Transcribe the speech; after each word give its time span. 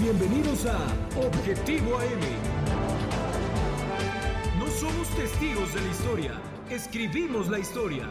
Bienvenidos 0.00 0.64
a 0.64 0.78
Objetivo 1.20 1.98
AM. 1.98 2.20
No 4.58 4.66
somos 4.68 5.06
testigos 5.10 5.74
de 5.74 5.82
la 5.82 5.88
historia, 5.88 6.32
escribimos 6.70 7.48
la 7.48 7.58
historia. 7.58 8.08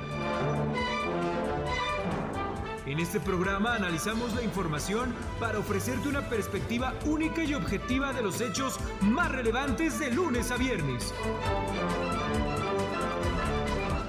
En 2.85 2.99
este 2.99 3.19
programa 3.19 3.73
analizamos 3.73 4.35
la 4.35 4.43
información 4.43 5.15
para 5.39 5.57
ofrecerte 5.57 6.07
una 6.07 6.29
perspectiva 6.29 6.93
única 7.05 7.43
y 7.43 7.55
objetiva 7.55 8.13
de 8.13 8.21
los 8.21 8.39
hechos 8.39 8.77
más 9.01 9.31
relevantes 9.31 9.97
de 9.97 10.11
lunes 10.11 10.51
a 10.51 10.57
viernes. 10.57 11.15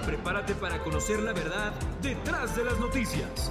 Prepárate 0.04 0.54
para 0.56 0.78
conocer 0.80 1.20
la 1.20 1.32
verdad 1.32 1.72
detrás 2.02 2.54
de 2.54 2.64
las 2.64 2.78
noticias. 2.78 3.50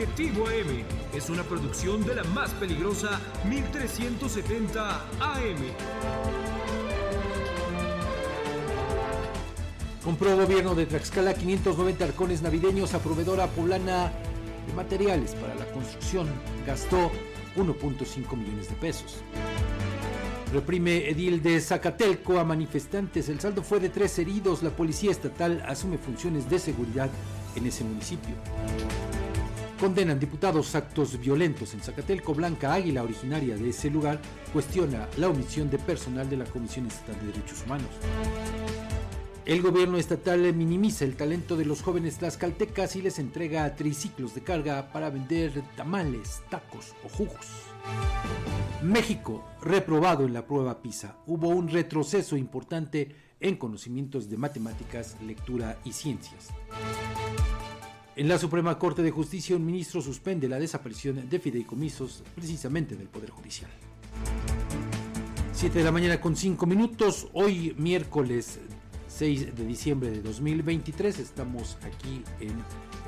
Objetivo 0.00 0.46
AM 0.46 0.82
es 1.14 1.28
una 1.28 1.42
producción 1.42 2.02
de 2.06 2.14
la 2.14 2.24
más 2.24 2.52
peligrosa 2.52 3.20
1370 3.46 4.96
AM. 5.20 5.58
Compró 10.02 10.34
gobierno 10.38 10.74
de 10.74 10.86
Tlaxcala 10.86 11.34
590 11.34 12.02
arcones 12.02 12.40
navideños 12.40 12.94
a 12.94 13.00
proveedora 13.00 13.46
poblana 13.48 14.10
de 14.66 14.72
materiales 14.72 15.34
para 15.34 15.54
la 15.54 15.66
construcción. 15.66 16.28
Gastó 16.66 17.10
1.5 17.56 18.36
millones 18.38 18.70
de 18.70 18.76
pesos. 18.76 19.18
Reprime 20.50 21.10
edil 21.10 21.42
de 21.42 21.60
Zacatelco 21.60 22.38
a 22.38 22.44
manifestantes. 22.44 23.28
El 23.28 23.38
saldo 23.38 23.62
fue 23.62 23.80
de 23.80 23.90
tres 23.90 24.18
heridos. 24.18 24.62
La 24.62 24.70
policía 24.70 25.10
estatal 25.10 25.62
asume 25.68 25.98
funciones 25.98 26.48
de 26.48 26.58
seguridad 26.58 27.10
en 27.54 27.66
ese 27.66 27.84
municipio. 27.84 28.34
Condenan 29.80 30.20
diputados 30.20 30.74
actos 30.74 31.18
violentos 31.18 31.72
en 31.72 31.80
Zacatelco. 31.80 32.34
Blanca 32.34 32.74
Águila, 32.74 33.02
originaria 33.02 33.56
de 33.56 33.70
ese 33.70 33.88
lugar, 33.88 34.20
cuestiona 34.52 35.08
la 35.16 35.30
omisión 35.30 35.70
de 35.70 35.78
personal 35.78 36.28
de 36.28 36.36
la 36.36 36.44
Comisión 36.44 36.86
Estatal 36.86 37.18
de 37.18 37.32
Derechos 37.32 37.62
Humanos. 37.64 37.88
El 39.46 39.62
gobierno 39.62 39.96
estatal 39.96 40.52
minimiza 40.52 41.06
el 41.06 41.16
talento 41.16 41.56
de 41.56 41.64
los 41.64 41.80
jóvenes 41.80 42.18
tlaxcaltecas 42.18 42.94
y 42.96 43.00
les 43.00 43.18
entrega 43.18 43.74
triciclos 43.74 44.34
de 44.34 44.42
carga 44.42 44.92
para 44.92 45.08
vender 45.08 45.62
tamales, 45.76 46.42
tacos 46.50 46.94
o 47.02 47.08
jugos. 47.08 47.46
México, 48.82 49.42
reprobado 49.62 50.26
en 50.26 50.34
la 50.34 50.46
prueba 50.46 50.82
PISA. 50.82 51.16
Hubo 51.26 51.48
un 51.48 51.68
retroceso 51.68 52.36
importante 52.36 53.16
en 53.40 53.56
conocimientos 53.56 54.28
de 54.28 54.36
matemáticas, 54.36 55.16
lectura 55.22 55.78
y 55.84 55.92
ciencias. 55.94 56.48
En 58.16 58.28
la 58.28 58.38
Suprema 58.38 58.76
Corte 58.76 59.02
de 59.02 59.12
Justicia, 59.12 59.54
un 59.54 59.64
ministro 59.64 60.02
suspende 60.02 60.48
la 60.48 60.58
desaparición 60.58 61.28
de 61.30 61.38
fideicomisos 61.38 62.24
precisamente 62.34 62.96
del 62.96 63.08
Poder 63.08 63.30
Judicial. 63.30 63.70
7 65.52 65.78
de 65.78 65.84
la 65.84 65.92
mañana 65.92 66.20
con 66.20 66.34
5 66.34 66.66
minutos, 66.66 67.28
hoy 67.34 67.74
miércoles 67.78 68.58
6 69.06 69.54
de 69.54 69.64
diciembre 69.64 70.10
de 70.10 70.22
2023. 70.22 71.20
Estamos 71.20 71.78
aquí 71.82 72.24
en 72.40 72.50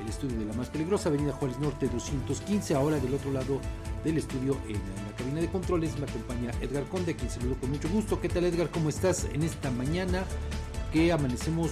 el 0.01 0.09
estudio 0.09 0.39
de 0.39 0.45
la 0.45 0.53
más 0.53 0.69
peligrosa, 0.69 1.09
Avenida 1.09 1.33
Juárez 1.33 1.59
Norte 1.59 1.89
215. 1.89 2.73
Ahora 2.73 2.97
del 2.97 3.13
otro 3.13 3.31
lado 3.33 3.59
del 4.05 4.17
estudio, 4.17 4.57
en 4.67 4.75
la 4.75 5.15
cabina 5.17 5.41
de 5.41 5.47
controles, 5.47 5.99
me 5.99 6.05
acompaña 6.05 6.51
Edgar 6.61 6.85
Conde, 6.85 7.11
a 7.11 7.17
quien 7.17 7.29
saludo 7.29 7.55
con 7.59 7.71
mucho 7.71 7.89
gusto. 7.89 8.21
¿Qué 8.21 8.29
tal, 8.29 8.45
Edgar? 8.45 8.71
¿Cómo 8.71 8.87
estás 8.87 9.25
en 9.33 9.43
esta 9.43 9.69
mañana 9.69 10.23
que 10.93 11.11
amanecemos 11.11 11.71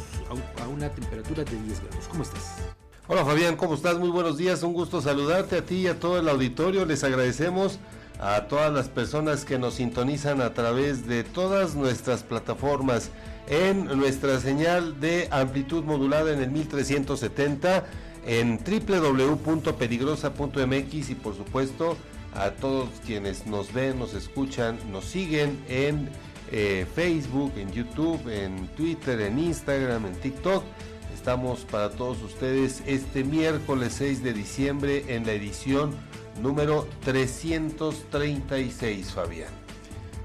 a 0.59 0.67
una 0.67 0.89
temperatura 0.89 1.45
de 1.45 1.63
10 1.63 1.79
grados? 1.81 2.07
¿Cómo 2.09 2.23
estás? 2.23 2.75
Hola 3.13 3.25
Fabián, 3.25 3.57
¿cómo 3.57 3.73
estás? 3.73 3.99
Muy 3.99 4.07
buenos 4.07 4.37
días, 4.37 4.63
un 4.63 4.71
gusto 4.71 5.01
saludarte 5.01 5.57
a 5.57 5.65
ti 5.65 5.79
y 5.79 5.87
a 5.87 5.99
todo 5.99 6.17
el 6.17 6.29
auditorio. 6.29 6.85
Les 6.85 7.03
agradecemos 7.03 7.77
a 8.21 8.47
todas 8.47 8.71
las 8.71 8.87
personas 8.87 9.43
que 9.43 9.59
nos 9.59 9.73
sintonizan 9.73 10.39
a 10.39 10.53
través 10.53 11.05
de 11.05 11.25
todas 11.25 11.75
nuestras 11.75 12.23
plataformas 12.23 13.09
en 13.49 13.83
nuestra 13.99 14.39
señal 14.39 15.01
de 15.01 15.27
amplitud 15.29 15.83
modulada 15.83 16.31
en 16.31 16.41
el 16.41 16.51
1370 16.51 17.83
en 18.25 18.57
www.peligrosa.mx 18.57 21.09
y 21.09 21.15
por 21.15 21.35
supuesto 21.35 21.97
a 22.33 22.51
todos 22.51 22.87
quienes 23.05 23.45
nos 23.45 23.73
ven, 23.73 23.99
nos 23.99 24.13
escuchan, 24.13 24.79
nos 24.89 25.03
siguen 25.03 25.61
en 25.67 26.07
eh, 26.49 26.85
Facebook, 26.95 27.51
en 27.57 27.73
YouTube, 27.73 28.25
en 28.29 28.69
Twitter, 28.69 29.19
en 29.19 29.37
Instagram, 29.37 30.05
en 30.05 30.15
TikTok. 30.15 30.63
Estamos 31.21 31.65
para 31.65 31.91
todos 31.91 32.19
ustedes 32.23 32.81
este 32.87 33.23
miércoles 33.23 33.93
6 33.99 34.23
de 34.23 34.33
diciembre 34.33 35.05
en 35.07 35.27
la 35.27 35.33
edición 35.33 35.91
número 36.41 36.87
336, 37.03 39.11
Fabián. 39.11 39.53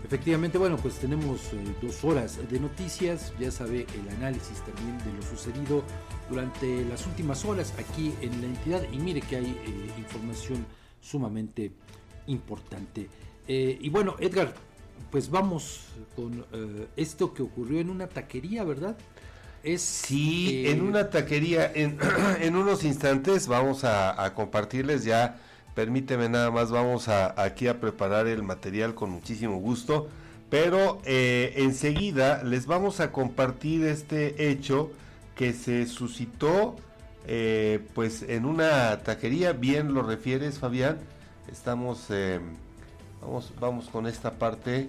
Efectivamente, 0.03 0.57
bueno, 0.57 0.79
pues 0.79 0.95
tenemos 0.95 1.53
eh, 1.53 1.63
dos 1.83 2.03
horas 2.03 2.39
de 2.49 2.59
noticias, 2.59 3.35
ya 3.39 3.51
sabe 3.51 3.87
el 3.93 4.09
análisis 4.17 4.65
también 4.65 4.97
de 5.05 5.13
lo 5.13 5.21
sucedido 5.21 5.85
durante 6.31 6.83
las 6.87 7.07
últimas 7.07 7.45
horas 7.45 7.75
aquí 7.79 8.15
en 8.23 8.41
la 8.41 8.47
entidad 8.47 8.83
y 8.91 8.97
mire 8.97 9.21
que 9.21 9.37
hay 9.37 9.51
eh, 9.51 9.91
información 9.99 10.65
sumamente 11.03 11.73
importante. 12.27 13.11
Eh, 13.47 13.77
y 13.83 13.91
bueno, 13.91 14.17
Edgar, 14.19 14.55
pues 15.11 15.29
vamos 15.29 15.89
con 16.17 16.47
esto 16.97 17.35
que 17.35 17.43
ocurrió 17.43 17.81
en 17.81 17.91
una 17.91 18.09
taquería, 18.09 18.65
¿verdad? 18.65 18.97
Es, 19.67 19.83
sí, 19.83 20.65
en 20.69 20.81
una 20.81 21.11
taquería, 21.11 21.71
en, 21.75 21.99
en 22.41 22.57
unos 22.57 22.85
instantes 22.85 23.49
vamos 23.49 23.85
a, 23.85 24.25
a 24.25 24.33
compartirles 24.33 25.05
ya 25.05 25.41
Permíteme 25.77 26.31
nada 26.31 26.51
más, 26.51 26.71
vamos 26.71 27.07
a, 27.09 27.39
aquí 27.41 27.69
a 27.69 27.79
preparar 27.79 28.27
el 28.29 28.43
material 28.43 28.95
con 28.95 29.11
muchísimo 29.11 29.59
gusto. 29.59 30.09
Pero 30.49 31.03
eh, 31.05 31.53
enseguida 31.57 32.43
les 32.45 32.65
vamos 32.65 33.01
a 33.01 33.13
compartir 33.13 33.85
este 33.85 34.49
hecho 34.51 34.91
que 35.35 35.53
se 35.53 35.85
suscitó 35.85 36.77
eh, 37.27 37.81
pues 37.95 38.23
en 38.23 38.47
una 38.47 39.03
taquería, 39.03 39.53
bien 39.53 39.93
lo 39.93 40.03
refieres 40.03 40.59
Fabián, 40.59 40.97
estamos, 41.53 42.07
eh, 42.09 42.41
vamos, 43.21 43.53
vamos 43.61 43.89
con 43.89 44.07
esta 44.07 44.31
parte, 44.39 44.89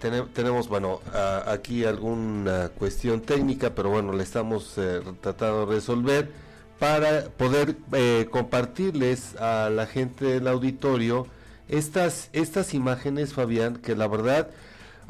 tenemos, 0.00 0.68
bueno, 0.68 1.00
aquí 1.46 1.84
alguna 1.84 2.68
cuestión 2.70 3.20
técnica, 3.20 3.74
pero 3.74 3.90
bueno, 3.90 4.12
le 4.12 4.22
estamos 4.22 4.76
tratando 5.20 5.66
de 5.66 5.74
resolver 5.74 6.50
para 6.80 7.24
poder 7.36 7.76
eh, 7.92 8.26
compartirles 8.30 9.36
a 9.36 9.70
la 9.70 9.86
gente 9.86 10.24
del 10.24 10.48
auditorio 10.48 11.26
estas, 11.68 12.30
estas 12.32 12.74
imágenes, 12.74 13.34
Fabián, 13.34 13.76
que 13.76 13.94
la 13.94 14.08
verdad, 14.08 14.48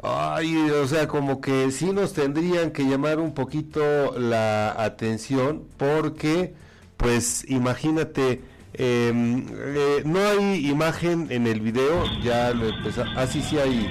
ay, 0.03 0.69
o 0.69 0.85
sea, 0.85 1.07
como 1.07 1.41
que 1.41 1.71
sí 1.71 1.91
nos 1.91 2.13
tendrían 2.13 2.71
que 2.71 2.83
llamar 2.83 3.19
un 3.19 3.33
poquito 3.33 4.19
la 4.19 4.71
atención, 4.83 5.63
porque, 5.77 6.53
pues, 6.97 7.49
imagínate, 7.49 8.41
em, 8.73 9.47
eh, 9.49 10.03
no 10.05 10.19
hay 10.19 10.69
imagen 10.69 11.27
en 11.31 11.47
el 11.47 11.61
video, 11.61 12.03
ya 12.21 12.51
lo 12.53 12.67
empezamos, 12.67 13.13
ah, 13.17 13.25
sí, 13.25 13.41
sí 13.41 13.57
hay, 13.57 13.89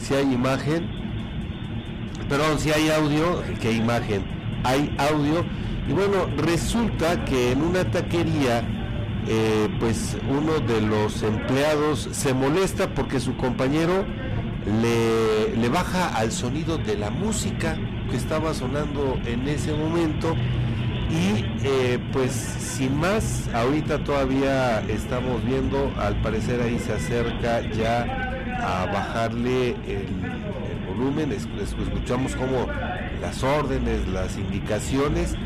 sí 0.00 0.14
hay 0.14 0.32
imagen, 0.32 0.88
perdón, 2.28 2.58
sí 2.58 2.70
hay 2.70 2.90
audio, 2.90 3.42
¿qué 3.60 3.72
imagen? 3.72 4.24
Hay 4.64 4.94
audio 4.98 5.44
y 5.88 5.92
bueno, 5.92 6.26
resulta 6.36 7.24
que 7.24 7.50
en 7.52 7.62
una 7.62 7.90
taquería, 7.90 8.62
eh, 9.26 9.68
pues 9.80 10.16
uno 10.28 10.60
de 10.60 10.80
los 10.80 11.22
empleados 11.22 12.08
se 12.12 12.32
molesta 12.32 12.94
porque 12.94 13.18
su 13.18 13.36
compañero 13.36 14.04
le, 14.80 15.68
baja 15.68 16.14
al 16.14 16.30
sonido 16.30 16.78
de 16.78 16.96
la 16.96 17.10
música 17.10 17.76
que 18.08 18.16
estaba 18.16 18.54
sonando 18.54 19.18
en 19.24 19.48
ese 19.48 19.72
momento. 19.72 20.36
Y 21.10 21.44
eh, 21.64 21.98
pues 22.12 22.32
sin 22.32 22.96
más, 22.96 23.48
ahorita 23.52 24.04
todavía 24.04 24.80
estamos 24.82 25.44
viendo, 25.44 25.92
al 25.98 26.20
parecer 26.22 26.60
ahí 26.60 26.78
se 26.78 26.92
acerca 26.92 27.68
ya 27.72 28.29
a 28.62 28.86
bajarle 28.86 29.70
el, 29.86 30.06
volumen, 30.86 31.32
escuchamos 31.32 32.34
como 32.34 32.66
las 33.20 33.42
órdenes, 33.42 34.06
las 34.08 34.36
indicaciones 34.36 35.36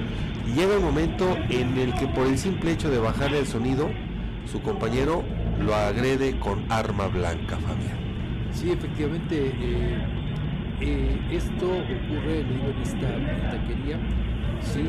llega 0.54 0.76
un 0.76 0.84
momento 0.84 1.36
en 1.48 1.76
el 1.78 1.94
que 1.94 2.06
por 2.06 2.26
el 2.26 2.38
simple 2.38 2.72
hecho 2.72 2.90
de 2.90 2.98
bajar 2.98 3.34
el 3.34 3.46
sonido, 3.46 3.90
su 4.50 4.60
compañero 4.62 5.24
lo 5.60 5.74
agrede 5.74 6.38
con 6.38 6.70
arma 6.70 7.08
blanca, 7.08 7.56
Fabián. 7.56 7.98
Sí, 8.52 8.70
efectivamente, 8.70 9.48
eh, 9.48 9.98
eh, 10.80 11.20
esto 11.32 11.66
ocurre 11.66 12.40
en 12.40 12.82
esta 12.82 13.08
taquería, 13.50 13.98
sí, 14.60 14.86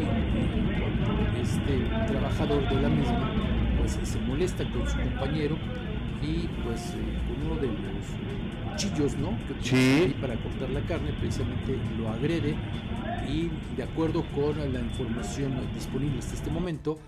cuando 0.79 1.39
este 1.41 1.79
trabajador 2.07 2.69
de 2.69 2.81
la 2.81 2.89
misma 2.89 3.31
pues, 3.79 3.99
se 4.03 4.19
molesta 4.19 4.63
con 4.71 4.87
su 4.87 4.97
compañero 4.97 5.57
y 6.21 6.47
pues 6.63 6.91
eh, 6.91 7.24
uno 7.45 7.61
de 7.61 7.67
los 7.67 8.71
cuchillos, 8.71 9.15
¿no? 9.17 9.37
Que 9.61 9.69
sí. 9.69 10.15
para 10.19 10.35
cortar 10.35 10.69
la 10.69 10.81
carne, 10.81 11.13
precisamente 11.19 11.77
lo 11.97 12.09
agrede 12.09 12.55
y 13.27 13.49
de 13.75 13.83
acuerdo 13.83 14.23
con 14.33 14.57
la 14.73 14.79
información 14.79 15.53
disponible 15.73 16.19
hasta 16.19 16.35
este 16.35 16.49
momento, 16.49 16.99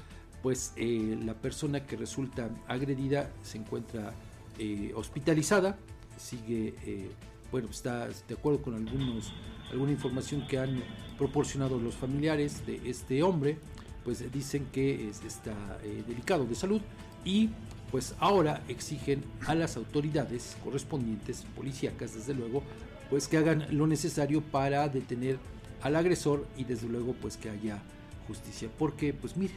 pues 0.42 0.74
eh, 0.76 1.18
la 1.24 1.34
persona 1.34 1.86
que 1.86 1.96
resulta 1.96 2.50
agredida 2.68 3.32
se 3.44 3.58
encuentra 3.58 4.14
eh, 4.60 4.92
hospitalizada, 4.96 5.78
sigue, 6.18 6.76
eh, 6.86 7.10
bueno, 7.52 7.70
está 7.70 8.08
de 8.08 8.34
acuerdo 8.34 8.62
con 8.62 8.76
algunos, 8.76 9.34
alguna 9.72 9.92
información 9.92 10.48
que 10.48 10.60
han 10.60 10.82
proporcionado 11.18 11.80
los 11.80 11.96
familiares 11.96 12.66
de 12.66 12.82
este 12.90 13.24
hombre, 13.24 13.58
pues 14.04 14.32
dicen 14.32 14.68
que 14.72 15.10
está 15.10 15.54
delicado 16.08 16.46
de 16.46 16.56
salud 16.56 16.82
y 17.26 17.50
pues 17.92 18.16
ahora 18.20 18.62
exigen 18.68 19.24
a 19.46 19.56
las 19.56 19.78
autoridades 19.78 20.58
correspondientes, 20.64 21.46
policíacas 21.56 22.14
desde 22.14 22.34
luego, 22.34 22.64
pues 23.10 23.28
que 23.28 23.38
hagan 23.38 23.66
lo 23.72 23.88
necesario 23.88 24.42
para 24.42 24.88
detener 24.90 25.38
al 25.82 25.96
agresor 25.96 26.46
y 26.58 26.64
desde 26.64 26.88
luego 26.88 27.14
pues 27.14 27.38
que 27.38 27.50
haya 27.50 27.80
justicia. 28.28 28.70
Porque 28.78 29.14
pues 29.14 29.38
mire, 29.38 29.54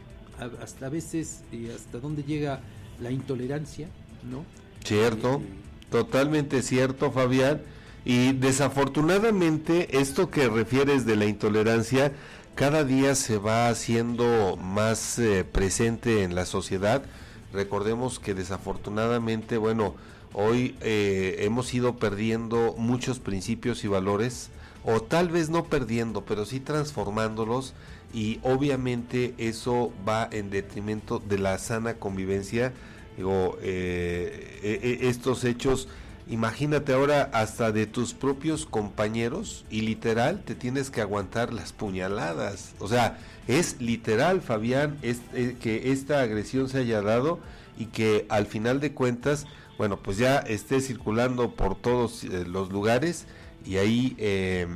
hasta 0.62 0.86
a 0.86 0.88
veces 0.88 1.42
eh, 1.52 1.72
hasta 1.74 1.98
dónde 1.98 2.22
llega 2.22 2.60
la 3.00 3.10
intolerancia, 3.10 3.88
¿no? 4.30 4.44
Cierto, 4.84 5.36
eh, 5.36 5.90
totalmente 5.90 6.62
cierto 6.62 7.10
Fabián. 7.10 7.62
Y 8.04 8.32
desafortunadamente 8.32 9.98
esto 9.98 10.30
que 10.30 10.48
refieres 10.48 11.04
de 11.04 11.16
la 11.16 11.26
intolerancia 11.26 12.12
cada 12.54 12.84
día 12.84 13.14
se 13.14 13.38
va 13.38 13.68
haciendo 13.68 14.56
más 14.56 15.18
eh, 15.18 15.44
presente 15.44 16.22
en 16.22 16.34
la 16.34 16.46
sociedad. 16.46 17.02
Recordemos 17.52 18.18
que 18.18 18.34
desafortunadamente, 18.34 19.56
bueno, 19.58 19.94
hoy 20.32 20.76
hemos 20.80 21.72
ido 21.74 21.96
perdiendo 21.96 22.74
muchos 22.78 23.18
principios 23.18 23.82
y 23.84 23.88
valores 23.88 24.50
o 24.84 25.00
tal 25.02 25.28
vez 25.28 25.50
no 25.50 25.64
perdiendo, 25.64 26.24
pero 26.24 26.44
sí 26.44 26.60
transformándolos 26.60 27.74
y 28.12 28.40
obviamente 28.42 29.34
eso 29.38 29.92
va 30.08 30.28
en 30.30 30.50
detrimento 30.50 31.18
de 31.18 31.38
la 31.38 31.58
sana 31.58 31.94
convivencia. 31.94 32.72
Digo, 33.16 33.58
eh, 33.62 34.58
eh, 34.62 34.80
eh, 34.82 34.98
estos 35.02 35.44
hechos, 35.44 35.88
imagínate 36.30 36.92
ahora 36.92 37.28
hasta 37.32 37.72
de 37.72 37.86
tus 37.86 38.14
propios 38.14 38.64
compañeros 38.64 39.64
y 39.68 39.82
literal 39.82 40.42
te 40.44 40.54
tienes 40.54 40.90
que 40.90 41.00
aguantar 41.00 41.52
las 41.52 41.72
puñaladas. 41.72 42.72
O 42.78 42.88
sea, 42.88 43.18
es 43.48 43.80
literal, 43.80 44.40
Fabián, 44.40 44.96
es, 45.02 45.20
que 45.60 45.92
esta 45.92 46.20
agresión 46.20 46.68
se 46.68 46.78
haya 46.78 47.02
dado 47.02 47.40
y 47.76 47.86
que 47.86 48.26
al 48.28 48.46
final 48.46 48.80
de 48.80 48.92
cuentas, 48.92 49.46
bueno, 49.76 49.98
pues 49.98 50.16
ya 50.18 50.38
esté 50.38 50.80
circulando 50.80 51.54
por 51.54 51.76
todos 51.76 52.24
los 52.24 52.70
lugares 52.70 53.26
y 53.66 53.76
ahí 53.76 54.14
eh, 54.18 54.66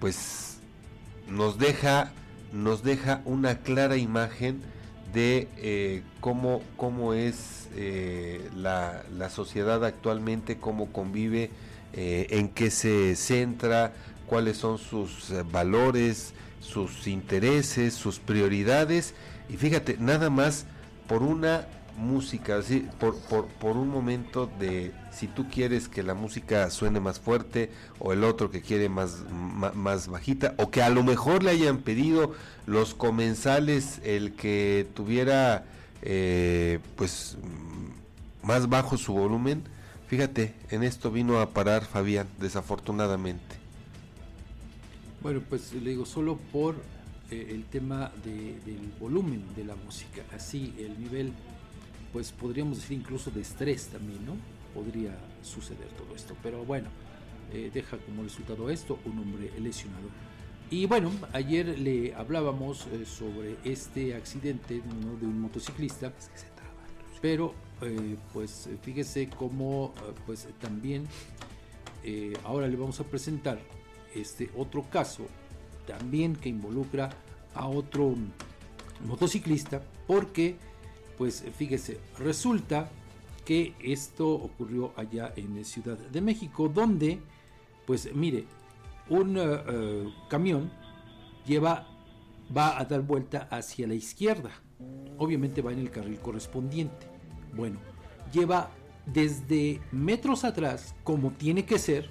pues 0.00 0.58
nos 1.28 1.58
deja 1.58 2.12
nos 2.52 2.82
deja 2.82 3.22
una 3.24 3.58
clara 3.58 3.96
imagen 3.96 4.62
de 5.12 5.48
eh, 5.58 6.02
cómo, 6.20 6.62
cómo 6.76 7.14
es 7.14 7.68
eh, 7.74 8.48
la, 8.54 9.02
la, 9.16 9.30
sociedad 9.30 9.84
actualmente, 9.84 10.58
cómo 10.58 10.92
convive, 10.92 11.50
en 11.94 12.48
qué 12.48 12.70
se 12.70 13.14
centra, 13.16 13.92
cuáles 14.26 14.56
son 14.56 14.78
sus 14.78 15.30
valores, 15.52 16.32
sus 16.58 17.06
intereses, 17.06 17.92
sus 17.92 18.18
prioridades. 18.18 19.14
Y 19.50 19.58
fíjate, 19.58 19.98
nada 19.98 20.30
más 20.30 20.64
por 21.06 21.22
una 21.22 21.66
música, 21.96 22.56
así, 22.56 22.86
por, 22.98 23.16
por, 23.16 23.46
por, 23.46 23.76
un 23.76 23.88
momento 23.88 24.50
de 24.58 24.92
si 25.10 25.26
tú 25.26 25.48
quieres 25.48 25.88
que 25.88 26.02
la 26.02 26.14
música 26.14 26.68
suene 26.70 27.00
más 27.00 27.20
fuerte 27.20 27.70
o 27.98 28.12
el 28.12 28.24
otro 28.24 28.50
que 28.50 28.62
quiere 28.62 28.88
más, 28.88 29.24
más, 29.30 30.08
bajita 30.08 30.54
o 30.58 30.70
que 30.70 30.82
a 30.82 30.90
lo 30.90 31.02
mejor 31.02 31.42
le 31.42 31.50
hayan 31.50 31.78
pedido 31.78 32.32
los 32.66 32.94
comensales 32.94 34.00
el 34.04 34.34
que 34.34 34.86
tuviera 34.94 35.64
eh, 36.02 36.80
pues 36.96 37.36
más 38.42 38.68
bajo 38.68 38.96
su 38.96 39.12
volumen. 39.12 39.62
Fíjate, 40.08 40.54
en 40.70 40.82
esto 40.82 41.10
vino 41.10 41.40
a 41.40 41.50
parar 41.50 41.84
Fabián, 41.84 42.26
desafortunadamente. 42.38 43.56
Bueno, 45.22 45.40
pues 45.48 45.72
le 45.72 45.90
digo, 45.90 46.04
solo 46.04 46.36
por 46.52 46.74
eh, 47.30 47.48
el 47.50 47.64
tema 47.64 48.10
de, 48.24 48.58
del 48.66 48.92
volumen 48.98 49.42
de 49.54 49.64
la 49.64 49.76
música, 49.76 50.22
así 50.34 50.74
el 50.78 51.00
nivel 51.00 51.32
pues 52.12 52.30
podríamos 52.32 52.78
decir 52.78 52.98
incluso 52.98 53.30
de 53.30 53.40
estrés 53.40 53.88
también, 53.88 54.24
¿no? 54.26 54.36
Podría 54.74 55.16
suceder 55.42 55.88
todo 55.96 56.14
esto. 56.14 56.36
Pero 56.42 56.64
bueno, 56.64 56.88
eh, 57.52 57.70
deja 57.72 57.98
como 57.98 58.22
resultado 58.22 58.70
esto 58.70 58.98
un 59.04 59.18
hombre 59.18 59.50
lesionado. 59.60 60.08
Y 60.70 60.86
bueno, 60.86 61.10
ayer 61.32 61.78
le 61.78 62.14
hablábamos 62.14 62.86
eh, 62.86 63.04
sobre 63.04 63.56
este 63.64 64.14
accidente 64.14 64.74
de 64.74 65.26
un 65.26 65.40
motociclista, 65.40 66.12
pero 67.20 67.54
eh, 67.82 68.16
pues 68.32 68.68
fíjese 68.82 69.28
cómo 69.28 69.92
pues 70.26 70.48
también 70.60 71.06
ahora 72.44 72.66
le 72.66 72.76
vamos 72.76 72.98
a 72.98 73.04
presentar 73.04 73.60
este 74.14 74.50
otro 74.56 74.82
caso 74.90 75.26
también 75.86 76.34
que 76.34 76.48
involucra 76.48 77.10
a 77.54 77.68
otro 77.68 78.14
motociclista 79.06 79.82
porque 80.06 80.56
pues 81.22 81.44
fíjese, 81.56 82.00
resulta 82.18 82.90
que 83.44 83.74
esto 83.80 84.28
ocurrió 84.28 84.92
allá 84.96 85.32
en 85.36 85.64
Ciudad 85.64 85.96
de 85.96 86.20
México, 86.20 86.68
donde, 86.68 87.20
pues 87.86 88.12
mire, 88.12 88.44
un 89.08 89.38
eh, 89.38 89.42
eh, 89.44 90.12
camión 90.28 90.72
lleva, 91.46 91.86
va 92.56 92.76
a 92.76 92.84
dar 92.86 93.02
vuelta 93.02 93.46
hacia 93.52 93.86
la 93.86 93.94
izquierda. 93.94 94.50
Obviamente 95.16 95.62
va 95.62 95.72
en 95.72 95.78
el 95.78 95.92
carril 95.92 96.18
correspondiente. 96.18 97.06
Bueno, 97.54 97.78
lleva 98.32 98.72
desde 99.06 99.80
metros 99.92 100.42
atrás, 100.42 100.92
como 101.04 101.30
tiene 101.30 101.64
que 101.64 101.78
ser, 101.78 102.10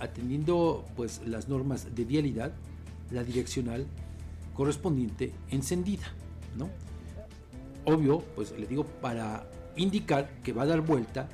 atendiendo 0.00 0.84
pues 0.96 1.22
las 1.24 1.48
normas 1.48 1.94
de 1.94 2.04
vialidad, 2.04 2.52
la 3.12 3.22
direccional 3.22 3.86
correspondiente 4.54 5.32
encendida, 5.52 6.12
¿no? 6.58 6.68
Obvio, 7.84 8.20
pues 8.34 8.52
le 8.58 8.66
digo, 8.66 8.84
para 8.84 9.48
indicar 9.76 10.28
que 10.42 10.52
va 10.52 10.62
a 10.62 10.66
dar 10.66 10.80
vuelta 10.80 11.28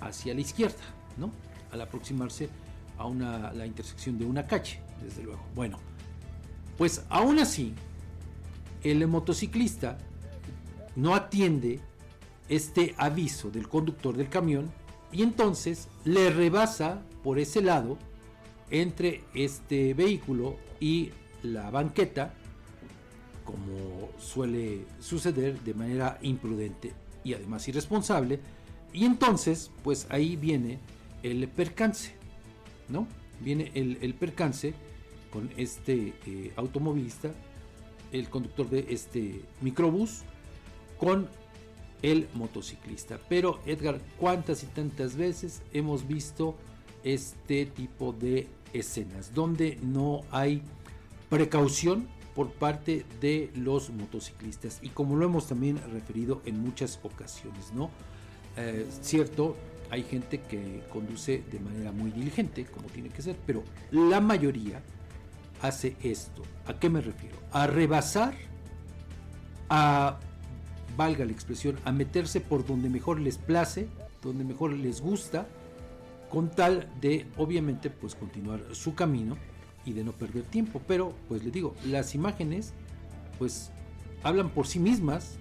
hacia 0.00 0.34
la 0.34 0.40
izquierda, 0.40 0.82
¿no? 1.16 1.30
Al 1.72 1.80
aproximarse 1.80 2.48
a 2.98 3.06
una, 3.06 3.52
la 3.52 3.66
intersección 3.66 4.18
de 4.18 4.24
una 4.24 4.46
calle, 4.46 4.80
desde 5.02 5.22
luego. 5.22 5.42
Bueno, 5.54 5.78
pues 6.78 7.04
aún 7.08 7.38
así, 7.38 7.74
el 8.82 9.06
motociclista 9.08 9.98
no 10.94 11.14
atiende 11.14 11.80
este 12.48 12.94
aviso 12.96 13.50
del 13.50 13.68
conductor 13.68 14.16
del 14.16 14.28
camión 14.28 14.70
y 15.12 15.22
entonces 15.22 15.88
le 16.04 16.30
rebasa 16.30 17.02
por 17.22 17.38
ese 17.38 17.60
lado 17.60 17.98
entre 18.70 19.24
este 19.34 19.94
vehículo 19.94 20.56
y 20.80 21.10
la 21.42 21.70
banqueta 21.70 22.34
como 23.46 24.10
suele 24.18 24.84
suceder 25.00 25.58
de 25.60 25.72
manera 25.72 26.18
imprudente 26.20 26.92
y 27.24 27.32
además 27.32 27.66
irresponsable. 27.68 28.40
Y 28.92 29.04
entonces, 29.06 29.70
pues 29.82 30.06
ahí 30.10 30.36
viene 30.36 30.78
el 31.22 31.48
percance, 31.48 32.12
¿no? 32.88 33.06
Viene 33.40 33.70
el, 33.74 34.14
percance 34.14 34.74
con 35.30 35.50
este 35.56 36.14
eh, 36.26 36.52
automovilista, 36.56 37.30
el 38.12 38.28
conductor 38.28 38.68
de 38.68 38.86
este 38.90 39.42
microbús, 39.60 40.22
con 40.98 41.28
el 42.02 42.28
motociclista. 42.34 43.18
Pero 43.28 43.60
Edgar, 43.66 44.00
¿cuántas 44.18 44.62
y 44.62 44.66
tantas 44.66 45.16
veces 45.16 45.62
hemos 45.72 46.06
visto 46.06 46.56
este 47.04 47.66
tipo 47.66 48.12
de 48.12 48.48
escenas 48.72 49.34
donde 49.34 49.78
no 49.82 50.22
hay 50.30 50.62
precaución 51.28 52.08
por 52.36 52.50
parte 52.50 53.06
de 53.18 53.50
los 53.54 53.88
motociclistas 53.88 54.78
y 54.82 54.90
como 54.90 55.16
lo 55.16 55.24
hemos 55.24 55.48
también 55.48 55.80
referido 55.90 56.42
en 56.44 56.60
muchas 56.60 57.00
ocasiones, 57.02 57.72
¿no? 57.74 57.90
Eh, 58.58 58.86
cierto, 59.00 59.56
hay 59.90 60.02
gente 60.02 60.42
que 60.42 60.82
conduce 60.92 61.42
de 61.50 61.58
manera 61.58 61.92
muy 61.92 62.10
diligente, 62.10 62.66
como 62.66 62.88
tiene 62.88 63.08
que 63.08 63.22
ser, 63.22 63.36
pero 63.46 63.64
la 63.90 64.20
mayoría 64.20 64.82
hace 65.62 65.96
esto. 66.02 66.42
¿A 66.66 66.74
qué 66.74 66.90
me 66.90 67.00
refiero? 67.00 67.38
A 67.52 67.66
rebasar, 67.66 68.34
a, 69.70 70.18
valga 70.94 71.24
la 71.24 71.32
expresión, 71.32 71.78
a 71.86 71.92
meterse 71.92 72.42
por 72.42 72.66
donde 72.66 72.90
mejor 72.90 73.18
les 73.18 73.38
place, 73.38 73.88
donde 74.22 74.44
mejor 74.44 74.74
les 74.74 75.00
gusta, 75.00 75.46
con 76.28 76.50
tal 76.50 76.86
de, 77.00 77.26
obviamente, 77.38 77.88
pues 77.88 78.14
continuar 78.14 78.60
su 78.72 78.94
camino 78.94 79.38
y 79.86 79.92
de 79.92 80.04
no 80.04 80.12
perder 80.12 80.42
tiempo. 80.42 80.82
Pero, 80.86 81.14
pues 81.28 81.42
le 81.44 81.50
digo, 81.50 81.74
las 81.86 82.14
imágenes, 82.14 82.72
pues 83.38 83.70
hablan 84.22 84.50
por 84.50 84.66
sí 84.66 84.78
mismas 84.78 85.36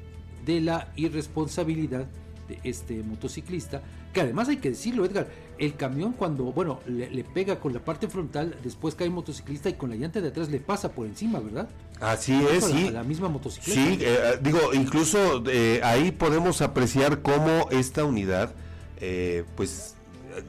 de 0.45 0.61
la 0.61 0.91
irresponsabilidad 0.95 2.05
de 2.47 2.59
este 2.63 3.01
motociclista, 3.03 3.81
que 4.13 4.21
además 4.21 4.47
hay 4.47 4.57
que 4.57 4.69
decirlo, 4.69 5.03
Edgar, 5.03 5.27
el 5.57 5.75
camión 5.75 6.13
cuando, 6.13 6.45
bueno, 6.45 6.79
le, 6.87 7.23
pega 7.23 7.59
con 7.59 7.73
la 7.73 7.83
parte 7.83 8.07
frontal, 8.07 8.55
después 8.63 8.95
cae 8.95 9.07
el 9.07 9.13
motociclista 9.13 9.69
y 9.69 9.73
con 9.73 9.89
la 9.89 9.95
llanta 9.95 10.21
de 10.21 10.29
atrás 10.29 10.49
le 10.49 10.59
pasa 10.59 10.91
por 10.91 11.07
encima, 11.07 11.39
¿verdad? 11.39 11.67
Así 11.99 12.33
es, 12.51 12.65
sí. 12.65 12.89
La, 12.91 13.03
misma 13.03 13.29
motocicleta. 13.29 13.81
Sí, 13.81 13.97
eh, 14.01 14.39
digo, 14.41 14.73
incluso 14.73 15.43
eh, 15.49 15.81
ahí 15.83 16.11
podemos 16.11 16.61
apreciar 16.61 17.21
cómo 17.21 17.69
esta 17.71 18.05
unidad, 18.05 18.53
eh, 19.01 19.43
pues 19.55 19.95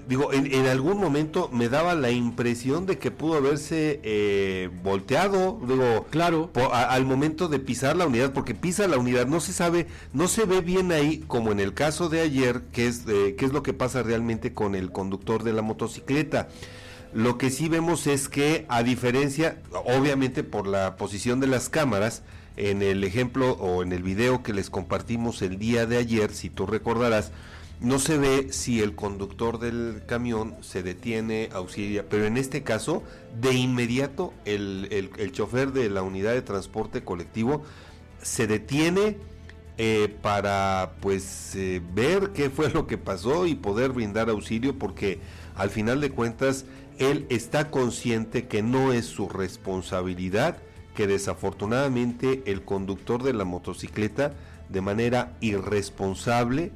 digo, 0.09 0.33
en, 0.33 0.67
algún 0.67 0.99
momento 0.99 1.49
me 1.53 1.69
daba 1.69 1.95
la 1.95 2.11
impresión 2.11 2.87
de 2.87 2.99
que 2.99 3.11
pudo 3.11 3.37
haberse 3.37 4.01
eh, 4.03 4.71
volteado, 4.83 5.61
digo, 5.67 6.07
claro, 6.11 6.51
al 6.73 7.05
momento 7.05 7.49
de 7.49 7.59
pisar 7.59 7.97
la 7.97 8.07
unidad, 8.07 8.33
porque 8.33 8.55
pisa 8.55 8.89
la 8.89 8.99
unidad, 8.99 9.27
no 9.27 9.41
se 9.41 9.53
sabe, 9.53 9.87
no 10.13 10.29
se 10.29 10.45
ve 10.45 10.61
bien 10.61 10.93
ahí, 10.93 11.25
como 11.27 11.53
en 11.53 11.61
el 11.61 11.75
caso 11.75 12.09
de 12.09 12.21
ayer, 12.21 12.63
qué 12.73 12.89
es, 12.89 13.05
eh, 13.09 13.35
qué 13.37 13.45
es 13.45 13.53
lo 13.53 13.63
que 13.63 13.73
pasa 13.73 14.03
realmente 14.03 14.53
con 14.53 14.75
el 14.75 14.93
conductor 14.93 15.43
de 15.43 15.53
la 15.53 15.63
motocicleta. 15.63 16.49
Lo 17.13 17.39
que 17.39 17.51
sí 17.51 17.69
vemos 17.69 18.07
es 18.07 18.29
que, 18.29 18.67
a 18.69 18.83
diferencia, 18.83 19.59
obviamente 19.73 20.45
por 20.45 20.67
la 20.67 20.97
posición 20.97 21.41
de 21.41 21.47
las 21.47 21.69
cámaras, 21.69 22.23
en 22.57 22.83
el 22.83 23.05
ejemplo 23.05 23.53
o 23.53 23.83
en 23.83 23.93
el 23.93 24.03
video 24.03 24.43
que 24.43 24.53
les 24.53 24.71
compartimos 24.71 25.43
el 25.43 25.59
día 25.59 25.87
de 25.87 25.99
ayer, 25.99 26.33
si 26.33 26.51
tú 26.51 26.67
recordarás, 26.67 27.33
no 27.81 27.99
se 27.99 28.17
ve 28.17 28.53
si 28.53 28.81
el 28.81 28.95
conductor 28.95 29.59
del 29.59 30.03
camión 30.07 30.57
se 30.63 30.83
detiene, 30.83 31.51
auxilia, 31.53 32.09
pero 32.09 32.25
en 32.25 32.37
este 32.37 32.63
caso, 32.63 33.03
de 33.39 33.53
inmediato, 33.53 34.33
el, 34.45 34.89
el, 34.91 35.33
chofer 35.33 35.73
de 35.73 35.91
la 35.91 36.03
unidad 36.03 36.33
de 36.33 36.43
transporte 36.43 37.05
colectivo 37.05 37.63
se 38.23 38.47
detiene 38.47 39.19
eh, 39.79 40.15
para 40.23 40.93
pues 41.01 41.55
eh, 41.55 41.83
ver 41.95 42.31
qué 42.31 42.49
fue 42.49 42.71
lo 42.71 42.87
que 42.87 42.97
pasó 42.97 43.47
y 43.47 43.55
poder 43.55 43.93
brindar 43.93 44.31
auxilio 44.31 44.79
porque 44.79 45.21
al 45.55 45.69
final 45.69 46.01
de 46.01 46.11
cuentas 46.11 46.65
él 46.99 47.27
está 47.29 47.71
consciente 47.71 48.47
que 48.47 48.63
no 48.63 48.95
es 48.95 49.05
su 49.05 49.29
responsabilidad 49.29 50.57
que 50.95 51.07
desafortunadamente 51.07 52.43
el 52.47 52.63
conductor 52.63 53.23
de 53.23 53.35
la 53.35 53.45
motocicleta 53.45 54.33
de 54.71 54.81
manera 54.81 55.37
irresponsable 55.41 56.73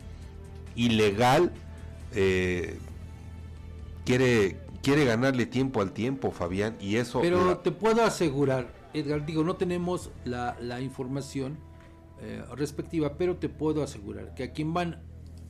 ilegal 0.74 1.52
eh, 2.14 2.78
quiere, 4.04 4.56
quiere 4.82 5.04
ganarle 5.04 5.46
tiempo 5.46 5.80
al 5.80 5.92
tiempo, 5.92 6.30
Fabián, 6.30 6.76
y 6.80 6.96
eso... 6.96 7.20
Pero 7.20 7.58
te 7.58 7.70
puedo 7.72 8.04
asegurar, 8.04 8.72
Edgar, 8.92 9.24
digo, 9.24 9.44
no 9.44 9.56
tenemos 9.56 10.10
la, 10.24 10.56
la 10.60 10.80
información 10.80 11.58
eh, 12.20 12.42
respectiva, 12.56 13.16
pero 13.16 13.36
te 13.36 13.48
puedo 13.48 13.82
asegurar 13.82 14.34
que 14.34 14.44
a 14.44 14.52
quien 14.52 14.74
van 14.74 15.02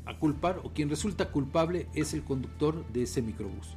a 0.07 0.19
culpar 0.19 0.61
o 0.65 0.73
quien 0.73 0.89
resulta 0.89 1.31
culpable 1.31 1.89
es 1.95 2.15
el 2.15 2.25
conductor 2.25 2.87
de 2.93 3.03
ese 3.03 3.23
microbús. 3.23 3.77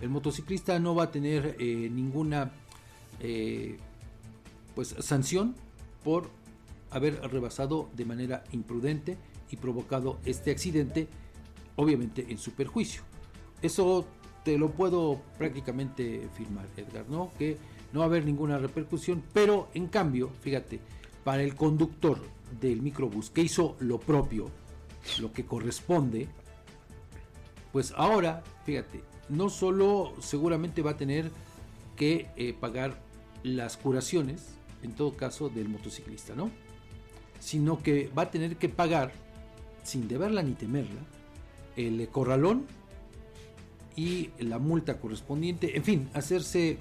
El 0.00 0.08
motociclista 0.08 0.78
no 0.78 0.94
va 0.94 1.04
a 1.04 1.10
tener 1.10 1.56
eh, 1.58 1.90
ninguna 1.90 2.52
pues 4.74 4.94
sanción 5.00 5.54
por 6.02 6.30
haber 6.90 7.20
rebasado 7.30 7.90
de 7.94 8.06
manera 8.06 8.44
imprudente 8.50 9.18
y 9.50 9.56
provocado 9.56 10.18
este 10.24 10.50
accidente, 10.50 11.08
obviamente 11.76 12.26
en 12.28 12.38
su 12.38 12.52
perjuicio. 12.52 13.02
Eso 13.62 14.06
te 14.44 14.56
lo 14.56 14.70
puedo 14.70 15.20
prácticamente 15.38 16.28
firmar, 16.34 16.66
Edgar, 16.76 17.08
¿no? 17.08 17.30
Que 17.38 17.58
no 17.92 18.00
va 18.00 18.06
a 18.06 18.08
haber 18.08 18.24
ninguna 18.24 18.58
repercusión, 18.58 19.22
pero 19.32 19.68
en 19.74 19.88
cambio, 19.88 20.30
fíjate, 20.40 20.80
para 21.24 21.42
el 21.42 21.54
conductor 21.54 22.18
del 22.60 22.82
microbús 22.82 23.30
que 23.30 23.42
hizo 23.42 23.76
lo 23.80 23.98
propio, 24.00 24.50
lo 25.20 25.32
que 25.32 25.44
corresponde, 25.44 26.28
pues 27.72 27.92
ahora, 27.96 28.42
fíjate, 28.64 29.02
no 29.28 29.48
solo 29.48 30.14
seguramente 30.20 30.82
va 30.82 30.92
a 30.92 30.96
tener 30.96 31.30
que 31.96 32.28
eh, 32.36 32.54
pagar 32.58 33.00
las 33.42 33.76
curaciones, 33.76 34.48
en 34.82 34.92
todo 34.92 35.16
caso, 35.16 35.48
del 35.48 35.68
motociclista, 35.68 36.34
¿no? 36.34 36.50
Sino 37.38 37.82
que 37.82 38.08
va 38.16 38.22
a 38.22 38.30
tener 38.30 38.56
que 38.56 38.68
pagar 38.68 39.12
sin 39.82 40.08
deberla 40.08 40.42
ni 40.42 40.52
temerla, 40.52 41.00
el 41.76 42.08
corralón 42.08 42.66
y 43.96 44.30
la 44.38 44.58
multa 44.58 44.98
correspondiente, 44.98 45.76
en 45.76 45.84
fin, 45.84 46.08
hacerse, 46.14 46.78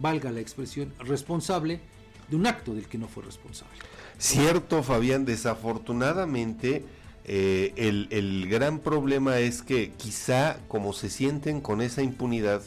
valga 0.00 0.30
la 0.32 0.40
expresión, 0.40 0.92
responsable 0.98 1.80
de 2.28 2.36
un 2.36 2.46
acto 2.46 2.74
del 2.74 2.86
que 2.88 2.98
no 2.98 3.08
fue 3.08 3.22
responsable. 3.24 3.78
Cierto, 4.18 4.82
Fabián, 4.82 5.24
desafortunadamente 5.24 6.84
eh, 7.28 7.72
el, 7.76 8.48
gran 8.48 8.78
problema 8.78 9.40
es 9.40 9.62
que 9.62 9.90
quizá 9.96 10.58
como 10.68 10.92
se 10.92 11.10
sienten 11.10 11.60
con 11.60 11.80
esa 11.80 12.02
impunidad 12.02 12.62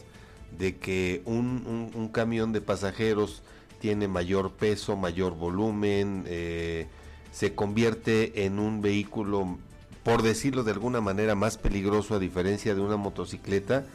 de 0.58 0.76
que 0.76 1.22
un, 1.24 2.10
camión 2.12 2.52
de 2.52 2.60
pasajeros 2.60 3.42
tiene 3.80 4.10
mayor 4.10 4.52
peso, 4.52 4.98
mayor 4.98 5.36
volumen, 5.36 6.26
eh, 6.28 6.88
se 7.32 7.54
convierte 7.56 8.46
en 8.46 8.60
un 8.60 8.82
vehículo, 8.82 9.58
por 10.04 10.22
decirlo 10.22 10.64
de 10.64 10.72
alguna 10.72 11.02
manera, 11.02 11.36
más 11.36 11.58
peligroso 11.58 12.16
a 12.16 12.20
diferencia 12.20 12.76
de 12.76 12.82
una 12.82 12.98
motocicleta, 12.98 13.86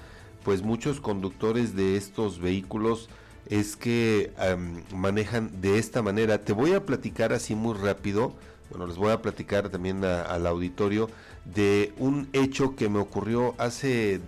pues 0.44 0.62
muchos 0.62 1.00
conductores 1.00 1.74
de 1.74 1.96
estos 1.96 2.38
vehículos 2.38 3.08
es 3.48 3.76
que 3.76 4.32
manejan 4.94 5.60
de 5.60 5.78
esta 5.78 6.02
manera. 6.02 6.42
Te 6.42 6.52
voy 6.52 6.72
a 6.72 6.84
platicar 6.84 7.32
así 7.32 7.54
muy 7.54 7.74
rápido, 7.74 8.34
bueno, 8.70 8.86
les 8.86 8.96
voy 8.96 9.12
a 9.12 9.22
platicar 9.22 9.68
también 9.68 10.04
al 10.04 10.46
auditorio 10.46 11.10
de 11.44 11.92
un 11.98 12.28
hecho 12.32 12.74
que 12.76 12.88
me 12.88 12.98
ocurrió 12.98 13.54
hace 13.58 14.20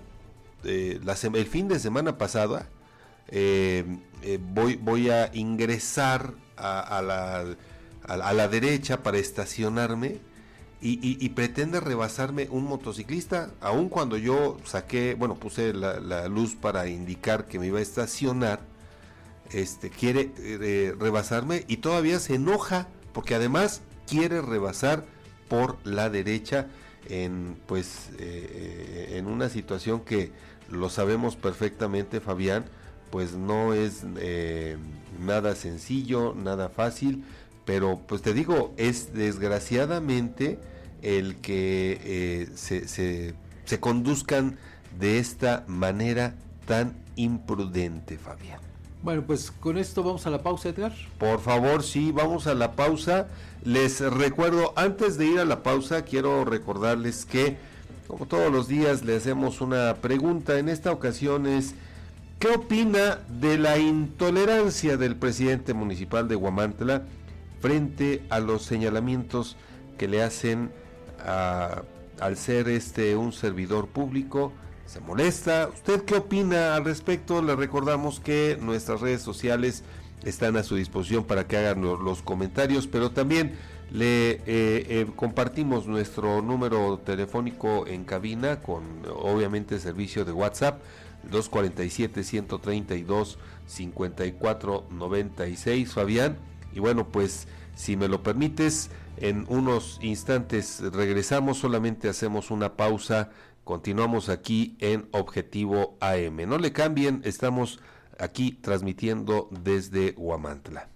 eh, 0.64 1.00
el 1.02 1.46
fin 1.46 1.68
de 1.68 1.78
semana 1.78 2.18
pasada. 2.18 2.68
Eh, 3.28 3.84
eh, 4.22 4.38
voy, 4.40 4.76
voy 4.76 5.10
a 5.10 5.30
ingresar 5.34 6.34
a 6.56 7.02
la 7.02 7.44
a, 8.06 8.32
la 8.32 8.48
derecha 8.48 9.02
para 9.02 9.18
estacionarme 9.18 10.20
y, 10.80 11.28
pretende 11.30 11.80
rebasarme 11.80 12.48
un 12.50 12.64
motociclista, 12.64 13.50
aun 13.60 13.88
cuando 13.88 14.16
yo 14.16 14.58
saqué, 14.64 15.14
bueno, 15.14 15.34
puse 15.34 15.72
la, 15.74 16.28
luz 16.28 16.54
para 16.54 16.86
indicar 16.86 17.46
que 17.46 17.58
me 17.58 17.66
iba 17.66 17.80
a 17.80 17.82
estacionar, 17.82 18.60
este, 19.52 19.90
quiere 19.90 20.32
eh, 20.38 20.94
rebasarme 20.98 21.64
y 21.66 21.78
todavía 21.78 22.20
se 22.20 22.34
enoja 22.34 22.88
porque 23.12 23.34
además 23.34 23.82
quiere 24.06 24.42
rebasar 24.42 25.04
por 25.48 25.78
la 25.84 26.10
derecha 26.10 26.66
en 27.08 27.56
pues 27.66 28.10
eh, 28.18 29.14
en 29.16 29.26
una 29.26 29.48
situación 29.48 30.00
que 30.00 30.32
lo 30.68 30.90
sabemos 30.90 31.36
perfectamente 31.36 32.20
Fabián 32.20 32.64
pues 33.10 33.34
no 33.34 33.74
es 33.74 34.04
eh, 34.18 34.76
nada 35.20 35.54
sencillo 35.54 36.34
nada 36.34 36.68
fácil 36.68 37.24
pero 37.66 38.00
pues 38.06 38.22
te 38.22 38.32
digo, 38.32 38.72
es 38.78 39.12
desgraciadamente 39.12 40.58
el 41.02 41.36
que 41.36 42.00
eh, 42.04 42.48
se, 42.54 42.88
se, 42.88 43.80
conduzcan 43.80 44.56
de 44.98 45.18
esta 45.18 45.64
manera 45.66 46.34
tan 46.66 46.94
imprudente, 47.16 48.16
Fabián. 48.16 48.60
Bueno, 49.02 49.22
pues 49.26 49.50
con 49.50 49.76
esto 49.76 50.02
vamos 50.02 50.26
a 50.26 50.30
la 50.30 50.42
pausa, 50.42 50.70
Edgar. 50.70 50.92
Por 51.18 51.40
favor, 51.40 51.82
sí, 51.82 52.12
vamos 52.12 52.46
a 52.46 52.54
la 52.54 52.72
pausa. 52.72 53.28
Les 53.64 54.00
recuerdo, 54.00 54.72
antes 54.76 55.18
de 55.18 55.26
ir 55.26 55.38
a 55.40 55.44
la 55.44 55.62
pausa, 55.62 56.02
quiero 56.02 56.44
recordarles 56.44 57.26
que, 57.26 57.56
como 58.06 58.26
todos 58.26 58.50
los 58.50 58.68
días, 58.68 59.04
le 59.04 59.16
hacemos 59.16 59.60
una 59.60 59.96
pregunta. 59.96 60.58
En 60.58 60.68
esta 60.68 60.92
ocasión 60.92 61.46
es, 61.46 61.74
¿qué 62.38 62.48
opina 62.48 63.18
de 63.28 63.58
la 63.58 63.78
intolerancia 63.78 64.96
del 64.96 65.16
presidente 65.16 65.74
municipal 65.74 66.26
de 66.28 66.36
Guamantla? 66.36 67.02
Frente 67.66 68.22
a 68.30 68.38
los 68.38 68.62
señalamientos 68.62 69.56
que 69.98 70.06
le 70.06 70.22
hacen 70.22 70.70
al 71.18 72.36
ser 72.36 72.68
este 72.68 73.16
un 73.16 73.32
servidor 73.32 73.88
público. 73.88 74.52
Se 74.86 75.00
molesta. 75.00 75.68
¿Usted 75.74 76.04
qué 76.04 76.14
opina 76.14 76.76
al 76.76 76.84
respecto? 76.84 77.42
Le 77.42 77.56
recordamos 77.56 78.20
que 78.20 78.56
nuestras 78.60 79.00
redes 79.00 79.22
sociales 79.22 79.82
están 80.24 80.56
a 80.56 80.62
su 80.62 80.76
disposición 80.76 81.24
para 81.24 81.48
que 81.48 81.56
hagan 81.56 81.80
los, 81.80 82.22
comentarios, 82.22 82.86
pero 82.86 83.10
también 83.10 83.56
le 83.90 84.30
eh, 84.30 84.40
eh, 84.46 85.08
compartimos 85.16 85.88
nuestro 85.88 86.42
número 86.42 87.00
telefónico 87.04 87.84
en 87.88 88.04
cabina 88.04 88.60
con 88.60 88.84
obviamente 89.12 89.80
servicio 89.80 90.24
de 90.24 90.30
WhatsApp 90.30 90.80
247 91.32 92.22
132 92.22 93.38
5496 93.66 95.92
Fabián 95.92 96.38
y 96.76 96.78
bueno, 96.78 97.08
pues 97.08 97.48
si 97.74 97.96
me 97.96 98.06
lo 98.06 98.22
permites, 98.22 98.90
en 99.16 99.46
unos 99.48 99.98
instantes 100.02 100.82
regresamos, 100.92 101.56
solamente 101.56 102.10
hacemos 102.10 102.50
una 102.50 102.76
pausa, 102.76 103.30
continuamos 103.64 104.28
aquí 104.28 104.76
en 104.80 105.08
Objetivo 105.12 105.96
AM. 106.00 106.46
No 106.46 106.58
le 106.58 106.72
cambien, 106.72 107.22
estamos 107.24 107.80
aquí 108.18 108.58
transmitiendo 108.60 109.48
desde 109.50 110.12
Huamantla. 110.18 110.90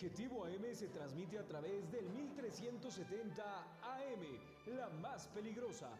Objetivo 0.00 0.46
AM 0.46 0.74
se 0.74 0.88
transmite 0.88 1.38
a 1.38 1.46
través 1.46 1.92
del 1.92 2.08
1370 2.08 3.42
AM, 3.82 4.74
la 4.74 4.88
más 4.88 5.28
peligrosa. 5.28 5.90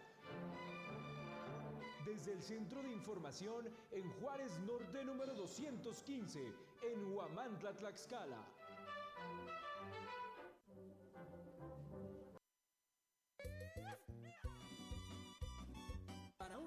Desde 2.07 2.33
el 2.33 2.43
Centro 2.43 2.83
de 2.83 2.91
Información 2.93 3.69
en 3.91 4.11
Juárez 4.13 4.59
Norte 4.61 5.05
número 5.05 5.35
215, 5.35 6.41
en 6.83 7.13
Huamantla, 7.13 7.75
Tlaxcala. 7.75 8.43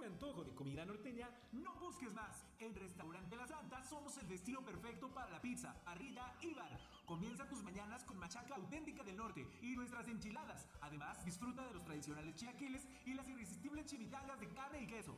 antojo 0.06 0.44
de 0.44 0.54
comida 0.54 0.86
norteña, 0.86 1.30
no 1.52 1.74
busques 1.80 2.14
más. 2.14 2.46
En 2.64 2.74
Restaurante 2.74 3.36
La 3.36 3.46
Santa 3.46 3.84
somos 3.84 4.18
el 4.20 4.28
destino 4.30 4.64
perfecto 4.64 5.14
para 5.14 5.30
la 5.30 5.42
pizza, 5.42 5.76
parrilla 5.84 6.34
y 6.40 6.54
bar. 6.54 6.80
Comienza 7.06 7.46
tus 7.50 7.62
mañanas 7.62 8.06
con 8.06 8.18
machaca 8.18 8.56
auténtica 8.56 9.04
del 9.04 9.18
norte 9.18 9.46
y 9.62 9.76
nuestras 9.76 10.08
enchiladas. 10.08 10.66
Además, 10.80 11.26
disfruta 11.26 11.68
de 11.68 11.74
los 11.74 11.84
tradicionales 11.84 12.36
chiaquiles 12.36 12.88
y 13.06 13.16
las 13.16 13.28
irresistibles 13.28 13.86
chimichangas 13.88 14.40
de 14.40 14.48
carne 14.48 14.82
y 14.82 14.88
queso. 14.88 15.18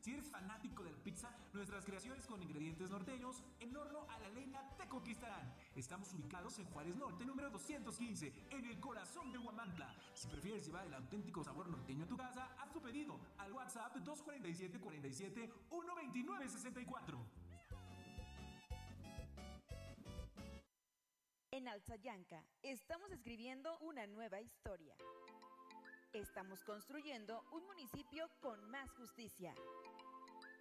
Si 0.00 0.12
eres 0.12 0.30
fanático 0.30 0.82
de 0.82 0.92
la 0.92 0.98
pizza, 0.98 1.30
nuestras 1.52 1.84
creaciones 1.84 2.26
con 2.26 2.42
ingredientes 2.42 2.88
norteños 2.88 3.42
en 3.60 3.76
horno 3.76 4.06
a 4.08 4.18
la 4.18 4.30
leña 4.30 4.66
te 4.78 4.88
conquistarán. 4.88 5.54
Estamos 5.76 6.10
ubicados 6.14 6.58
en 6.58 6.64
Juárez 6.70 6.96
Norte, 6.96 7.26
número 7.26 7.50
215, 7.50 8.32
en 8.48 8.64
el 8.64 8.80
corazón 8.80 9.30
de 9.30 9.36
Huamantla. 9.36 9.94
Si 10.14 10.26
prefieres 10.28 10.64
llevar 10.64 10.86
el 10.86 10.94
auténtico 10.94 11.44
sabor 11.44 11.68
norteño 11.68 12.04
a 12.04 12.08
tu 12.08 12.16
casa, 12.16 12.48
haz 12.58 12.72
tu 12.72 12.80
pedido 12.80 13.20
al 13.36 13.52
WhatsApp 13.52 13.94
247 13.96 14.80
47 14.80 15.52
129 15.68 16.48
64. 16.48 17.18
En 21.50 21.68
Alzayanca 21.68 22.42
estamos 22.62 23.10
escribiendo 23.10 23.76
una 23.80 24.06
nueva 24.06 24.40
historia. 24.40 24.96
Estamos 26.14 26.64
construyendo 26.64 27.44
un 27.52 27.64
municipio 27.66 28.28
con 28.40 28.68
más 28.70 28.90
justicia 28.94 29.54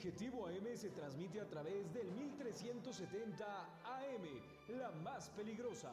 Objetivo 0.00 0.46
AM 0.46 0.64
se 0.78 0.88
transmite 0.88 1.42
a 1.42 1.46
través 1.46 1.92
del 1.92 2.10
1370 2.12 3.44
AM, 3.84 4.78
la 4.78 4.90
más 5.02 5.28
peligrosa. 5.28 5.92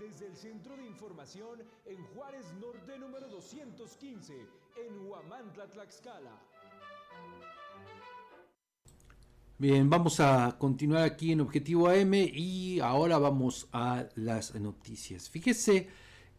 Desde 0.00 0.28
el 0.28 0.34
Centro 0.34 0.74
de 0.74 0.86
Información 0.86 1.60
en 1.84 2.02
Juárez 2.14 2.46
Norte 2.58 2.98
número 2.98 3.28
215, 3.28 4.32
en 4.32 5.06
Huamantla, 5.06 5.68
Tlaxcala. 5.68 6.40
Bien, 9.58 9.90
vamos 9.90 10.18
a 10.20 10.56
continuar 10.58 11.02
aquí 11.02 11.32
en 11.32 11.42
Objetivo 11.42 11.88
AM 11.88 12.14
y 12.14 12.80
ahora 12.80 13.18
vamos 13.18 13.68
a 13.70 14.06
las 14.14 14.54
noticias. 14.54 15.28
Fíjese 15.28 15.90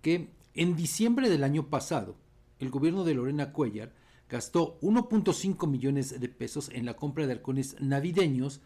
que 0.02 0.32
en 0.56 0.76
diciembre 0.76 1.30
del 1.30 1.44
año 1.44 1.70
pasado, 1.70 2.16
el 2.58 2.72
gobierno 2.72 3.04
de 3.04 3.14
Lorena 3.14 3.54
Cuellar 3.54 4.02
gastó 4.34 4.80
1.5 4.82 5.68
millones 5.68 6.20
de 6.20 6.28
pesos 6.28 6.72
en 6.74 6.88
la 6.88 6.96
compra 6.96 7.28
de 7.28 7.34
halcones 7.34 7.76
navideños 7.80 8.62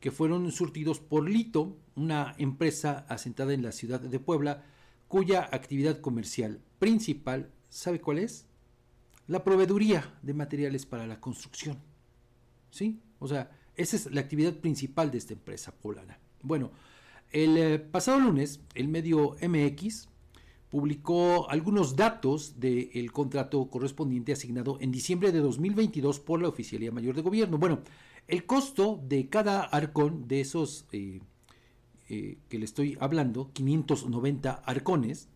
que 0.00 0.10
fueron 0.10 0.50
surtidos 0.50 0.98
por 0.98 1.30
Lito, 1.30 1.76
una 1.94 2.34
empresa 2.38 3.06
asentada 3.08 3.52
en 3.52 3.62
la 3.62 3.70
ciudad 3.70 4.00
de 4.00 4.18
Puebla, 4.18 4.64
cuya 5.06 5.48
actividad 5.52 6.00
comercial 6.00 6.60
principal, 6.80 7.52
¿sabe 7.68 8.00
cuál 8.00 8.18
es? 8.18 8.46
La 9.28 9.44
proveeduría 9.44 10.12
de 10.22 10.34
materiales 10.34 10.86
para 10.86 11.06
la 11.06 11.20
construcción. 11.20 11.78
¿Sí? 12.72 12.98
O 13.20 13.28
sea, 13.28 13.52
esa 13.76 13.94
es 13.94 14.10
la 14.10 14.22
actividad 14.22 14.54
principal 14.54 15.12
de 15.12 15.18
esta 15.18 15.34
empresa 15.34 15.70
poblana. 15.70 16.18
Bueno, 16.42 16.72
el 17.30 17.56
eh, 17.56 17.78
pasado 17.78 18.18
lunes, 18.18 18.58
el 18.74 18.88
medio 18.88 19.36
MX 19.40 20.08
publicó 20.72 21.48
algunos 21.50 21.94
datos 21.96 22.58
del 22.58 23.12
contrato 23.12 23.68
correspondiente 23.68 24.32
asignado 24.32 24.78
en 24.80 24.90
diciembre 24.90 25.30
de 25.30 25.40
2022 25.40 26.18
por 26.18 26.40
la 26.40 26.48
Oficialía 26.48 26.90
Mayor 26.90 27.14
de 27.14 27.20
Gobierno. 27.20 27.58
Bueno, 27.58 27.80
el 28.26 28.46
costo 28.46 28.98
de 29.06 29.28
cada 29.28 29.64
arcón 29.64 30.26
de 30.28 30.40
esos 30.40 30.86
eh, 30.92 31.20
eh, 32.08 32.38
que 32.48 32.58
le 32.58 32.64
estoy 32.64 32.96
hablando, 33.00 33.50
590 33.52 34.62
arcones, 34.64 35.28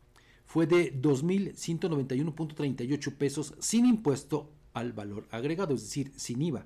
fue 0.46 0.66
de 0.66 0.98
2.191.38 1.02 3.14
pesos 3.16 3.52
sin 3.58 3.84
impuesto 3.84 4.50
al 4.72 4.94
valor 4.94 5.28
agregado, 5.30 5.74
es 5.74 5.82
decir, 5.82 6.12
sin 6.16 6.40
IVA. 6.40 6.64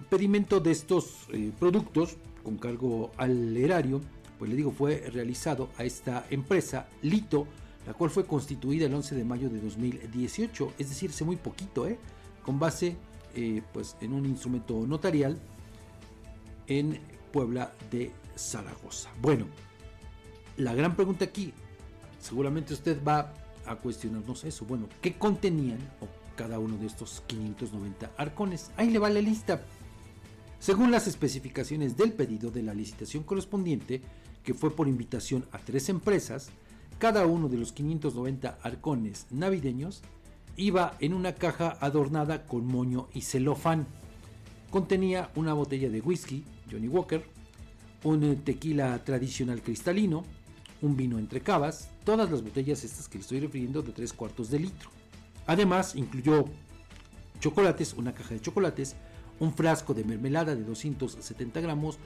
pedimento 0.09 0.59
de 0.59 0.71
estos 0.71 1.27
eh, 1.33 1.51
productos 1.59 2.17
con 2.43 2.57
cargo 2.57 3.11
al 3.17 3.55
erario, 3.57 4.01
pues 4.39 4.49
le 4.49 4.57
digo, 4.57 4.71
fue 4.71 5.07
realizado 5.11 5.69
a 5.77 5.83
esta 5.83 6.25
empresa, 6.29 6.87
Lito, 7.01 7.45
la 7.85 7.93
cual 7.93 8.09
fue 8.09 8.25
constituida 8.25 8.85
el 8.85 8.93
11 8.93 9.15
de 9.15 9.25
mayo 9.25 9.49
de 9.49 9.59
2018, 9.59 10.73
es 10.77 10.87
decir, 10.89 11.09
hace 11.09 11.25
muy 11.25 11.35
poquito, 11.35 11.85
¿eh? 11.87 11.97
con 12.43 12.59
base 12.59 12.95
eh, 13.35 13.61
pues 13.73 13.95
en 14.01 14.13
un 14.13 14.25
instrumento 14.25 14.85
notarial 14.85 15.39
en 16.67 16.99
Puebla 17.31 17.73
de 17.91 18.11
Zaragoza. 18.35 19.09
Bueno, 19.21 19.45
la 20.57 20.73
gran 20.73 20.95
pregunta 20.95 21.25
aquí, 21.25 21.53
seguramente 22.19 22.73
usted 22.73 23.03
va 23.03 23.33
a 23.65 23.75
cuestionarnos 23.75 24.43
eso. 24.43 24.65
Bueno, 24.65 24.87
¿qué 25.01 25.13
contenían 25.13 25.79
cada 26.35 26.59
uno 26.59 26.77
de 26.77 26.87
estos 26.87 27.23
590 27.27 28.11
arcones? 28.17 28.71
Ahí 28.77 28.89
le 28.89 28.99
va 28.99 29.09
la 29.09 29.21
lista. 29.21 29.63
Según 30.59 30.91
las 30.91 31.07
especificaciones 31.07 31.97
del 31.97 32.13
pedido 32.13 32.51
de 32.51 32.63
la 32.63 32.73
licitación 32.73 33.23
correspondiente, 33.23 34.01
que 34.43 34.53
fue 34.53 34.75
por 34.75 34.87
invitación 34.87 35.45
a 35.51 35.57
tres 35.57 35.89
empresas, 35.89 36.49
cada 36.99 37.25
uno 37.25 37.49
de 37.49 37.57
los 37.57 37.73
590 37.73 38.59
arcones 38.61 39.27
navideños 39.31 40.01
iba 40.57 40.95
en 40.99 41.13
una 41.13 41.35
caja 41.35 41.77
adornada 41.79 42.45
con 42.45 42.65
moño 42.65 43.07
y 43.13 43.21
celofán. 43.21 43.87
Contenía 44.69 45.29
una 45.35 45.53
botella 45.53 45.89
de 45.89 46.01
whisky, 46.01 46.43
Johnny 46.71 46.87
Walker, 46.87 47.23
un 48.03 48.37
tequila 48.43 49.03
tradicional 49.03 49.61
cristalino, 49.61 50.25
un 50.81 50.97
vino 50.97 51.17
entre 51.17 51.41
cavas, 51.41 51.89
todas 52.03 52.29
las 52.29 52.43
botellas 52.43 52.83
estas 52.83 53.07
que 53.07 53.17
le 53.17 53.21
estoy 53.21 53.39
refiriendo 53.39 53.81
de 53.81 53.93
3 53.93 54.13
cuartos 54.13 54.49
de 54.49 54.59
litro. 54.59 54.89
Además, 55.47 55.95
incluyó 55.95 56.45
chocolates, 57.39 57.93
una 57.93 58.13
caja 58.13 58.33
de 58.33 58.41
chocolates, 58.41 58.95
un 59.39 59.53
frasco 59.53 59.93
de 59.93 60.03
mermelada 60.03 60.55
de 60.55 60.63
270 60.63 61.61
gramos, 61.61 61.97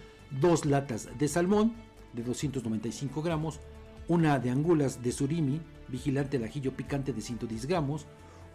dos 0.41 0.65
latas 0.65 1.09
de 1.17 1.27
salmón 1.27 1.73
de 2.13 2.23
295 2.23 3.21
gramos, 3.21 3.59
una 4.07 4.39
de 4.39 4.49
angulas 4.49 5.03
de 5.03 5.11
surimi, 5.11 5.61
vigilante 5.87 6.39
de 6.39 6.45
ajillo 6.45 6.73
picante 6.75 7.13
de 7.13 7.21
110 7.21 7.65
gramos, 7.65 8.05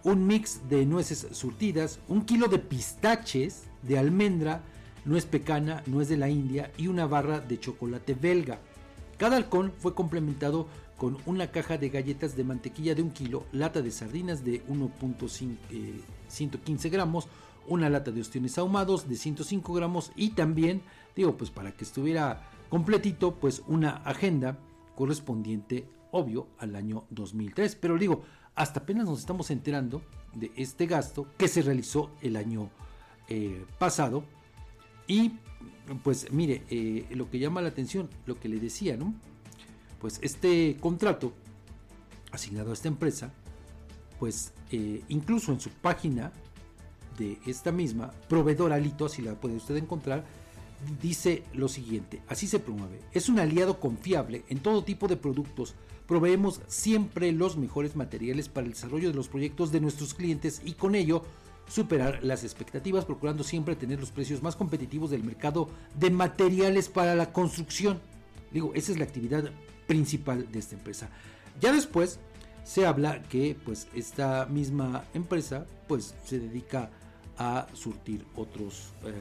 un 0.04 0.26
mix 0.26 0.68
de 0.68 0.86
nueces 0.86 1.26
surtidas, 1.32 1.98
un 2.08 2.24
kilo 2.24 2.48
de 2.48 2.58
pistaches 2.58 3.64
de 3.82 3.98
almendra, 3.98 4.62
nuez 5.04 5.26
pecana, 5.26 5.82
nuez 5.86 6.08
de 6.08 6.16
la 6.16 6.28
India 6.28 6.72
y 6.76 6.88
una 6.88 7.06
barra 7.06 7.40
de 7.40 7.58
chocolate 7.58 8.14
belga. 8.14 8.58
Cada 9.18 9.36
halcón 9.36 9.72
fue 9.78 9.94
complementado 9.94 10.66
con 10.96 11.18
una 11.26 11.50
caja 11.50 11.78
de 11.78 11.88
galletas 11.88 12.36
de 12.36 12.44
mantequilla 12.44 12.94
de 12.94 13.02
un 13.02 13.10
kilo, 13.10 13.44
lata 13.52 13.82
de 13.82 13.90
sardinas 13.90 14.44
de 14.44 14.64
1.115 14.66 16.84
eh, 16.84 16.90
gramos, 16.90 17.28
una 17.66 17.90
lata 17.90 18.10
de 18.10 18.20
ostiones 18.20 18.58
ahumados 18.58 19.08
de 19.08 19.16
105 19.16 19.72
gramos 19.72 20.12
y 20.16 20.30
también, 20.30 20.82
digo, 21.16 21.36
pues 21.36 21.50
para 21.50 21.72
que 21.72 21.84
estuviera 21.84 22.48
completito, 22.68 23.34
pues 23.34 23.62
una 23.66 23.96
agenda 23.96 24.58
correspondiente, 24.94 25.88
obvio, 26.10 26.46
al 26.58 26.76
año 26.76 27.04
2003. 27.10 27.76
Pero 27.76 27.98
digo, 27.98 28.22
hasta 28.54 28.80
apenas 28.80 29.06
nos 29.06 29.20
estamos 29.20 29.50
enterando 29.50 30.02
de 30.34 30.52
este 30.56 30.86
gasto 30.86 31.26
que 31.36 31.48
se 31.48 31.62
realizó 31.62 32.10
el 32.20 32.36
año 32.36 32.70
eh, 33.28 33.64
pasado. 33.78 34.24
Y 35.06 35.32
pues 36.02 36.32
mire, 36.32 36.62
eh, 36.70 37.06
lo 37.10 37.30
que 37.30 37.38
llama 37.38 37.60
la 37.60 37.68
atención, 37.68 38.08
lo 38.26 38.38
que 38.38 38.48
le 38.48 38.58
decía, 38.58 38.96
¿no? 38.96 39.14
Pues 40.00 40.18
este 40.22 40.76
contrato 40.80 41.32
asignado 42.30 42.70
a 42.70 42.74
esta 42.74 42.88
empresa, 42.88 43.32
pues 44.18 44.52
eh, 44.70 45.02
incluso 45.08 45.52
en 45.52 45.60
su 45.60 45.70
página 45.70 46.32
de 47.18 47.38
esta 47.46 47.72
misma, 47.72 48.10
proveedor 48.28 48.72
Alito, 48.72 49.06
así 49.06 49.22
la 49.22 49.34
puede 49.34 49.56
usted 49.56 49.76
encontrar, 49.76 50.24
dice 51.00 51.44
lo 51.52 51.68
siguiente, 51.68 52.22
así 52.28 52.46
se 52.46 52.58
promueve, 52.58 53.00
es 53.12 53.28
un 53.28 53.38
aliado 53.38 53.80
confiable 53.80 54.44
en 54.48 54.60
todo 54.60 54.84
tipo 54.84 55.08
de 55.08 55.16
productos, 55.16 55.74
proveemos 56.06 56.60
siempre 56.66 57.32
los 57.32 57.56
mejores 57.56 57.96
materiales 57.96 58.48
para 58.48 58.66
el 58.66 58.72
desarrollo 58.72 59.08
de 59.08 59.14
los 59.14 59.28
proyectos 59.28 59.72
de 59.72 59.80
nuestros 59.80 60.14
clientes 60.14 60.60
y 60.64 60.72
con 60.72 60.94
ello 60.94 61.22
superar 61.68 62.22
las 62.22 62.44
expectativas, 62.44 63.04
procurando 63.04 63.44
siempre 63.44 63.76
tener 63.76 64.00
los 64.00 64.10
precios 64.10 64.42
más 64.42 64.56
competitivos 64.56 65.10
del 65.10 65.24
mercado 65.24 65.68
de 65.98 66.10
materiales 66.10 66.88
para 66.88 67.14
la 67.14 67.32
construcción. 67.32 68.00
Digo, 68.50 68.72
esa 68.74 68.92
es 68.92 68.98
la 68.98 69.04
actividad 69.04 69.50
principal 69.86 70.50
de 70.50 70.58
esta 70.58 70.74
empresa. 70.74 71.08
Ya 71.60 71.72
después 71.72 72.18
se 72.64 72.86
habla 72.86 73.22
que 73.22 73.56
pues 73.64 73.88
esta 73.94 74.46
misma 74.46 75.04
empresa 75.14 75.66
pues 75.88 76.14
se 76.24 76.38
dedica 76.38 76.90
a 77.38 77.66
surtir 77.72 78.24
otros 78.36 78.92
eh, 79.04 79.12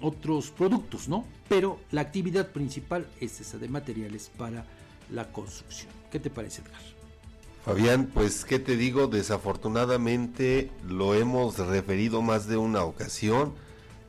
otros 0.00 0.50
productos, 0.50 1.08
¿no? 1.08 1.24
Pero 1.48 1.78
la 1.90 2.00
actividad 2.00 2.48
principal 2.48 3.06
es 3.20 3.40
esa 3.40 3.58
de 3.58 3.68
materiales 3.68 4.30
para 4.36 4.64
la 5.10 5.30
construcción. 5.32 5.92
¿Qué 6.10 6.18
te 6.18 6.30
parece, 6.30 6.62
Edgar? 6.62 6.80
Fabián, 7.64 8.10
pues 8.12 8.44
qué 8.44 8.58
te 8.58 8.76
digo, 8.76 9.08
desafortunadamente 9.08 10.70
lo 10.86 11.14
hemos 11.14 11.58
referido 11.58 12.22
más 12.22 12.46
de 12.46 12.56
una 12.56 12.84
ocasión, 12.84 13.54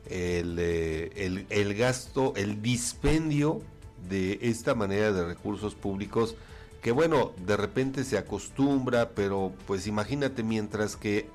el, 0.08 0.56
eh, 0.60 1.46
el 1.50 1.74
gasto, 1.74 2.34
el 2.36 2.62
dispendio 2.62 3.60
de 4.08 4.38
esta 4.42 4.74
manera 4.74 5.12
de 5.12 5.24
recursos 5.24 5.74
públicos, 5.74 6.36
que 6.82 6.92
bueno, 6.92 7.32
de 7.44 7.56
repente 7.56 8.04
se 8.04 8.16
acostumbra, 8.16 9.10
pero 9.10 9.52
pues 9.66 9.86
imagínate 9.86 10.44
mientras 10.44 10.96
que 10.96 11.28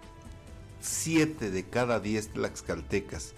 7 0.80 1.52
de 1.52 1.64
cada 1.66 2.00
10 2.00 2.30
tlaxcaltecas 2.30 3.34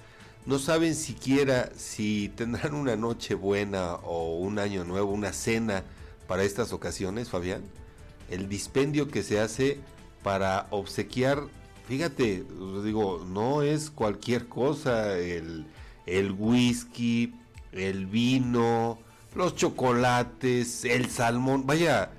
no 0.46 0.60
saben 0.60 0.96
siquiera 0.96 1.72
si 1.76 2.30
tendrán 2.36 2.76
una 2.76 2.96
noche 2.96 3.34
buena 3.34 3.96
o 3.96 4.38
un 4.38 4.60
año 4.60 4.84
nuevo, 4.84 5.12
una 5.12 5.34
cena 5.34 5.84
para 6.28 6.44
estas 6.44 6.72
ocasiones, 6.72 7.30
Fabián. 7.30 7.64
El 8.30 8.48
dispendio 8.50 9.08
que 9.08 9.24
se 9.24 9.40
hace 9.40 9.80
para 10.24 10.68
obsequiar, 10.70 11.44
fíjate, 11.88 12.44
digo, 12.84 13.26
no 13.28 13.62
es 13.62 13.90
cualquier 13.90 14.48
cosa, 14.48 15.18
el, 15.18 15.66
el 16.06 16.32
whisky, 16.32 17.34
el 17.72 18.06
vino, 18.06 19.00
los 19.36 19.56
chocolates, 19.56 20.86
el 20.86 21.10
salmón, 21.10 21.66
vaya, 21.66 22.12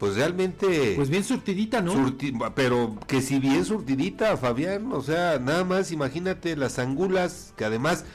pues 0.00 0.16
realmente... 0.16 0.94
Pues 0.96 1.10
bien 1.10 1.22
surtidita, 1.22 1.82
¿no? 1.82 2.16
pero 2.54 2.96
que 3.06 3.20
si 3.20 3.38
bien 3.38 3.66
surtidita, 3.66 4.34
Fabián, 4.38 4.90
o 4.92 5.02
sea, 5.02 5.38
nada 5.38 5.62
más 5.62 5.92
imagínate 5.92 6.56
las 6.56 6.78
angulas, 6.78 7.52
que 7.54 7.66
además 7.66 8.06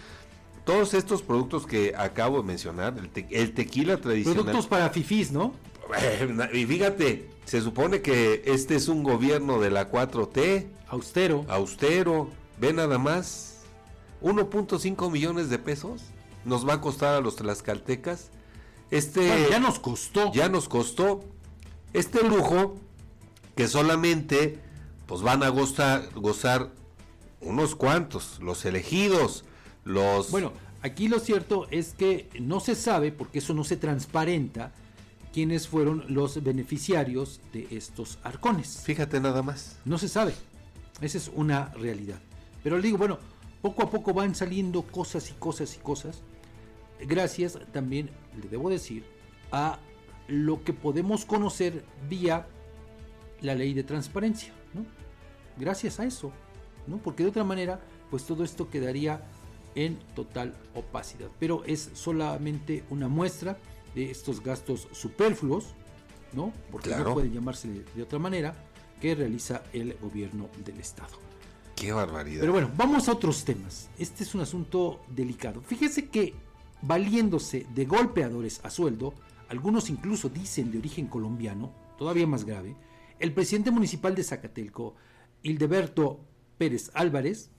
todos 0.63 0.95
estos 0.95 1.21
productos 1.21 1.67
que 1.67 1.93
acabo 1.95 2.41
de 2.41 2.48
mencionar, 2.48 2.95
el, 3.30 3.54
tequila 3.54 3.98
tradicional... 3.98 4.45
Productos 4.45 4.65
para 4.65 4.89
fifís, 4.89 5.32
¿no? 5.32 5.54
Y 6.54 6.65
fíjate, 6.65 7.30
se 7.45 7.62
supone 7.62 8.02
que 8.02 8.41
este 8.48 8.76
es 8.76 8.88
un 8.88 9.04
gobierno 9.04 9.60
de 9.60 9.69
la 9.69 9.91
4T. 9.91 10.65
Austero. 10.88 11.45
Austero, 11.48 12.32
ve 12.60 12.74
nada 12.74 12.98
más, 12.98 13.60
1.5 14.24 15.12
millones 15.12 15.52
de 15.52 15.60
pesos 15.60 16.02
nos 16.45 16.67
va 16.67 16.74
a 16.74 16.82
costar 16.82 17.13
a 17.13 17.21
los 17.21 17.36
tlaxcaltecas. 17.36 18.32
Este... 18.89 19.50
ya 19.52 19.60
nos 19.60 19.78
costó. 19.78 20.32
Ya 20.34 20.50
nos 20.50 20.67
costó 20.67 21.35
este 21.97 22.27
lujo 22.27 22.75
que 23.55 23.67
solamente 23.67 24.60
pues 25.05 25.21
van 25.21 25.43
a 25.43 25.49
gozar, 25.49 26.10
gozar 26.15 26.71
unos 27.41 27.75
cuantos, 27.75 28.39
los 28.41 28.65
elegidos, 28.65 29.45
los... 29.84 30.31
Bueno, 30.31 30.51
aquí 30.81 31.08
lo 31.08 31.19
cierto 31.19 31.67
es 31.71 31.93
que 31.93 32.29
no 32.39 32.60
se 32.60 32.75
sabe, 32.75 33.12
porque 33.12 33.39
eso 33.39 33.53
no 33.53 33.63
se 33.63 33.77
transparenta, 33.77 34.73
quiénes 35.31 35.67
fueron 35.67 36.05
los 36.08 36.41
beneficiarios 36.43 37.41
de 37.53 37.67
estos 37.71 38.19
arcones. 38.23 38.81
Fíjate 38.84 39.19
nada 39.19 39.41
más. 39.43 39.77
No 39.86 39.97
se 39.97 40.08
sabe. 40.08 40.34
Esa 41.01 41.17
es 41.17 41.31
una 41.34 41.69
realidad. 41.75 42.19
Pero 42.63 42.77
le 42.77 42.84
digo, 42.84 42.97
bueno, 42.97 43.19
poco 43.62 43.84
a 43.84 43.89
poco 43.89 44.13
van 44.13 44.34
saliendo 44.34 44.81
cosas 44.84 45.29
y 45.29 45.34
cosas 45.34 45.75
y 45.75 45.79
cosas. 45.79 46.21
Gracias 46.99 47.60
también, 47.71 48.10
le 48.41 48.47
debo 48.47 48.69
decir, 48.69 49.05
a 49.51 49.77
lo 50.27 50.63
que 50.63 50.73
podemos 50.73 51.25
conocer 51.25 51.83
vía 52.09 52.47
la 53.41 53.55
ley 53.55 53.73
de 53.73 53.83
transparencia, 53.83 54.53
¿no? 54.73 54.85
Gracias 55.57 55.99
a 55.99 56.05
eso, 56.05 56.31
¿no? 56.88 56.97
Porque 56.97 57.23
de 57.23 57.29
otra 57.29 57.43
manera, 57.43 57.79
pues 58.09 58.25
todo 58.25 58.43
esto 58.43 58.69
quedaría 58.69 59.21
en 59.75 59.97
total 60.15 60.55
opacidad. 60.73 61.29
Pero 61.39 61.63
es 61.65 61.91
solamente 61.93 62.83
una 62.89 63.07
muestra 63.07 63.57
de 63.93 64.09
estos 64.09 64.41
gastos 64.41 64.88
superfluos, 64.91 65.73
¿no? 66.33 66.51
Porque 66.71 66.89
no 66.89 67.13
pueden 67.13 67.33
llamarse 67.33 67.67
de, 67.67 68.03
otra 68.03 68.19
manera, 68.19 68.55
que 68.99 69.15
realiza 69.15 69.63
el 69.73 69.95
gobierno 69.95 70.49
del 70.65 70.79
Estado. 70.79 71.19
Qué 71.75 71.91
barbaridad. 71.91 72.39
Pero 72.39 72.53
bueno, 72.53 72.71
vamos 72.75 73.07
a 73.09 73.13
otros 73.13 73.43
temas. 73.43 73.89
Este 73.99 74.23
es 74.23 74.33
un 74.33 74.41
asunto 74.41 75.01
delicado. 75.09 75.61
Fíjese 75.61 76.07
que 76.07 76.33
valiéndose 76.81 77.65
de 77.73 77.85
golpeadores 77.85 78.61
a 78.63 78.69
sueldo, 78.69 79.13
algunos 79.49 79.89
incluso 79.89 80.29
dicen 80.29 80.71
de 80.71 80.77
origen 80.77 81.08
colombiano, 81.08 81.71
todavía 81.97 82.27
más 82.27 82.45
grave, 82.45 82.75
el 83.19 83.34
presidente 83.34 83.71
municipal 83.71 84.15
de 84.15 84.23
Zacatelco, 84.23 84.95
Hildeberto 85.43 86.19
Pérez 86.58 86.91
Álvarez, 86.93 87.49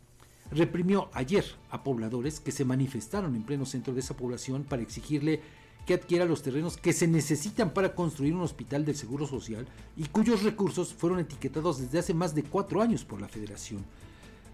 reprimió 0.51 1.09
ayer 1.13 1.45
a 1.71 1.83
pobladores 1.83 2.41
que 2.41 2.53
se 2.53 2.65
manifestaron 2.65 3.35
en 3.35 3.45
pleno 3.45 3.67
centro 3.67 3.95
de 3.95 4.01
esa 4.01 4.17
población 4.17 4.65
para 4.65 4.83
exigirle 4.83 5.41
que 5.87 5.95
adquiera 5.95 6.25
los 6.25 6.43
terrenos 6.43 6.77
que 6.77 6.93
se 6.93 7.07
necesitan 7.07 7.73
para 7.73 7.95
construir 7.95 8.35
un 8.35 8.43
hospital 8.43 8.85
del 8.85 8.97
Seguro 8.97 9.27
Social 9.27 9.67
y 9.97 10.07
cuyos 10.07 10.43
recursos 10.43 10.93
fueron 10.93 11.21
etiquetados 11.21 11.81
desde 11.81 12.01
hace 12.01 12.13
más 12.13 12.35
de 12.35 12.43
cuatro 12.43 12.83
años 12.83 13.05
por 13.05 13.21
la 13.21 13.29
federación. 13.29 13.85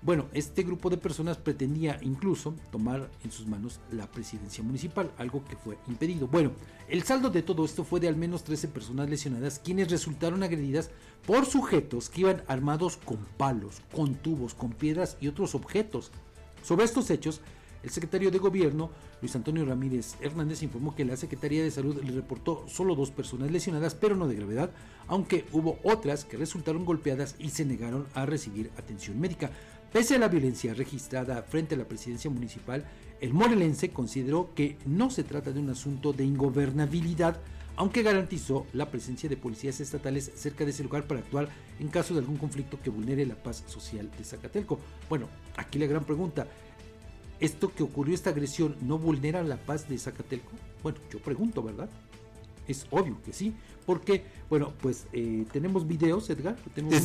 Bueno, 0.05 0.27
este 0.33 0.65
grupo 0.65 0.91
de 0.91 0.97
personas 0.97 1.37
pretendía 1.37 1.97
incluso 2.03 2.57
tomar 2.73 3.09
en 3.23 3.31
sus 3.31 3.47
manos 3.47 3.79
la 3.93 4.11
presidencia 4.11 4.65
municipal, 4.65 5.13
algo 5.17 5.45
que 5.45 5.55
fue 5.55 5.79
impedido. 5.87 6.27
Bueno, 6.27 6.51
el 6.89 7.05
saldo 7.05 7.31
de 7.31 7.43
todo 7.43 7.65
esto 7.65 7.85
fue 7.85 8.01
de 8.01 8.09
al 8.09 8.17
menos 8.17 8.43
13 8.43 8.67
personas 8.67 9.09
lesionadas, 9.09 9.61
quienes 9.61 9.93
resultaron 9.93 10.43
agredidas 10.43 10.91
por 11.25 11.47
sujetos 11.47 12.11
que 12.11 12.23
iban 12.23 12.43
armados 12.49 12.97
con 12.97 13.19
palos, 13.37 13.81
con 13.95 14.17
tubos, 14.17 14.55
con 14.55 14.73
piedras 14.73 15.17
y 15.21 15.29
otros 15.29 15.55
objetos. 15.55 16.11
Sobre 16.65 16.85
estos 16.85 17.09
hechos, 17.11 17.41
el 17.85 17.91
secretario 17.91 18.33
de 18.33 18.39
Gobierno, 18.39 18.91
Luis 19.21 19.37
Antonio 19.37 19.65
Ramírez 19.65 20.17
Hernández, 20.21 20.65
informó 20.65 20.97
que 20.97 21.05
la 21.05 21.17
Secretaría 21.17 21.63
de 21.63 21.71
Salud 21.71 22.03
le 22.03 22.13
reportó 22.13 22.65
solo 22.69 22.97
dos 22.97 23.13
personas 23.13 23.53
lesionadas, 23.53 23.95
pero 23.95 24.17
no 24.17 24.27
de 24.27 24.35
gravedad, 24.35 24.71
aunque 25.07 25.45
hubo 25.53 25.79
otras 25.85 26.25
que 26.25 26.37
resultaron 26.37 26.85
golpeadas 26.85 27.37
y 27.39 27.51
se 27.51 27.65
negaron 27.65 28.07
a 28.15 28.27
recibir 28.27 28.71
atención 28.77 29.21
médica. 29.21 29.51
Pese 29.93 30.15
a 30.15 30.19
la 30.19 30.29
violencia 30.29 30.73
registrada 30.73 31.43
frente 31.43 31.75
a 31.75 31.79
la 31.79 31.85
presidencia 31.85 32.31
municipal, 32.31 32.87
el 33.21 33.35
morelense 33.35 33.91
consideró 33.91 34.55
que 34.55 34.79
no 34.87 35.11
se 35.11 35.23
trata 35.23 35.53
de 35.53 35.61
un 35.61 35.69
asunto 35.69 36.15
de 36.15 36.25
ingobernabilidad, 36.25 37.39
aunque 37.77 38.03
garantizó 38.03 38.67
la 38.73 38.91
presencia 38.91 39.29
de 39.29 39.37
policías 39.37 39.81
estatales 39.81 40.33
cerca 40.35 40.65
de 40.65 40.71
ese 40.71 40.83
lugar 40.83 41.07
para 41.07 41.21
actuar 41.21 41.51
en 41.79 41.89
caso 41.89 42.15
de 42.15 42.21
algún 42.21 42.39
conflicto 42.39 42.81
que 42.83 42.89
vulnere 42.89 43.27
la 43.27 43.35
paz 43.35 43.65
social 43.67 44.11
de 44.17 44.25
Zacatelco. 44.25 44.81
Bueno, 45.11 45.29
aquí 45.57 45.79
la 45.79 45.85
gran 45.85 46.05
pregunta, 46.05 46.47
¿esto 47.39 47.71
que 47.75 47.83
ocurrió, 47.83 48.15
esta 48.15 48.31
agresión, 48.31 48.77
no 48.81 48.97
vulnera 48.97 49.43
la 49.43 49.59
paz 49.59 49.91
de 49.91 49.99
Zacatelco? 49.99 50.53
Bueno, 50.83 51.01
yo 51.13 51.19
pregunto, 51.19 51.63
¿verdad? 51.63 51.91
Es 52.69 52.87
obvio 52.91 53.21
que 53.25 53.33
sí, 53.33 53.55
porque, 53.87 54.25
bueno, 54.49 54.73
pues 54.81 55.07
eh, 55.13 55.45
tenemos 55.53 55.87
videos, 55.87 56.29
Edgar. 56.31 56.57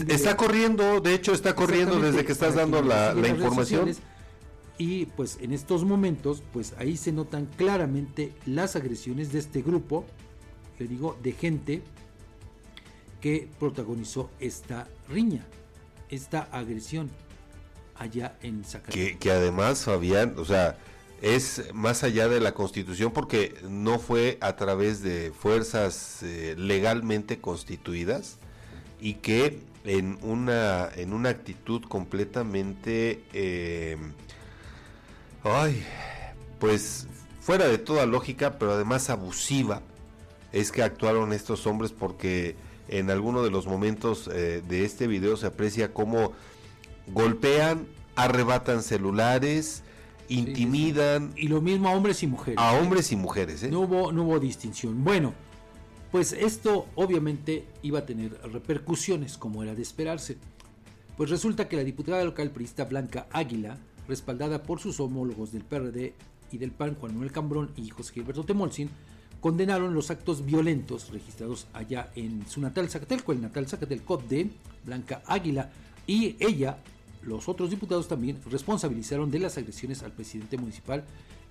Está 0.08 0.38
corriendo, 0.38 1.02
de 1.02 1.14
hecho 1.14 1.34
está 1.34 1.56
corriendo 1.56 2.00
desde 2.00 2.26
que 2.26 2.32
estás 2.32 2.56
dando 2.56 2.82
la, 2.82 3.14
información. 3.28 3.96
Y 4.78 5.08
pues 5.08 5.40
en 5.42 5.54
estos 5.54 5.84
momentos, 5.86 6.44
pues 6.54 6.76
ahí 6.78 6.98
se 6.98 7.12
notan 7.12 7.48
claramente 7.58 8.34
las 8.46 8.76
agresiones 8.76 9.32
de 9.32 9.40
este 9.40 9.64
grupo, 9.64 10.06
le 10.78 10.88
digo, 10.88 11.18
de 11.24 11.32
gente 11.32 11.82
que 13.22 13.50
protagonizó 13.60 14.30
esta 14.40 14.88
riña, 15.10 15.44
esta 16.10 16.42
agresión 16.52 17.10
allá 17.96 18.38
en 18.44 18.64
Zacatecas. 18.64 18.94
Que, 18.94 19.18
que 19.18 19.32
además, 19.32 19.84
Fabián, 19.84 20.36
o 20.38 20.46
sea, 20.46 20.78
es 21.22 21.74
más 21.74 22.04
allá 22.04 22.28
de 22.28 22.40
la 22.40 22.54
constitución 22.54 23.12
porque 23.12 23.56
no 23.68 24.00
fue 24.00 24.38
a 24.42 24.56
través 24.56 25.02
de 25.02 25.32
fuerzas 25.38 26.22
eh, 26.22 26.56
legalmente 26.58 27.40
constituidas 27.40 28.38
y 29.00 29.16
que 29.16 29.60
en 29.84 30.20
una 30.22 30.90
en 30.96 31.14
una 31.14 31.30
actitud 31.30 31.82
completamente 31.84 33.24
eh, 33.34 33.98
ay 35.44 35.84
pues 36.60 37.08
fuera 37.42 37.68
de 37.68 37.78
toda 37.80 38.06
lógica 38.06 38.60
pero 38.60 38.74
además 38.74 39.10
abusiva 39.10 39.82
es 40.52 40.72
que 40.72 40.84
actuaron 40.84 41.34
estos 41.34 41.66
hombres 41.66 41.92
porque 41.94 42.56
en 42.90 43.10
alguno 43.10 43.44
de 43.44 43.50
los 43.50 43.66
momentos 43.66 44.30
eh, 44.32 44.62
de 44.68 44.86
este 44.86 45.08
video 45.08 45.36
se 45.36 45.48
aprecia 45.48 45.94
cómo 45.94 46.34
golpean 47.08 47.88
arrebatan 48.16 48.84
celulares 48.84 49.84
intimidan. 50.30 51.34
Y 51.36 51.48
lo 51.48 51.62
mismo 51.62 51.90
a 51.90 51.94
hombres 51.94 52.24
y 52.24 52.28
mujeres. 52.28 52.60
A 52.60 52.74
hombres 52.74 53.12
y 53.12 53.16
mujeres, 53.16 53.64
¿eh? 53.64 53.72
No 53.72 53.82
hubo, 53.82 54.12
no 54.12 54.24
hubo 54.24 54.40
distinción. 54.40 55.04
Bueno, 55.04 55.34
pues 56.12 56.34
esto 56.34 56.88
obviamente 56.96 57.66
iba 57.82 58.00
a 58.00 58.06
tener 58.06 58.40
repercusiones, 58.52 59.38
como 59.38 59.64
era 59.64 59.76
de 59.76 59.82
esperarse. 59.82 60.38
Pues 61.18 61.30
resulta 61.30 61.68
que 61.68 61.78
la 61.78 61.84
diputada 61.84 62.24
local 62.24 62.52
priista 62.52 62.86
Blanca 62.86 63.28
Águila, 63.32 63.78
respaldada 64.08 64.64
por 64.64 64.80
sus 64.80 65.00
homólogos 65.00 65.52
del 65.52 65.64
PRD 65.64 66.14
y 66.52 66.58
del 66.58 66.72
PAN, 66.72 66.96
Juan 66.96 67.14
Manuel 67.14 67.32
Cambrón 67.32 67.72
y 67.76 67.90
José 67.90 68.14
Gilberto 68.14 68.44
Temolsin, 68.46 68.90
condenaron 69.42 69.94
los 69.94 70.12
actos 70.12 70.46
violentos 70.46 71.10
registrados 71.12 71.68
allá 71.74 72.12
en 72.16 72.48
su 72.48 72.62
natal 72.62 72.90
Zacatelco, 72.90 73.32
el 73.32 73.42
natal 73.42 73.68
Zacatelco 73.68 74.18
de 74.18 74.50
Blanca 74.86 75.22
Águila, 75.26 75.72
y 76.06 76.36
ella 76.40 76.78
los 77.28 77.50
otros 77.50 77.70
diputados 77.70 78.08
también 78.08 78.40
responsabilizaron 78.50 79.30
de 79.30 79.40
las 79.40 79.58
agresiones 79.58 80.02
al 80.02 80.14
presidente 80.14 80.58
municipal 80.58 81.04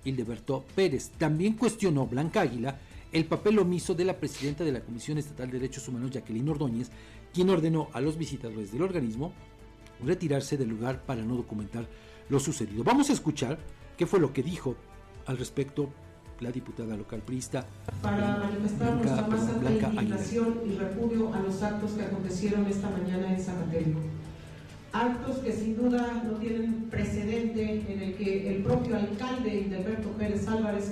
Hildeberto 0.03 0.65
Pérez. 0.75 1.11
También 1.17 1.53
cuestionó 1.53 2.07
Blanca 2.07 2.41
Águila 2.41 2.79
el 3.11 3.25
papel 3.25 3.59
omiso 3.59 3.93
de 3.93 4.03
la 4.03 4.17
presidenta 4.17 4.63
de 4.63 4.71
la 4.71 4.81
Comisión 4.81 5.17
Estatal 5.17 5.47
de 5.49 5.59
Derechos 5.59 5.87
Humanos, 5.87 6.11
Jacqueline 6.11 6.49
Ordóñez, 6.49 6.89
quien 7.33 7.49
ordenó 7.49 7.89
a 7.93 8.01
los 8.01 8.17
visitadores 8.17 8.71
del 8.71 8.81
organismo 8.81 9.31
retirarse 10.03 10.57
del 10.57 10.69
lugar 10.69 11.03
para 11.05 11.23
no 11.23 11.35
documentar 11.35 11.87
lo 12.29 12.39
sucedido. 12.39 12.83
Vamos 12.83 13.09
a 13.09 13.13
escuchar 13.13 13.57
qué 13.97 14.05
fue 14.05 14.19
lo 14.19 14.33
que 14.33 14.43
dijo 14.43 14.75
al 15.25 15.37
respecto 15.37 15.89
la 16.39 16.51
diputada 16.51 16.95
local 16.95 17.21
priista. 17.21 17.65
Para 18.01 18.37
manifestar 18.37 18.95
nuestra 18.95 19.27
más 19.27 19.47
alta 19.47 19.71
indignación 19.71 20.61
y 20.67 20.75
repudio 20.75 21.33
a 21.33 21.39
los 21.39 21.63
actos 21.63 21.91
que 21.91 22.03
acontecieron 22.03 22.65
esta 22.67 22.89
mañana 22.89 23.33
en 23.33 23.41
Zacatelco 23.41 23.99
actos 25.01 25.37
que 25.37 25.51
sin 25.51 25.75
duda 25.75 26.23
no 26.25 26.37
tienen 26.37 26.87
precedente 26.89 27.83
en 27.87 28.01
el 28.01 28.13
que 28.15 28.55
el 28.55 28.63
propio 28.63 28.95
alcalde 28.95 29.61
Indelberto 29.61 30.09
Pérez 30.11 30.47
Álvarez 30.47 30.91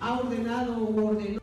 ha 0.00 0.18
ordenado 0.18 0.78
o 0.78 1.06
ordenó 1.06 1.40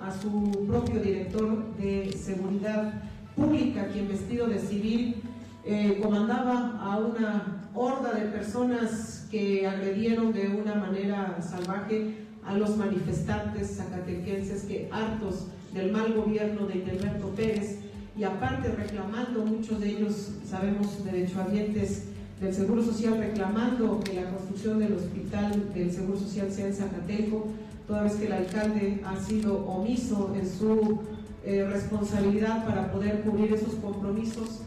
a 0.00 0.10
su 0.20 0.66
propio 0.66 1.00
director 1.00 1.76
de 1.76 2.12
seguridad 2.12 3.02
pública, 3.36 3.88
quien 3.92 4.08
vestido 4.08 4.46
de 4.46 4.58
civil 4.58 5.16
eh, 5.64 5.98
comandaba 6.02 6.78
a 6.80 6.98
una 6.98 7.68
horda 7.74 8.12
de 8.14 8.26
personas 8.26 9.28
que 9.30 9.66
agredieron 9.66 10.32
de 10.32 10.48
una 10.48 10.74
manera 10.74 11.38
salvaje 11.40 12.16
a 12.44 12.54
los 12.54 12.76
manifestantes 12.76 13.76
zacatequenses 13.76 14.64
que 14.64 14.88
hartos 14.90 15.46
del 15.72 15.92
mal 15.92 16.12
gobierno 16.14 16.66
de 16.66 16.74
Indelberto 16.74 17.28
Pérez 17.28 17.81
y 18.16 18.24
aparte 18.24 18.70
reclamando, 18.70 19.44
muchos 19.44 19.80
de 19.80 19.90
ellos 19.90 20.32
sabemos 20.48 21.04
derechohabientes 21.04 22.04
del 22.40 22.52
Seguro 22.52 22.82
Social, 22.82 23.18
reclamando 23.18 24.00
que 24.00 24.14
la 24.14 24.30
construcción 24.30 24.78
del 24.78 24.94
hospital 24.94 25.72
del 25.74 25.90
Seguro 25.90 26.18
Social 26.18 26.50
sea 26.50 26.66
en 26.66 26.74
Zacateco, 26.74 27.46
toda 27.86 28.02
vez 28.02 28.14
que 28.14 28.26
el 28.26 28.32
alcalde 28.32 29.00
ha 29.04 29.16
sido 29.16 29.64
omiso 29.66 30.34
en 30.34 30.48
su 30.48 31.00
eh, 31.44 31.66
responsabilidad 31.70 32.66
para 32.66 32.92
poder 32.92 33.22
cubrir 33.22 33.52
esos 33.52 33.74
compromisos. 33.76 34.60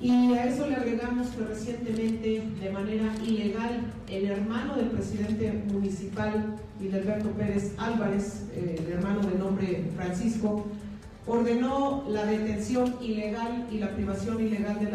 Y 0.00 0.34
a 0.34 0.44
eso 0.44 0.66
le 0.66 0.76
agregamos 0.76 1.28
que 1.28 1.44
recientemente, 1.44 2.42
de 2.60 2.70
manera 2.70 3.14
ilegal, 3.26 3.92
el 4.08 4.26
hermano 4.26 4.76
del 4.76 4.88
presidente 4.88 5.64
municipal, 5.72 6.56
Alberto 6.78 7.30
Pérez 7.30 7.72
Álvarez, 7.78 8.44
eh, 8.54 8.76
el 8.78 8.92
hermano 8.92 9.20
de 9.22 9.38
nombre 9.38 9.84
Francisco, 9.96 10.66
ordenó 11.26 12.04
la 12.08 12.24
detención 12.24 12.94
ilegal 13.00 13.66
y 13.70 13.78
la 13.78 13.90
privación 13.90 14.40
ilegal 14.40 14.78
de 14.78 14.90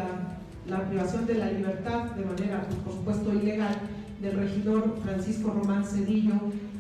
la, 0.71 0.87
privación 0.87 1.25
de 1.25 1.35
la 1.35 1.51
libertad 1.51 2.11
de 2.11 2.25
manera, 2.25 2.67
por 2.85 2.93
supuesto, 2.93 3.33
ilegal 3.33 3.77
del 4.21 4.37
regidor 4.37 4.97
Francisco 5.03 5.51
Román 5.51 5.85
Cedillo, 5.85 6.35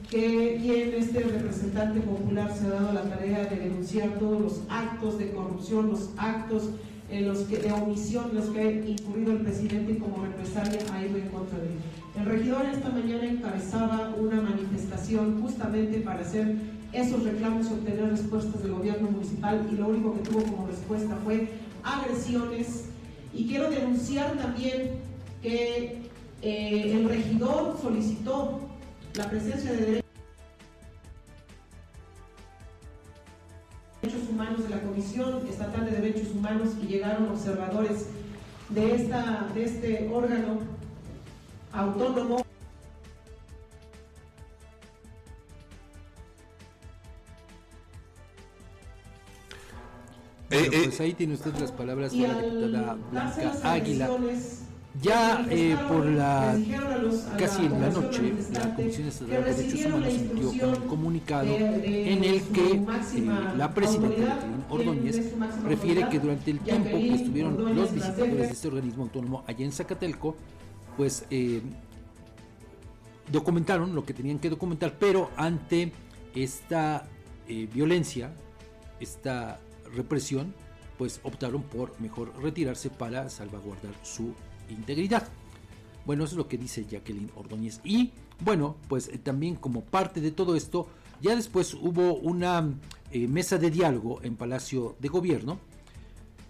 que 0.09 0.59
quien 0.61 0.93
este 0.93 1.19
representante 1.19 1.99
popular 2.01 2.51
se 2.53 2.67
ha 2.67 2.69
dado 2.71 2.93
la 2.93 3.03
tarea 3.03 3.45
de 3.45 3.55
denunciar 3.57 4.09
todos 4.19 4.41
los 4.41 4.61
actos 4.69 5.17
de 5.17 5.31
corrupción, 5.31 5.89
los 5.89 6.09
actos 6.17 6.69
en 7.09 7.27
los 7.27 7.39
que, 7.39 7.57
de 7.57 7.71
omisión 7.73 8.29
en 8.29 8.37
los 8.37 8.45
que 8.49 8.59
ha 8.59 8.71
incurrido 8.71 9.33
el 9.33 9.39
presidente 9.39 9.93
y 9.93 9.95
como 9.95 10.23
represalia 10.23 10.79
ha 10.93 11.05
ido 11.05 11.17
en 11.17 11.27
contra 11.27 11.57
de 11.59 11.65
él. 11.65 11.73
El 12.17 12.25
regidor 12.25 12.65
esta 12.65 12.89
mañana 12.89 13.25
encabezaba 13.25 14.13
una 14.17 14.41
manifestación 14.41 15.41
justamente 15.41 15.99
para 15.99 16.21
hacer 16.21 16.55
esos 16.93 17.23
reclamos 17.23 17.67
y 17.69 17.73
obtener 17.73 18.09
respuestas 18.09 18.61
del 18.63 18.73
gobierno 18.73 19.11
municipal 19.11 19.67
y 19.71 19.75
lo 19.75 19.87
único 19.87 20.13
que 20.13 20.29
tuvo 20.29 20.43
como 20.43 20.67
respuesta 20.67 21.17
fue 21.23 21.49
agresiones. 21.83 22.85
Y 23.33 23.47
quiero 23.47 23.69
denunciar 23.69 24.33
también 24.37 24.99
que 25.41 26.01
eh, 26.41 26.91
el 26.93 27.07
regidor 27.07 27.77
solicitó 27.81 28.59
la 29.15 29.29
presencia 29.29 29.71
de 29.71 30.01
derechos 34.01 34.29
humanos 34.29 34.63
de 34.63 34.69
la 34.69 34.81
Comisión 34.81 35.47
Estatal 35.47 35.85
de 35.85 35.91
Derechos 35.91 36.31
Humanos 36.33 36.69
y 36.81 36.87
llegaron 36.87 37.29
observadores 37.29 38.07
de, 38.69 38.95
esta, 38.95 39.47
de 39.53 39.63
este 39.63 40.09
órgano 40.11 40.59
autónomo. 41.71 42.43
Eh, 50.51 50.81
pues 50.85 50.99
ahí 50.99 51.13
tiene 51.13 51.33
usted 51.35 51.55
las 51.59 51.71
palabras 51.71 52.11
de 52.11 52.27
la 52.27 52.41
diputada 52.41 52.97
Blanca 53.11 53.53
Águila. 53.63 54.09
Ya 55.01 55.47
eh, 55.49 55.77
por 55.87 56.05
la 56.05 56.59
casi 57.37 57.65
en 57.65 57.79
la 57.79 57.89
noche, 57.89 58.33
la 58.51 58.75
Comisión 58.75 59.07
Estatal 59.07 59.45
de 59.45 59.53
Derechos 59.53 59.85
Humanos 59.85 60.13
emitió 60.13 60.67
un 60.67 60.75
comunicado 60.87 61.55
en 61.55 62.23
el 62.25 62.41
que 62.49 62.71
eh, 62.73 62.85
la 63.55 63.73
presidenta 63.73 64.37
Ordóñez 64.69 65.31
refiere 65.65 66.09
que 66.09 66.19
durante 66.19 66.51
el 66.51 66.59
tiempo 66.59 66.89
que 66.89 67.13
estuvieron 67.13 67.75
los 67.75 67.93
visitadores 67.93 68.35
de 68.35 68.53
este 68.53 68.67
organismo 68.67 69.03
autónomo 69.03 69.45
allá 69.47 69.63
en 69.63 69.71
Zacatelco, 69.71 70.35
pues 70.97 71.25
eh, 71.29 71.61
documentaron 73.31 73.95
lo 73.95 74.03
que 74.03 74.13
tenían 74.13 74.39
que 74.39 74.49
documentar, 74.49 74.97
pero 74.99 75.31
ante 75.37 75.93
esta 76.35 77.07
violencia, 77.47 78.33
esta 78.99 79.57
represión, 79.95 80.53
pues 80.97 81.19
optaron 81.23 81.63
por 81.63 81.99
mejor 81.99 82.33
retirarse 82.41 82.89
para 82.89 83.29
salvaguardar 83.29 83.93
su 84.03 84.33
integridad. 84.69 85.27
Bueno, 86.05 86.23
eso 86.23 86.33
es 86.33 86.37
lo 86.37 86.47
que 86.47 86.57
dice 86.57 86.85
Jacqueline 86.85 87.31
Ordóñez. 87.35 87.79
Y 87.83 88.11
bueno, 88.43 88.75
pues 88.87 89.07
eh, 89.07 89.17
también 89.17 89.55
como 89.55 89.81
parte 89.81 90.21
de 90.21 90.31
todo 90.31 90.55
esto, 90.55 90.87
ya 91.21 91.35
después 91.35 91.73
hubo 91.75 92.15
una 92.15 92.73
eh, 93.11 93.27
mesa 93.27 93.57
de 93.57 93.69
diálogo 93.69 94.21
en 94.23 94.35
Palacio 94.35 94.95
de 94.99 95.09
Gobierno. 95.09 95.59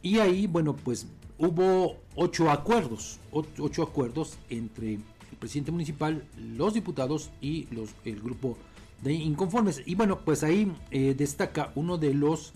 Y 0.02 0.20
ahí, 0.20 0.48
bueno, 0.48 0.76
pues 0.76 1.08
hubo 1.38 1.98
ocho 2.16 2.50
acuerdos, 2.50 3.20
ocho, 3.32 3.84
acuerdos 3.84 4.38
entre 4.50 4.94
el 4.96 5.38
presidente 5.40 5.72
municipal, 5.72 6.26
los 6.38 6.74
diputados 6.74 7.32
y 7.42 7.68
los, 7.72 7.90
el 8.06 8.22
grupo 8.22 8.58
de 9.02 9.14
inconformes. 9.14 9.82
Y 9.86 9.96
bueno, 9.96 10.20
pues 10.20 10.44
ahí 10.44 10.72
eh, 10.92 11.14
destaca 11.18 11.72
uno 11.76 11.98
de 11.98 12.14
los 12.14 12.54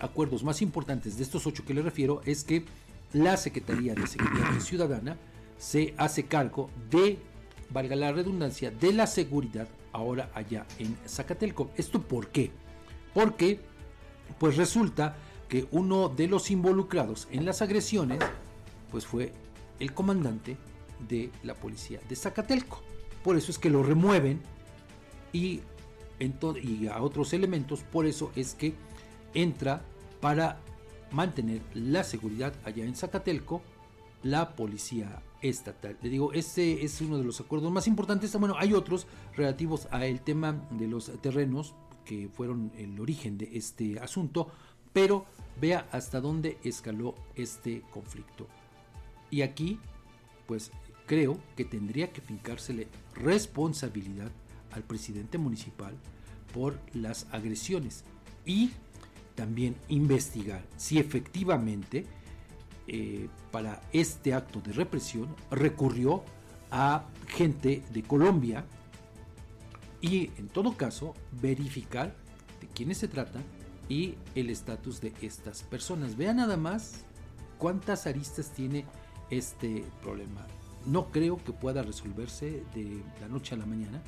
acuerdos 0.00 0.44
más 0.44 0.62
importantes 0.62 1.16
de 1.16 1.22
estos 1.22 1.46
ocho 1.46 1.64
que 1.64 1.74
le 1.74 1.82
refiero, 1.82 2.20
es 2.24 2.44
que 2.44 2.64
la 3.12 3.36
Secretaría 3.36 3.94
de 3.94 4.06
Seguridad 4.06 4.50
Ciudadana 4.60 5.16
se 5.58 5.94
hace 5.96 6.24
cargo 6.24 6.70
de, 6.90 7.18
valga 7.70 7.96
la 7.96 8.12
redundancia, 8.12 8.70
de 8.70 8.92
la 8.92 9.06
seguridad 9.06 9.68
ahora 9.92 10.30
allá 10.34 10.66
en 10.78 10.96
Zacatelco. 11.06 11.70
¿Esto 11.76 12.00
por 12.00 12.28
qué? 12.28 12.50
Porque 13.12 13.60
pues 14.38 14.56
resulta 14.56 15.16
que 15.48 15.66
uno 15.72 16.08
de 16.08 16.28
los 16.28 16.50
involucrados 16.50 17.28
en 17.30 17.44
las 17.44 17.60
agresiones 17.60 18.20
pues 18.90 19.06
fue 19.06 19.32
el 19.80 19.92
comandante 19.92 20.56
de 21.08 21.30
la 21.42 21.54
policía 21.54 22.00
de 22.08 22.16
Zacatelco. 22.16 22.80
Por 23.24 23.36
eso 23.36 23.50
es 23.50 23.58
que 23.58 23.70
lo 23.70 23.82
remueven 23.82 24.40
y, 25.32 25.60
y 26.20 26.86
a 26.86 27.02
otros 27.02 27.32
elementos, 27.32 27.80
por 27.80 28.06
eso 28.06 28.30
es 28.36 28.54
que 28.54 28.74
entra 29.34 29.82
para 30.20 30.60
mantener 31.10 31.60
la 31.74 32.04
seguridad 32.04 32.54
allá 32.64 32.84
en 32.84 32.94
Zacatelco, 32.94 33.62
la 34.22 34.54
policía 34.54 35.22
estatal. 35.42 35.96
Le 36.02 36.10
digo, 36.10 36.32
este 36.32 36.84
es 36.84 37.00
uno 37.00 37.18
de 37.18 37.24
los 37.24 37.40
acuerdos 37.40 37.72
más 37.72 37.86
importantes. 37.86 38.36
Bueno, 38.38 38.54
hay 38.58 38.74
otros 38.74 39.06
relativos 39.36 39.88
al 39.90 40.20
tema 40.20 40.52
de 40.70 40.86
los 40.86 41.10
terrenos 41.20 41.74
que 42.04 42.28
fueron 42.28 42.72
el 42.76 42.98
origen 43.00 43.38
de 43.38 43.50
este 43.54 43.98
asunto, 44.00 44.48
pero 44.92 45.26
vea 45.60 45.88
hasta 45.92 46.20
dónde 46.20 46.58
escaló 46.64 47.14
este 47.34 47.82
conflicto. 47.90 48.46
Y 49.30 49.42
aquí, 49.42 49.78
pues 50.46 50.72
creo 51.06 51.38
que 51.56 51.64
tendría 51.64 52.12
que 52.12 52.20
fincársele 52.20 52.88
responsabilidad 53.14 54.30
al 54.72 54.82
presidente 54.82 55.38
municipal 55.38 55.94
por 56.52 56.78
las 56.94 57.26
agresiones 57.32 58.04
y 58.44 58.70
también 59.40 59.74
investigar 59.88 60.62
si 60.76 60.98
efectivamente 60.98 62.04
eh, 62.86 63.26
para 63.50 63.80
este 63.90 64.34
acto 64.34 64.60
de 64.60 64.70
represión 64.74 65.34
recurrió 65.50 66.22
a 66.70 67.06
gente 67.26 67.82
de 67.90 68.02
Colombia 68.02 68.66
y 70.02 70.26
en 70.36 70.48
todo 70.48 70.76
caso 70.76 71.14
verificar 71.40 72.14
de 72.60 72.66
quiénes 72.66 72.98
se 72.98 73.08
trata 73.08 73.40
y 73.88 74.16
el 74.34 74.50
estatus 74.50 75.00
de 75.00 75.14
estas 75.22 75.62
personas. 75.62 76.18
Vean 76.18 76.36
nada 76.36 76.58
más 76.58 77.06
cuántas 77.56 78.06
aristas 78.06 78.52
tiene 78.52 78.84
este 79.30 79.86
problema. 80.02 80.46
No 80.84 81.10
creo 81.10 81.38
que 81.38 81.54
pueda 81.54 81.82
resolverse 81.82 82.62
de 82.74 83.02
la 83.22 83.28
noche 83.28 83.54
a 83.54 83.58
la 83.58 83.64
mañana. 83.64 84.02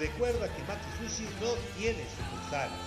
Recuerda 0.00 0.48
que 0.54 0.62
Maki 0.64 0.90
Sushi 0.98 1.24
no 1.40 1.52
tiene 1.78 2.04
sucursales. 2.16 2.80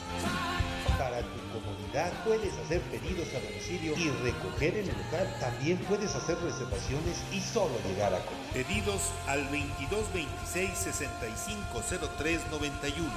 Para 0.98 1.22
tu 1.22 1.40
comodidad 1.54 2.12
puedes 2.26 2.54
hacer 2.58 2.82
pedidos 2.82 3.30
a 3.34 3.40
domicilio 3.40 3.96
y 3.98 4.10
recoger 4.24 4.76
en 4.78 4.90
el 4.90 4.98
local. 4.98 5.34
También 5.40 5.78
puedes 5.88 6.14
hacer 6.16 6.38
reservaciones 6.40 7.24
y 7.32 7.40
solo 7.40 7.80
llegar 7.88 8.14
a 8.14 8.20
comer. 8.20 8.52
Pedidos 8.54 9.14
al 9.28 9.46
2226 9.46 10.78
650391. 10.78 13.10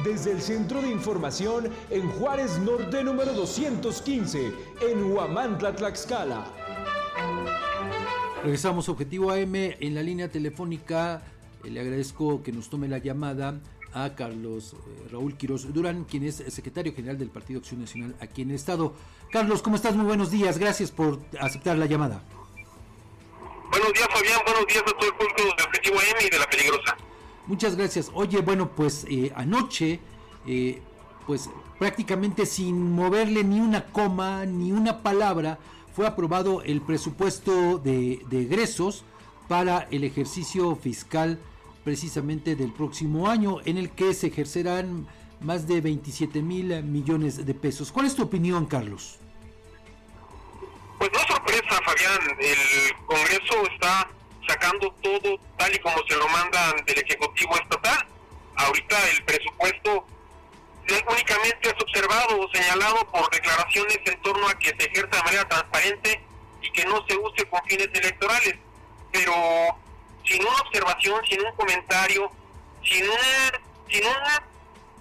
Desde 0.04 0.32
el 0.32 0.42
Centro 0.42 0.82
de 0.82 0.90
Información 0.90 1.70
en 1.90 2.08
Juárez 2.10 2.58
Norte 2.58 3.02
número 3.02 3.32
215, 3.32 4.52
en 4.82 5.12
Huamantla, 5.12 5.74
Tlaxcala. 5.74 6.44
Regresamos 8.42 8.90
Objetivo 8.90 9.30
AM 9.30 9.54
en 9.54 9.94
la 9.94 10.02
línea 10.02 10.28
telefónica. 10.28 11.22
Eh, 11.64 11.70
le 11.70 11.80
agradezco 11.80 12.42
que 12.42 12.52
nos 12.52 12.68
tome 12.68 12.86
la 12.86 12.98
llamada 12.98 13.58
a 13.96 14.14
Carlos 14.14 14.74
eh, 14.74 15.08
Raúl 15.10 15.36
Quiroz 15.36 15.72
Durán, 15.72 16.04
quien 16.04 16.24
es 16.24 16.36
secretario 16.48 16.94
general 16.94 17.16
del 17.18 17.30
Partido 17.30 17.60
Acción 17.60 17.80
Nacional 17.80 18.14
aquí 18.20 18.42
en 18.42 18.50
el 18.50 18.56
Estado. 18.56 18.94
Carlos, 19.32 19.62
¿cómo 19.62 19.76
estás? 19.76 19.96
Muy 19.96 20.04
buenos 20.04 20.30
días. 20.30 20.58
Gracias 20.58 20.90
por 20.90 21.18
aceptar 21.40 21.78
la 21.78 21.86
llamada. 21.86 22.22
Buenos 23.70 23.92
días, 23.94 24.08
Fabián. 24.12 24.40
Buenos 24.44 24.66
días 24.66 24.82
a 24.82 24.98
todo 24.98 25.08
el 25.08 25.14
público 25.14 25.42
de 25.56 25.62
Objetivo 25.64 25.96
AM 25.96 26.26
y 26.26 26.30
de 26.30 26.38
La 26.38 26.46
Peligrosa. 26.46 26.96
Muchas 27.46 27.76
gracias. 27.76 28.10
Oye, 28.12 28.40
bueno, 28.42 28.70
pues 28.70 29.06
eh, 29.08 29.32
anoche, 29.34 30.00
eh, 30.46 30.82
pues 31.26 31.48
prácticamente 31.78 32.44
sin 32.44 32.92
moverle 32.92 33.44
ni 33.44 33.60
una 33.60 33.86
coma, 33.86 34.44
ni 34.44 34.72
una 34.72 35.02
palabra, 35.02 35.58
fue 35.94 36.06
aprobado 36.06 36.60
el 36.62 36.82
presupuesto 36.82 37.78
de, 37.78 38.22
de 38.28 38.42
egresos 38.42 39.04
para 39.48 39.88
el 39.90 40.04
ejercicio 40.04 40.76
fiscal 40.76 41.38
precisamente 41.86 42.56
del 42.56 42.72
próximo 42.72 43.28
año, 43.28 43.58
en 43.64 43.78
el 43.78 43.90
que 43.90 44.12
se 44.12 44.26
ejercerán 44.26 45.06
más 45.40 45.68
de 45.68 45.80
27 45.80 46.42
mil 46.42 46.82
millones 46.82 47.46
de 47.46 47.54
pesos. 47.54 47.92
¿Cuál 47.92 48.06
es 48.06 48.16
tu 48.16 48.24
opinión, 48.24 48.66
Carlos? 48.66 49.20
Pues 50.98 51.12
no 51.12 51.20
sorpresa, 51.20 51.80
Fabián. 51.84 52.38
El 52.40 53.06
Congreso 53.06 53.70
está 53.72 54.10
sacando 54.48 54.92
todo 55.00 55.38
tal 55.56 55.72
y 55.72 55.78
como 55.78 55.98
se 56.08 56.16
lo 56.16 56.26
mandan 56.26 56.84
del 56.86 56.98
Ejecutivo 56.98 57.54
Estatal. 57.54 58.04
Ahorita 58.56 58.96
el 59.10 59.22
presupuesto 59.22 60.04
únicamente 61.08 61.68
es 61.68 61.74
observado 61.80 62.40
o 62.40 62.50
señalado 62.50 63.06
por 63.12 63.30
declaraciones 63.30 64.00
en 64.06 64.20
torno 64.22 64.48
a 64.48 64.58
que 64.58 64.70
se 64.70 64.90
ejerza 64.90 65.18
de 65.18 65.22
manera 65.22 65.48
transparente 65.48 66.20
y 66.62 66.70
que 66.72 66.84
no 66.86 67.06
se 67.06 67.16
use 67.16 67.44
con 67.48 67.62
fines 67.68 67.90
electorales. 67.94 68.56
Pero 69.12 69.85
sin 70.26 70.42
una 70.42 70.60
observación, 70.60 71.24
sin 71.26 71.44
un 71.44 71.52
comentario, 71.52 72.30
sin 72.84 73.08
un, 73.08 73.16
sin 73.90 74.04
un 74.04 74.14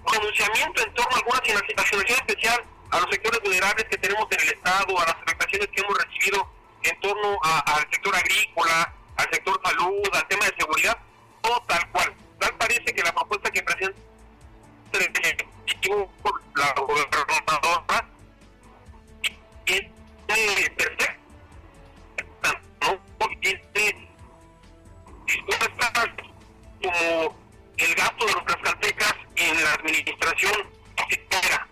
pronunciamiento 0.06 0.84
en 0.84 0.94
torno 0.94 1.12
a 1.16 1.18
alguna 1.18 1.40
asignación 1.40 2.02
especial 2.08 2.64
a 2.92 3.00
los 3.00 3.10
sectores 3.10 3.40
vulnerables 3.42 3.86
que 3.86 3.98
tenemos 3.98 4.28
en 4.32 4.40
el 4.40 4.54
Estado, 4.54 5.00
a 5.00 5.06
las 5.06 5.16
afectaciones 5.16 5.68
que 5.70 5.82
hemos 5.82 5.98
recibido 5.98 6.48
en 6.84 7.00
torno 7.00 7.40
al 7.42 7.82
sector 7.92 8.16
agrícola, 8.16 8.94
al 9.18 9.30
sector 9.32 9.60
salud, 9.66 10.10
al 10.14 10.28
tema 10.28 10.46
de 10.46 10.56
seguridad, 10.58 10.98
todo 11.42 11.64
tal 11.68 11.90
cual. 11.92 12.14
Tal 12.40 12.54
parece 12.56 12.94
que 12.94 13.02
la 13.02 13.14
propuesta 13.14 13.50
que 13.50 13.64
presenta 13.64 13.98
gobernadora 16.86 18.06
es 19.68 20.70
perfecta, 20.72 21.18
¿no? 22.82 23.00
Como 27.06 27.36
el 27.78 27.96
gasto 27.96 28.26
de 28.26 28.32
los 28.34 28.46
tlaxcaltecas 28.46 29.16
en 29.36 29.64
la 29.64 29.74
administración 29.74 30.76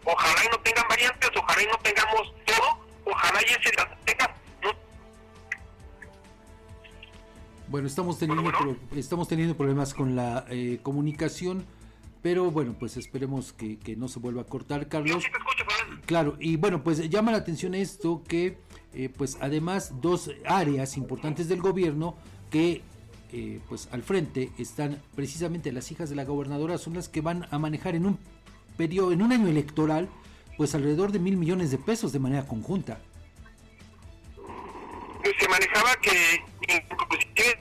Ojalá 0.06 0.46
y 0.46 0.50
no 0.50 0.60
tengan 0.60 0.86
variantes, 0.90 1.30
ojalá 1.36 1.64
y 1.64 1.66
no 1.66 1.78
tengamos 1.78 2.34
todo, 2.46 2.78
ojalá 3.06 3.40
y 3.42 3.46
ese 3.46 3.72
tlaxcaltecas 3.72 4.30
no 4.62 4.72
bueno, 7.70 7.88
estamos 7.88 8.20
teniendo, 8.20 8.52
estamos 8.96 9.28
teniendo 9.28 9.56
problemas 9.56 9.94
con 9.94 10.16
la 10.16 10.46
eh, 10.50 10.80
comunicación, 10.84 11.66
pero 12.22 12.52
bueno, 12.52 12.76
pues 12.78 12.98
esperemos 12.98 13.54
que, 13.54 13.80
que, 13.80 13.96
no 13.96 14.08
se 14.08 14.20
vuelva 14.20 14.42
a 14.42 14.46
cortar, 14.46 14.88
Carlos. 14.90 15.24
claro, 16.06 16.36
y 16.40 16.58
bueno, 16.58 16.84
pues 16.84 17.10
llama 17.10 17.32
la 17.32 17.40
atención 17.40 17.74
esto 17.74 18.22
que, 18.28 18.60
eh, 18.94 19.10
pues 19.10 19.38
además, 19.42 20.02
dos 20.02 20.30
áreas 20.46 20.98
importantes 20.98 21.48
del 21.50 21.62
gobierno 21.62 22.16
que 22.52 22.84
eh, 23.36 23.60
pues 23.68 23.90
al 23.92 24.04
frente 24.04 24.52
están 24.60 25.02
precisamente 25.16 25.72
las 25.72 25.92
hijas 25.92 26.08
de 26.08 26.16
la 26.16 26.24
gobernadora, 26.24 26.78
son 26.78 26.94
las 26.94 27.10
que 27.10 27.22
van 27.22 27.48
a 27.50 27.58
manejar 27.58 27.96
en 27.96 28.06
un 28.06 28.20
periodo, 28.78 29.12
en 29.12 29.24
un 29.24 29.32
año 29.32 29.48
electoral, 29.48 30.08
pues 30.56 30.76
alrededor 30.76 31.12
de 31.12 31.18
mil 31.18 31.36
millones 31.36 31.72
de 31.72 31.80
pesos 31.80 32.14
de 32.14 32.20
manera 32.20 32.46
conjunta. 32.46 33.00
Pues 35.24 35.34
se 35.40 35.48
manejaba 35.50 35.96
que 35.96 36.44
inclusive 36.62 37.58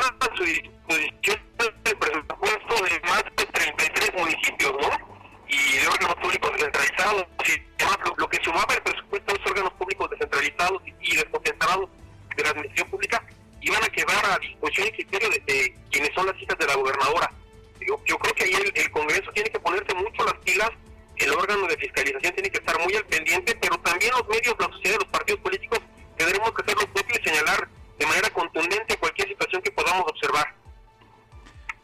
a 0.00 0.36
su 0.36 0.42
disposición 0.42 1.38
el 1.84 1.96
presupuesto 1.98 2.74
de 2.74 3.00
más 3.08 3.22
de 3.36 3.46
33 3.46 4.10
municipios, 4.18 4.72
¿no? 4.72 4.88
Y 5.48 5.78
de 5.78 5.86
órganos 5.86 6.16
públicos 6.16 6.50
descentralizados. 6.50 7.26
Lo, 8.16 8.28
que 8.28 8.42
sumaba 8.42 8.74
el 8.74 8.82
presupuesto 8.82 9.32
de 9.32 9.38
los 9.38 9.50
órganos 9.52 9.72
públicos 9.74 10.10
descentralizados 10.10 10.82
y 11.00 11.14
desconcentrados 11.14 11.88
de 12.36 12.42
la 12.42 12.50
administración 12.50 12.90
pública 12.90 13.22
iban 13.66 13.82
a 13.82 13.88
quedar 13.88 14.24
a 14.30 14.38
disposición 14.38 14.88
y 14.88 14.92
criterio 14.92 15.28
de, 15.28 15.74
quienes 15.90 16.14
son 16.14 16.26
las 16.26 16.40
hijas 16.40 16.56
de 16.58 16.66
la 16.66 16.76
gobernadora. 16.76 17.30
Yo, 17.80 18.00
yo 18.06 18.18
creo 18.18 18.34
que 18.34 18.44
ahí 18.44 18.52
el, 18.74 18.90
Congreso 18.90 19.30
tiene 19.32 19.50
que 19.50 19.58
ponerse 19.58 19.94
mucho 19.94 20.24
las 20.24 20.34
pilas, 20.44 20.70
el 21.16 21.30
órgano 21.32 21.66
de 21.66 21.76
fiscalización 21.76 22.34
tiene 22.34 22.50
que 22.50 22.58
estar 22.58 22.78
muy 22.80 22.94
al 22.94 23.04
pendiente, 23.06 23.56
pero 23.60 23.78
también 23.78 24.12
los 24.12 24.28
medios, 24.28 24.54
la 24.58 24.66
sociedad, 24.66 24.98
los 25.00 25.08
partidos 25.08 25.40
políticos 25.40 25.80
tendremos 26.16 26.52
que 26.52 26.62
hacer 26.62 26.76
lo 26.76 26.92
propio 26.92 27.20
y 27.20 27.28
señalar 27.28 27.68
de 27.98 28.06
manera 28.06 28.30
contundente 28.30 28.96
cualquier 28.98 29.28
situación 29.28 29.62
que 29.62 29.70
podamos 29.70 30.04
observar. 30.08 30.54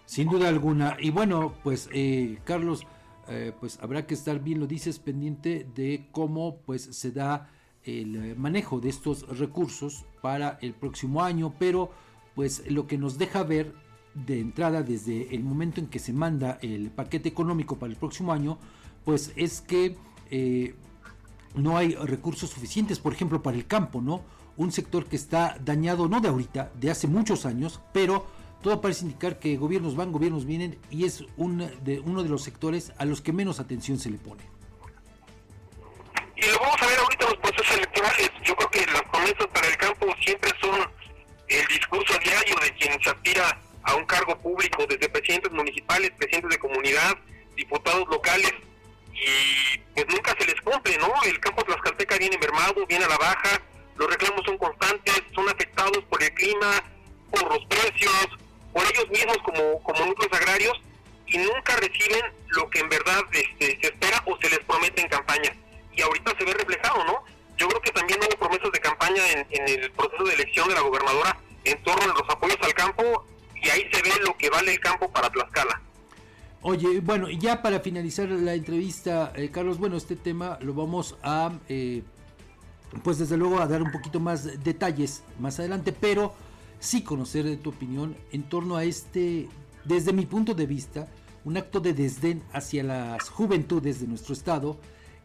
Sin 0.06 0.28
duda 0.28 0.48
alguna. 0.48 0.96
Y 1.00 1.10
bueno, 1.10 1.54
pues 1.62 1.88
eh, 1.92 2.38
Carlos, 2.44 2.86
eh, 3.28 3.52
pues 3.58 3.78
habrá 3.80 4.06
que 4.06 4.14
estar 4.14 4.38
bien, 4.40 4.60
lo 4.60 4.66
dices, 4.66 4.98
pendiente 4.98 5.66
de 5.74 6.06
cómo 6.12 6.58
pues 6.66 6.82
se 6.96 7.10
da 7.12 7.50
el 7.84 8.16
eh, 8.16 8.34
manejo 8.36 8.80
de 8.80 8.88
estos 8.88 9.26
recursos 9.38 10.04
para 10.20 10.58
el 10.60 10.74
próximo 10.74 11.22
año, 11.22 11.54
pero 11.58 11.90
pues 12.34 12.62
lo 12.70 12.86
que 12.86 12.98
nos 12.98 13.18
deja 13.18 13.42
ver 13.42 13.74
de 14.14 14.40
entrada 14.40 14.82
desde 14.82 15.34
el 15.34 15.42
momento 15.42 15.80
en 15.80 15.86
que 15.86 15.98
se 15.98 16.12
manda 16.12 16.58
el 16.62 16.90
paquete 16.90 17.28
económico 17.28 17.78
para 17.78 17.92
el 17.92 17.98
próximo 17.98 18.32
año, 18.32 18.58
pues 19.04 19.32
es 19.36 19.60
que 19.60 19.96
eh, 20.30 20.74
no 21.54 21.76
hay 21.76 21.94
recursos 21.94 22.50
suficientes, 22.50 22.98
por 22.98 23.12
ejemplo, 23.12 23.42
para 23.42 23.56
el 23.56 23.66
campo, 23.66 24.00
¿no? 24.00 24.22
Un 24.56 24.70
sector 24.70 25.06
que 25.06 25.16
está 25.16 25.56
dañado 25.64 26.08
no 26.08 26.20
de 26.20 26.28
ahorita, 26.28 26.72
de 26.78 26.90
hace 26.90 27.06
muchos 27.06 27.46
años, 27.46 27.80
pero 27.92 28.26
todo 28.62 28.80
parece 28.80 29.04
indicar 29.04 29.38
que 29.38 29.56
gobiernos 29.56 29.96
van, 29.96 30.12
gobiernos 30.12 30.44
vienen 30.44 30.78
y 30.90 31.04
es 31.04 31.24
un 31.36 31.58
de, 31.82 32.00
uno 32.00 32.22
de 32.22 32.28
los 32.28 32.42
sectores 32.42 32.92
a 32.96 33.04
los 33.04 33.20
que 33.20 33.32
menos 33.32 33.60
atención 33.60 33.98
se 33.98 34.10
le 34.10 34.18
pone. 34.18 34.42
Y 36.36 36.50
lo 36.50 36.58
vamos 36.60 36.80
a 36.80 36.86
ver 36.86 36.98
ahorita 36.98 37.26
procesos 37.40 37.76
electorales. 37.76 38.30
Yo 38.44 38.56
creo 38.56 38.70
que 38.70 38.86
las 38.92 39.02
promesas 39.22 39.46
para 39.48 39.68
el 39.68 39.76
campo 39.76 40.14
siempre 40.20 40.50
son 40.60 40.90
el 41.48 41.66
discurso 41.66 42.18
diario 42.18 42.56
de 42.56 42.70
quien 42.74 43.02
se 43.02 43.10
aspira 43.10 43.58
a 43.84 43.94
un 43.94 44.04
cargo 44.06 44.36
público, 44.40 44.86
desde 44.86 45.08
presidentes 45.08 45.52
municipales, 45.52 46.10
presidentes 46.16 46.50
de 46.50 46.58
comunidad, 46.58 47.16
diputados 47.56 48.08
locales, 48.08 48.52
y 49.12 49.78
pues 49.94 50.06
nunca 50.08 50.34
se 50.38 50.46
les 50.46 50.60
cumple, 50.60 50.96
¿no? 50.98 51.12
El 51.24 51.38
campo 51.40 51.64
tlaxcalteca 51.64 52.16
viene 52.16 52.38
mermado, 52.38 52.86
viene 52.86 53.04
a 53.04 53.08
la 53.08 53.18
baja, 53.18 53.60
los 53.96 54.08
reclamos 54.08 54.44
son 54.44 54.56
constantes, 54.56 55.22
son 55.34 55.48
afectados 55.48 56.02
por 56.08 56.22
el 56.22 56.32
clima, 56.34 56.82
por 57.30 57.42
los 57.48 57.64
precios, 57.66 58.28
por 58.72 58.84
ellos 58.84 59.08
mismos 59.10 59.38
como, 59.44 59.82
como 59.82 60.06
núcleos 60.06 60.32
agrarios, 60.32 60.80
y 61.26 61.38
nunca 61.38 61.76
reciben 61.76 62.22
lo 62.48 62.68
que 62.70 62.80
en 62.80 62.88
verdad 62.88 63.22
este, 63.32 63.78
se 63.80 63.86
espera 63.88 64.22
o 64.26 64.36
se 64.38 64.50
les 64.50 64.60
promete 64.60 65.02
en 65.02 65.08
campaña 65.08 65.54
y 65.92 66.02
ahorita 66.02 66.32
se 66.38 66.44
ve 66.44 66.54
reflejado, 66.54 67.04
¿no? 67.04 67.24
Yo 67.62 67.68
creo 67.68 67.80
que 67.80 67.92
también 67.92 68.18
hubo 68.18 68.36
promesas 68.40 68.72
de 68.72 68.80
campaña 68.80 69.22
en, 69.30 69.68
el 69.68 69.92
proceso 69.92 70.24
de 70.24 70.34
elección 70.34 70.68
de 70.68 70.74
la 70.74 70.80
gobernadora 70.80 71.38
en 71.62 71.80
torno 71.84 72.12
a 72.12 72.18
los 72.18 72.28
apoyos 72.28 72.58
al 72.60 72.74
campo 72.74 73.24
y 73.54 73.68
ahí 73.68 73.88
se 73.92 74.02
ve 74.02 74.10
lo 74.26 74.36
que 74.36 74.50
vale 74.50 74.72
el 74.72 74.80
campo 74.80 75.08
para 75.12 75.30
Tlaxcala. 75.30 75.80
Oye, 76.62 76.98
bueno, 76.98 77.30
ya 77.30 77.62
para 77.62 77.78
finalizar 77.78 78.28
la 78.30 78.54
entrevista, 78.54 79.32
eh, 79.36 79.48
Carlos, 79.52 79.78
bueno, 79.78 79.96
este 79.96 80.16
tema 80.16 80.58
lo 80.60 80.74
vamos 80.74 81.14
a, 81.22 81.52
eh, 81.68 82.02
pues 83.04 83.18
desde 83.18 83.36
luego 83.36 83.60
a 83.60 83.68
dar 83.68 83.80
un 83.80 83.92
poquito 83.92 84.18
más 84.18 84.64
detalles 84.64 85.22
más 85.38 85.60
adelante, 85.60 85.92
pero 85.92 86.34
sí 86.80 87.04
conocer 87.04 87.58
tu 87.58 87.70
opinión 87.70 88.16
en 88.32 88.42
torno 88.42 88.74
a 88.74 88.82
este, 88.82 89.48
desde 89.84 90.12
mi 90.12 90.26
punto 90.26 90.52
de 90.52 90.66
vista, 90.66 91.06
un 91.44 91.56
acto 91.56 91.78
de 91.78 91.94
desdén 91.94 92.42
hacia 92.52 92.82
las 92.82 93.28
juventudes 93.28 94.00
de 94.00 94.08
nuestro 94.08 94.34
estado 94.34 94.78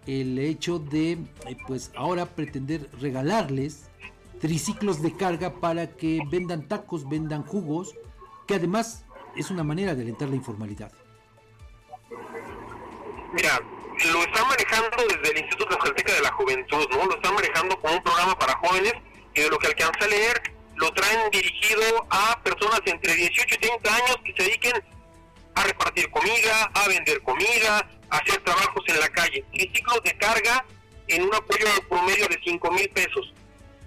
el 0.08 0.40
hecho 0.40 0.80
de 0.80 1.12
eh, 1.12 1.58
pues 1.68 1.92
ahora 1.96 2.26
pretender 2.26 2.90
regalarles 3.00 3.90
triciclos 4.40 5.02
de 5.02 5.16
carga 5.16 5.54
para 5.60 5.96
que 5.96 6.20
vendan 6.30 6.68
tacos, 6.68 7.08
vendan 7.08 7.44
jugos, 7.44 7.96
que 8.48 8.56
además 8.56 9.06
es 9.36 9.52
una 9.52 9.64
manera 9.64 9.94
de 9.96 10.04
alentar 10.04 10.30
la 10.30 10.36
informalidad. 10.36 10.92
Mira, 13.34 13.60
lo 14.12 14.22
están 14.22 14.48
manejando 14.48 14.90
desde 15.10 15.32
el 15.32 15.38
Instituto 15.40 15.70
Tlaxcalteca 15.70 16.14
de 16.14 16.22
la 16.22 16.32
Juventud, 16.32 16.88
¿no? 16.92 17.06
Lo 17.06 17.16
están 17.16 17.36
manejando 17.36 17.80
como 17.80 17.96
un 17.96 18.04
programa 18.04 18.40
para 18.40 18.54
jóvenes 18.60 18.94
y 19.36 19.42
de 19.42 19.50
lo 19.50 19.58
que 19.60 19.68
alcanza 19.68 20.06
a 20.06 20.08
leer, 20.08 20.42
lo 20.76 20.92
traen 20.94 21.30
dirigido 21.32 22.08
a 22.10 22.42
personas 22.44 22.82
entre 22.86 23.14
18 23.16 23.56
y 23.56 23.58
30 23.58 23.96
años 23.96 24.18
que 24.24 24.34
se 24.34 24.44
dediquen 24.44 24.74
a 25.56 25.64
repartir 25.64 26.10
comida, 26.12 26.72
a 26.74 26.88
vender 26.88 27.22
comida, 27.24 27.90
hacer 28.10 28.42
trabajos 28.44 28.84
en 28.88 29.00
la 29.00 29.10
calle. 29.10 29.44
Triciclos 29.52 30.02
de 30.04 30.18
carga 30.18 30.66
en 31.08 31.24
un 31.24 31.34
apoyo 31.34 31.66
promedio 31.90 32.28
de 32.28 32.40
5 32.44 32.72
mil 32.72 32.90
pesos. 32.90 33.34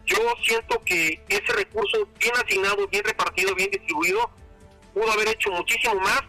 Yo 0.07 0.17
siento 0.43 0.81
que 0.85 1.21
ese 1.29 1.53
recurso 1.53 2.09
bien 2.19 2.33
asignado, 2.37 2.87
bien 2.89 3.05
repartido, 3.05 3.55
bien 3.55 3.71
distribuido, 3.71 4.31
pudo 4.93 5.11
haber 5.13 5.29
hecho 5.29 5.51
muchísimo 5.51 5.95
más 5.97 6.23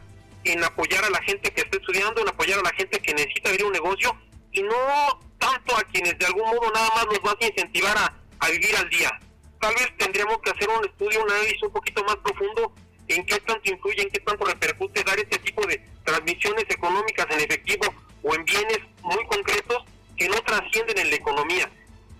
en 0.43 0.63
apoyar 0.63 1.03
a 1.03 1.09
la 1.09 1.21
gente 1.23 1.51
que 1.51 1.61
está 1.61 1.77
estudiando, 1.77 2.21
en 2.21 2.29
apoyar 2.29 2.59
a 2.59 2.63
la 2.63 2.73
gente 2.73 2.99
que 2.99 3.13
necesita 3.13 3.49
abrir 3.49 3.65
un 3.65 3.73
negocio 3.73 4.15
y 4.51 4.61
no 4.61 5.19
tanto 5.39 5.75
a 5.75 5.83
quienes 5.83 6.17
de 6.19 6.25
algún 6.25 6.43
modo 6.43 6.71
nada 6.73 6.89
más 6.95 7.05
nos 7.07 7.21
van 7.21 7.35
a 7.41 7.45
incentivar 7.45 7.97
a, 7.97 8.13
a 8.39 8.49
vivir 8.49 8.75
al 8.75 8.89
día. 8.89 9.19
Tal 9.59 9.73
vez 9.75 9.95
tendríamos 9.97 10.37
que 10.43 10.51
hacer 10.51 10.67
un 10.69 10.85
estudio, 10.85 11.23
un 11.23 11.31
análisis 11.31 11.61
un 11.63 11.71
poquito 11.71 12.03
más 12.03 12.17
profundo 12.17 12.73
en 13.07 13.25
qué 13.25 13.39
tanto 13.41 13.71
influye, 13.71 14.01
en 14.01 14.09
qué 14.09 14.19
tanto 14.19 14.45
repercute 14.45 15.03
dar 15.03 15.19
este 15.19 15.39
tipo 15.39 15.65
de 15.65 15.83
transmisiones 16.11 16.65
económicas 16.67 17.25
en 17.29 17.39
efectivo 17.39 17.85
o 18.23 18.35
en 18.35 18.43
bienes 18.43 18.79
muy 19.01 19.25
concretos 19.27 19.83
que 20.17 20.27
no 20.27 20.35
trascienden 20.41 20.97
en 20.97 21.09
la 21.09 21.15
economía. 21.15 21.71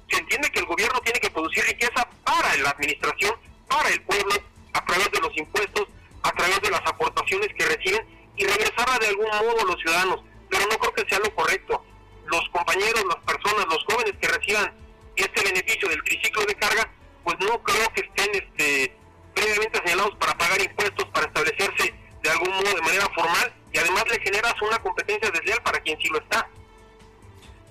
Se 0.10 0.18
entiende 0.18 0.50
que 0.50 0.60
el 0.60 0.66
gobierno 0.66 1.00
tiene 1.02 1.20
que 1.20 1.30
producir 1.30 1.64
riqueza 1.66 2.08
para 2.24 2.56
la 2.58 2.70
administración, 2.70 3.36
para 3.68 3.90
el 3.90 4.02
pueblo, 4.04 4.36
a 4.74 4.86
través 4.86 5.12
de 5.12 5.20
los 5.20 5.38
impuestos, 5.38 5.88
a 6.24 6.32
través 6.32 6.62
de 6.62 6.70
las 6.70 6.82
aportaciones 6.86 7.50
que 7.58 7.66
reciben 7.66 8.06
y 8.38 8.46
regresarla 8.46 8.98
de 9.00 9.08
algún 9.08 9.28
modo 9.28 9.62
a 9.62 9.66
los 9.66 9.82
ciudadanos. 9.82 10.22
Pero 10.50 10.66
no 10.68 10.78
creo 10.80 10.94
que 10.94 11.10
sea 11.10 11.20
lo 11.20 11.36
correcto. 11.36 11.84
Los 12.28 12.48
compañeros, 12.50 13.04
las 13.08 13.24
personas, 13.26 13.66
los 13.68 13.84
jóvenes 13.86 14.14
que 14.22 14.28
reciban 14.28 14.74
este 15.18 15.44
beneficio 15.44 15.90
del 15.90 16.04
triciclo 16.04 16.46
de 16.46 16.56
carga, 16.56 16.90
pues 17.24 17.36
no 17.40 17.62
creo 17.62 17.88
que 17.94 18.02
estén 18.02 18.30
este, 18.36 18.96
previamente 19.36 19.80
señalados 19.84 20.16
para 20.16 20.38
pagar 20.38 20.62
impuestos, 20.62 21.06
para 21.10 21.28
establecerse 21.28 21.94
de 22.24 22.30
algún 22.30 22.50
modo 22.50 22.74
de 22.74 22.82
manera 22.82 23.08
formal 23.14 23.61
y 23.74 23.78
además 23.78 24.04
le 24.10 24.20
generas 24.20 24.54
una 24.62 24.80
competencia 24.80 25.30
desleal 25.32 25.60
para 25.64 25.80
quien 25.80 25.98
sí 26.00 26.08
lo 26.10 26.20
está. 26.20 26.48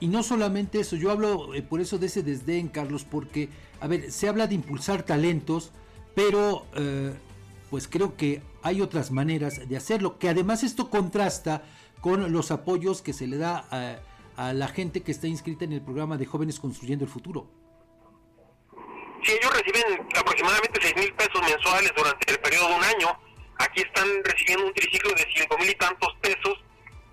Y 0.01 0.09
no 0.09 0.22
solamente 0.22 0.80
eso, 0.80 0.96
yo 0.96 1.11
hablo 1.11 1.55
eh, 1.55 1.62
por 1.62 1.80
eso 1.80 1.98
de 1.98 2.07
ese 2.07 2.22
desdén, 2.22 2.68
Carlos, 2.68 3.05
porque, 3.05 3.51
a 3.80 3.86
ver, 3.86 4.11
se 4.11 4.28
habla 4.28 4.46
de 4.46 4.55
impulsar 4.55 5.03
talentos, 5.03 5.72
pero 6.14 6.66
eh, 6.74 7.12
pues 7.68 7.86
creo 7.86 8.16
que 8.16 8.42
hay 8.62 8.80
otras 8.80 9.11
maneras 9.11 9.68
de 9.68 9.76
hacerlo, 9.76 10.18
que 10.18 10.30
además 10.30 10.62
esto 10.62 10.88
contrasta 10.88 11.64
con 12.01 12.32
los 12.32 12.51
apoyos 12.51 13.03
que 13.03 13.12
se 13.12 13.26
le 13.26 13.36
da 13.36 13.66
a, 13.70 13.98
a 14.48 14.55
la 14.55 14.68
gente 14.68 15.03
que 15.03 15.12
está 15.12 15.26
inscrita 15.26 15.66
en 15.66 15.72
el 15.74 15.82
programa 15.82 16.16
de 16.16 16.24
Jóvenes 16.24 16.59
Construyendo 16.61 17.05
el 17.05 17.11
Futuro. 17.11 17.46
Si 19.22 19.32
ellos 19.32 19.53
reciben 19.53 20.09
aproximadamente 20.18 20.80
6 20.80 20.96
mil 20.96 21.12
pesos 21.12 21.42
mensuales 21.42 21.92
durante 21.94 22.32
el 22.32 22.38
periodo 22.38 22.68
de 22.68 22.74
un 22.74 22.84
año, 22.84 23.18
aquí 23.61 23.82
están 23.82 24.08
recibiendo 24.24 24.66
un 24.66 24.74
triciclo 24.74 25.11
de 25.14 25.26
5 25.34 25.58
mil 25.58 25.70
y 25.70 25.74
tantos 25.74 26.14
pesos, 26.20 26.58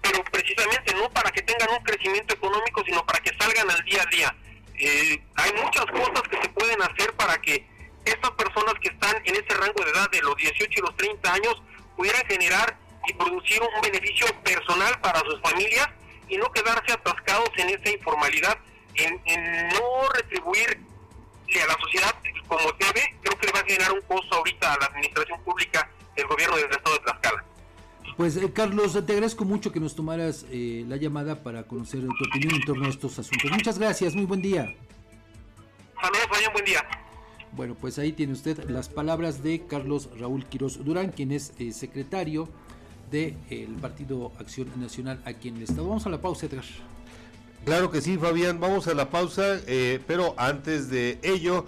pero 0.01 0.23
precisamente 0.25 0.93
no 0.95 1.09
para 1.11 1.31
que 1.31 1.41
tengan 1.41 1.69
un 1.71 1.83
crecimiento 1.83 2.33
económico, 2.33 2.83
sino 2.85 3.05
para 3.05 3.19
que 3.19 3.31
salgan 3.37 3.69
al 3.69 3.83
día 3.83 4.01
a 4.01 4.05
día. 4.09 4.35
Eh, 4.79 5.21
hay 5.35 5.53
muchas 5.53 5.85
cosas 5.87 6.21
que 6.29 6.41
se 6.41 6.49
pueden 6.49 6.81
hacer 6.81 7.13
para 7.13 7.37
que 7.41 7.65
estas 8.05 8.31
personas 8.31 8.75
que 8.81 8.89
están 8.89 9.15
en 9.25 9.35
ese 9.35 9.53
rango 9.59 9.83
de 9.83 9.91
edad 9.91 10.09
de 10.09 10.21
los 10.21 10.35
18 10.37 10.69
y 10.71 10.81
los 10.81 10.95
30 10.95 11.33
años 11.33 11.61
pudieran 11.95 12.25
generar 12.27 12.77
y 13.07 13.13
producir 13.13 13.61
un 13.61 13.81
beneficio 13.81 14.27
personal 14.43 14.99
para 15.01 15.19
sus 15.21 15.41
familias 15.41 15.89
y 16.29 16.37
no 16.37 16.51
quedarse 16.51 16.93
atascados 16.93 17.49
en 17.57 17.69
esa 17.69 17.89
informalidad, 17.89 18.57
en, 18.95 19.21
en 19.25 19.69
no 19.69 20.09
retribuir 20.13 20.79
a 21.47 21.65
la 21.65 21.77
sociedad 21.81 22.13
como 22.47 22.71
debe, 22.73 23.15
creo 23.21 23.37
que 23.37 23.47
le 23.47 23.53
va 23.53 23.59
a 23.59 23.63
generar 23.63 23.91
un 23.91 24.01
costo 24.01 24.35
ahorita 24.35 24.73
a 24.73 24.77
la 24.79 24.85
administración 24.87 25.41
pública 25.43 25.89
del 26.17 26.27
gobierno 26.27 26.55
del 26.57 26.71
estado 26.71 26.95
de 26.95 27.01
Tlaxcala. 27.01 27.45
Pues 28.17 28.35
eh, 28.35 28.51
Carlos, 28.51 28.93
te 28.93 29.13
agradezco 29.13 29.45
mucho 29.45 29.71
que 29.71 29.79
nos 29.79 29.95
tomaras 29.95 30.45
eh, 30.49 30.83
la 30.87 30.97
llamada 30.97 31.43
para 31.43 31.63
conocer 31.63 32.01
tu 32.01 32.25
opinión 32.29 32.55
en 32.55 32.65
torno 32.65 32.85
a 32.85 32.89
estos 32.89 33.19
asuntos. 33.19 33.51
Muchas 33.51 33.77
gracias, 33.77 34.15
muy 34.15 34.25
buen 34.25 34.41
día. 34.41 34.75
Saludos, 36.01 36.27
vayan, 36.31 36.53
buen 36.53 36.65
día. 36.65 36.83
Bueno, 37.51 37.75
pues 37.75 37.97
ahí 37.97 38.11
tiene 38.11 38.33
usted 38.33 38.69
las 38.69 38.89
palabras 38.89 39.41
de 39.43 39.65
Carlos 39.65 40.09
Raúl 40.19 40.45
Quiroz 40.45 40.83
Durán, 40.83 41.11
quien 41.11 41.31
es 41.31 41.53
eh, 41.59 41.71
secretario 41.71 42.49
del 43.11 43.75
Partido 43.81 44.31
Acción 44.39 44.69
Nacional 44.75 45.21
aquí 45.25 45.47
en 45.47 45.57
el 45.57 45.63
Estado. 45.63 45.87
Vamos 45.87 46.05
a 46.05 46.09
la 46.09 46.19
pausa, 46.19 46.47
Edgar. 46.47 46.65
Claro 47.65 47.91
que 47.91 48.01
sí, 48.01 48.17
Fabián, 48.17 48.59
vamos 48.59 48.87
a 48.87 48.93
la 48.93 49.09
pausa, 49.09 49.59
eh, 49.67 49.99
pero 50.07 50.35
antes 50.37 50.89
de 50.89 51.19
ello, 51.21 51.65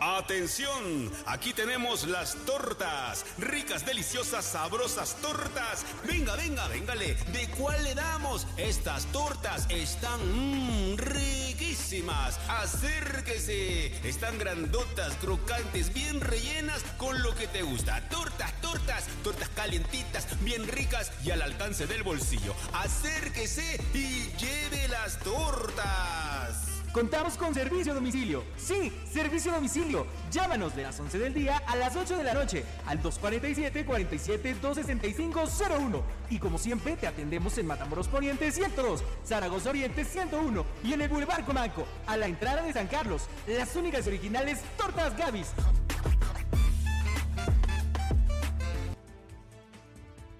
Atención, 0.00 1.12
aquí 1.26 1.52
tenemos 1.52 2.06
las 2.06 2.34
tortas, 2.44 3.24
ricas, 3.38 3.84
deliciosas, 3.84 4.44
sabrosas 4.44 5.16
tortas. 5.22 5.84
Venga, 6.04 6.36
venga, 6.36 6.66
véngale. 6.68 7.14
¿De 7.32 7.48
cuál 7.50 7.82
le 7.84 7.94
damos? 7.94 8.46
Estas 8.56 9.06
tortas 9.06 9.66
están 9.70 10.20
mmm, 10.20 10.96
riquísimas. 10.96 12.38
Acérquese. 12.48 13.86
Están 14.08 14.38
grandotas, 14.38 15.14
crocantes, 15.20 15.92
bien 15.92 16.20
rellenas 16.20 16.82
con 16.96 17.22
lo 17.22 17.34
que 17.34 17.46
te 17.46 17.62
gusta. 17.62 18.00
Tortas, 18.08 18.52
tortas, 18.60 19.04
tortas 19.22 19.48
calientitas, 19.50 20.26
bien 20.40 20.66
ricas 20.68 21.12
y 21.24 21.30
al 21.30 21.42
alcance 21.42 21.86
del 21.86 22.02
bolsillo. 22.02 22.54
Acérquese 22.72 23.80
y 23.94 24.30
lleve 24.38 24.88
las 24.88 25.18
tortas. 25.20 26.75
Contamos 26.96 27.36
con 27.36 27.52
servicio 27.52 27.92
domicilio. 27.92 28.42
Sí, 28.56 28.90
servicio 29.12 29.52
domicilio. 29.52 30.06
Llámanos 30.30 30.74
de 30.74 30.84
las 30.84 30.98
11 30.98 31.18
del 31.18 31.34
día 31.34 31.62
a 31.66 31.76
las 31.76 31.94
8 31.94 32.16
de 32.16 32.24
la 32.24 32.32
noche 32.32 32.64
al 32.86 33.02
247-47-265-01. 33.02 36.00
Y 36.30 36.38
como 36.38 36.56
siempre, 36.56 36.96
te 36.96 37.06
atendemos 37.06 37.58
en 37.58 37.66
Matamoros 37.66 38.08
Poniente 38.08 38.50
102, 38.50 39.04
Zaragoza 39.26 39.68
Oriente 39.68 40.06
101 40.06 40.64
y 40.84 40.94
en 40.94 41.02
el 41.02 41.10
Boulevard 41.10 41.44
Comanco, 41.44 41.86
a 42.06 42.16
la 42.16 42.28
entrada 42.28 42.62
de 42.62 42.72
San 42.72 42.86
Carlos. 42.86 43.28
Las 43.46 43.76
únicas 43.76 44.06
originales 44.06 44.62
Tortas 44.78 45.14
Gavis. 45.18 45.48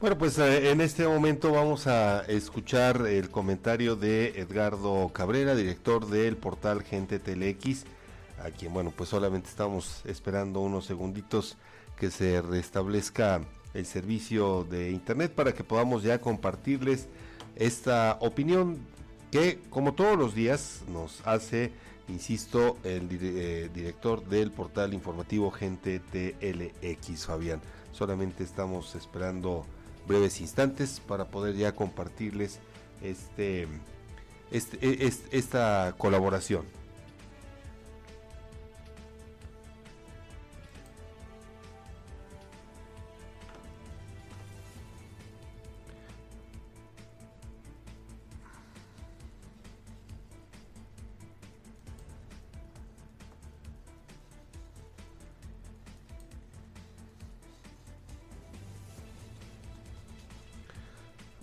Bueno, 0.00 0.18
pues 0.18 0.38
eh, 0.38 0.70
en 0.70 0.80
este 0.80 1.06
momento 1.06 1.52
vamos 1.52 1.86
a 1.86 2.22
escuchar 2.26 3.06
el 3.06 3.30
comentario 3.30 3.96
de 3.96 4.38
Edgardo 4.40 5.08
Cabrera, 5.14 5.54
director 5.54 6.06
del 6.06 6.36
portal 6.36 6.82
Gente 6.82 7.18
Telex, 7.18 7.84
a 8.44 8.50
quien, 8.50 8.74
bueno, 8.74 8.92
pues 8.94 9.08
solamente 9.08 9.48
estamos 9.48 10.02
esperando 10.04 10.60
unos 10.60 10.84
segunditos 10.84 11.56
que 11.96 12.10
se 12.10 12.42
restablezca 12.42 13.40
el 13.72 13.86
servicio 13.86 14.64
de 14.64 14.90
internet 14.90 15.32
para 15.32 15.54
que 15.54 15.64
podamos 15.64 16.02
ya 16.02 16.20
compartirles 16.20 17.08
esta 17.56 18.18
opinión 18.20 18.78
que, 19.30 19.60
como 19.70 19.94
todos 19.94 20.18
los 20.18 20.34
días, 20.34 20.82
nos 20.88 21.26
hace, 21.26 21.72
insisto, 22.08 22.76
el 22.84 23.08
eh, 23.10 23.70
director 23.72 24.22
del 24.26 24.50
portal 24.50 24.92
informativo 24.92 25.50
Gente 25.50 26.00
TLX, 26.00 27.26
Fabián. 27.26 27.60
Solamente 27.92 28.44
estamos 28.44 28.94
esperando 28.96 29.64
breves 30.06 30.40
instantes 30.40 31.00
para 31.00 31.26
poder 31.26 31.56
ya 31.56 31.74
compartirles 31.74 32.60
este, 33.02 33.68
este, 34.50 34.78
e, 34.80 35.12
esta 35.32 35.94
colaboración. 35.98 36.64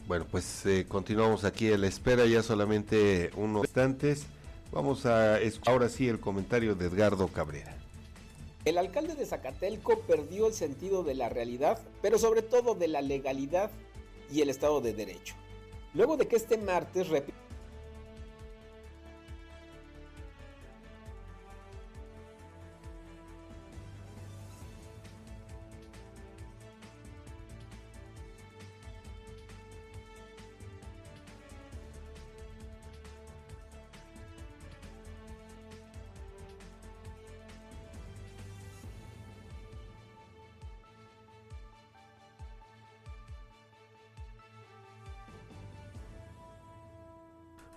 Bueno, 0.07 0.25
pues 0.29 0.65
eh, 0.65 0.85
continuamos 0.87 1.43
aquí 1.43 1.71
a 1.71 1.77
la 1.77 1.87
espera, 1.87 2.25
ya 2.25 2.43
solamente 2.43 3.31
unos 3.35 3.63
instantes. 3.63 4.25
Vamos 4.71 5.05
a 5.05 5.37
ahora 5.65 5.89
sí 5.89 6.07
el 6.07 6.19
comentario 6.19 6.75
de 6.75 6.85
Edgardo 6.85 7.27
Cabrera. 7.27 7.75
El 8.63 8.77
alcalde 8.77 9.15
de 9.15 9.25
Zacatelco 9.25 10.01
perdió 10.01 10.47
el 10.47 10.53
sentido 10.53 11.03
de 11.03 11.15
la 11.15 11.29
realidad, 11.29 11.79
pero 12.01 12.19
sobre 12.19 12.41
todo 12.41 12.75
de 12.75 12.87
la 12.87 13.01
legalidad 13.01 13.71
y 14.31 14.41
el 14.41 14.49
Estado 14.49 14.81
de 14.81 14.93
Derecho. 14.93 15.35
Luego 15.93 16.15
de 16.15 16.27
que 16.27 16.35
este 16.35 16.57
martes 16.57 17.09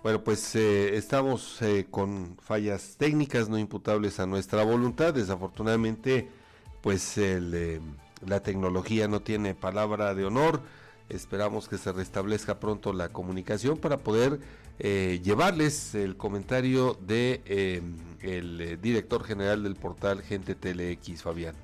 Bueno, 0.05 0.23
pues 0.23 0.55
eh, 0.55 0.97
estamos 0.97 1.59
eh, 1.63 1.87
con 1.89 2.37
fallas 2.37 2.93
técnicas 2.95 3.49
no 3.49 3.57
imputables 3.57 4.19
a 4.19 4.27
nuestra 4.27 4.63
voluntad. 4.63 5.15
Desafortunadamente, 5.15 6.29
pues 6.81 7.17
eh, 7.17 7.81
la 8.23 8.39
tecnología 8.41 9.07
no 9.07 9.23
tiene 9.23 9.55
palabra 9.55 10.13
de 10.13 10.23
honor. 10.23 10.61
Esperamos 11.09 11.67
que 11.67 11.79
se 11.79 11.91
restablezca 11.91 12.59
pronto 12.59 12.93
la 12.93 13.09
comunicación 13.09 13.79
para 13.79 13.97
poder 13.97 14.39
llevarles 14.77 15.95
el 15.95 16.17
comentario 16.17 16.99
de 17.01 17.81
el 18.21 18.79
director 18.79 19.23
general 19.23 19.63
del 19.63 19.73
portal 19.73 20.21
Gente 20.21 20.53
TLX, 20.53 21.23
Fabián. 21.23 21.55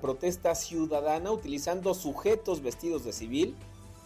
Protesta 0.00 0.54
ciudadana 0.54 1.30
utilizando 1.30 1.94
sujetos 1.94 2.62
vestidos 2.62 3.04
de 3.04 3.12
civil, 3.12 3.56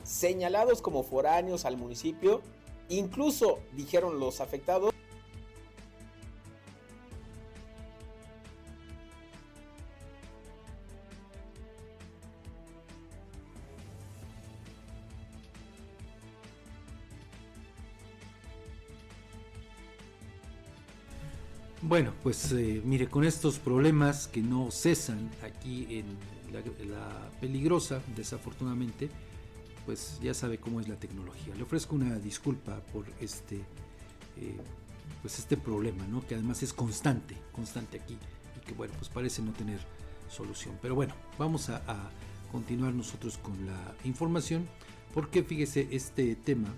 señalados 0.04 0.82
como 0.82 1.02
foráneos 1.02 1.64
al 1.64 1.76
municipio, 1.76 2.40
incluso 2.88 3.60
dijeron 3.72 4.18
los 4.18 4.40
afectados 4.40 4.91
Bueno, 21.92 22.14
pues 22.22 22.50
eh, 22.52 22.80
mire, 22.82 23.06
con 23.06 23.22
estos 23.22 23.58
problemas 23.58 24.26
que 24.26 24.40
no 24.40 24.70
cesan 24.70 25.30
aquí 25.42 25.86
en 25.90 26.06
la, 26.50 27.30
peligrosa, 27.38 28.00
desafortunadamente, 28.16 29.10
pues 29.84 30.18
ya 30.22 30.32
sabe 30.32 30.56
cómo 30.56 30.80
es 30.80 30.88
la 30.88 30.96
tecnología. 30.96 31.54
Le 31.54 31.64
ofrezco 31.64 31.94
una 31.94 32.18
disculpa 32.18 32.80
por 32.94 33.04
este, 33.20 33.56
eh, 34.38 34.56
pues 35.20 35.38
este 35.38 35.58
problema, 35.58 36.06
¿no? 36.06 36.26
Que 36.26 36.34
además 36.34 36.62
es 36.62 36.72
constante, 36.72 37.36
constante 37.52 38.00
aquí 38.00 38.16
y 38.56 38.60
que 38.64 38.72
bueno, 38.72 38.94
pues 38.96 39.10
parece 39.10 39.42
no 39.42 39.52
tener 39.52 39.80
solución. 40.30 40.78
Pero 40.80 40.94
bueno, 40.94 41.14
vamos 41.36 41.68
a, 41.68 41.82
continuar 42.50 42.94
nosotros 42.94 43.36
con 43.36 43.66
la 43.66 43.94
información, 44.04 44.66
porque 45.12 45.42
fíjese 45.42 45.88
este 45.90 46.36
tema, 46.36 46.72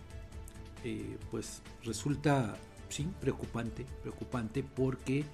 eh, 0.83 1.19
pues 1.31 1.62
resulta 1.85 2.59
sí, 2.89 3.09
preocupante, 3.20 3.87
preocupante 4.03 4.62
porque 4.62 5.24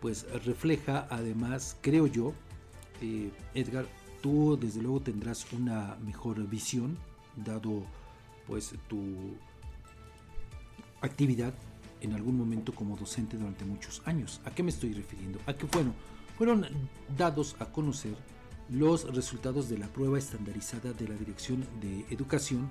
pues 0.00 0.26
refleja 0.44 1.06
además, 1.10 1.76
creo 1.80 2.06
yo, 2.06 2.34
eh, 3.00 3.30
Edgar, 3.54 3.86
tú 4.20 4.58
desde 4.60 4.82
luego 4.82 5.00
tendrás 5.00 5.52
una 5.52 5.96
mejor 6.04 6.44
visión, 6.48 6.98
dado 7.36 7.84
pues 8.46 8.74
tu 8.88 9.36
actividad 11.00 11.54
en 12.00 12.14
algún 12.14 12.36
momento 12.36 12.74
como 12.74 12.96
docente 12.96 13.36
durante 13.36 13.64
muchos 13.64 14.02
años. 14.04 14.40
¿A 14.44 14.50
qué 14.50 14.62
me 14.62 14.70
estoy 14.70 14.92
refiriendo? 14.92 15.38
A 15.46 15.54
que 15.54 15.66
bueno, 15.66 15.94
fueron 16.36 16.66
dados 17.16 17.56
a 17.60 17.66
conocer 17.66 18.14
los 18.68 19.14
resultados 19.14 19.68
de 19.68 19.78
la 19.78 19.86
prueba 19.86 20.18
estandarizada 20.18 20.92
de 20.92 21.08
la 21.08 21.14
Dirección 21.14 21.64
de 21.80 22.04
Educación, 22.10 22.68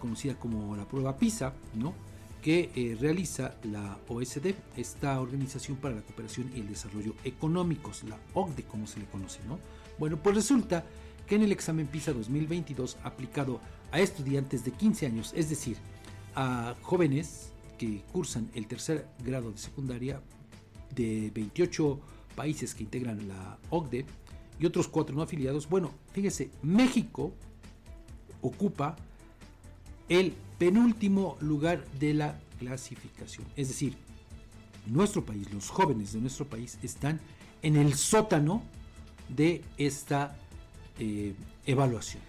conocida 0.00 0.34
como 0.34 0.76
la 0.76 0.86
prueba 0.86 1.16
PISA, 1.16 1.52
¿no? 1.74 1.94
Que 2.42 2.70
eh, 2.74 2.96
realiza 2.98 3.54
la 3.64 3.98
OSD, 4.08 4.54
esta 4.76 5.20
Organización 5.20 5.76
para 5.76 5.96
la 5.96 6.02
Cooperación 6.02 6.50
y 6.54 6.60
el 6.60 6.68
Desarrollo 6.68 7.14
Económicos, 7.24 8.04
la 8.04 8.18
OCDE 8.34 8.64
como 8.64 8.86
se 8.86 9.00
le 9.00 9.06
conoce, 9.06 9.40
¿no? 9.46 9.58
Bueno, 9.98 10.16
pues 10.22 10.34
resulta 10.34 10.84
que 11.26 11.36
en 11.36 11.42
el 11.42 11.52
examen 11.52 11.86
PISA 11.86 12.12
2022 12.12 12.96
aplicado 13.02 13.60
a 13.92 14.00
estudiantes 14.00 14.64
de 14.64 14.72
15 14.72 15.06
años, 15.06 15.32
es 15.36 15.50
decir, 15.50 15.76
a 16.34 16.74
jóvenes 16.82 17.52
que 17.78 18.02
cursan 18.12 18.50
el 18.54 18.66
tercer 18.66 19.06
grado 19.24 19.52
de 19.52 19.58
secundaria 19.58 20.22
de 20.94 21.30
28 21.34 22.00
países 22.34 22.74
que 22.74 22.84
integran 22.84 23.28
la 23.28 23.58
OCDE 23.70 24.06
y 24.58 24.66
otros 24.66 24.88
cuatro 24.88 25.14
no 25.14 25.22
afiliados, 25.22 25.68
bueno, 25.68 25.92
fíjese, 26.12 26.50
México 26.62 27.34
ocupa 28.40 28.96
el 30.10 30.34
penúltimo 30.58 31.38
lugar 31.40 31.86
de 31.98 32.12
la 32.12 32.38
clasificación. 32.58 33.46
Es 33.56 33.68
decir, 33.68 33.96
nuestro 34.86 35.24
país, 35.24 35.50
los 35.54 35.70
jóvenes 35.70 36.12
de 36.12 36.20
nuestro 36.20 36.46
país 36.46 36.78
están 36.82 37.20
en 37.62 37.76
el 37.76 37.94
sótano 37.94 38.62
de 39.28 39.62
esta 39.78 40.36
eh, 40.98 41.34
evaluación, 41.64 42.22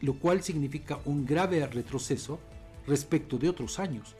lo 0.00 0.18
cual 0.18 0.42
significa 0.42 0.98
un 1.04 1.24
grave 1.24 1.64
retroceso 1.66 2.40
respecto 2.86 3.38
de 3.38 3.48
otros 3.48 3.78
años. 3.78 4.16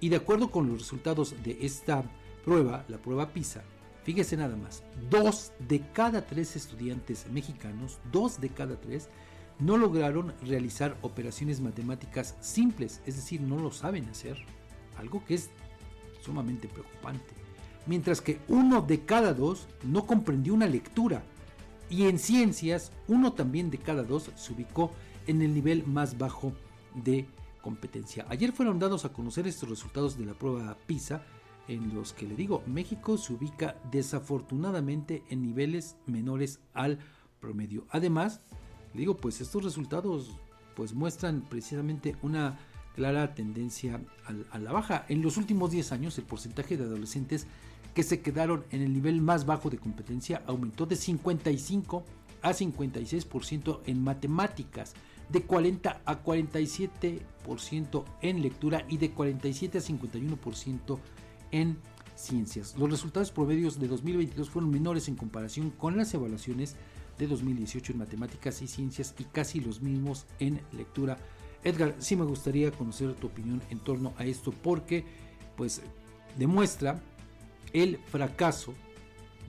Y 0.00 0.10
de 0.10 0.16
acuerdo 0.16 0.50
con 0.50 0.68
los 0.68 0.78
resultados 0.80 1.34
de 1.42 1.58
esta 1.62 2.04
prueba, 2.44 2.84
la 2.88 2.98
prueba 2.98 3.30
PISA, 3.32 3.64
fíjese 4.04 4.36
nada 4.36 4.56
más, 4.56 4.82
dos 5.10 5.52
de 5.66 5.80
cada 5.92 6.26
tres 6.26 6.56
estudiantes 6.56 7.26
mexicanos, 7.32 7.98
dos 8.12 8.38
de 8.38 8.50
cada 8.50 8.78
tres, 8.78 9.08
no 9.58 9.76
lograron 9.76 10.32
realizar 10.42 10.96
operaciones 11.02 11.60
matemáticas 11.60 12.36
simples, 12.40 13.00
es 13.06 13.16
decir, 13.16 13.40
no 13.40 13.58
lo 13.58 13.70
saben 13.70 14.08
hacer, 14.08 14.36
algo 14.96 15.24
que 15.24 15.34
es 15.34 15.50
sumamente 16.20 16.68
preocupante. 16.68 17.34
Mientras 17.86 18.20
que 18.20 18.38
uno 18.48 18.82
de 18.82 19.04
cada 19.04 19.34
dos 19.34 19.66
no 19.82 20.06
comprendió 20.06 20.54
una 20.54 20.66
lectura, 20.66 21.22
y 21.90 22.06
en 22.06 22.18
ciencias, 22.18 22.92
uno 23.06 23.32
también 23.32 23.70
de 23.70 23.78
cada 23.78 24.02
dos 24.02 24.30
se 24.36 24.52
ubicó 24.52 24.92
en 25.26 25.42
el 25.42 25.54
nivel 25.54 25.86
más 25.86 26.18
bajo 26.18 26.52
de 26.94 27.26
competencia. 27.62 28.26
Ayer 28.28 28.52
fueron 28.52 28.78
dados 28.78 29.04
a 29.04 29.12
conocer 29.12 29.46
estos 29.46 29.68
resultados 29.68 30.18
de 30.18 30.26
la 30.26 30.34
prueba 30.34 30.76
PISA, 30.86 31.22
en 31.66 31.94
los 31.94 32.12
que 32.14 32.26
le 32.26 32.34
digo, 32.34 32.62
México 32.66 33.18
se 33.18 33.34
ubica 33.34 33.76
desafortunadamente 33.90 35.22
en 35.28 35.42
niveles 35.42 35.96
menores 36.06 36.60
al 36.72 36.98
promedio. 37.40 37.86
Además, 37.90 38.40
digo, 38.94 39.16
pues 39.16 39.40
estos 39.40 39.64
resultados 39.64 40.30
pues 40.74 40.94
muestran 40.94 41.42
precisamente 41.42 42.16
una 42.22 42.58
clara 42.94 43.34
tendencia 43.34 44.00
a 44.50 44.58
la 44.58 44.72
baja. 44.72 45.04
En 45.08 45.22
los 45.22 45.36
últimos 45.36 45.70
10 45.70 45.92
años 45.92 46.18
el 46.18 46.24
porcentaje 46.24 46.76
de 46.76 46.84
adolescentes 46.84 47.46
que 47.94 48.02
se 48.02 48.20
quedaron 48.20 48.64
en 48.70 48.82
el 48.82 48.92
nivel 48.92 49.20
más 49.20 49.46
bajo 49.46 49.70
de 49.70 49.78
competencia 49.78 50.42
aumentó 50.46 50.86
de 50.86 50.96
55 50.96 52.04
a 52.42 52.50
56% 52.50 53.80
en 53.86 54.02
matemáticas, 54.02 54.94
de 55.28 55.42
40 55.42 56.02
a 56.04 56.22
47% 56.22 58.04
en 58.22 58.42
lectura 58.42 58.84
y 58.88 58.98
de 58.98 59.10
47 59.10 59.78
a 59.78 59.80
51% 59.80 60.98
en 61.50 61.78
ciencias. 62.14 62.76
Los 62.78 62.90
resultados 62.90 63.30
promedios 63.30 63.78
de 63.78 63.88
2022 63.88 64.50
fueron 64.50 64.70
menores 64.70 65.08
en 65.08 65.16
comparación 65.16 65.70
con 65.70 65.96
las 65.96 66.12
evaluaciones 66.14 66.76
de 67.18 67.26
2018 67.26 67.92
en 67.92 67.98
matemáticas 67.98 68.62
y 68.62 68.68
ciencias 68.68 69.14
y 69.18 69.24
casi 69.24 69.60
los 69.60 69.80
mismos 69.80 70.26
en 70.38 70.60
lectura. 70.72 71.18
Edgar, 71.64 71.94
sí 71.98 72.16
me 72.16 72.24
gustaría 72.24 72.70
conocer 72.70 73.14
tu 73.14 73.26
opinión 73.26 73.60
en 73.70 73.80
torno 73.80 74.14
a 74.16 74.24
esto 74.24 74.52
porque 74.52 75.04
pues 75.56 75.82
demuestra 76.36 77.00
el 77.72 77.98
fracaso 77.98 78.74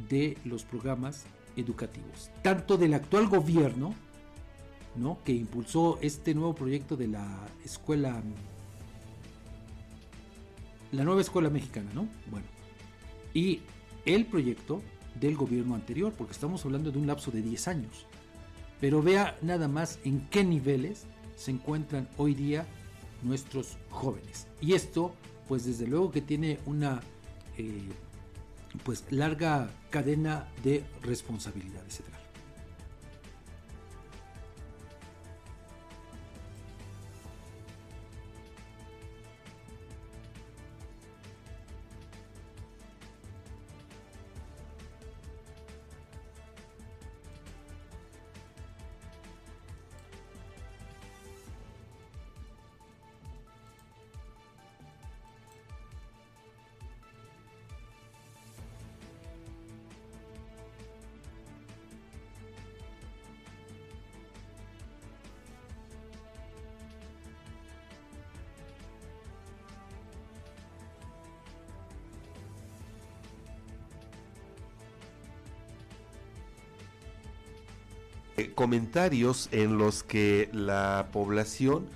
de 0.10 0.38
los 0.44 0.64
programas 0.64 1.26
educativos, 1.56 2.32
tanto 2.42 2.78
del 2.78 2.94
actual 2.94 3.28
gobierno, 3.28 3.94
¿no? 4.96 5.20
que 5.24 5.34
impulsó 5.34 6.00
este 6.02 6.34
nuevo 6.34 6.56
proyecto 6.56 6.96
de 6.96 7.08
la 7.08 7.48
escuela 7.64 8.24
la 10.92 11.04
nueva 11.04 11.22
escuela 11.22 11.50
mexicana, 11.52 11.90
¿no? 11.94 12.08
Bueno, 12.32 12.48
y 13.34 13.62
el 14.06 14.26
proyecto 14.26 14.82
del 15.16 15.36
gobierno 15.36 15.76
anterior, 15.76 16.14
porque 16.18 16.34
estamos 16.34 16.66
hablando 16.66 16.92
de 16.92 17.00
un 17.00 17.08
lapso 17.08 17.32
de 17.32 17.42
10 17.42 17.68
años. 17.68 18.06
Pero 18.80 19.02
vea 19.02 19.38
nada 19.42 19.68
más 19.68 20.00
en 20.04 20.28
qué 20.30 20.44
niveles 20.44 21.06
se 21.36 21.52
encuentran 21.52 22.08
hoy 22.18 22.34
día 22.34 22.66
nuestros 23.24 23.78
jóvenes. 23.90 24.48
Y 24.62 24.74
esto, 24.74 25.14
pues 25.48 25.66
desde 25.66 25.88
luego 25.88 26.12
que 26.12 26.22
tiene 26.22 26.60
una 26.66 27.02
eh, 27.58 27.82
pues 28.84 29.06
larga 29.10 29.70
cadena 29.90 30.48
de 30.64 30.84
responsabilidades. 31.02 32.00
Eh, 32.00 32.04
comentarios 78.70 79.50
en 79.52 79.80
los 79.80 80.04
que 80.04 80.48
la 80.54 81.08
población, 81.12 81.88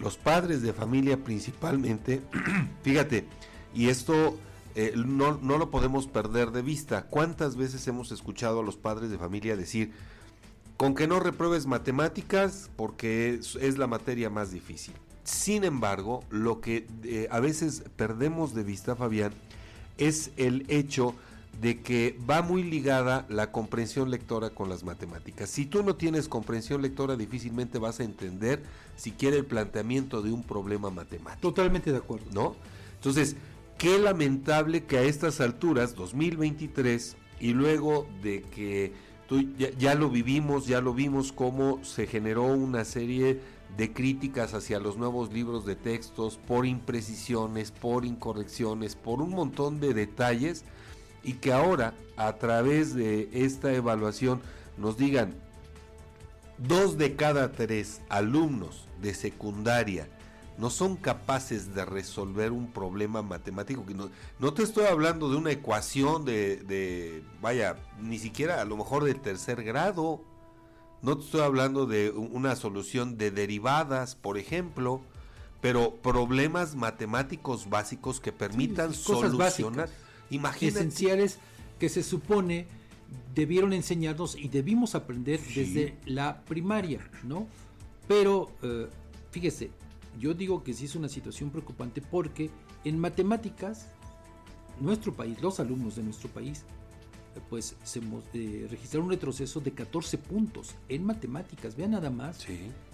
los 0.00 0.16
padres 0.16 0.62
de 0.62 0.72
familia 0.72 1.18
principalmente, 1.18 2.22
fíjate, 2.82 3.26
y 3.74 3.88
esto 3.90 4.38
eh, 4.74 4.94
no, 4.96 5.38
no, 5.42 5.58
lo 5.58 5.70
podemos 5.70 6.06
perder 6.06 6.50
de 6.50 6.62
vista. 6.62 7.02
¿Cuántas 7.02 7.56
veces 7.56 7.86
hemos 7.86 8.12
escuchado 8.12 8.60
a 8.60 8.62
los 8.62 8.78
padres 8.78 9.10
de 9.10 9.18
familia 9.18 9.56
decir, 9.56 9.92
con 10.78 10.94
que 10.94 11.06
no 11.06 11.20
repruebes 11.20 11.66
matemáticas 11.66 12.70
porque 12.76 13.34
es, 13.34 13.76
la 13.76 13.86
materia 13.86 14.30
más 14.30 14.52
difícil? 14.52 14.94
Sin 15.24 15.64
embargo, 15.64 16.24
lo 16.30 16.62
que 16.62 16.86
eh, 17.04 17.28
a 17.30 17.40
veces 17.40 17.84
perdemos 17.96 18.54
de 18.54 18.62
vista, 18.62 18.96
Fabián, 18.96 19.34
es 19.98 20.30
el 20.38 20.64
hecho 20.68 21.10
de 21.10 21.31
que 21.60 22.18
va 22.28 22.42
muy 22.42 22.62
ligada 22.62 23.26
la 23.28 23.52
comprensión 23.52 24.10
lectora 24.10 24.50
con 24.50 24.68
las 24.68 24.84
matemáticas. 24.84 25.48
Si 25.50 25.66
tú 25.66 25.82
no 25.82 25.94
tienes 25.96 26.28
comprensión 26.28 26.82
lectora, 26.82 27.16
difícilmente 27.16 27.78
vas 27.78 28.00
a 28.00 28.04
entender 28.04 28.62
siquiera 28.96 29.36
el 29.36 29.44
planteamiento 29.44 30.22
de 30.22 30.32
un 30.32 30.42
problema 30.42 30.90
matemático. 30.90 31.40
Totalmente 31.40 31.92
de 31.92 31.98
acuerdo. 31.98 32.26
¿No? 32.32 32.56
Entonces, 32.94 33.36
qué 33.78 33.98
lamentable 33.98 34.84
que 34.84 34.98
a 34.98 35.02
estas 35.02 35.40
alturas, 35.40 35.94
2023, 35.94 37.16
y 37.40 37.52
luego 37.52 38.06
de 38.22 38.42
que 38.42 38.92
tú, 39.28 39.42
ya, 39.58 39.70
ya 39.70 39.94
lo 39.94 40.08
vivimos, 40.08 40.66
ya 40.66 40.80
lo 40.80 40.94
vimos 40.94 41.32
cómo 41.32 41.82
se 41.84 42.06
generó 42.06 42.44
una 42.44 42.84
serie 42.84 43.40
de 43.76 43.92
críticas 43.92 44.54
hacia 44.54 44.78
los 44.78 44.96
nuevos 44.96 45.32
libros 45.32 45.64
de 45.64 45.76
textos 45.76 46.38
por 46.46 46.66
imprecisiones, 46.66 47.70
por 47.70 48.04
incorrecciones, 48.04 48.96
por 48.96 49.22
un 49.22 49.30
montón 49.30 49.80
de 49.80 49.94
detalles, 49.94 50.64
y 51.22 51.34
que 51.34 51.52
ahora 51.52 51.94
a 52.16 52.34
través 52.34 52.94
de 52.94 53.28
esta 53.32 53.72
evaluación 53.72 54.40
nos 54.76 54.96
digan 54.96 55.34
dos 56.58 56.98
de 56.98 57.16
cada 57.16 57.52
tres 57.52 58.00
alumnos 58.08 58.86
de 59.00 59.14
secundaria 59.14 60.08
no 60.58 60.70
son 60.70 60.96
capaces 60.96 61.74
de 61.74 61.84
resolver 61.84 62.52
un 62.52 62.72
problema 62.72 63.22
matemático. 63.22 63.86
Que 63.86 63.94
no, 63.94 64.10
no 64.38 64.54
te 64.54 64.62
estoy 64.62 64.86
hablando 64.86 65.30
de 65.30 65.36
una 65.36 65.50
ecuación 65.50 66.24
de, 66.24 66.56
de, 66.56 67.24
vaya, 67.40 67.76
ni 68.00 68.18
siquiera 68.18 68.60
a 68.60 68.64
lo 68.64 68.76
mejor 68.76 69.04
del 69.04 69.20
tercer 69.20 69.62
grado. 69.64 70.22
No 71.00 71.18
te 71.18 71.24
estoy 71.24 71.40
hablando 71.40 71.86
de 71.86 72.10
una 72.10 72.54
solución 72.54 73.16
de 73.16 73.30
derivadas, 73.30 74.14
por 74.14 74.38
ejemplo, 74.38 75.00
pero 75.60 75.96
problemas 75.96 76.76
matemáticos 76.76 77.68
básicos 77.68 78.20
que 78.20 78.30
permitan 78.30 78.94
solucionar 78.94 79.88
esenciales 80.60 81.38
que 81.78 81.88
se 81.88 82.02
supone 82.02 82.66
debieron 83.34 83.72
enseñarnos 83.72 84.36
y 84.36 84.48
debimos 84.48 84.94
aprender 84.94 85.40
desde 85.54 85.98
la 86.06 86.42
primaria, 86.44 87.10
¿no? 87.24 87.46
Pero, 88.08 88.52
eh, 88.62 88.88
fíjese, 89.30 89.70
yo 90.18 90.34
digo 90.34 90.62
que 90.62 90.74
sí 90.74 90.86
es 90.86 90.94
una 90.94 91.08
situación 91.08 91.50
preocupante 91.50 92.00
porque 92.00 92.50
en 92.84 92.98
matemáticas, 92.98 93.88
nuestro 94.80 95.14
país, 95.14 95.40
los 95.40 95.60
alumnos 95.60 95.96
de 95.96 96.02
nuestro 96.02 96.28
país, 96.28 96.64
pues 97.48 97.76
se 97.82 98.00
eh, 98.34 98.66
registraron 98.70 99.06
un 99.06 99.12
retroceso 99.12 99.60
de 99.60 99.72
14 99.72 100.18
puntos 100.18 100.74
en 100.88 101.04
matemáticas, 101.04 101.76
vean 101.76 101.92
nada 101.92 102.10
más, 102.10 102.46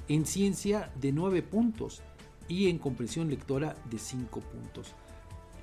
en 0.08 0.26
ciencia 0.26 0.92
de 1.00 1.12
9 1.12 1.42
puntos. 1.42 2.02
Y 2.46 2.70
en 2.70 2.78
comprensión 2.78 3.28
lectora 3.28 3.76
de 3.90 3.98
5 3.98 4.40
puntos. 4.40 4.94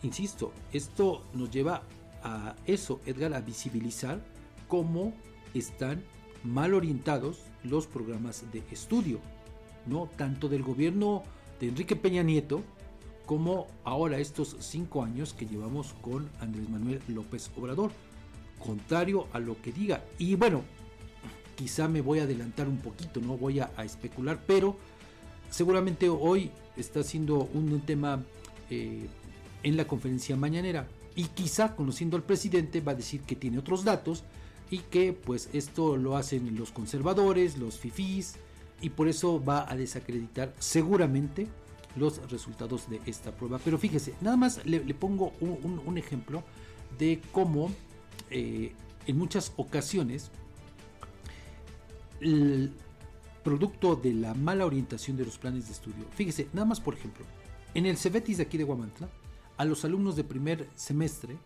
Insisto, 0.05 0.53
esto 0.71 1.23
nos 1.33 1.49
lleva 1.49 1.81
a 2.23 2.55
eso, 2.67 3.01
Edgar, 3.07 3.33
a 3.33 3.41
visibilizar 3.41 4.21
cómo 4.67 5.15
están 5.55 6.03
mal 6.43 6.75
orientados 6.75 7.39
los 7.63 7.87
programas 7.87 8.43
de 8.51 8.61
estudio, 8.69 9.19
¿no? 9.87 10.07
Tanto 10.15 10.47
del 10.47 10.61
gobierno 10.61 11.23
de 11.59 11.69
Enrique 11.69 11.95
Peña 11.95 12.21
Nieto 12.21 12.61
como 13.25 13.65
ahora 13.83 14.19
estos 14.19 14.55
cinco 14.59 15.03
años 15.03 15.33
que 15.33 15.47
llevamos 15.47 15.95
con 16.01 16.29
Andrés 16.39 16.69
Manuel 16.69 17.01
López 17.07 17.49
Obrador. 17.57 17.91
Contrario 18.59 19.25
a 19.33 19.39
lo 19.39 19.59
que 19.59 19.71
diga. 19.71 20.03
Y 20.19 20.35
bueno, 20.35 20.61
quizá 21.55 21.87
me 21.87 22.01
voy 22.01 22.19
a 22.19 22.23
adelantar 22.23 22.67
un 22.67 22.77
poquito, 22.77 23.21
no 23.21 23.37
voy 23.37 23.59
a, 23.59 23.71
especular, 23.83 24.39
pero 24.45 24.77
seguramente 25.49 26.09
hoy 26.09 26.51
está 26.77 27.01
siendo 27.01 27.49
un, 27.55 27.81
tema 27.81 28.23
eh, 28.69 29.07
en 29.65 29.75
la 29.75 29.87
conferencia 29.87 30.37
mañanera. 30.37 30.87
Y 31.15 31.25
quizá 31.25 31.75
conociendo 31.75 32.15
al 32.15 32.23
presidente 32.23 32.81
va 32.81 32.93
a 32.93 32.95
decir 32.95 33.21
que 33.21 33.35
tiene 33.35 33.57
otros 33.57 33.83
datos 33.83 34.23
y 34.69 34.79
que 34.79 35.11
pues 35.11 35.49
esto 35.53 35.97
lo 35.97 36.15
hacen 36.15 36.55
los 36.55 36.71
conservadores, 36.71 37.57
los 37.57 37.79
fifís 37.79 38.35
y 38.79 38.91
por 38.91 39.07
eso 39.07 39.43
va 39.43 39.69
a 39.69 39.75
desacreditar 39.75 40.53
seguramente 40.59 41.47
los 41.95 42.29
resultados 42.29 42.89
de 42.89 43.01
esta 43.07 43.31
prueba. 43.31 43.59
Pero 43.63 43.79
fíjese, 43.79 44.13
nada 44.21 44.37
más 44.37 44.63
le, 44.65 44.79
pongo 44.93 45.33
un, 45.39 45.97
ejemplo 45.97 46.43
de 46.99 47.19
cómo 47.31 47.71
eh, 48.29 48.71
en 49.07 49.17
muchas 49.17 49.51
ocasiones 49.55 50.29
el 52.21 52.71
producto 53.43 53.95
de 53.95 54.13
la 54.13 54.35
mala 54.35 54.65
orientación 54.65 55.17
de 55.17 55.25
los 55.25 55.39
planes 55.39 55.65
de 55.67 55.73
estudio. 55.73 56.05
Fíjese, 56.13 56.49
nada 56.53 56.65
más 56.65 56.79
por 56.79 56.93
ejemplo, 56.93 57.25
en 57.73 57.87
el 57.87 57.97
Cebetis 57.97 58.37
de 58.37 58.43
aquí 58.43 58.57
de 58.59 58.63
Guamantla, 58.63 59.09
a 59.57 59.65
los 59.65 59.85
alumnos 59.85 60.15
de 60.15 60.23
primer 60.23 60.67
semestre 60.75 61.37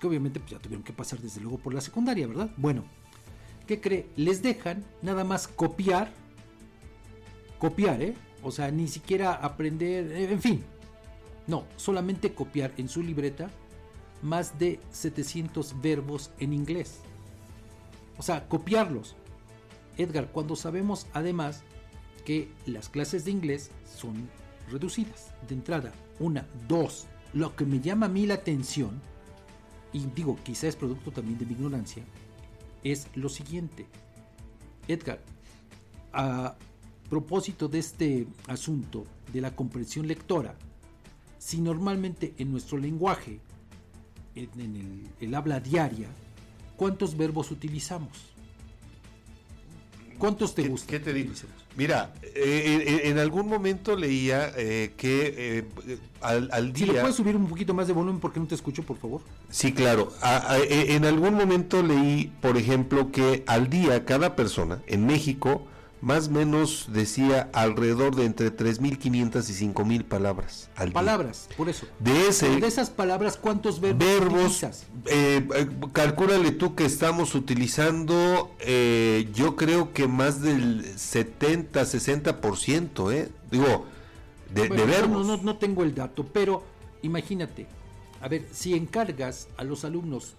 que 0.00 0.06
obviamente 0.06 0.40
pues, 0.40 0.52
ya 0.52 0.58
tuvieron 0.58 0.84
que 0.84 0.92
pasar 0.92 1.18
desde 1.20 1.40
luego 1.40 1.58
por 1.58 1.74
la 1.74 1.80
secundaria, 1.80 2.26
¿verdad? 2.26 2.50
Bueno, 2.56 2.84
¿qué 3.66 3.80
cree? 3.80 4.10
Les 4.16 4.42
dejan 4.42 4.84
nada 5.02 5.24
más 5.24 5.48
copiar, 5.48 6.12
copiar, 7.58 8.02
¿eh? 8.02 8.14
O 8.42 8.50
sea, 8.50 8.70
ni 8.70 8.88
siquiera 8.88 9.32
aprender, 9.32 10.12
eh, 10.12 10.32
en 10.32 10.40
fin, 10.40 10.64
no, 11.46 11.64
solamente 11.76 12.34
copiar 12.34 12.72
en 12.76 12.88
su 12.88 13.02
libreta 13.02 13.50
más 14.22 14.58
de 14.58 14.80
700 14.92 15.80
verbos 15.80 16.30
en 16.38 16.52
inglés. 16.52 17.00
O 18.18 18.22
sea, 18.22 18.48
copiarlos. 18.48 19.14
Edgar, 19.96 20.30
cuando 20.30 20.56
sabemos 20.56 21.06
además 21.12 21.62
que 22.24 22.50
las 22.66 22.88
clases 22.88 23.24
de 23.24 23.30
inglés 23.30 23.70
son 23.84 24.28
reducidas. 24.70 25.32
De 25.48 25.54
entrada, 25.54 25.92
una, 26.18 26.46
dos. 26.68 27.06
Lo 27.36 27.54
que 27.54 27.66
me 27.66 27.80
llama 27.80 28.06
a 28.06 28.08
mí 28.08 28.24
la 28.24 28.32
atención 28.32 28.98
y 29.92 30.06
digo, 30.06 30.38
quizá 30.42 30.68
es 30.68 30.76
producto 30.76 31.12
también 31.12 31.38
de 31.38 31.44
mi 31.44 31.52
ignorancia, 31.52 32.02
es 32.82 33.08
lo 33.14 33.28
siguiente. 33.28 33.86
Edgar, 34.88 35.20
a 36.14 36.56
propósito 37.10 37.68
de 37.68 37.78
este 37.80 38.26
asunto 38.46 39.04
de 39.34 39.42
la 39.42 39.54
comprensión 39.54 40.06
lectora, 40.06 40.56
si 41.36 41.60
normalmente 41.60 42.32
en 42.38 42.50
nuestro 42.50 42.78
lenguaje, 42.78 43.38
en, 44.34 45.10
el, 45.20 45.34
habla 45.34 45.60
diaria, 45.60 46.08
¿cuántos 46.78 47.18
verbos 47.18 47.50
utilizamos? 47.50 48.34
¿Cuántos 50.18 50.54
te 50.54 50.68
gustan? 50.68 50.88
¿Qué 50.88 51.00
te 51.00 51.12
digo? 51.12 51.32
Mira, 51.76 52.14
eh, 52.22 52.32
eh, 52.34 53.00
en 53.04 53.18
algún 53.18 53.48
momento 53.48 53.96
leía 53.96 54.50
eh, 54.56 54.92
que 54.96 55.66
al, 56.22 56.72
día... 56.72 56.86
Si 56.86 56.92
le 56.92 57.00
puedes 57.00 57.16
subir 57.16 57.36
un 57.36 57.46
poquito 57.48 57.74
más 57.74 57.86
de 57.86 57.92
volumen 57.92 58.20
porque 58.20 58.40
no 58.40 58.46
te 58.46 58.54
escucho, 58.54 58.82
por 58.82 58.96
favor. 58.96 59.20
Sí, 59.50 59.72
claro. 59.72 60.12
en 60.50 61.04
algún 61.04 61.34
momento 61.34 61.82
leí, 61.82 62.32
por 62.40 62.56
ejemplo, 62.56 63.12
que 63.12 63.44
al 63.46 63.68
día 63.68 64.04
cada 64.04 64.36
persona 64.36 64.82
en 64.86 65.06
México 65.06 65.66
más 66.00 66.28
o 66.28 66.30
menos 66.32 66.86
decía 66.92 67.48
alrededor 67.52 68.14
de 68.14 68.26
entre 68.26 68.54
3.500 68.54 69.48
y 69.48 69.72
5.000 69.72 70.04
palabras 70.04 70.70
al 70.76 70.92
Palabras, 70.92 71.48
por 71.56 71.68
eso. 71.68 71.86
De, 71.98 72.28
ese, 72.28 72.60
de 72.60 72.66
esas 72.66 72.90
palabras, 72.90 73.36
¿cuántos 73.36 73.80
verbos, 73.80 73.98
verbos 73.98 74.62
eh, 75.06 75.46
eh, 75.54 75.68
calcúlale 75.92 76.52
tú 76.52 76.74
que 76.74 76.84
estamos 76.84 77.34
utilizando, 77.34 78.54
eh, 78.60 79.28
yo 79.34 79.56
creo 79.56 79.92
que 79.92 80.06
más 80.06 80.42
del 80.42 80.84
70, 80.84 81.82
60%, 81.82 83.12
¿eh? 83.12 83.30
Digo, 83.50 83.86
de, 84.54 84.68
verbos. 84.68 85.26
No, 85.26 85.36
no 85.38 85.56
tengo 85.56 85.82
el 85.82 85.94
dato, 85.94 86.24
pero 86.24 86.62
imagínate, 87.02 87.66
a 88.20 88.28
ver, 88.28 88.46
si 88.52 88.74
encargas 88.74 89.48
a 89.56 89.64
los 89.64 89.84
alumnos 89.84 90.34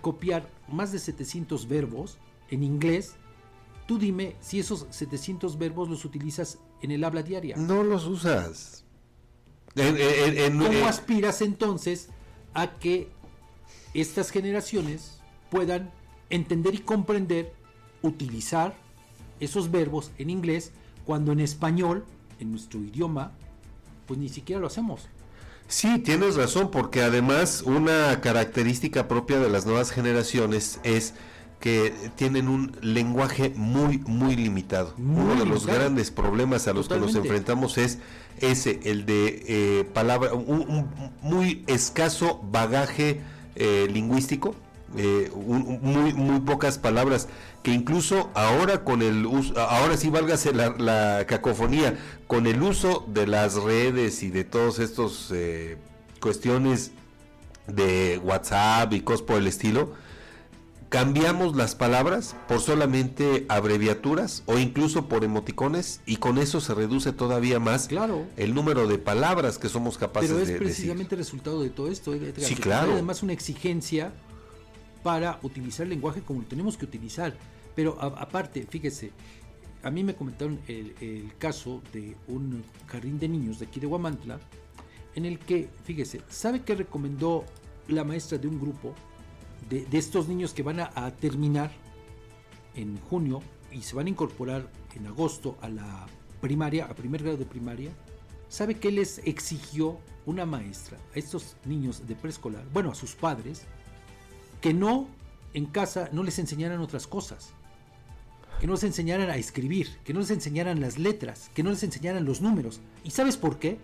copiar 0.00 0.48
más 0.66 0.92
de 0.92 0.98
700 0.98 1.68
verbos 1.68 2.16
en 2.50 2.62
inglés, 2.62 3.16
Tú 3.88 3.98
dime 3.98 4.36
si 4.38 4.58
esos 4.58 4.86
700 4.90 5.56
verbos 5.56 5.88
los 5.88 6.04
utilizas 6.04 6.58
en 6.82 6.90
el 6.90 7.02
habla 7.04 7.22
diaria. 7.22 7.56
No 7.56 7.82
los 7.82 8.04
usas. 8.04 8.84
¿Cómo 9.74 10.86
aspiras 10.86 11.40
entonces 11.40 12.10
a 12.52 12.74
que 12.74 13.08
estas 13.94 14.30
generaciones 14.30 15.22
puedan 15.50 15.90
entender 16.28 16.74
y 16.74 16.80
comprender, 16.80 17.54
utilizar 18.02 18.76
esos 19.40 19.70
verbos 19.70 20.10
en 20.18 20.28
inglés 20.28 20.72
cuando 21.06 21.32
en 21.32 21.40
español, 21.40 22.04
en 22.40 22.50
nuestro 22.50 22.80
idioma, 22.80 23.32
pues 24.06 24.20
ni 24.20 24.28
siquiera 24.28 24.60
lo 24.60 24.66
hacemos? 24.66 25.08
Sí, 25.66 25.98
tienes 26.00 26.36
razón, 26.36 26.70
porque 26.70 27.00
además 27.00 27.62
una 27.62 28.20
característica 28.20 29.08
propia 29.08 29.38
de 29.38 29.48
las 29.48 29.64
nuevas 29.64 29.92
generaciones 29.92 30.78
es 30.82 31.14
que 31.60 31.92
tienen 32.14 32.48
un 32.48 32.76
lenguaje 32.80 33.52
muy, 33.56 33.98
muy 33.98 34.36
limitado. 34.36 34.94
Uno 34.96 35.34
de 35.34 35.44
los 35.44 35.66
grandes 35.66 36.10
problemas 36.10 36.68
a 36.68 36.72
los 36.72 36.88
que 36.88 36.98
nos 36.98 37.14
enfrentamos 37.16 37.78
es 37.78 37.98
ese, 38.40 38.78
el 38.84 39.06
de 39.06 39.44
eh, 39.48 39.84
palabra, 39.92 40.34
un, 40.34 40.88
muy 41.20 41.64
escaso 41.66 42.40
bagaje 42.50 43.20
eh, 43.56 43.88
lingüístico, 43.90 44.54
eh, 44.96 45.32
muy, 45.34 46.14
muy 46.14 46.40
pocas 46.40 46.78
palabras 46.78 47.28
que 47.62 47.72
incluso 47.72 48.30
ahora 48.34 48.84
con 48.84 49.02
el 49.02 49.26
uso, 49.26 49.58
ahora 49.60 49.96
sí 49.96 50.10
válgase 50.10 50.54
la, 50.54 50.70
la 50.78 51.26
cacofonía, 51.26 51.98
con 52.28 52.46
el 52.46 52.62
uso 52.62 53.04
de 53.08 53.26
las 53.26 53.56
redes 53.56 54.22
y 54.22 54.30
de 54.30 54.44
todos 54.44 54.78
estos 54.78 55.34
cuestiones 56.20 56.92
de 57.66 58.20
WhatsApp 58.22 58.92
y 58.92 59.00
cosas 59.00 59.22
por 59.22 59.36
el 59.38 59.48
estilo, 59.48 59.92
cambiamos 60.88 61.54
las 61.54 61.74
palabras 61.74 62.34
por 62.46 62.60
solamente 62.60 63.44
abreviaturas 63.48 64.42
o 64.46 64.58
incluso 64.58 65.08
por 65.08 65.24
emoticones 65.24 66.00
y 66.06 66.16
con 66.16 66.38
eso 66.38 66.60
se 66.60 66.74
reduce 66.74 67.12
todavía 67.12 67.60
más 67.60 67.88
claro. 67.88 68.26
el 68.36 68.54
número 68.54 68.86
de 68.86 68.98
palabras 68.98 69.58
que 69.58 69.68
somos 69.68 69.98
capaces 69.98 70.30
de 70.30 70.36
Pero 70.36 70.50
es 70.50 70.58
precisamente 70.58 71.14
el 71.14 71.18
resultado 71.18 71.62
de 71.62 71.70
todo 71.70 71.88
esto. 71.88 72.12
Sí, 72.38 72.54
claro. 72.54 72.92
además 72.92 73.22
una 73.22 73.32
exigencia 73.32 74.12
para 75.02 75.38
utilizar 75.42 75.84
el 75.84 75.90
lenguaje 75.90 76.22
como 76.22 76.40
lo 76.40 76.46
tenemos 76.46 76.76
que 76.76 76.84
utilizar. 76.84 77.36
Pero 77.74 78.00
aparte, 78.00 78.66
fíjese, 78.68 79.12
a 79.82 79.90
mí 79.90 80.02
me 80.02 80.14
comentaron 80.14 80.58
el, 80.66 80.94
el, 81.00 81.32
caso 81.38 81.82
de 81.92 82.16
un 82.26 82.64
jardín 82.86 83.18
de 83.18 83.28
niños 83.28 83.60
de 83.60 83.66
aquí 83.66 83.78
de 83.78 83.86
Guamantla, 83.86 84.40
en 85.14 85.24
el 85.24 85.38
que, 85.38 85.68
fíjese, 85.84 86.20
¿sabe 86.28 86.62
qué 86.62 86.74
recomendó 86.74 87.44
la 87.86 88.02
maestra 88.02 88.38
de 88.38 88.48
un 88.48 88.60
grupo? 88.60 88.94
De, 89.68 89.86
estos 89.92 90.28
niños 90.28 90.54
que 90.54 90.62
van 90.62 90.80
a, 90.80 91.10
terminar 91.16 91.70
en 92.74 92.98
junio 93.00 93.40
y 93.72 93.82
se 93.82 93.96
van 93.96 94.06
a 94.06 94.10
incorporar 94.10 94.68
en 94.94 95.06
agosto 95.06 95.56
a 95.60 95.68
la 95.68 96.06
primaria, 96.40 96.86
a 96.86 96.94
primer 96.94 97.22
grado 97.22 97.36
de 97.36 97.44
primaria, 97.44 97.90
¿sabe 98.48 98.76
qué 98.76 98.90
les 98.90 99.18
exigió 99.18 99.98
una 100.26 100.46
maestra 100.46 100.98
a 101.14 101.18
estos 101.18 101.56
niños 101.64 102.06
de 102.06 102.14
preescolar, 102.14 102.64
bueno, 102.72 102.90
a 102.90 102.94
sus 102.94 103.14
padres, 103.14 103.64
que 104.60 104.74
no 104.74 105.08
en 105.54 105.66
casa 105.66 106.08
no 106.12 106.22
les 106.22 106.38
enseñaran 106.38 106.80
otras 106.80 107.06
cosas? 107.06 107.50
Que 108.60 108.66
no 108.66 108.72
les 108.72 108.84
enseñaran 108.84 109.30
a 109.30 109.36
escribir, 109.36 109.88
que 110.04 110.12
no 110.12 110.20
les 110.20 110.30
enseñaran 110.30 110.80
las 110.80 110.98
letras, 110.98 111.50
que 111.54 111.62
no 111.62 111.70
les 111.70 111.82
enseñaran 111.82 112.24
los 112.24 112.40
números. 112.40 112.80
¿Y 113.04 113.10
sabes 113.10 113.36
por 113.36 113.58
qué? 113.58 113.78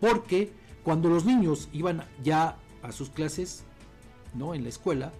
Porque 0.00 0.52
cuando 0.82 1.10
los 1.10 1.24
niños 1.26 1.68
iban 1.72 2.04
ya 2.22 2.56
a 2.82 2.92
sus 2.92 3.10
clases 3.10 3.64
¿no? 4.34 4.54
en 4.54 4.62
la 4.62 4.68
escuela, 4.68 5.12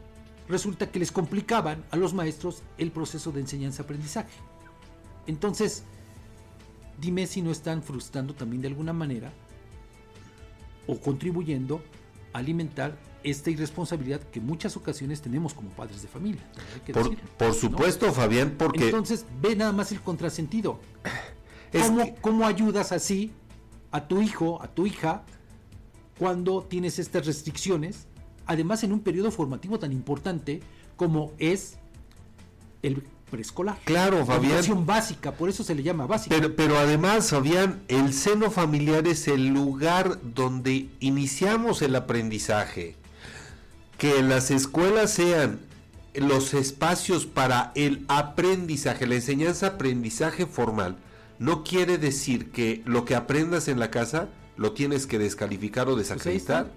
resulta 0.49 0.91
que 0.91 0.99
les 0.99 1.13
complicaban 1.13 1.85
a 1.91 1.97
los 1.97 2.15
maestros 2.15 2.63
el 2.79 2.91
proceso 2.91 3.33
de 3.33 3.41
enseñanza-aprendizaje. 3.41 4.33
Entonces, 5.27 5.85
dime 7.01 7.27
si 7.27 7.43
no 7.43 7.51
están 7.51 7.83
frustrando 7.83 8.35
también 8.35 8.63
de 8.63 8.69
alguna 8.69 8.93
manera 8.93 9.33
o 10.87 10.99
contribuyendo 10.99 11.83
a 12.33 12.39
alimentar 12.39 12.99
esta 13.23 13.51
irresponsabilidad 13.51 14.21
que 14.21 14.41
muchas 14.41 14.77
ocasiones 14.77 15.21
tenemos 15.21 15.53
como 15.53 15.71
padres 15.71 16.03
de 16.03 16.09
familia. 16.09 16.43
Por, 16.93 17.17
por, 17.17 17.55
supuesto, 17.55 18.13
Fabián, 18.13 18.55
porque... 18.57 18.87
Entonces, 18.87 19.27
ve 19.41 19.55
nada 19.55 19.73
más 19.73 19.93
el 19.93 20.01
contrasentido. 20.01 20.81
¿Cómo, 21.73 22.15
¿Cómo 22.21 22.47
ayudas 22.47 22.93
así 22.93 23.33
a 23.91 24.09
tu 24.09 24.23
hijo, 24.23 24.63
a 24.63 24.69
tu 24.69 24.87
hija, 24.87 25.25
cuando 26.19 26.63
tienes 26.63 26.99
estas 26.99 27.27
restricciones? 27.27 28.07
Además, 28.49 28.83
en 28.83 28.93
un 28.93 29.01
periodo 29.01 29.31
formativo 29.31 29.79
tan 29.79 29.93
importante 29.93 30.61
como 30.97 31.33
es 31.39 31.77
el 32.83 33.05
preescolar. 33.31 33.79
Claro, 33.85 34.27
Fabián. 34.27 34.53
educación 34.53 34.87
básica, 34.87 35.33
por 35.33 35.49
eso 35.49 35.63
se 35.63 35.75
le 35.75 35.85
llama 35.85 36.07
básica. 36.07 36.35
Pero, 36.35 36.57
pero 36.57 36.79
además, 36.79 37.31
Fabián, 37.31 37.83
el 37.87 38.13
seno 38.13 38.51
familiar 38.51 39.07
es 39.07 39.29
el 39.29 39.49
lugar 39.49 40.19
donde 40.35 40.89
iniciamos 40.99 41.83
el 41.83 41.95
aprendizaje. 41.95 42.97
Que 43.99 44.23
las 44.23 44.51
escuelas 44.51 45.13
sean 45.13 45.61
los 46.15 46.55
espacios 46.55 47.27
para 47.27 47.71
el 47.75 48.05
aprendizaje, 48.09 49.07
la 49.07 49.17
enseñanza-aprendizaje 49.17 50.47
formal, 50.47 50.97
no 51.39 51.63
quiere 51.63 51.99
decir 51.99 52.51
que 52.51 52.83
lo 52.85 53.05
que 53.05 53.15
aprendas 53.15 53.69
en 53.69 53.79
la 53.79 53.91
casa 53.91 54.29
lo 54.57 54.73
tienes 54.73 55.07
que 55.07 55.19
descalificar 55.19 55.89
o 55.89 55.95
pues 55.95 56.09
desacreditar. 56.09 56.73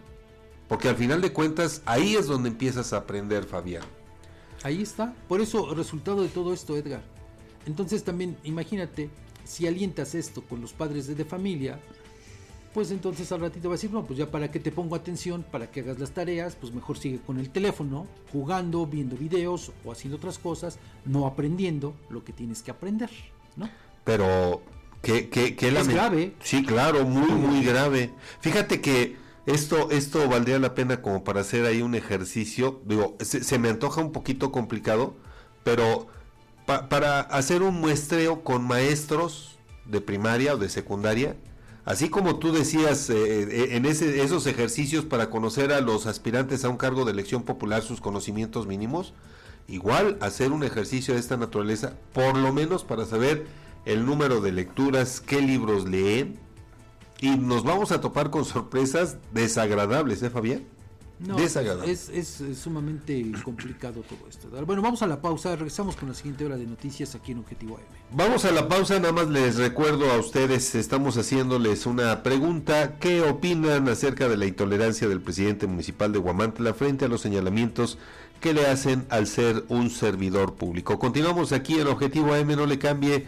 Porque 0.71 0.87
al 0.87 0.95
final 0.95 1.19
de 1.19 1.33
cuentas, 1.33 1.81
ahí 1.85 2.15
es 2.15 2.27
donde 2.27 2.47
empiezas 2.47 2.93
a 2.93 2.97
aprender, 2.99 3.43
Fabián. 3.43 3.83
Ahí 4.63 4.81
está. 4.81 5.13
Por 5.27 5.41
eso, 5.41 5.75
resultado 5.75 6.21
de 6.21 6.29
todo 6.29 6.53
esto, 6.53 6.77
Edgar. 6.77 7.03
Entonces 7.65 8.05
también, 8.05 8.37
imagínate, 8.45 9.09
si 9.43 9.67
alientas 9.67 10.15
esto 10.15 10.41
con 10.41 10.61
los 10.61 10.71
padres 10.71 11.07
de, 11.07 11.25
familia, 11.25 11.77
pues 12.73 12.89
entonces 12.91 13.29
al 13.33 13.41
ratito 13.41 13.67
va 13.67 13.73
a 13.73 13.75
decir, 13.75 13.91
no, 13.91 14.05
pues 14.05 14.17
ya 14.17 14.31
para 14.31 14.49
que 14.49 14.61
te 14.61 14.71
pongo 14.71 14.95
atención, 14.95 15.43
para 15.43 15.69
que 15.69 15.81
hagas 15.81 15.99
las 15.99 16.11
tareas, 16.11 16.55
pues 16.55 16.73
mejor 16.73 16.97
sigue 16.97 17.19
con 17.19 17.37
el 17.37 17.49
teléfono, 17.49 18.07
jugando, 18.31 18.85
viendo 18.85 19.17
videos 19.17 19.73
o 19.83 19.91
haciendo 19.91 20.15
otras 20.15 20.39
cosas, 20.39 20.79
no 21.03 21.27
aprendiendo 21.27 21.95
lo 22.09 22.23
que 22.23 22.31
tienes 22.31 22.63
que 22.63 22.71
aprender, 22.71 23.09
¿no? 23.57 23.69
Pero, 24.05 24.61
¿qué, 25.01 25.27
qué, 25.27 25.53
qué 25.53 25.67
es 25.67 25.87
grave? 25.89 26.33
Sí, 26.41 26.63
claro, 26.63 27.03
muy, 27.03 27.29
muy 27.29 27.61
grave. 27.61 28.13
Fíjate 28.39 28.79
que 28.79 29.19
esto, 29.53 29.91
esto 29.91 30.27
valdría 30.27 30.59
la 30.59 30.75
pena 30.75 31.01
como 31.01 31.23
para 31.23 31.41
hacer 31.41 31.65
ahí 31.65 31.81
un 31.81 31.95
ejercicio. 31.95 32.81
Digo, 32.85 33.17
se, 33.19 33.59
me 33.59 33.69
antoja 33.69 34.01
un 34.01 34.11
poquito 34.11 34.51
complicado, 34.51 35.15
pero 35.63 36.07
para 36.65 37.21
hacer 37.21 37.61
un 37.63 37.79
muestreo 37.79 38.43
con 38.43 38.65
maestros 38.65 39.57
de 39.85 40.01
primaria 40.01 40.53
o 40.53 40.57
de 40.57 40.69
secundaria, 40.69 41.35
así 41.85 42.09
como 42.09 42.39
tú 42.39 42.51
decías 42.51 43.09
eh, 43.09 43.15
eh, 43.15 43.75
en 43.75 43.85
ese, 43.85 44.23
esos 44.23 44.47
ejercicios 44.47 45.05
para 45.05 45.29
conocer 45.29 45.73
a 45.73 45.81
los 45.81 46.05
aspirantes 46.05 46.63
a 46.63 46.69
un 46.69 46.77
cargo 46.77 47.03
de 47.03 47.11
elección 47.11 47.43
popular 47.43 47.81
sus 47.81 47.99
conocimientos 47.99 48.67
mínimos, 48.67 49.13
igual 49.67 50.17
hacer 50.21 50.51
un 50.51 50.63
ejercicio 50.63 51.13
de 51.13 51.19
esta 51.19 51.37
naturaleza, 51.37 51.93
por 52.13 52.37
lo 52.37 52.53
menos 52.53 52.83
para 52.83 53.05
saber 53.05 53.45
el 53.85 54.05
número 54.05 54.41
de 54.41 54.51
lecturas, 54.51 55.21
qué 55.21 55.41
libros 55.41 55.89
leen, 55.89 56.39
y 57.21 57.37
nos 57.37 57.63
vamos 57.63 57.91
a 57.91 58.01
topar 58.01 58.31
con 58.31 58.43
sorpresas 58.43 59.17
desagradables, 59.31 60.21
¿eh, 60.23 60.29
Fabián? 60.29 60.63
No, 61.19 61.37
es, 61.37 62.09
es, 62.09 62.41
sumamente 62.59 63.31
complicado 63.43 64.01
todo 64.01 64.27
esto. 64.27 64.47
Bueno, 64.65 64.81
vamos 64.81 65.03
a 65.03 65.07
la 65.07 65.21
pausa, 65.21 65.55
regresamos 65.55 65.95
con 65.95 66.09
la 66.09 66.15
siguiente 66.15 66.43
hora 66.45 66.57
de 66.57 66.65
noticias 66.65 67.13
aquí 67.13 67.33
en 67.33 67.39
Objetivo 67.39 67.77
AM. 67.77 67.83
Vamos 68.17 68.43
a 68.43 68.51
la 68.51 68.67
pausa, 68.67 68.99
nada 68.99 69.13
más 69.13 69.29
les 69.29 69.57
recuerdo 69.57 70.09
a 70.09 70.17
ustedes, 70.17 70.73
estamos 70.73 71.17
haciéndoles 71.17 71.85
una 71.85 72.23
pregunta, 72.23 72.97
¿qué 72.99 73.21
opinan 73.21 73.87
acerca 73.87 74.27
de 74.27 74.35
la 74.35 74.47
intolerancia 74.47 75.07
del 75.07 75.21
presidente 75.21 75.67
municipal 75.67 76.11
de 76.11 76.17
Guamantla 76.17 76.73
frente 76.73 77.05
a 77.05 77.07
los 77.07 77.21
señalamientos 77.21 77.99
que 78.39 78.55
le 78.55 78.65
hacen 78.65 79.05
al 79.09 79.27
ser 79.27 79.63
un 79.69 79.91
servidor 79.91 80.55
público? 80.55 80.97
Continuamos 80.97 81.51
aquí 81.51 81.79
en 81.79 81.85
Objetivo 81.85 82.33
AM, 82.33 82.47
no 82.55 82.65
le 82.65 82.79
cambie 82.79 83.27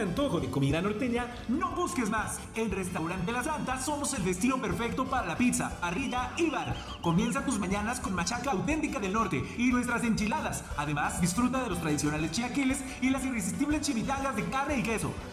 Antojo 0.00 0.40
de 0.40 0.50
comida 0.50 0.80
norteña, 0.80 1.26
no 1.48 1.70
busques 1.72 2.08
más. 2.10 2.38
En 2.54 2.70
Restaurante 2.70 3.32
La 3.32 3.42
Santa 3.42 3.80
somos 3.80 4.14
el 4.14 4.24
destino 4.24 4.60
perfecto 4.60 5.04
para 5.04 5.26
la 5.26 5.36
pizza, 5.36 5.78
parrilla 5.80 6.32
y 6.36 6.50
bar. 6.50 6.76
Comienza 7.02 7.44
tus 7.44 7.58
mañanas 7.58 8.00
con 8.00 8.14
machaca 8.14 8.52
auténtica 8.52 8.98
del 9.00 9.12
norte 9.12 9.42
y 9.56 9.70
nuestras 9.72 10.04
enchiladas. 10.04 10.64
Además, 10.76 11.20
disfruta 11.20 11.62
de 11.62 11.70
los 11.70 11.80
tradicionales 11.80 12.30
chiaquiles 12.32 12.82
y 13.00 13.10
las 13.10 13.24
irresistibles 13.24 13.82
chimichangas 13.82 14.36
de 14.36 14.44
carne 14.44 14.78
y 14.78 14.82
queso. 14.82 15.12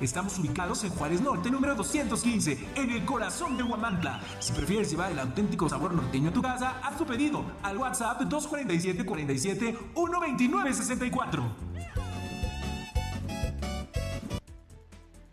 Estamos 0.00 0.38
ubicados 0.38 0.82
en 0.84 0.90
Juárez 0.90 1.20
Norte, 1.20 1.50
número 1.50 1.74
215, 1.74 2.58
en 2.74 2.90
el 2.90 3.04
corazón 3.04 3.56
de 3.56 3.62
Huamantla. 3.62 4.20
Si 4.40 4.52
prefieres 4.52 4.90
llevar 4.90 5.12
el 5.12 5.18
auténtico 5.18 5.68
sabor 5.68 5.94
norteño 5.94 6.30
a 6.30 6.32
tu 6.32 6.42
casa, 6.42 6.80
haz 6.82 6.96
tu 6.98 7.06
pedido 7.06 7.44
al 7.62 7.78
WhatsApp 7.78 8.22
247 8.22 9.04
47 9.04 9.78
129 9.94 10.74
64. 10.74 11.44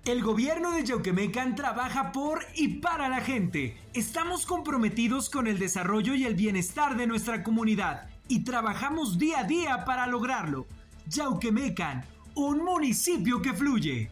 El 0.03 0.23
gobierno 0.23 0.71
de 0.71 0.83
Yauquemecan 0.83 1.55
trabaja 1.55 2.11
por 2.11 2.43
y 2.55 2.79
para 2.79 3.07
la 3.07 3.21
gente. 3.21 3.77
Estamos 3.93 4.45
comprometidos 4.45 5.29
con 5.29 5.47
el 5.47 5.59
desarrollo 5.59 6.15
y 6.15 6.25
el 6.25 6.35
bienestar 6.35 6.97
de 6.97 7.05
nuestra 7.07 7.43
comunidad 7.43 8.09
y 8.27 8.43
trabajamos 8.43 9.19
día 9.19 9.41
a 9.41 9.43
día 9.43 9.85
para 9.85 10.07
lograrlo. 10.07 10.65
Yauquemecan, 11.07 12.03
un 12.35 12.63
municipio 12.63 13.41
que 13.41 13.53
fluye. 13.53 14.09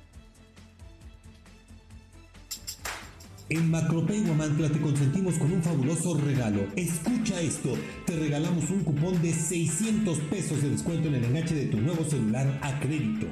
En 3.50 3.72
Macropay 3.72 4.22
Guamantla 4.22 4.70
te 4.70 4.80
consentimos 4.80 5.40
con 5.40 5.52
un 5.52 5.64
fabuloso 5.64 6.16
regalo. 6.16 6.68
Escucha 6.76 7.42
esto, 7.42 7.74
te 8.06 8.16
regalamos 8.16 8.70
un 8.70 8.84
cupón 8.84 9.20
de 9.24 9.34
600 9.34 10.20
pesos 10.30 10.62
de 10.62 10.70
descuento 10.70 11.08
en 11.08 11.16
el 11.16 11.26
enganche 11.26 11.56
de 11.56 11.66
tu 11.66 11.78
nuevo 11.78 12.04
celular 12.04 12.60
a 12.62 12.80
crédito. 12.80 13.28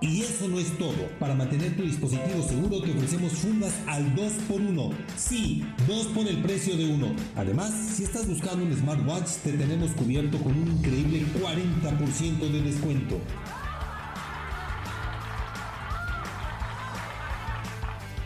Y 0.00 0.22
eso 0.22 0.46
no 0.46 0.60
es 0.60 0.78
todo. 0.78 1.08
Para 1.18 1.34
mantener 1.34 1.76
tu 1.76 1.82
dispositivo 1.82 2.42
seguro 2.46 2.80
te 2.80 2.92
ofrecemos 2.92 3.32
fundas 3.32 3.72
al 3.86 4.14
2x1. 4.14 4.92
Sí, 5.16 5.64
2 5.88 6.06
por 6.08 6.28
el 6.28 6.40
precio 6.40 6.76
de 6.76 6.86
uno. 6.86 7.14
Además, 7.34 7.72
si 7.72 8.04
estás 8.04 8.28
buscando 8.28 8.64
un 8.64 8.72
smartwatch, 8.72 9.28
te 9.42 9.52
tenemos 9.52 9.90
cubierto 9.92 10.38
con 10.38 10.52
un 10.52 10.68
increíble 10.78 11.24
40% 11.40 12.50
de 12.50 12.62
descuento. 12.62 13.20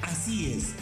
Así 0.02 0.52
es 0.52 0.81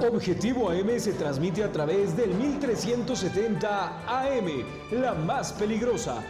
Objetivo 0.00 0.70
AM 0.70 0.98
se 0.98 1.12
transmite 1.12 1.62
a 1.62 1.70
través 1.70 2.16
del 2.16 2.30
1370 2.34 4.06
AM, 4.06 4.64
la 4.92 5.14
más 5.14 5.52
peligrosa. 5.52 6.22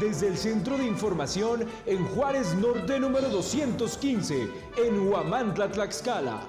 Desde 0.00 0.26
el 0.26 0.36
Centro 0.36 0.76
de 0.76 0.84
Información 0.84 1.64
en 1.86 2.04
Juárez 2.06 2.54
Norte 2.56 2.98
número 2.98 3.28
215, 3.28 4.48
en 4.84 5.08
Huamantla, 5.08 5.70
Tlaxcala. 5.70 6.40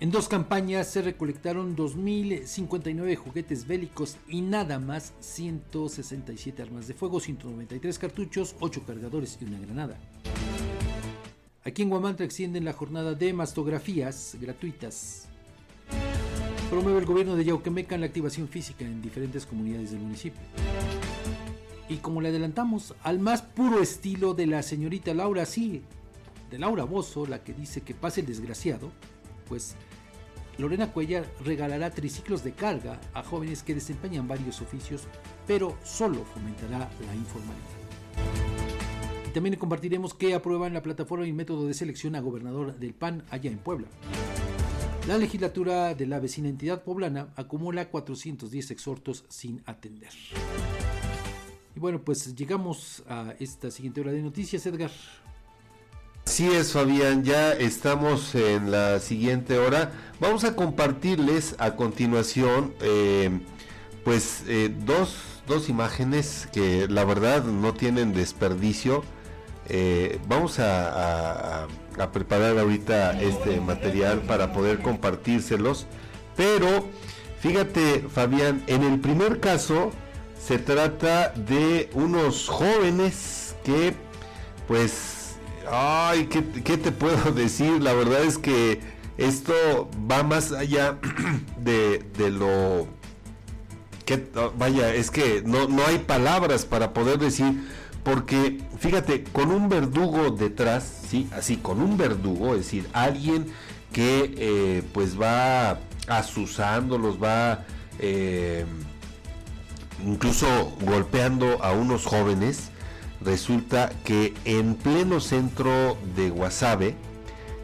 En 0.00 0.10
dos 0.10 0.26
campañas 0.26 0.88
se 0.88 1.00
recolectaron 1.00 1.76
2.059 1.76 3.14
juguetes 3.14 3.68
bélicos 3.68 4.16
y 4.26 4.40
nada 4.40 4.80
más 4.80 5.12
167 5.20 6.60
armas 6.60 6.88
de 6.88 6.94
fuego, 6.94 7.20
193 7.20 8.00
cartuchos, 8.00 8.56
8 8.58 8.82
cargadores 8.84 9.38
y 9.40 9.44
una 9.44 9.60
granada. 9.60 9.96
Aquí 11.64 11.82
en 11.82 11.92
Huamantla 11.92 12.26
extienden 12.26 12.64
la 12.64 12.72
jornada 12.72 13.14
de 13.14 13.32
mastografías 13.32 14.36
gratuitas. 14.40 15.28
Promueve 16.68 16.98
el 16.98 17.06
gobierno 17.06 17.36
de 17.36 17.44
Yauquemecan 17.44 18.00
la 18.00 18.06
activación 18.06 18.48
física 18.48 18.84
en 18.84 19.00
diferentes 19.00 19.46
comunidades 19.46 19.92
del 19.92 20.00
municipio. 20.00 20.40
Y 21.88 21.98
como 21.98 22.20
le 22.20 22.30
adelantamos, 22.30 22.96
al 23.04 23.20
más 23.20 23.42
puro 23.42 23.80
estilo 23.80 24.34
de 24.34 24.48
la 24.48 24.62
señorita 24.64 25.14
Laura, 25.14 25.46
sí, 25.46 25.82
de 26.50 26.58
Laura 26.58 26.82
Bozo, 26.82 27.26
la 27.26 27.44
que 27.44 27.54
dice 27.54 27.82
que 27.82 27.94
pase 27.94 28.22
el 28.22 28.26
desgraciado, 28.26 28.90
pues 29.48 29.76
Lorena 30.58 30.92
Cuellar 30.92 31.24
regalará 31.44 31.90
triciclos 31.90 32.42
de 32.42 32.54
carga 32.54 33.00
a 33.14 33.22
jóvenes 33.22 33.62
que 33.62 33.74
desempeñan 33.74 34.26
varios 34.26 34.60
oficios, 34.60 35.02
pero 35.46 35.78
solo 35.84 36.24
fomentará 36.24 36.78
la 37.06 37.14
informalidad. 37.14 37.81
También 39.32 39.56
compartiremos 39.56 40.12
que 40.12 40.34
aprueban 40.34 40.74
la 40.74 40.82
plataforma 40.82 41.26
y 41.26 41.32
método 41.32 41.66
de 41.66 41.72
selección 41.72 42.14
a 42.14 42.20
gobernador 42.20 42.78
del 42.78 42.92
PAN 42.92 43.24
allá 43.30 43.50
en 43.50 43.58
Puebla. 43.58 43.88
La 45.08 45.18
legislatura 45.18 45.94
de 45.94 46.06
la 46.06 46.20
vecina 46.20 46.48
entidad 46.48 46.84
poblana 46.84 47.28
acumula 47.34 47.88
410 47.88 48.70
exhortos 48.70 49.24
sin 49.28 49.62
atender. 49.66 50.10
Y 51.74 51.80
bueno, 51.80 52.02
pues 52.02 52.36
llegamos 52.36 53.02
a 53.08 53.34
esta 53.40 53.70
siguiente 53.70 54.02
hora 54.02 54.12
de 54.12 54.22
noticias, 54.22 54.64
Edgar. 54.66 54.90
Así 56.26 56.46
es, 56.46 56.72
Fabián, 56.72 57.24
ya 57.24 57.52
estamos 57.52 58.34
en 58.34 58.70
la 58.70 59.00
siguiente 59.00 59.58
hora. 59.58 59.92
Vamos 60.20 60.44
a 60.44 60.54
compartirles 60.54 61.56
a 61.58 61.74
continuación, 61.74 62.74
eh, 62.80 63.40
pues, 64.04 64.44
eh, 64.46 64.72
dos, 64.84 65.16
dos 65.48 65.68
imágenes 65.68 66.48
que 66.52 66.86
la 66.86 67.04
verdad 67.04 67.44
no 67.44 67.74
tienen 67.74 68.12
desperdicio. 68.12 69.02
Eh, 69.68 70.18
vamos 70.28 70.58
a, 70.58 71.66
preparar 72.12 72.58
ahorita 72.58 73.20
este 73.20 73.60
material 73.60 74.20
para 74.22 74.52
poder 74.52 74.80
compartírselos. 74.80 75.86
Pero 76.36 76.88
fíjate, 77.40 78.04
Fabián, 78.12 78.62
en 78.66 78.82
el 78.82 78.98
primer 78.98 79.40
caso 79.40 79.92
se 80.40 80.58
trata 80.58 81.28
de 81.30 81.90
unos 81.94 82.48
jóvenes 82.48 83.54
que, 83.62 83.94
pues, 84.66 85.36
ay, 85.70 86.26
¿qué, 86.26 86.44
qué 86.64 86.76
te 86.76 86.90
puedo 86.90 87.32
decir? 87.34 87.80
La 87.82 87.92
verdad 87.92 88.24
es 88.24 88.38
que 88.38 88.80
esto 89.18 89.88
va 90.10 90.22
más 90.22 90.52
allá 90.52 90.98
de, 91.58 92.02
de 92.18 92.30
lo 92.30 92.88
que, 94.04 94.26
vaya, 94.58 94.94
es 94.94 95.10
que 95.10 95.42
no, 95.44 95.68
no 95.68 95.86
hay 95.86 95.98
palabras 95.98 96.64
para 96.64 96.92
poder 96.92 97.18
decir 97.18 97.54
porque 98.02 98.60
fíjate, 98.78 99.24
con 99.24 99.50
un 99.50 99.68
verdugo 99.68 100.30
detrás, 100.30 101.04
sí, 101.08 101.28
así, 101.32 101.56
con 101.56 101.80
un 101.80 101.96
verdugo, 101.96 102.54
es 102.54 102.64
decir, 102.64 102.88
alguien 102.92 103.46
que 103.92 104.34
eh, 104.36 104.82
pues 104.92 105.20
va 105.20 105.78
asusándolos, 106.08 107.22
va 107.22 107.64
eh, 107.98 108.64
incluso 110.04 110.46
golpeando 110.80 111.62
a 111.62 111.72
unos 111.72 112.04
jóvenes, 112.04 112.70
resulta 113.20 113.92
que 114.04 114.34
en 114.44 114.74
pleno 114.74 115.20
centro 115.20 115.96
de 116.16 116.30
Guasave 116.30 116.96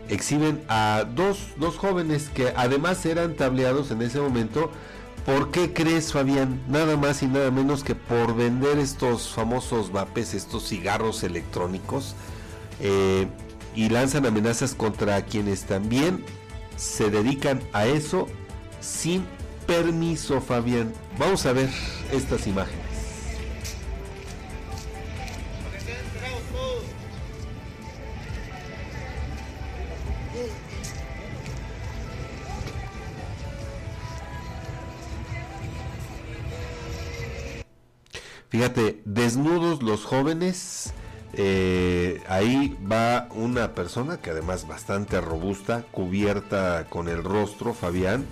exhiben 0.08 0.62
a 0.68 1.04
dos, 1.14 1.48
dos 1.56 1.76
jóvenes 1.76 2.30
que 2.32 2.52
además 2.56 3.04
eran 3.04 3.34
tableados 3.34 3.90
en 3.90 4.02
ese 4.02 4.20
momento 4.20 4.70
¿Por 5.28 5.50
qué 5.50 5.74
crees, 5.74 6.14
Fabián? 6.14 6.58
Nada 6.68 6.96
más 6.96 7.22
y 7.22 7.26
nada 7.26 7.50
menos 7.50 7.84
que 7.84 7.94
por 7.94 8.34
vender 8.34 8.78
estos 8.78 9.28
famosos 9.28 9.92
vapes, 9.92 10.32
estos 10.32 10.66
cigarros 10.66 11.22
electrónicos, 11.22 12.14
eh, 12.80 13.26
y 13.74 13.90
lanzan 13.90 14.24
amenazas 14.24 14.74
contra 14.74 15.20
quienes 15.26 15.64
también 15.64 16.24
se 16.78 17.10
dedican 17.10 17.60
a 17.74 17.84
eso 17.84 18.26
sin 18.80 19.26
permiso, 19.66 20.40
Fabián. 20.40 20.94
Vamos 21.18 21.44
a 21.44 21.52
ver 21.52 21.68
estas 22.10 22.46
imágenes. 22.46 22.87
Fíjate, 38.48 39.02
desnudos 39.04 39.82
los 39.82 40.04
jóvenes. 40.04 40.92
Eh, 41.34 42.22
ahí 42.28 42.76
va 42.90 43.28
una 43.34 43.74
persona 43.74 44.16
que 44.16 44.30
además 44.30 44.66
bastante 44.66 45.20
robusta, 45.20 45.84
cubierta 45.90 46.86
con 46.88 47.08
el 47.08 47.22
rostro, 47.22 47.74
Fabián, 47.74 48.24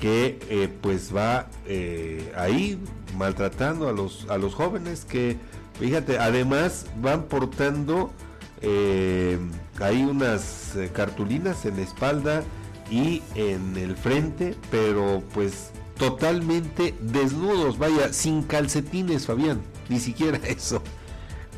que 0.00 0.38
eh, 0.48 0.68
pues 0.80 1.14
va 1.14 1.48
eh, 1.66 2.32
ahí 2.34 2.82
maltratando 3.18 3.90
a 3.90 3.92
los, 3.92 4.26
a 4.30 4.38
los 4.38 4.54
jóvenes 4.54 5.04
que, 5.04 5.36
fíjate, 5.78 6.18
además 6.18 6.86
van 7.00 7.24
portando 7.24 8.10
ahí 9.80 10.04
unas 10.04 10.74
cartulinas 10.92 11.64
en 11.64 11.76
la 11.76 11.82
espalda 11.82 12.42
y 12.90 13.22
en 13.34 13.74
el 13.78 13.96
frente, 13.96 14.54
pero 14.70 15.22
pues 15.32 15.70
totalmente 16.00 16.94
desnudos, 17.00 17.76
vaya, 17.76 18.12
sin 18.14 18.42
calcetines, 18.42 19.26
Fabián, 19.26 19.60
ni 19.90 20.00
siquiera 20.00 20.38
eso. 20.48 20.82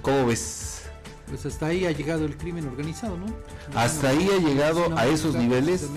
¿Cómo 0.02 0.26
ves? 0.26 0.82
Pues 1.28 1.46
hasta 1.46 1.66
ahí 1.66 1.86
ha 1.86 1.92
llegado 1.92 2.26
el 2.26 2.36
crimen 2.36 2.66
organizado, 2.66 3.16
¿no? 3.16 3.26
Hasta 3.74 4.08
ahí 4.08 4.28
ha 4.28 4.38
llegado 4.38 4.98
a 4.98 5.06
esos 5.06 5.36
niveles. 5.36 5.88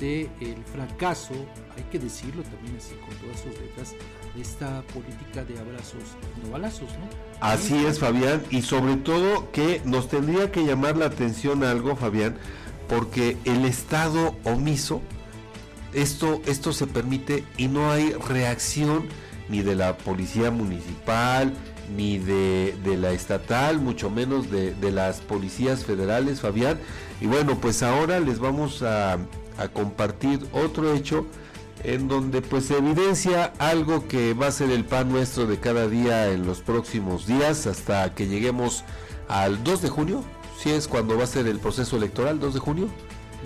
de 0.00 0.30
el 0.40 0.62
fracaso, 0.72 1.34
hay 1.76 1.82
que 1.90 1.98
decirlo 1.98 2.44
también 2.44 2.76
así 2.76 2.94
con 3.04 3.16
todas 3.16 3.40
sus 3.40 3.60
letras, 3.60 3.94
de 4.36 4.40
esta 4.40 4.82
política 4.94 5.44
de 5.44 5.58
abrazos 5.58 6.04
no 6.40 6.50
balazos, 6.50 6.88
¿no? 6.92 7.08
Así 7.40 7.84
es, 7.84 7.98
Fabián, 7.98 8.44
y 8.50 8.62
sobre 8.62 8.94
todo 8.94 9.50
que 9.50 9.82
nos 9.84 10.08
tendría 10.08 10.52
que 10.52 10.64
llamar 10.64 10.96
la 10.96 11.06
atención 11.06 11.64
algo, 11.64 11.96
Fabián, 11.96 12.36
porque 12.88 13.36
el 13.44 13.64
Estado 13.64 14.36
omiso 14.44 15.02
esto, 15.92 16.40
esto 16.46 16.72
se 16.72 16.86
permite 16.86 17.44
y 17.56 17.68
no 17.68 17.90
hay 17.90 18.12
reacción 18.12 19.06
ni 19.48 19.62
de 19.62 19.74
la 19.74 19.96
policía 19.96 20.50
municipal, 20.50 21.52
ni 21.96 22.18
de, 22.18 22.74
la 23.00 23.12
estatal, 23.12 23.80
mucho 23.80 24.10
menos 24.10 24.50
de, 24.50 24.74
las 24.92 25.20
policías 25.20 25.84
federales, 25.84 26.40
Fabián. 26.40 26.78
Y 27.20 27.26
bueno, 27.26 27.58
pues 27.60 27.82
ahora 27.82 28.20
les 28.20 28.38
vamos 28.38 28.82
a, 28.82 29.14
a, 29.56 29.68
compartir 29.72 30.40
otro 30.52 30.92
hecho 30.92 31.26
en 31.84 32.08
donde 32.08 32.42
pues 32.42 32.66
se 32.66 32.76
evidencia 32.76 33.52
algo 33.58 34.08
que 34.08 34.34
va 34.34 34.48
a 34.48 34.52
ser 34.52 34.70
el 34.70 34.84
pan 34.84 35.08
nuestro 35.08 35.46
de 35.46 35.58
cada 35.58 35.88
día 35.88 36.28
en 36.30 36.44
los 36.44 36.60
próximos 36.60 37.26
días 37.26 37.66
hasta 37.66 38.14
que 38.14 38.26
lleguemos 38.26 38.84
al 39.28 39.62
2 39.62 39.82
de 39.82 39.88
junio, 39.88 40.24
si 40.58 40.70
es 40.70 40.88
cuando 40.88 41.16
va 41.16 41.24
a 41.24 41.28
ser 41.28 41.46
el 41.46 41.60
proceso 41.60 41.96
electoral, 41.96 42.40
2 42.40 42.54
de 42.54 42.60
junio. 42.60 42.88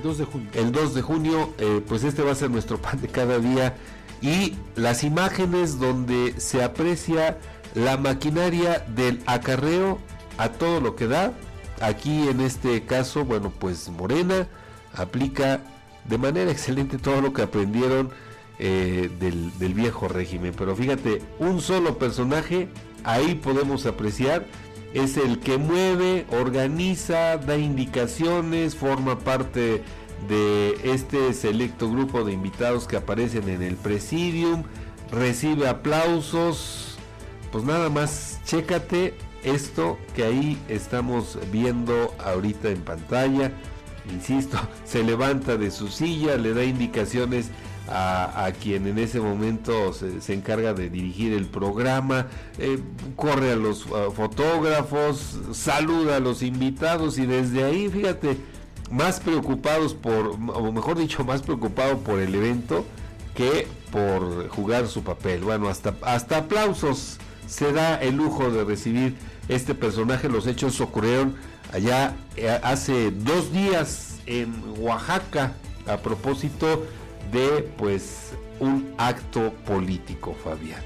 2 0.02 0.18
de 0.18 0.24
junio. 0.24 0.50
El 0.54 0.72
2 0.72 0.94
de 0.94 1.02
junio, 1.02 1.54
eh, 1.58 1.82
pues 1.86 2.04
este 2.04 2.22
va 2.22 2.32
a 2.32 2.34
ser 2.34 2.50
nuestro 2.50 2.78
pan 2.80 3.00
de 3.00 3.08
cada 3.08 3.38
día. 3.38 3.76
Y 4.20 4.54
las 4.76 5.04
imágenes 5.04 5.78
donde 5.78 6.34
se 6.38 6.62
aprecia 6.62 7.38
la 7.74 7.96
maquinaria 7.96 8.84
del 8.94 9.20
acarreo 9.26 9.98
a 10.38 10.50
todo 10.50 10.80
lo 10.80 10.94
que 10.96 11.06
da. 11.06 11.32
Aquí 11.80 12.28
en 12.28 12.40
este 12.40 12.84
caso, 12.84 13.24
bueno, 13.24 13.52
pues 13.58 13.88
Morena 13.88 14.46
aplica 14.94 15.60
de 16.04 16.18
manera 16.18 16.50
excelente 16.50 16.98
todo 16.98 17.20
lo 17.20 17.32
que 17.32 17.42
aprendieron 17.42 18.10
eh, 18.58 19.10
del, 19.18 19.56
del 19.58 19.74
viejo 19.74 20.08
régimen. 20.08 20.54
Pero 20.56 20.76
fíjate, 20.76 21.22
un 21.38 21.60
solo 21.60 21.98
personaje, 21.98 22.68
ahí 23.04 23.34
podemos 23.34 23.86
apreciar 23.86 24.46
es 24.94 25.16
el 25.16 25.38
que 25.38 25.58
mueve, 25.58 26.26
organiza, 26.30 27.38
da 27.38 27.56
indicaciones, 27.56 28.76
forma 28.76 29.18
parte 29.18 29.82
de 30.28 30.76
este 30.84 31.32
selecto 31.32 31.90
grupo 31.90 32.24
de 32.24 32.32
invitados 32.32 32.86
que 32.86 32.96
aparecen 32.96 33.48
en 33.48 33.62
el 33.62 33.76
presidium, 33.76 34.64
recibe 35.10 35.68
aplausos, 35.68 36.96
pues 37.50 37.64
nada 37.64 37.90
más, 37.90 38.40
chécate 38.44 39.14
esto 39.42 39.98
que 40.14 40.24
ahí 40.24 40.58
estamos 40.68 41.38
viendo 41.50 42.14
ahorita 42.24 42.70
en 42.70 42.80
pantalla. 42.82 43.52
Insisto, 44.10 44.58
se 44.84 45.02
levanta 45.02 45.56
de 45.56 45.70
su 45.70 45.88
silla, 45.88 46.36
le 46.36 46.54
da 46.54 46.64
indicaciones 46.64 47.50
a, 47.88 48.50
quien 48.60 48.86
en 48.86 48.98
ese 48.98 49.20
momento 49.20 49.92
se, 49.92 50.32
encarga 50.32 50.72
de 50.72 50.88
dirigir 50.88 51.32
el 51.32 51.46
programa, 51.46 52.26
eh, 52.58 52.78
corre 53.16 53.52
a 53.52 53.56
los 53.56 53.84
fotógrafos, 54.14 55.38
saluda 55.52 56.16
a 56.16 56.20
los 56.20 56.42
invitados 56.42 57.18
y 57.18 57.26
desde 57.26 57.64
ahí, 57.64 57.88
fíjate, 57.88 58.36
más 58.90 59.20
preocupados 59.20 59.94
por, 59.94 60.36
o 60.54 60.72
mejor 60.72 60.98
dicho, 60.98 61.24
más 61.24 61.42
preocupado 61.42 61.98
por 61.98 62.20
el 62.20 62.34
evento 62.34 62.84
que 63.34 63.66
por 63.90 64.48
jugar 64.48 64.86
su 64.86 65.02
papel. 65.02 65.42
Bueno, 65.42 65.68
hasta, 65.68 65.94
hasta 66.02 66.38
aplausos 66.38 67.18
se 67.46 67.72
da 67.72 67.96
el 67.96 68.16
lujo 68.16 68.50
de 68.50 68.64
recibir 68.64 69.16
este 69.48 69.74
personaje. 69.74 70.28
Los 70.28 70.46
hechos 70.46 70.80
ocurrieron 70.80 71.34
allá 71.72 72.14
eh, 72.36 72.48
hace 72.62 73.10
dos 73.10 73.52
días 73.52 74.20
en 74.26 74.54
Oaxaca 74.78 75.54
a 75.86 75.96
propósito 75.96 76.86
de 77.30 77.62
pues 77.76 78.32
un 78.60 78.94
acto 78.98 79.52
político, 79.66 80.34
Fabián. 80.44 80.82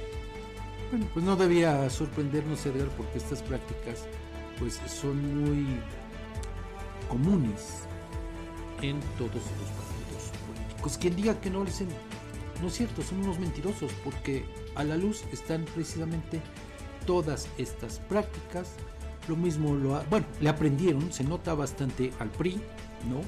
Bueno, 0.91 1.07
pues 1.13 1.25
no 1.25 1.37
debía 1.37 1.89
sorprendernos, 1.91 2.65
Edgar, 2.67 2.89
porque 2.97 3.19
estas 3.19 3.43
prácticas 3.43 4.05
pues 4.59 4.81
son 4.87 5.45
muy 5.45 5.67
comunes 7.09 7.83
en 8.83 9.01
todos 9.19 9.35
los 9.35 9.43
partidos 9.43 10.31
políticos. 10.47 10.99
Quien 10.99 11.17
diga 11.17 11.41
que 11.41 11.51
no 11.51 11.65
dicen, 11.65 11.89
no 12.61 12.69
es 12.69 12.75
cierto, 12.75 13.03
son 13.03 13.21
unos 13.21 13.39
mentirosos, 13.39 13.93
porque 14.05 14.45
a 14.75 14.85
la 14.85 14.97
luz 14.97 15.25
están 15.33 15.65
precisamente 15.75 16.41
todas 17.07 17.49
estas 17.59 17.99
prácticas. 18.01 18.69
Lo 19.29 19.37
mismo 19.37 19.75
lo 19.75 20.03
bueno, 20.09 20.27
le 20.41 20.49
aprendieron, 20.49 21.13
se 21.13 21.25
nota 21.25 21.55
bastante 21.55 22.13
al 22.21 22.31
PRI, 22.31 22.61
¿no? 23.09 23.21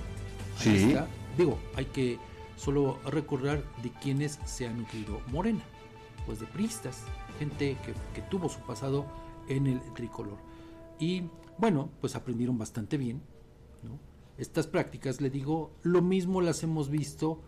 sí. 0.59 0.95
Digo, 1.37 1.57
hay 1.77 1.85
que 1.85 2.19
solo 2.59 2.99
recordar 3.07 3.63
de 3.83 3.91
quienes 3.91 4.39
se 4.45 4.67
han 4.67 4.79
nutrido 4.79 5.21
Morena, 5.31 5.63
pues 6.27 6.41
de 6.41 6.47
priistas, 6.47 7.05
gente 7.39 7.77
que, 7.85 7.95
que 8.15 8.23
tuvo 8.29 8.49
su 8.49 8.61
pasado 8.61 9.07
en 9.49 9.67
el 9.67 9.81
tricolor. 9.95 10.37
Y 10.99 11.23
bueno, 11.57 11.91
pues 12.01 12.17
aprendieron 12.17 12.59
bastante 12.59 12.97
bien, 12.97 13.23
¿no? 13.83 13.99
Estas 14.37 14.67
prácticas, 14.67 15.21
le 15.21 15.31
digo, 15.31 15.73
lo 15.83 16.03
mismo 16.03 16.41
las 16.41 16.63
hemos 16.63 16.91
visto 16.91 17.41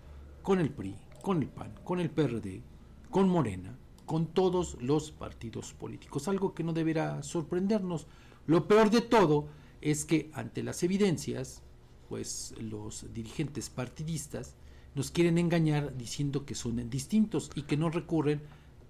con 0.42 0.58
el 0.58 0.70
PRI, 0.70 0.96
con 1.22 1.42
el 1.42 1.48
PAN, 1.48 1.74
con 1.84 2.00
el 2.00 2.10
PRD, 2.10 2.62
con 3.10 3.28
Morena, 3.28 3.78
con 4.06 4.26
todos 4.26 4.76
los 4.80 5.12
partidos 5.12 5.72
políticos, 5.72 6.26
algo 6.26 6.54
que 6.54 6.64
no 6.64 6.72
deberá 6.72 7.22
sorprendernos. 7.22 8.06
Lo 8.46 8.66
peor 8.66 8.90
de 8.90 9.02
todo 9.02 9.46
es 9.80 10.04
que 10.04 10.30
ante 10.34 10.62
las 10.62 10.82
evidencias, 10.82 11.62
pues 12.08 12.54
los 12.60 13.12
dirigentes 13.14 13.70
partidistas 13.70 14.56
nos 14.94 15.10
quieren 15.10 15.38
engañar 15.38 15.96
diciendo 15.96 16.44
que 16.44 16.54
son 16.54 16.90
distintos 16.90 17.50
y 17.54 17.62
que 17.62 17.76
no 17.76 17.90
recurren 17.90 18.40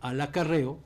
al 0.00 0.20
acarreo 0.20 0.78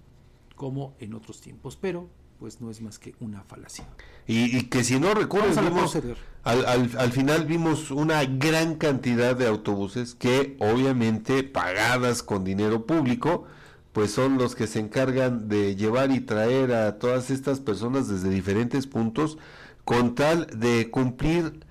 como 0.56 0.94
en 0.98 1.14
otros 1.14 1.40
tiempos. 1.40 1.76
Pero 1.80 2.08
pues 2.38 2.60
no 2.60 2.70
es 2.70 2.80
más 2.80 2.98
que 2.98 3.14
una 3.20 3.42
falacia. 3.42 3.86
Y, 4.26 4.64
que 4.64 4.84
si 4.84 4.98
no 4.98 5.14
recuerdas, 5.14 5.56
al, 5.56 6.66
al, 6.66 6.90
al, 6.98 7.12
final 7.12 7.46
vimos 7.46 7.90
una 7.90 8.24
gran 8.24 8.74
cantidad 8.74 9.36
de 9.36 9.46
autobuses 9.46 10.14
que 10.14 10.56
obviamente 10.60 11.42
pagadas 11.42 12.22
con 12.22 12.44
dinero 12.44 12.86
público, 12.86 13.46
pues 13.92 14.10
son 14.10 14.38
los 14.38 14.54
que 14.54 14.66
se 14.66 14.80
encargan 14.80 15.48
de 15.48 15.76
llevar 15.76 16.10
y 16.10 16.20
traer 16.20 16.72
a 16.72 16.98
todas 16.98 17.30
estas 17.30 17.60
personas 17.60 18.08
desde 18.08 18.28
diferentes 18.28 18.86
puntos 18.86 19.38
con 19.84 20.14
tal 20.14 20.46
de 20.58 20.90
cumplir, 20.90 21.63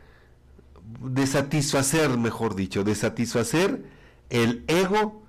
de 1.02 1.28
satisfacer, 1.28 2.18
mejor 2.18 2.56
dicho, 2.56 2.84
de 2.84 2.96
satisfacer 2.96 3.84
el 4.30 4.64
ego 4.68 5.24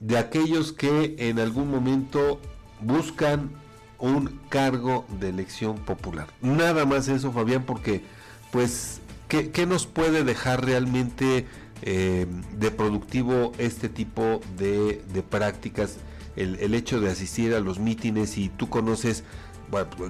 de 0.00 0.18
aquellos 0.18 0.72
que 0.72 1.16
en 1.18 1.38
algún 1.38 1.70
momento 1.70 2.40
buscan 2.80 3.50
un 3.98 4.40
cargo 4.48 5.06
de 5.20 5.30
elección 5.30 5.78
popular. 5.78 6.28
Nada 6.42 6.84
más 6.84 7.08
eso, 7.08 7.32
Fabián, 7.32 7.64
porque 7.64 8.02
pues, 8.50 9.00
¿qué, 9.28 9.66
nos 9.66 9.86
puede 9.86 10.24
dejar 10.24 10.64
realmente 10.64 11.46
eh, 11.82 12.26
de 12.58 12.70
productivo 12.70 13.52
este 13.58 13.88
tipo 13.88 14.40
de, 14.58 15.02
prácticas? 15.28 15.96
El, 16.36 16.74
hecho 16.74 17.00
de 17.00 17.10
asistir 17.10 17.54
a 17.54 17.60
los 17.60 17.78
mítines 17.78 18.36
y 18.36 18.50
tú 18.50 18.68
conoces 18.68 19.24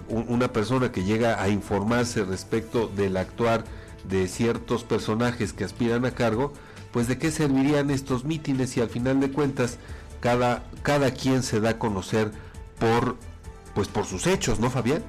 una 0.09 0.53
persona 0.53 0.91
que 0.91 1.05
llega 1.05 1.41
a 1.41 1.49
informarse 1.49 2.25
respecto 2.25 2.89
del 2.89 3.17
actuar 3.17 3.65
de 4.09 4.29
ciertos 4.29 4.85
personajes 4.85 5.53
que 5.53 5.65
aspiran 5.65 6.05
a 6.05 6.13
cargo, 6.13 6.53
pues 6.93 7.09
de 7.09 7.19
qué 7.19 7.31
servirían 7.31 7.91
estos 7.91 8.25
mítines 8.25 8.71
si 8.71 8.81
al 8.81 8.89
final 8.89 9.21
de 9.21 9.31
cuentas 9.31 9.79
cada, 10.21 10.65
cada 10.83 11.11
quien 11.13 11.43
se 11.43 11.61
da 11.61 11.71
a 11.71 11.79
conocer 11.79 12.33
por 12.79 13.17
pues 13.75 13.89
por 13.89 14.07
sus 14.07 14.27
hechos, 14.27 14.59
¿no, 14.59 14.71
Fabián? 14.71 15.05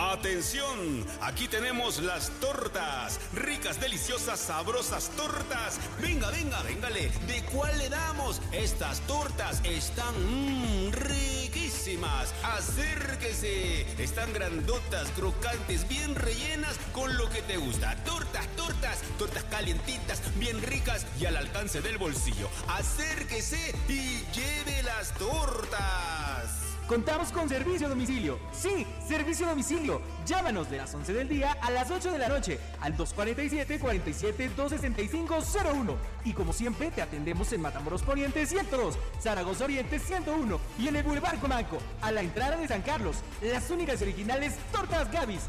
Atención, 0.00 1.04
aquí 1.20 1.46
tenemos 1.46 1.98
las 1.98 2.30
tortas, 2.40 3.20
ricas, 3.34 3.78
deliciosas, 3.78 4.40
sabrosas 4.40 5.10
tortas. 5.10 5.78
Venga, 6.00 6.30
venga, 6.30 6.62
véngale. 6.62 7.10
¿De 7.26 7.42
cuál 7.52 7.76
le 7.76 7.90
damos? 7.90 8.40
Estas 8.50 9.00
tortas 9.00 9.60
están 9.62 10.14
mmm, 10.16 10.90
riquísimas. 10.92 12.32
Acérquese. 12.42 13.82
Están 14.02 14.32
grandotas, 14.32 15.10
crocantes, 15.10 15.86
bien 15.86 16.14
rellenas 16.14 16.78
con 16.94 17.18
lo 17.18 17.28
que 17.28 17.42
te 17.42 17.58
gusta. 17.58 17.94
Tortas, 18.02 18.48
tortas, 18.56 19.00
tortas 19.18 19.44
calientitas, 19.44 20.22
bien 20.36 20.62
ricas 20.62 21.04
y 21.20 21.26
al 21.26 21.36
alcance 21.36 21.82
del 21.82 21.98
bolsillo. 21.98 22.48
Acérquese 22.68 23.74
y 23.86 24.24
lleve 24.32 24.82
las 24.82 25.12
tortas. 25.18 26.69
Contamos 26.90 27.30
con 27.30 27.48
servicio 27.48 27.88
domicilio. 27.88 28.36
Sí, 28.50 28.84
servicio 29.06 29.46
domicilio. 29.46 30.02
Llámanos 30.26 30.68
de 30.68 30.78
las 30.78 30.92
11 30.92 31.12
del 31.12 31.28
día 31.28 31.56
a 31.62 31.70
las 31.70 31.88
8 31.88 32.10
de 32.10 32.18
la 32.18 32.28
noche 32.28 32.58
al 32.80 32.96
247-47-265-01. 32.96 35.94
Y 36.24 36.32
como 36.32 36.52
siempre, 36.52 36.90
te 36.90 37.00
atendemos 37.00 37.52
en 37.52 37.60
Matamoros 37.60 38.02
Poniente 38.02 38.44
102, 38.44 38.98
Zaragoza 39.20 39.66
Oriente 39.66 40.00
101 40.00 40.58
y 40.80 40.88
en 40.88 40.96
el 40.96 41.04
Boulevard 41.04 41.38
Comanco, 41.38 41.78
a 42.02 42.10
la 42.10 42.22
entrada 42.22 42.56
de 42.56 42.66
San 42.66 42.82
Carlos. 42.82 43.18
Las 43.40 43.70
únicas 43.70 44.02
originales 44.02 44.56
Tortas 44.72 45.12
Gavis. 45.12 45.42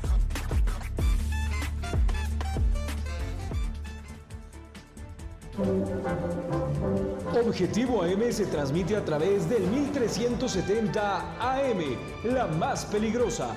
Objetivo 7.52 8.04
AM 8.04 8.32
se 8.32 8.46
transmite 8.46 8.96
a 8.96 9.04
través 9.04 9.50
del 9.50 9.64
1370 9.64 11.38
AM, 11.40 11.80
la 12.24 12.48
más 12.48 12.86
peligrosa. 12.86 13.56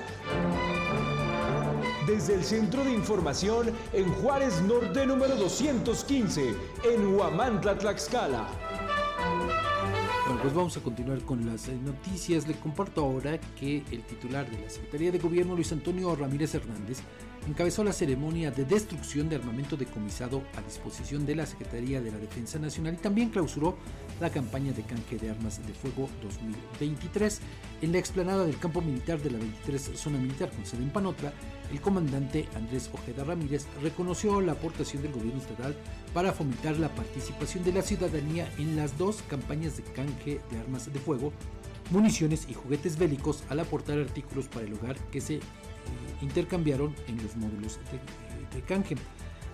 Desde 2.05 2.35
el 2.35 2.43
Centro 2.43 2.83
de 2.83 2.91
Información 2.91 3.71
en 3.93 4.11
Juárez 4.15 4.61
Norte 4.61 5.05
número 5.05 5.35
215, 5.35 6.55
en 6.83 7.15
Huamantla, 7.15 7.77
Tlaxcala. 7.77 8.47
Bueno, 10.25 10.41
pues 10.41 10.53
vamos 10.53 10.75
a 10.75 10.81
continuar 10.81 11.21
con 11.21 11.45
las 11.45 11.67
eh, 11.67 11.77
noticias. 11.83 12.47
Le 12.47 12.55
comparto 12.55 13.01
ahora 13.01 13.39
que 13.59 13.83
el 13.91 14.03
titular 14.03 14.49
de 14.49 14.59
la 14.59 14.69
Secretaría 14.69 15.11
de 15.11 15.19
Gobierno, 15.19 15.55
Luis 15.55 15.71
Antonio 15.71 16.15
Ramírez 16.15 16.53
Hernández, 16.55 16.99
encabezó 17.47 17.83
la 17.83 17.93
ceremonia 17.93 18.51
de 18.51 18.65
destrucción 18.65 19.29
de 19.29 19.35
armamento 19.35 19.77
decomisado 19.77 20.41
a 20.57 20.61
disposición 20.61 21.25
de 21.25 21.35
la 21.35 21.45
Secretaría 21.45 22.01
de 22.01 22.11
la 22.11 22.17
Defensa 22.17 22.59
Nacional 22.59 22.95
y 22.95 22.97
también 22.97 23.29
clausuró 23.29 23.77
la 24.19 24.29
campaña 24.29 24.71
de 24.73 24.83
canje 24.83 25.17
de 25.17 25.29
armas 25.29 25.65
de 25.65 25.73
fuego 25.73 26.09
2023. 26.23 27.41
En 27.81 27.91
la 27.91 27.99
explanada 27.99 28.45
del 28.45 28.57
campo 28.57 28.81
militar 28.81 29.19
de 29.19 29.31
la 29.31 29.37
23 29.37 29.91
Zona 29.95 30.17
Militar 30.17 30.49
con 30.51 30.65
sede 30.65 30.83
en 30.83 30.89
Panotla, 30.89 31.33
el 31.71 31.81
comandante 31.81 32.47
Andrés 32.55 32.89
Ojeda 32.93 33.23
Ramírez 33.23 33.67
reconoció 33.81 34.41
la 34.41 34.53
aportación 34.53 35.03
del 35.03 35.11
gobierno 35.11 35.41
estatal 35.41 35.75
para 36.13 36.31
fomentar 36.31 36.77
la 36.77 36.89
participación 36.89 37.63
de 37.63 37.73
la 37.73 37.81
ciudadanía 37.81 38.49
en 38.57 38.75
las 38.75 38.97
dos 38.97 39.21
campañas 39.27 39.77
de 39.77 39.83
canje 39.83 40.39
de 40.51 40.59
armas 40.59 40.91
de 40.91 40.99
fuego, 40.99 41.33
municiones 41.91 42.47
y 42.49 42.53
juguetes 42.53 42.97
bélicos 42.97 43.43
al 43.49 43.59
aportar 43.59 43.99
artículos 43.99 44.47
para 44.47 44.65
el 44.65 44.73
hogar 44.73 44.95
que 45.11 45.21
se 45.21 45.39
intercambiaron 46.21 46.95
en 47.07 47.21
los 47.21 47.35
módulos 47.35 47.79
de, 47.91 48.55
de 48.57 48.65
canje. 48.65 48.95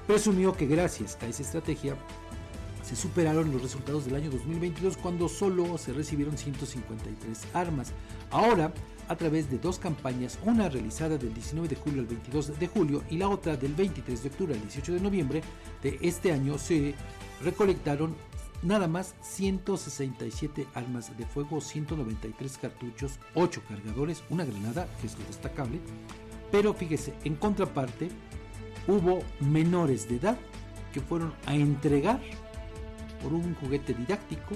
Presumió 0.08 0.54
que 0.54 0.66
gracias 0.66 1.18
a 1.22 1.28
esa 1.28 1.44
estrategia 1.44 1.96
se 2.84 2.96
superaron 2.96 3.52
los 3.52 3.62
resultados 3.62 4.06
del 4.06 4.16
año 4.16 4.30
2022 4.32 4.98
cuando 4.98 5.30
solo 5.30 5.78
se 5.78 5.94
recibieron 5.94 6.38
153 6.38 7.48
armas. 7.54 7.94
Ahora, 8.32 8.74
a 9.08 9.16
través 9.16 9.50
de 9.50 9.60
dos 9.60 9.78
campañas, 9.78 10.40
una 10.46 10.70
realizada 10.70 11.18
del 11.18 11.34
19 11.34 11.68
de 11.68 11.76
julio 11.76 12.02
al 12.02 12.08
22 12.08 12.60
de 12.60 12.68
julio 12.68 13.04
y 13.10 13.18
la 13.18 13.30
otra 13.30 13.58
del 13.58 13.74
23 13.76 14.24
de 14.24 14.30
octubre 14.30 14.54
al 14.56 14.62
18 14.62 14.94
de 14.94 15.00
noviembre 15.00 15.42
de 15.84 16.00
este 16.02 16.32
año, 16.32 16.58
se 16.58 16.96
recolectaron 17.44 18.16
nada 18.64 18.88
más 18.88 19.16
167 19.22 20.68
armas 20.74 21.16
de 21.18 21.26
fuego, 21.26 21.62
193 21.62 22.58
cartuchos, 22.58 23.20
8 23.36 23.62
cargadores, 23.68 24.24
una 24.30 24.46
granada, 24.46 24.88
que 25.00 25.08
es 25.08 25.18
lo 25.18 25.26
destacable. 25.26 25.80
Pero 26.52 26.74
fíjese, 26.74 27.14
en 27.24 27.36
contraparte, 27.36 28.10
hubo 28.88 29.20
menores 29.40 30.08
de 30.10 30.18
edad 30.18 30.38
que 30.94 31.00
fueron 31.00 31.34
a 31.46 31.56
entregar 31.56 32.20
por 33.22 33.34
un 33.34 33.56
juguete 33.56 33.94
didáctico 33.94 34.56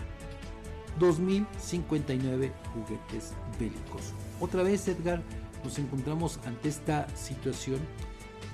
2.059 0.99 2.51
juguetes 2.73 3.33
bélicos. 3.59 4.13
Otra 4.39 4.63
vez, 4.63 4.87
Edgar, 4.87 5.21
nos 5.63 5.77
encontramos 5.79 6.39
ante 6.45 6.69
esta 6.69 7.07
situación 7.15 7.79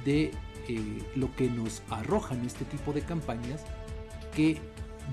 de 0.06 0.32
eh, 0.68 1.04
lo 1.16 1.34
que 1.36 1.50
nos 1.50 1.84
arrojan 1.90 2.46
este 2.46 2.66
tipo 2.66 2.94
de 2.94 3.02
campañas 3.02 3.62
que 4.36 4.60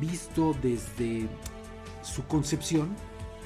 visto 0.00 0.54
desde 0.62 1.26
su 2.02 2.24
concepción 2.26 2.94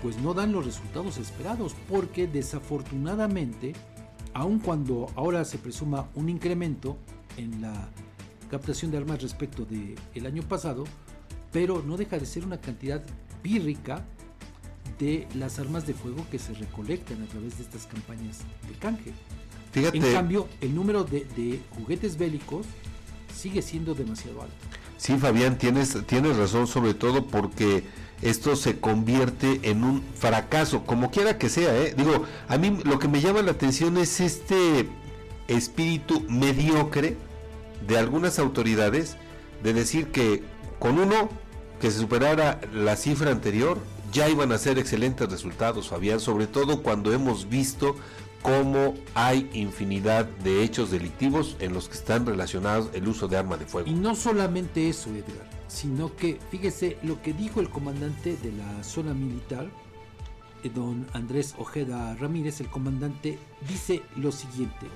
pues 0.03 0.19
no 0.19 0.35
dan 0.35 0.53
los 0.53 0.67
resultados 0.67 1.17
esperados 1.17 1.75
porque 1.89 2.27
desafortunadamente 2.27 3.73
aun 4.35 4.59
cuando 4.59 5.11
ahora 5.17 5.45
se 5.45 5.59
presuma 5.59 6.09
un 6.15 6.29
incremento 6.29 6.97
en 7.37 7.63
la 7.63 7.89
captación 8.51 8.91
de 8.91 8.99
armas 8.99 9.23
respecto 9.23 9.65
del 9.65 9.95
el 10.15 10.27
año 10.27 10.43
pasado 10.43 10.85
pero 11.53 11.83
no 11.87 11.97
deja 11.97 12.19
de 12.19 12.27
ser 12.27 12.45
una 12.45 12.61
cantidad 12.61 13.03
pírrica 13.43 14.05
de 14.99 15.29
las 15.35 15.59
armas 15.59 15.87
de 15.87 15.95
fuego 15.95 16.25
que 16.31 16.39
se 16.39 16.55
recolectan 16.55 17.23
a 17.23 17.27
través 17.27 17.59
de 17.59 17.65
estas 17.65 17.87
campañas 17.87 18.41
de 18.69 18.75
canje. 18.79 19.13
Fíjate. 19.73 19.99
En 19.99 20.13
cambio, 20.13 20.49
el 20.61 20.75
número 20.75 21.05
de, 21.05 21.25
de 21.37 21.61
juguetes 21.77 22.17
bélicos 22.17 22.67
sigue 23.35 23.63
siendo 23.63 23.95
demasiado 23.95 24.43
alto. 24.43 24.55
Sí, 25.03 25.19
Fabián, 25.19 25.59
tienes, 25.59 25.99
tienes 26.07 26.37
razón, 26.37 26.69
sobre 26.69 26.95
todo 26.95 27.27
porque 27.27 27.83
esto 28.23 28.55
se 28.55 28.79
convierte 28.79 29.59
en 29.65 29.83
un 29.83 30.01
fracaso, 30.15 30.85
como 30.85 31.11
quiera 31.11 31.39
que 31.39 31.49
sea. 31.49 31.77
¿eh? 31.77 31.93
Digo, 31.97 32.23
a 32.47 32.57
mí 32.57 32.79
lo 32.85 33.01
que 33.01 33.09
me 33.09 33.21
llama 33.21 33.43
la 33.43 33.51
atención 33.51 33.97
es 33.97 34.21
este 34.21 34.89
espíritu 35.49 36.25
mediocre 36.29 37.17
de 37.85 37.99
algunas 37.99 38.39
autoridades 38.39 39.17
de 39.65 39.73
decir 39.73 40.13
que 40.13 40.45
con 40.79 41.01
uno 41.01 41.31
que 41.81 41.91
se 41.91 41.99
superara 41.99 42.61
la 42.73 42.95
cifra 42.95 43.33
anterior, 43.33 43.79
ya 44.13 44.29
iban 44.29 44.53
a 44.53 44.59
ser 44.59 44.79
excelentes 44.79 45.29
resultados, 45.29 45.89
Fabián, 45.89 46.21
sobre 46.21 46.47
todo 46.47 46.85
cuando 46.85 47.13
hemos 47.13 47.49
visto 47.49 47.97
cómo 48.43 48.95
hay 49.15 49.49
infinidad 49.53 50.27
de 50.27 50.63
hechos 50.63 50.91
delictivos 50.91 51.57
en 51.61 51.73
los 51.73 51.89
que 51.89 51.95
están 51.95 52.27
relacionados 52.27 52.91
el 52.93 53.07
uso 53.09 53.29
de 53.29 53.37
arma 53.37 53.57
de 53.57 53.67
fuego. 53.67 53.89
Y 53.89 53.95
no 53.95 54.15
solamente 54.15 54.89
eso, 54.89 55.11
Edgar, 55.11 55.49
sino 55.69 56.15
que 56.17 56.39
fíjese 56.51 56.99
lo 57.03 57.23
que 57.23 57.33
dijo 57.33 57.61
el 57.61 57.71
comandante 57.71 58.37
de 58.37 58.53
la 58.53 58.83
zona 58.83 59.15
militar, 59.15 59.69
eh, 60.65 60.71
don 60.75 61.07
Andrés 61.13 61.55
Ojeda 61.57 62.15
Ramírez, 62.17 62.61
el 62.61 62.69
comandante, 62.69 63.39
dice 63.69 64.03
lo 64.17 64.33
siguiente, 64.33 64.87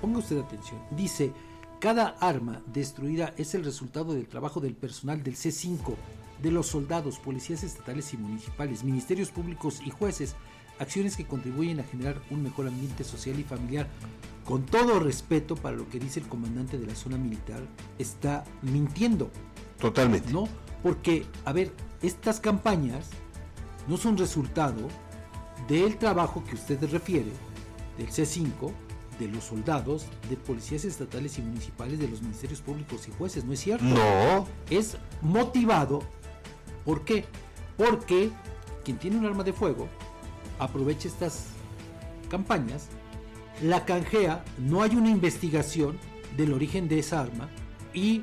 ponga 0.00 0.18
usted 0.18 0.38
atención, 0.38 0.80
dice, 0.90 1.32
cada 1.80 2.16
arma 2.20 2.62
destruida 2.66 3.34
es 3.36 3.54
el 3.54 3.64
resultado 3.64 4.12
del 4.14 4.28
trabajo 4.28 4.60
del 4.60 4.74
personal 4.74 5.22
del 5.22 5.34
C5, 5.34 5.94
de 6.40 6.50
los 6.50 6.66
soldados, 6.66 7.18
policías 7.18 7.62
estatales 7.62 8.12
y 8.12 8.16
municipales, 8.16 8.84
ministerios 8.84 9.30
públicos 9.30 9.80
y 9.84 9.90
jueces, 9.90 10.36
acciones 10.78 11.16
que 11.16 11.26
contribuyen 11.26 11.80
a 11.80 11.84
generar 11.84 12.20
un 12.30 12.42
mejor 12.42 12.68
ambiente 12.68 13.04
social 13.04 13.38
y 13.38 13.44
familiar. 13.44 13.88
Con 14.44 14.66
todo 14.66 14.98
respeto 14.98 15.54
para 15.54 15.76
lo 15.76 15.88
que 15.88 16.00
dice 16.00 16.20
el 16.20 16.26
comandante 16.26 16.78
de 16.78 16.86
la 16.86 16.94
zona 16.94 17.16
militar, 17.16 17.60
está 17.98 18.44
mintiendo. 18.62 19.30
Totalmente. 19.78 20.32
¿No? 20.32 20.48
Porque, 20.82 21.24
a 21.44 21.52
ver, 21.52 21.72
estas 22.02 22.40
campañas 22.40 23.08
no 23.88 23.96
son 23.96 24.16
resultado 24.16 24.88
del 25.68 25.96
trabajo 25.96 26.42
que 26.44 26.56
usted 26.56 26.82
refiere, 26.90 27.30
del 27.96 28.08
C5, 28.08 28.72
de 29.18 29.28
los 29.28 29.44
soldados, 29.44 30.06
de 30.28 30.36
policías 30.36 30.84
estatales 30.84 31.38
y 31.38 31.42
municipales, 31.42 31.98
de 31.98 32.08
los 32.08 32.22
ministerios 32.22 32.60
públicos 32.60 33.06
y 33.08 33.12
jueces, 33.12 33.44
¿no 33.44 33.52
es 33.52 33.60
cierto? 33.60 33.84
No. 33.84 34.46
Es 34.70 34.96
motivado, 35.20 36.02
¿por 36.84 37.04
qué? 37.04 37.24
Porque 37.76 38.30
quien 38.84 38.98
tiene 38.98 39.18
un 39.18 39.26
arma 39.26 39.44
de 39.44 39.52
fuego 39.52 39.88
aprovecha 40.58 41.08
estas 41.08 41.46
campañas, 42.28 42.88
la 43.62 43.84
canjea, 43.84 44.44
no 44.58 44.82
hay 44.82 44.96
una 44.96 45.10
investigación 45.10 45.98
del 46.36 46.52
origen 46.52 46.88
de 46.88 46.98
esa 46.98 47.20
arma 47.20 47.48
y 47.92 48.22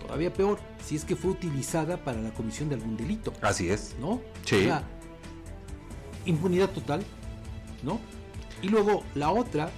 todavía 0.00 0.32
peor, 0.32 0.58
si 0.84 0.96
es 0.96 1.04
que 1.04 1.16
fue 1.16 1.30
utilizada 1.30 1.96
para 2.04 2.20
la 2.20 2.30
comisión 2.34 2.68
de 2.68 2.74
algún 2.74 2.96
delito. 2.96 3.32
Así 3.40 3.68
es. 3.70 3.96
¿No? 3.98 4.20
Sí. 4.44 4.56
O 4.56 4.60
sea, 4.60 4.84
impunidad 6.26 6.70
total, 6.70 7.02
¿no? 7.82 7.98
Y 8.60 8.68
luego 8.68 9.02
la 9.14 9.30
otra, 9.32 9.70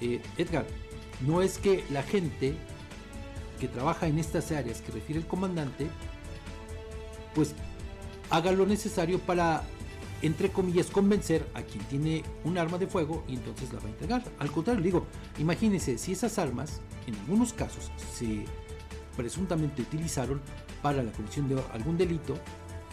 eh, 0.00 0.20
Edgar, 0.36 0.66
no 1.26 1.42
es 1.42 1.58
que 1.58 1.84
la 1.90 2.02
gente 2.02 2.54
que 3.58 3.68
trabaja 3.68 4.06
en 4.06 4.18
estas 4.18 4.52
áreas 4.52 4.80
que 4.80 4.92
refiere 4.92 5.20
el 5.20 5.26
comandante, 5.26 5.88
pues 7.34 7.54
haga 8.30 8.52
lo 8.52 8.66
necesario 8.66 9.18
para 9.18 9.62
entre 10.22 10.50
comillas, 10.50 10.86
convencer 10.86 11.48
a 11.54 11.62
quien 11.62 11.84
tiene 11.84 12.24
un 12.44 12.58
arma 12.58 12.78
de 12.78 12.86
fuego 12.86 13.24
y 13.28 13.34
entonces 13.34 13.72
la 13.72 13.80
va 13.80 13.86
a 13.86 13.90
entregar. 13.90 14.22
Al 14.38 14.50
contrario, 14.50 14.82
digo, 14.82 15.06
imagínense 15.38 15.98
si 15.98 16.12
esas 16.12 16.38
armas, 16.38 16.80
en 17.06 17.14
algunos 17.16 17.52
casos, 17.52 17.90
se 18.12 18.44
presuntamente 19.16 19.82
utilizaron 19.82 20.40
para 20.82 21.02
la 21.02 21.12
comisión 21.12 21.48
de 21.48 21.60
algún 21.72 21.96
delito, 21.96 22.34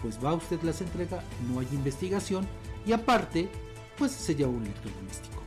pues 0.01 0.23
va 0.23 0.33
usted 0.33 0.61
las 0.63 0.81
entrega, 0.81 1.23
no 1.49 1.59
hay 1.59 1.67
investigación 1.71 2.45
y 2.85 2.91
aparte, 2.91 3.49
pues 3.97 4.11
se 4.11 4.35
lleva 4.35 4.51
un 4.51 4.63
electrodoméstico. 4.63 5.37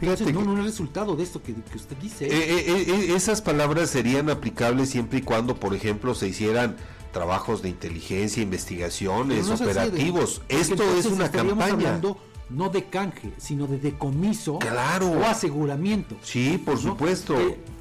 Fíjate 0.00 0.30
no, 0.32 0.42
no 0.42 0.58
es 0.58 0.64
resultado 0.64 1.16
de 1.16 1.22
esto 1.22 1.42
que, 1.42 1.54
usted 1.74 1.96
dice. 1.96 2.26
Eh, 2.26 2.30
eh, 2.30 2.84
eh, 2.86 3.14
esas 3.16 3.40
palabras 3.40 3.88
serían 3.88 4.28
aplicables 4.28 4.90
siempre 4.90 5.20
y 5.20 5.22
cuando, 5.22 5.56
por 5.56 5.74
ejemplo, 5.74 6.14
se 6.14 6.28
hicieran 6.28 6.76
trabajos 7.16 7.62
de 7.62 7.70
inteligencia, 7.70 8.42
investigaciones, 8.42 9.48
operativos. 9.48 10.42
Esto 10.50 10.84
es 10.98 11.06
una 11.06 11.30
campaña. 11.30 11.72
Hablando 11.72 12.18
no 12.50 12.68
de 12.68 12.84
canje, 12.84 13.32
sino 13.38 13.66
de 13.66 13.78
decomiso 13.78 14.58
claro. 14.58 15.12
o 15.12 15.24
aseguramiento. 15.24 16.14
Sí, 16.20 16.60
por 16.62 16.76
supuesto. 16.76 17.34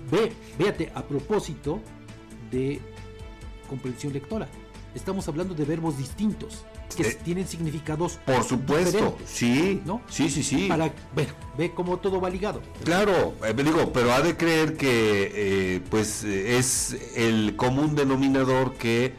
ve, 0.10 0.32
véate, 0.58 0.90
a 0.96 1.04
propósito 1.04 1.82
de 2.50 2.80
comprensión 3.68 4.14
lectora. 4.14 4.48
Estamos 4.96 5.28
hablando 5.28 5.54
de 5.54 5.66
verbos 5.66 5.98
distintos 5.98 6.64
que 6.96 7.04
tienen 7.04 7.46
significados 7.48 8.20
por 8.26 8.44
supuesto 8.44 9.18
sí 9.26 9.82
no 9.86 10.02
sí 10.08 10.30
sí 10.30 10.44
sí 10.44 10.68
para 10.70 10.94
ver 11.16 11.28
ve 11.58 11.72
cómo 11.72 11.98
todo 11.98 12.22
va 12.22 12.30
ligado 12.30 12.62
claro 12.86 13.34
eh, 13.44 13.54
digo 13.54 13.92
pero 13.92 14.14
ha 14.14 14.22
de 14.22 14.38
creer 14.38 14.78
que 14.78 15.32
eh, 15.34 15.82
pues 15.90 16.24
es 16.24 16.96
el 17.16 17.56
común 17.56 17.96
denominador 17.96 18.76
que 18.76 19.14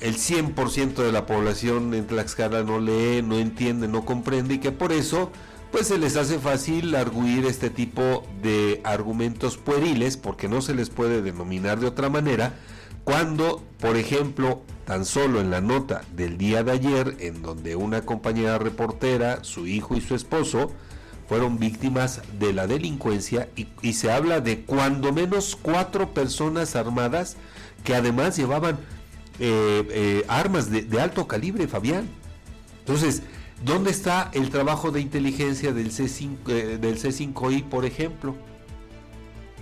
el 0.00 0.16
100% 0.16 0.94
de 0.94 1.12
la 1.12 1.26
población 1.26 1.94
en 1.94 2.06
Tlaxcala 2.06 2.62
no 2.62 2.80
lee, 2.80 3.22
no 3.22 3.38
entiende, 3.38 3.88
no 3.88 4.04
comprende 4.04 4.54
y 4.54 4.58
que 4.58 4.72
por 4.72 4.92
eso 4.92 5.30
pues 5.70 5.86
se 5.86 5.98
les 5.98 6.16
hace 6.16 6.38
fácil 6.38 6.94
arguir 6.94 7.46
este 7.46 7.70
tipo 7.70 8.26
de 8.42 8.80
argumentos 8.82 9.56
pueriles 9.56 10.16
porque 10.16 10.48
no 10.48 10.62
se 10.62 10.74
les 10.74 10.90
puede 10.90 11.22
denominar 11.22 11.78
de 11.78 11.86
otra 11.86 12.08
manera 12.08 12.54
cuando, 13.04 13.62
por 13.78 13.96
ejemplo, 13.96 14.62
tan 14.84 15.04
solo 15.04 15.40
en 15.40 15.50
la 15.50 15.60
nota 15.60 16.02
del 16.16 16.36
día 16.36 16.64
de 16.64 16.72
ayer 16.72 17.16
en 17.20 17.42
donde 17.42 17.76
una 17.76 18.02
compañera 18.02 18.58
reportera, 18.58 19.44
su 19.44 19.66
hijo 19.66 19.96
y 19.96 20.00
su 20.00 20.14
esposo 20.14 20.72
fueron 21.28 21.58
víctimas 21.58 22.22
de 22.40 22.52
la 22.52 22.66
delincuencia 22.66 23.48
y, 23.54 23.92
se 23.92 24.10
habla 24.10 24.40
de 24.40 24.62
cuando 24.62 25.12
menos 25.12 25.56
cuatro 25.60 26.12
personas 26.12 26.74
armadas 26.74 27.36
que 27.84 27.94
además 27.94 28.36
llevaban 28.36 28.78
eh, 29.38 29.86
eh, 29.90 30.24
armas 30.28 30.70
de, 30.70 31.00
alto 31.00 31.26
calibre, 31.26 31.68
Fabián. 31.68 32.08
Entonces, 32.80 33.22
¿dónde 33.64 33.90
está 33.90 34.30
el 34.34 34.50
trabajo 34.50 34.90
de 34.90 35.00
inteligencia 35.00 35.72
del, 35.72 35.92
C5, 35.92 36.36
eh, 36.48 36.78
del 36.78 36.98
C5I, 36.98 37.64
por 37.64 37.84
ejemplo? 37.84 38.36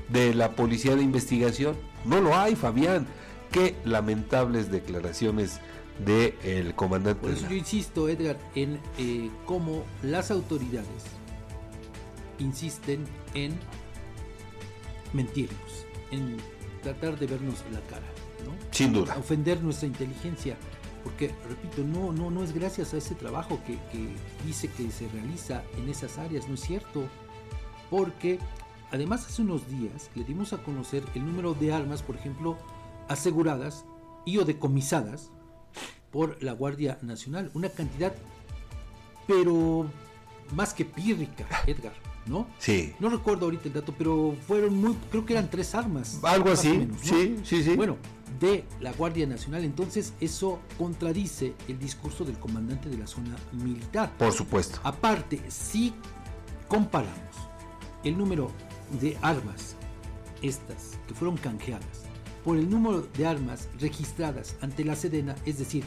De 0.09 0.35
la 0.35 0.53
Policía 0.53 0.97
de 0.97 1.03
Investigación. 1.03 1.77
No 2.05 2.21
lo 2.21 2.37
hay, 2.37 2.57
Fabián. 2.57 3.07
Qué 3.53 3.77
lamentables 3.85 4.71
declaraciones 4.71 5.61
del 6.05 6.35
el 6.43 6.75
comandante. 6.75 7.21
Por 7.21 7.31
eso 7.31 7.49
yo 7.49 7.57
insisto, 7.57 8.09
Edgar, 8.09 8.39
en 8.55 8.79
cómo 9.47 9.85
las 10.03 10.31
autoridades 10.31 11.05
insisten 12.39 13.05
en 13.35 13.59
mentirnos, 15.13 15.87
en 16.11 16.37
tratar 16.83 17.19
de 17.19 17.27
vernos 17.27 17.65
la 17.73 17.81
cara. 17.83 18.07
Sin 18.71 18.93
duda. 18.93 19.17
ofender 19.19 19.63
nuestra 19.63 19.87
inteligencia. 19.87 20.57
Porque, 21.05 21.35
repito, 21.49 21.83
no, 21.83 22.13
no, 22.13 22.31
no 22.31 22.43
es 22.43 22.53
gracias 22.53 22.93
a 22.93 22.99
ese 22.99 23.15
trabajo 23.15 23.61
que, 23.67 23.79
dice 24.45 24.69
que 24.69 24.91
se 24.91 25.09
realiza 25.09 25.63
en 25.77 25.89
esas 25.89 26.19
áreas, 26.19 26.49
no 26.49 26.55
es 26.55 26.61
cierto. 26.61 27.05
Porque, 27.89 28.39
además, 28.91 29.27
hace 29.27 29.43
unos 29.43 29.69
días 29.69 30.11
le 30.15 30.25
dimos 30.25 30.53
a 30.53 30.59
conocer 30.59 31.05
el 31.15 31.25
número 31.25 31.55
de 31.55 31.73
armas, 31.73 32.03
por 32.03 32.17
ejemplo, 32.17 32.59
aseguradas 33.09 33.85
y 34.27 34.39
o 34.39 34.45
decomisadas 34.45 35.31
por 36.11 36.43
la 36.43 36.53
Guardia 36.53 36.99
Nacional. 37.03 37.51
Una 37.55 37.69
cantidad, 37.69 38.15
pero 39.27 39.87
más 40.55 40.75
que 40.75 40.85
pírrica, 40.85 41.47
Edgar. 41.67 42.08
¿No? 42.29 42.47
Sí. 42.59 42.95
No 43.01 43.09
recuerdo 43.09 43.47
ahorita 43.47 43.69
el 43.69 43.75
dato, 43.75 43.95
pero 43.97 44.37
fueron 44.47 44.77
muy, 44.77 44.95
creo 45.11 45.25
que 45.25 45.33
eran 45.33 45.51
tres 45.51 45.75
armas. 45.75 46.21
Algo 46.23 46.51
así, 46.51 46.89
sí, 47.03 47.37
sí, 47.43 47.63
sí. 47.63 47.77
Bueno, 47.77 47.97
de 48.41 48.65
la 48.81 48.93
Guardia 48.93 49.27
Nacional. 49.27 49.65
Entonces 49.65 50.13
eso 50.21 50.61
contradice 50.77 51.55
el 51.67 51.79
discurso 51.79 52.25
del 52.25 52.39
comandante 52.39 52.89
de 52.89 52.99
la 52.99 53.07
zona 53.07 53.37
militar. 53.53 54.13
Por 54.19 54.33
supuesto. 54.33 54.81
Aparte, 54.85 55.41
si 55.49 55.93
comparamos 56.69 57.17
el 58.05 58.17
número 58.17 58.51
de 59.01 59.17
armas, 59.23 59.75
estas 60.43 60.99
que 61.07 61.15
fueron 61.15 61.37
canjeadas, 61.37 62.05
por 62.45 62.57
el 62.57 62.71
número 62.71 63.03
de 63.03 63.27
armas 63.27 63.69
registradas 63.81 64.57
ante 64.61 64.85
la 64.85 64.97
Sedena, 64.97 65.35
es 65.45 65.59
decir, 65.59 65.85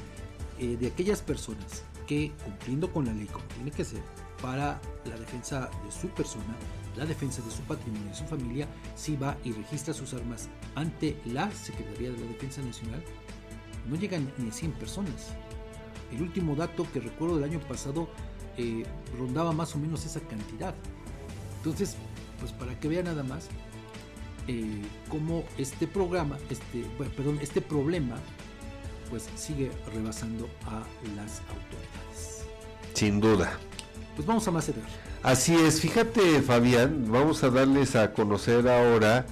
eh, 0.60 0.78
de 0.80 0.88
aquellas 0.88 1.22
personas 1.22 1.84
que 2.06 2.32
cumpliendo 2.44 2.92
con 2.92 3.06
la 3.06 3.14
ley 3.14 3.26
como 3.28 3.46
tiene 3.56 3.72
que 3.72 3.86
ser 3.86 4.02
para 4.42 4.82
la 5.06 5.16
defensa 5.18 5.70
de 5.86 5.92
su 5.92 6.08
persona, 6.10 6.56
la 6.96 7.06
defensa 7.06 7.42
de 7.42 7.52
su 7.52 7.62
patrimonio 7.62 8.08
y 8.08 8.10
de 8.10 8.16
su 8.16 8.26
familia, 8.26 8.68
si 8.96 9.16
va 9.16 9.38
y 9.44 9.52
registra 9.52 9.94
sus 9.94 10.14
armas 10.14 10.50
ante 10.76 11.18
la 11.26 11.50
Secretaría 11.52 12.12
de 12.12 12.20
la 12.20 12.28
Defensa 12.28 12.62
Nacional, 12.62 13.04
no 13.88 13.96
llegan 13.96 14.32
ni 14.38 14.50
a 14.50 14.54
100 14.54 14.72
personas. 14.74 15.34
El 16.12 16.22
último 16.22 16.56
dato 16.56 16.86
que 16.92 17.00
recuerdo 17.00 17.36
del 17.36 17.46
año 17.46 17.60
pasado 17.62 18.10
eh, 18.58 18.84
rondaba 19.18 19.54
más 19.54 19.76
o 19.76 19.80
menos 19.80 20.06
esa 20.06 20.20
cantidad. 20.22 20.76
Entonces, 21.58 21.96
pues 22.40 22.52
para 22.52 22.78
que 22.80 22.88
vean 22.88 23.06
nada 23.06 23.24
más 23.24 23.48
eh, 24.48 24.82
cómo 25.10 25.44
este 25.58 25.88
programa, 25.88 26.38
este, 26.50 26.84
perdón, 27.16 27.40
este 27.42 27.62
problema, 27.62 28.18
pues 29.10 29.30
sigue 29.36 29.72
rebasando 29.94 30.50
a 30.66 30.84
las 31.16 31.42
autoridades. 31.42 32.46
Sin 32.94 33.20
duda. 33.20 33.58
Pues 34.22 34.28
vamos 34.28 34.48
a 34.48 34.52
más 34.52 34.72
Así 35.24 35.56
es, 35.56 35.82
fíjate 35.82 36.44
Fabián, 36.44 37.06
vamos 37.08 37.44
a 37.44 37.50
darles 37.50 37.96
a 37.96 38.14
conocer 38.14 38.70
ahora 38.70 39.26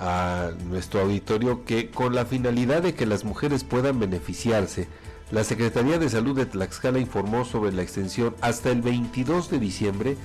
a 0.00 0.50
nuestro 0.68 1.02
auditorio 1.02 1.64
que 1.64 1.92
con 1.92 2.12
la 2.16 2.26
finalidad 2.26 2.82
de 2.82 2.92
que 2.92 3.06
las 3.06 3.22
mujeres 3.22 3.62
puedan 3.62 4.00
beneficiarse, 4.00 4.88
la 5.30 5.44
Secretaría 5.44 6.00
de 6.00 6.10
Salud 6.10 6.34
de 6.34 6.46
Tlaxcala 6.46 6.98
informó 6.98 7.44
sobre 7.44 7.70
la 7.70 7.82
extensión 7.82 8.34
hasta 8.40 8.72
el 8.72 8.82
22 8.82 9.48
de 9.48 9.60
diciembre 9.60 10.16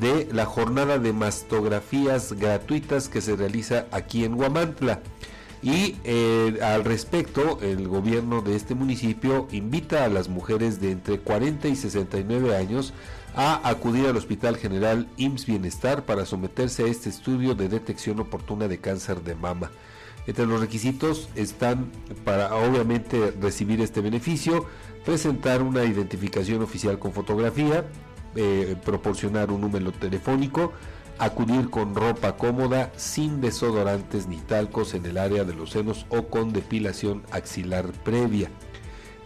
de 0.00 0.26
la 0.32 0.46
jornada 0.46 0.98
de 0.98 1.12
mastografías 1.12 2.32
gratuitas 2.32 3.10
que 3.10 3.20
se 3.20 3.36
realiza 3.36 3.84
aquí 3.90 4.24
en 4.24 4.40
Huamantla. 4.40 5.02
Y 5.62 5.96
eh, 6.04 6.60
al 6.62 6.84
respecto, 6.84 7.58
el 7.60 7.88
gobierno 7.88 8.40
de 8.40 8.56
este 8.56 8.74
municipio 8.74 9.48
invita 9.50 10.04
a 10.04 10.08
las 10.08 10.28
mujeres 10.28 10.80
de 10.80 10.92
entre 10.92 11.18
40 11.18 11.68
y 11.68 11.76
69 11.76 12.56
años 12.56 12.94
a 13.36 13.68
acudir 13.68 14.06
al 14.06 14.16
Hospital 14.16 14.56
General 14.56 15.06
IMSS 15.18 15.44
Bienestar 15.46 16.06
para 16.06 16.24
someterse 16.24 16.84
a 16.84 16.86
este 16.86 17.10
estudio 17.10 17.54
de 17.54 17.68
detección 17.68 18.18
oportuna 18.18 18.66
de 18.66 18.78
cáncer 18.78 19.22
de 19.22 19.34
mama. 19.34 19.70
Entre 20.26 20.46
los 20.46 20.58
requisitos 20.58 21.28
están 21.36 21.92
para 22.24 22.54
obviamente 22.56 23.34
recibir 23.38 23.82
este 23.82 24.00
beneficio, 24.00 24.64
presentar 25.04 25.62
una 25.62 25.84
identificación 25.84 26.62
oficial 26.62 26.98
con 26.98 27.12
fotografía, 27.12 27.84
eh, 28.34 28.74
proporcionar 28.82 29.52
un 29.52 29.60
número 29.60 29.92
telefónico, 29.92 30.72
acudir 31.18 31.68
con 31.68 31.94
ropa 31.94 32.38
cómoda, 32.38 32.90
sin 32.96 33.42
desodorantes 33.42 34.28
ni 34.28 34.38
talcos 34.38 34.94
en 34.94 35.04
el 35.04 35.18
área 35.18 35.44
de 35.44 35.54
los 35.54 35.70
senos 35.70 36.06
o 36.08 36.28
con 36.28 36.54
depilación 36.54 37.22
axilar 37.30 37.92
previa. 38.02 38.50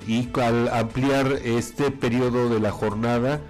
Y 0.07 0.29
al 0.41 0.69
ampliar 0.69 1.41
este 1.45 1.91
periodo 1.93 2.49
de 2.49 2.59
la 2.59 2.73
jornada, 2.73 3.41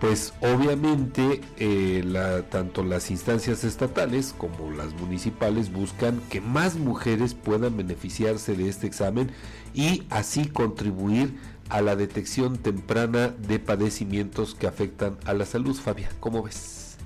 pues 0.00 0.32
obviamente 0.40 1.40
eh, 1.56 2.44
tanto 2.50 2.84
las 2.84 3.10
instancias 3.10 3.64
estatales 3.64 4.34
como 4.36 4.70
las 4.70 4.94
municipales 4.94 5.72
buscan 5.72 6.20
que 6.30 6.40
más 6.40 6.76
mujeres 6.76 7.34
puedan 7.34 7.76
beneficiarse 7.76 8.54
de 8.54 8.68
este 8.68 8.86
examen 8.86 9.32
y 9.74 10.04
así 10.10 10.46
contribuir 10.46 11.34
a 11.68 11.82
la 11.82 11.96
detección 11.96 12.58
temprana 12.58 13.28
de 13.28 13.58
padecimientos 13.58 14.54
que 14.54 14.66
afectan 14.66 15.18
a 15.24 15.34
la 15.34 15.44
salud. 15.44 15.74
Fabián, 15.74 16.12
¿cómo 16.20 16.42
ves? 16.42 16.96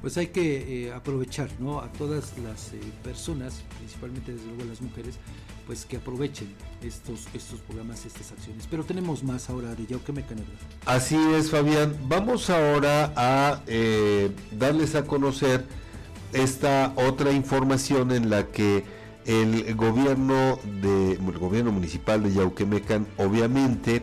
Pues 0.00 0.16
hay 0.16 0.28
que 0.28 0.86
eh, 0.86 0.92
aprovechar 0.92 1.48
¿no? 1.60 1.80
a 1.80 1.92
todas 1.92 2.36
las 2.38 2.72
eh, 2.72 2.80
personas, 3.04 3.62
principalmente 3.78 4.32
desde 4.32 4.46
luego 4.48 4.64
las 4.64 4.80
mujeres, 4.80 5.16
pues 5.72 5.86
que 5.86 5.96
aprovechen 5.96 6.48
estos, 6.82 7.28
estos 7.32 7.60
programas, 7.60 8.04
estas 8.04 8.30
acciones. 8.30 8.68
Pero 8.70 8.84
tenemos 8.84 9.24
más 9.24 9.48
ahora 9.48 9.74
de 9.74 9.86
Yauque 9.86 10.12
Mecanedra. 10.12 10.52
Así 10.84 11.16
es, 11.34 11.50
Fabián. 11.50 11.96
Vamos 12.08 12.50
ahora 12.50 13.10
a 13.16 13.62
eh, 13.66 14.30
darles 14.50 14.94
a 14.96 15.04
conocer 15.04 15.64
esta 16.34 16.92
otra 16.94 17.32
información 17.32 18.12
en 18.12 18.28
la 18.28 18.48
que 18.48 18.84
el 19.24 19.74
gobierno 19.74 20.58
de 20.82 21.12
el 21.12 21.38
gobierno 21.38 21.72
municipal 21.72 22.22
de 22.22 22.34
Yauquemecan 22.34 23.06
obviamente 23.16 24.02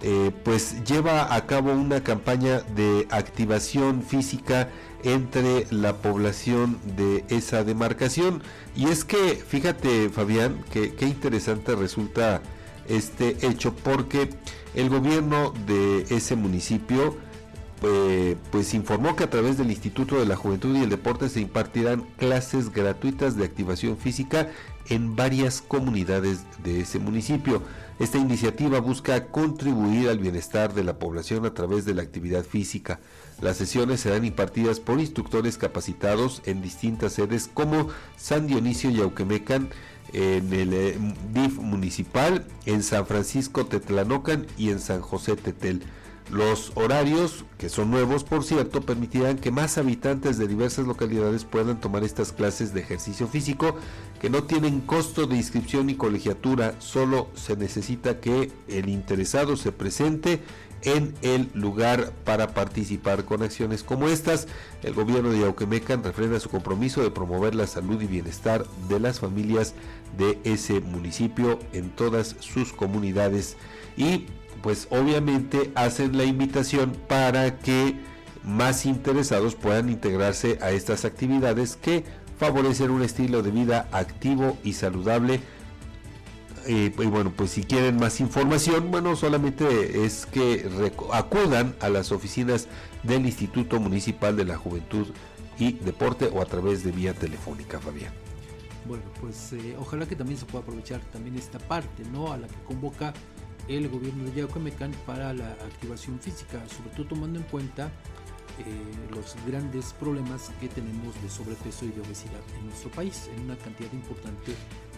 eh, 0.00 0.30
pues 0.44 0.82
lleva 0.84 1.34
a 1.34 1.46
cabo 1.46 1.72
una 1.72 2.02
campaña 2.02 2.60
de 2.74 3.06
activación 3.10 4.02
física 4.02 4.70
entre 5.04 5.66
la 5.70 5.96
población 5.96 6.78
de 6.96 7.24
esa 7.28 7.64
demarcación. 7.64 8.42
Y 8.76 8.86
es 8.86 9.04
que, 9.04 9.34
fíjate 9.34 10.08
Fabián, 10.08 10.64
que 10.70 10.94
interesante 11.00 11.74
resulta 11.74 12.42
este 12.88 13.46
hecho 13.46 13.74
porque 13.74 14.30
el 14.74 14.88
gobierno 14.88 15.52
de 15.66 16.02
ese 16.10 16.36
municipio 16.36 17.16
eh, 17.84 18.36
pues 18.52 18.74
informó 18.74 19.16
que 19.16 19.24
a 19.24 19.30
través 19.30 19.58
del 19.58 19.70
Instituto 19.70 20.20
de 20.20 20.26
la 20.26 20.36
Juventud 20.36 20.76
y 20.76 20.84
el 20.84 20.88
Deporte 20.88 21.28
se 21.28 21.40
impartirán 21.40 22.06
clases 22.16 22.70
gratuitas 22.70 23.36
de 23.36 23.44
activación 23.44 23.96
física 23.96 24.48
en 24.88 25.16
varias 25.16 25.60
comunidades 25.60 26.44
de 26.62 26.80
ese 26.80 27.00
municipio. 27.00 27.60
Esta 27.98 28.18
iniciativa 28.18 28.78
busca 28.78 29.26
contribuir 29.26 30.08
al 30.08 30.20
bienestar 30.20 30.74
de 30.74 30.84
la 30.84 31.00
población 31.00 31.44
a 31.44 31.54
través 31.54 31.84
de 31.84 31.94
la 31.94 32.02
actividad 32.02 32.44
física. 32.44 33.00
Las 33.42 33.56
sesiones 33.56 34.00
serán 34.00 34.24
impartidas 34.24 34.78
por 34.78 35.00
instructores 35.00 35.58
capacitados 35.58 36.42
en 36.46 36.62
distintas 36.62 37.14
sedes 37.14 37.50
como 37.52 37.88
San 38.16 38.46
Dionisio 38.46 38.90
y 38.90 39.00
Auquemecan, 39.00 39.68
en 40.12 40.52
el 40.52 40.72
eh, 40.72 40.96
DIF 41.32 41.58
municipal, 41.58 42.46
en 42.66 42.84
San 42.84 43.04
Francisco 43.04 43.66
Tetlanocan 43.66 44.46
y 44.56 44.70
en 44.70 44.78
San 44.78 45.00
José 45.00 45.34
Tetel. 45.34 45.82
Los 46.30 46.70
horarios, 46.76 47.44
que 47.58 47.68
son 47.68 47.90
nuevos 47.90 48.22
por 48.22 48.44
cierto, 48.44 48.80
permitirán 48.80 49.38
que 49.38 49.50
más 49.50 49.76
habitantes 49.76 50.38
de 50.38 50.46
diversas 50.46 50.86
localidades 50.86 51.44
puedan 51.44 51.80
tomar 51.80 52.04
estas 52.04 52.32
clases 52.32 52.72
de 52.72 52.80
ejercicio 52.80 53.26
físico 53.26 53.74
que 54.20 54.30
no 54.30 54.44
tienen 54.44 54.80
costo 54.80 55.26
de 55.26 55.36
inscripción 55.36 55.86
ni 55.86 55.96
colegiatura, 55.96 56.76
solo 56.78 57.28
se 57.34 57.56
necesita 57.56 58.20
que 58.20 58.52
el 58.68 58.88
interesado 58.88 59.56
se 59.56 59.72
presente 59.72 60.40
en 60.84 61.14
el 61.22 61.50
lugar 61.54 62.12
para 62.24 62.48
participar 62.54 63.24
con 63.24 63.42
acciones 63.42 63.82
como 63.82 64.08
estas. 64.08 64.48
El 64.82 64.94
gobierno 64.94 65.30
de 65.30 65.40
Yauquemecan 65.40 66.02
refrenda 66.02 66.40
su 66.40 66.48
compromiso 66.48 67.02
de 67.02 67.10
promover 67.10 67.54
la 67.54 67.66
salud 67.66 68.00
y 68.00 68.06
bienestar 68.06 68.66
de 68.88 69.00
las 69.00 69.20
familias 69.20 69.74
de 70.16 70.38
ese 70.44 70.80
municipio 70.80 71.58
en 71.72 71.90
todas 71.90 72.36
sus 72.40 72.72
comunidades 72.72 73.56
y 73.96 74.26
pues 74.62 74.86
obviamente 74.90 75.72
hacen 75.74 76.16
la 76.16 76.24
invitación 76.24 76.96
para 77.08 77.58
que 77.58 77.96
más 78.44 78.86
interesados 78.86 79.54
puedan 79.54 79.88
integrarse 79.88 80.58
a 80.60 80.70
estas 80.70 81.04
actividades 81.04 81.76
que 81.76 82.04
favorecen 82.38 82.90
un 82.90 83.02
estilo 83.02 83.42
de 83.42 83.50
vida 83.50 83.88
activo 83.92 84.58
y 84.64 84.72
saludable. 84.72 85.40
Y 86.66 86.88
bueno, 86.90 87.32
pues 87.36 87.50
si 87.50 87.64
quieren 87.64 87.96
más 87.96 88.20
información, 88.20 88.90
bueno, 88.90 89.16
solamente 89.16 90.04
es 90.04 90.26
que 90.26 90.70
acudan 91.12 91.74
a 91.80 91.88
las 91.88 92.12
oficinas 92.12 92.68
del 93.02 93.26
Instituto 93.26 93.80
Municipal 93.80 94.36
de 94.36 94.44
la 94.44 94.56
Juventud 94.56 95.08
y 95.58 95.72
Deporte 95.72 96.30
o 96.32 96.40
a 96.40 96.46
través 96.46 96.84
de 96.84 96.92
vía 96.92 97.14
telefónica, 97.14 97.80
Fabián. 97.80 98.12
Bueno, 98.84 99.04
pues 99.20 99.52
eh, 99.52 99.76
ojalá 99.78 100.06
que 100.06 100.16
también 100.16 100.38
se 100.38 100.44
pueda 100.44 100.62
aprovechar 100.62 101.00
también 101.12 101.36
esta 101.36 101.58
parte, 101.58 102.04
¿no? 102.12 102.32
A 102.32 102.36
la 102.36 102.48
que 102.48 102.56
convoca 102.66 103.12
el 103.68 103.88
gobierno 103.88 104.24
de 104.24 104.40
Yacuamecán 104.40 104.92
para 105.06 105.32
la 105.32 105.52
activación 105.52 106.18
física, 106.18 106.62
sobre 106.68 106.90
todo 106.90 107.06
tomando 107.06 107.38
en 107.38 107.44
cuenta 107.46 107.92
eh, 108.58 108.64
los 109.14 109.36
grandes 109.46 109.92
problemas 109.94 110.50
que 110.60 110.68
tenemos 110.68 111.20
de 111.22 111.30
sobrepeso 111.30 111.84
y 111.84 111.90
de 111.90 112.00
obesidad 112.00 112.40
en 112.58 112.66
nuestro 112.66 112.90
país, 112.90 113.30
en 113.34 113.44
una 113.44 113.56
cantidad 113.56 113.92
importante 113.92 114.54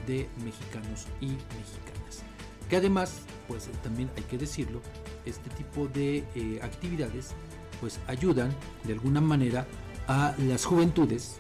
de 0.07 0.29
mexicanos 0.45 1.07
y 1.21 1.29
mexicanas. 1.29 2.23
Que 2.69 2.77
además, 2.77 3.21
pues 3.49 3.69
también 3.83 4.11
hay 4.17 4.23
que 4.25 4.39
decirlo, 4.39 4.81
este 5.25 5.51
tipo 5.51 5.87
de 5.89 6.25
eh, 6.35 6.61
actividades 6.63 7.35
pues 7.81 8.01
ayudan 8.07 8.55
de 8.85 8.95
alguna 8.95 9.21
manera 9.21 9.67
a 10.07 10.35
las 10.39 10.65
juventudes, 10.65 11.37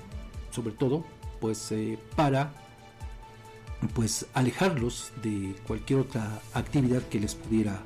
sobre 0.51 0.75
todo, 0.75 1.05
pues 1.41 1.73
eh, 1.73 1.99
para 2.17 2.53
pues 3.95 4.27
alejarlos 4.35 5.13
de 5.23 5.55
cualquier 5.67 6.01
otra 6.01 6.41
actividad 6.55 7.03
que 7.03 7.21
les 7.21 7.35
pudiera 7.35 7.83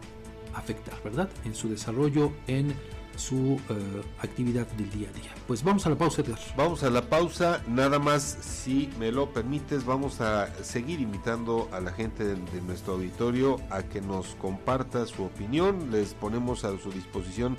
afectar, 0.54 1.00
¿verdad? 1.02 1.28
En 1.44 1.54
su 1.54 1.68
desarrollo, 1.68 2.32
en 2.46 2.74
su 3.18 3.60
eh, 3.68 4.02
actividad 4.20 4.66
del 4.68 4.90
día 4.90 5.10
a 5.10 5.12
día. 5.12 5.30
Pues 5.46 5.62
vamos 5.62 5.86
a 5.86 5.90
la 5.90 5.96
pausa, 5.96 6.22
Edgar. 6.22 6.38
Vamos 6.56 6.82
a 6.82 6.90
la 6.90 7.02
pausa, 7.02 7.62
nada 7.68 7.98
más, 7.98 8.22
si 8.22 8.90
me 8.98 9.12
lo 9.12 9.32
permites, 9.32 9.84
vamos 9.84 10.20
a 10.20 10.46
seguir 10.62 11.00
invitando 11.00 11.68
a 11.72 11.80
la 11.80 11.92
gente 11.92 12.24
de, 12.24 12.38
nuestro 12.62 12.94
auditorio 12.94 13.60
a 13.70 13.82
que 13.82 14.00
nos 14.00 14.34
comparta 14.36 15.04
su 15.06 15.24
opinión. 15.24 15.90
Les 15.90 16.14
ponemos 16.14 16.64
a 16.64 16.78
su 16.78 16.90
disposición 16.90 17.56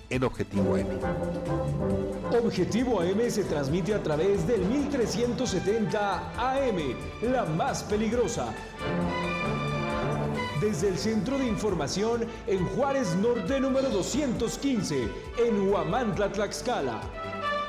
en 0.09 0.23
Objetivo 0.23 0.75
AM. 0.75 0.87
Objetivo 2.43 3.01
AM 3.01 3.29
se 3.29 3.43
transmite 3.43 3.93
a 3.93 4.01
través 4.01 4.47
del 4.47 4.61
1370 4.61 6.33
AM, 6.37 6.77
la 7.21 7.45
más 7.45 7.83
peligrosa. 7.83 8.53
Desde 10.61 10.89
el 10.89 10.97
Centro 10.97 11.37
de 11.37 11.47
Información 11.47 12.25
en 12.47 12.65
Juárez 12.69 13.15
Norte 13.15 13.59
número 13.59 13.89
215, 13.89 15.07
en 15.45 15.69
Huamantla, 15.69 16.31
Tlaxcala. 16.31 17.01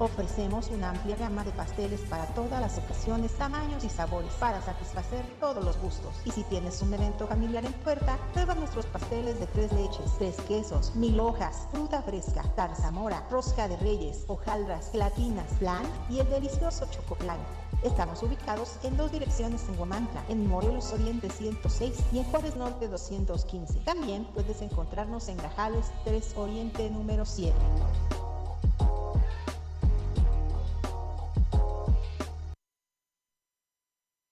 Ofrecemos 0.00 0.70
una 0.70 0.90
amplia 0.90 1.14
gama 1.14 1.44
de 1.44 1.52
pasteles 1.52 2.00
para 2.10 2.26
todas 2.34 2.60
las 2.60 2.78
ocasiones, 2.78 3.32
tamaños 3.34 3.84
y 3.84 3.88
sabores 3.88 4.32
para 4.40 4.60
satisfacer 4.60 5.24
todos 5.38 5.64
los 5.64 5.78
gustos. 5.78 6.16
Y 6.24 6.32
si 6.32 6.42
tienes 6.44 6.82
un 6.82 6.92
evento 6.92 7.28
familiar 7.28 7.64
en 7.64 7.72
puerta, 7.74 8.18
prueba 8.32 8.56
nuestros 8.56 8.86
pasteles 8.86 9.38
de 9.38 9.46
tres 9.46 9.72
leches, 9.72 10.10
tres 10.18 10.36
quesos, 10.48 10.96
mil 10.96 11.20
hojas, 11.20 11.68
fruta 11.70 12.02
fresca, 12.02 12.42
tarzamora, 12.56 13.24
rosca 13.30 13.68
de 13.68 13.76
reyes, 13.76 14.24
hojaldras, 14.26 14.90
gelatinas, 14.90 15.46
flan 15.58 15.84
y 16.10 16.18
el 16.18 16.28
delicioso 16.28 16.86
chocoplan. 16.90 17.38
Estamos 17.84 18.20
ubicados 18.22 18.78
en 18.82 18.96
dos 18.96 19.12
direcciones 19.12 19.62
en 19.68 19.76
Guamantla, 19.76 20.24
en 20.28 20.48
Morelos 20.48 20.92
Oriente 20.92 21.30
106 21.30 21.94
y 22.12 22.18
en 22.18 22.24
Juárez 22.24 22.56
Norte 22.56 22.88
215. 22.88 23.80
También 23.80 24.24
puedes 24.34 24.60
encontrarnos 24.60 25.28
en 25.28 25.36
Grajales 25.36 25.92
3 26.04 26.34
Oriente 26.36 26.90
número 26.90 27.24
7. 27.24 27.54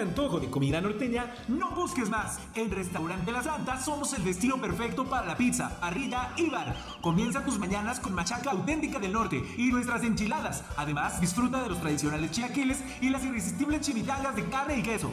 Antojo 0.00 0.40
de 0.40 0.50
comida 0.50 0.80
norteña, 0.80 1.34
no 1.48 1.70
busques 1.70 2.10
más. 2.10 2.38
En 2.54 2.70
Restaurante 2.70 3.32
La 3.32 3.42
Santa 3.42 3.80
somos 3.80 4.12
el 4.12 4.24
destino 4.24 4.60
perfecto 4.60 5.04
para 5.04 5.26
la 5.26 5.36
pizza, 5.36 5.80
parrilla 5.80 6.32
y 6.36 6.50
bar. 6.50 6.76
Comienza 7.00 7.44
tus 7.44 7.58
mañanas 7.58 8.00
con 8.00 8.14
machaca 8.14 8.50
auténtica 8.50 8.98
del 8.98 9.12
norte 9.12 9.42
y 9.56 9.70
nuestras 9.70 10.02
enchiladas. 10.04 10.64
Además, 10.76 11.20
disfruta 11.20 11.62
de 11.62 11.70
los 11.70 11.80
tradicionales 11.80 12.30
chilaquiles 12.30 12.82
y 13.00 13.10
las 13.10 13.24
irresistibles 13.24 13.80
chimichangas 13.80 14.36
de 14.36 14.44
carne 14.44 14.78
y 14.78 14.82
queso. 14.82 15.12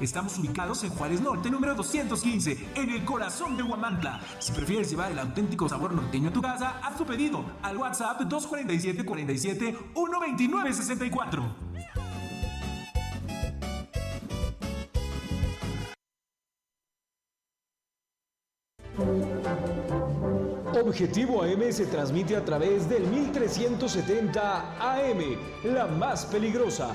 Estamos 0.00 0.38
ubicados 0.38 0.82
en 0.84 0.90
Juárez 0.90 1.20
Norte, 1.20 1.50
número 1.50 1.74
215, 1.74 2.70
en 2.74 2.90
el 2.90 3.04
corazón 3.04 3.56
de 3.56 3.62
Huamantla. 3.62 4.20
Si 4.38 4.52
prefieres 4.52 4.90
llevar 4.90 5.12
el 5.12 5.18
auténtico 5.18 5.68
sabor 5.68 5.92
norteño 5.92 6.30
a 6.30 6.32
tu 6.32 6.42
casa, 6.42 6.80
haz 6.82 6.96
tu 6.96 7.04
pedido 7.04 7.44
al 7.62 7.76
WhatsApp 7.76 8.20
247 8.20 9.04
47 9.04 9.76
129 9.94 10.72
64. 10.72 11.72
Objetivo 20.84 21.42
AM 21.42 21.72
se 21.72 21.86
transmite 21.86 22.36
a 22.36 22.44
través 22.44 22.88
del 22.88 23.06
1370 23.06 24.76
AM, 24.78 25.38
la 25.64 25.86
más 25.86 26.26
peligrosa. 26.26 26.94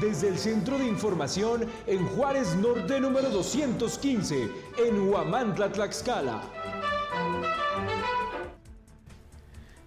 Desde 0.00 0.28
el 0.28 0.38
Centro 0.38 0.78
de 0.78 0.86
Información 0.86 1.66
en 1.86 2.06
Juárez 2.06 2.56
Norte 2.56 2.98
número 3.00 3.28
215, 3.28 4.48
en 4.78 5.08
Huamantla, 5.08 5.70
Tlaxcala. 5.70 6.42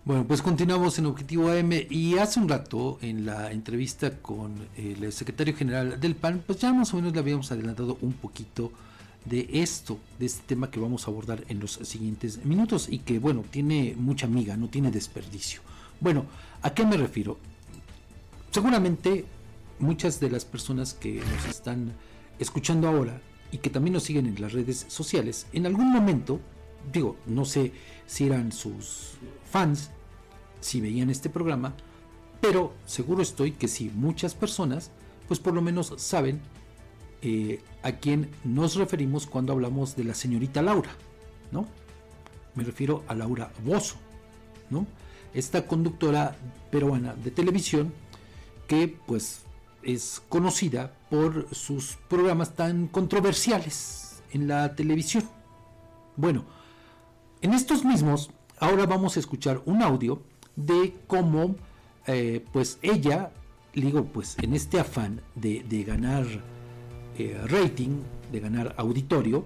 Bueno, 0.06 0.23
pues 0.27 0.44
continuamos 0.44 0.99
en 0.99 1.07
Objetivo 1.07 1.49
AM 1.49 1.72
y 1.90 2.19
hace 2.19 2.40
un 2.40 2.48
rato 2.48 2.99
en 3.02 3.26
la 3.26 3.52
entrevista 3.52 4.19
con 4.19 4.53
el 4.77 5.11
secretario 5.11 5.56
general 5.56 5.99
del 5.99 6.15
PAN, 6.15 6.44
pues 6.45 6.60
ya 6.60 6.72
más 6.72 6.94
o 6.94 6.98
menos 6.98 7.14
le 7.14 7.19
habíamos 7.19 7.52
adelantado 7.52 7.98
un 8.02 8.14
poquito 8.14 8.72
de 9.26 9.49
esto, 9.52 9.98
de 10.19 10.27
este 10.27 10.44
tema 10.45 10.69
que 10.69 10.80
vamos 10.80 11.07
a 11.07 11.11
abordar 11.11 11.44
en 11.48 11.60
los 11.60 11.72
siguientes 11.81 12.45
minutos 12.45 12.88
y 12.88 12.99
que 12.99 13.18
bueno, 13.18 13.44
tiene 13.49 13.95
mucha 13.98 14.27
miga, 14.27 14.57
no 14.57 14.68
tiene 14.68 14.91
desperdicio. 14.91 15.61
Bueno, 15.99 16.26
¿a 16.61 16.72
qué 16.72 16.85
me 16.85 16.98
refiero? 16.98 17.40
Seguramente 18.52 19.26
muchas 19.84 20.20
de 20.20 20.30
las 20.30 20.46
personas 20.46 20.94
que 20.94 21.16
nos 21.16 21.46
están 21.48 21.94
escuchando 22.40 22.88
ahora 22.88 23.22
y 23.52 23.60
que 23.60 23.70
también 23.70 23.94
nos 23.94 24.04
siguen 24.04 24.26
en 24.26 24.42
las 24.42 24.54
redes 24.54 24.86
sociales, 24.88 25.46
en 25.54 25.66
algún 25.66 25.92
momento, 25.92 26.40
digo, 26.92 27.18
no 27.28 27.46
sé 27.46 27.72
si 28.08 28.26
eran 28.26 28.52
sus 28.52 29.12
fans, 29.52 29.92
si 30.60 30.82
veían 30.82 31.10
este 31.10 31.30
programa, 31.30 31.76
pero 32.42 32.74
seguro 32.86 33.22
estoy 33.22 33.52
que 33.52 33.68
sí, 33.68 33.92
muchas 33.94 34.34
personas, 34.34 34.90
pues 35.28 35.40
por 35.40 35.54
lo 35.54 35.62
menos 35.62 35.94
saben 35.98 36.42
eh, 37.22 37.62
a 37.84 37.92
quién 37.94 38.30
nos 38.44 38.76
referimos 38.76 39.28
cuando 39.28 39.54
hablamos 39.54 39.96
de 39.96 40.04
la 40.04 40.14
señorita 40.14 40.62
Laura, 40.62 40.90
¿no? 41.52 41.68
Me 42.56 42.64
refiero 42.64 43.04
a 43.08 43.14
Laura 43.14 43.52
Bozo, 43.64 43.96
¿no? 44.70 44.88
Esta 45.34 45.68
conductora 45.68 46.36
peruana 46.72 47.14
de 47.14 47.32
televisión 47.32 47.94
que 48.68 48.88
pues 49.06 49.43
es 49.84 50.22
conocida 50.30 50.94
por 51.10 51.48
sus 51.54 51.98
programas 52.08 52.56
tan 52.56 52.88
controversiales 52.88 54.22
en 54.32 54.48
la 54.48 54.76
televisión. 54.76 55.24
Bueno, 56.16 56.46
en 57.42 57.54
estos 57.54 57.84
mismos, 57.84 58.32
ahora 58.60 58.86
vamos 58.86 59.18
a 59.18 59.20
escuchar 59.20 59.62
un 59.66 59.82
audio 59.82 60.22
de 60.56 60.96
cómo, 61.08 61.56
eh, 62.08 62.46
pues 62.52 62.80
ella, 62.82 63.32
digo, 63.74 64.06
pues 64.06 64.38
en 64.42 64.54
este 64.54 64.80
afán 64.80 65.22
de, 65.36 65.84
ganar 65.86 66.26
eh, 67.18 67.40
rating, 67.48 68.02
de 68.32 68.40
ganar 68.40 68.76
auditorio, 68.78 69.46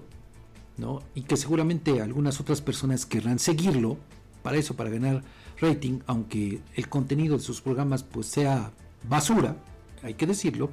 ¿no? 0.76 1.02
Y 1.14 1.22
que 1.22 1.36
seguramente 1.36 2.00
algunas 2.00 2.40
otras 2.40 2.60
personas 2.60 3.06
querrán 3.06 3.38
seguirlo 3.38 3.98
para 4.42 4.56
eso, 4.56 4.76
para 4.76 4.90
ganar 4.90 5.22
rating, 5.60 6.00
aunque 6.06 6.60
el 6.74 6.88
contenido 6.88 7.36
de 7.36 7.42
sus 7.42 7.60
programas 7.60 8.02
pues 8.04 8.26
sea 8.26 8.70
basura, 9.08 9.56
hay 10.02 10.14
que 10.14 10.26
decirlo, 10.26 10.70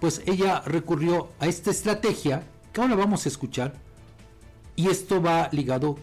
pues 0.00 0.22
ella 0.26 0.62
recurrió 0.64 1.28
a 1.38 1.46
esta 1.46 1.70
estrategia 1.70 2.42
que 2.72 2.80
ahora 2.80 2.96
vamos 2.96 3.26
a 3.26 3.28
escuchar 3.28 3.74
y 4.76 4.88
esto 4.88 5.20
va 5.20 5.48
ligado 5.52 5.96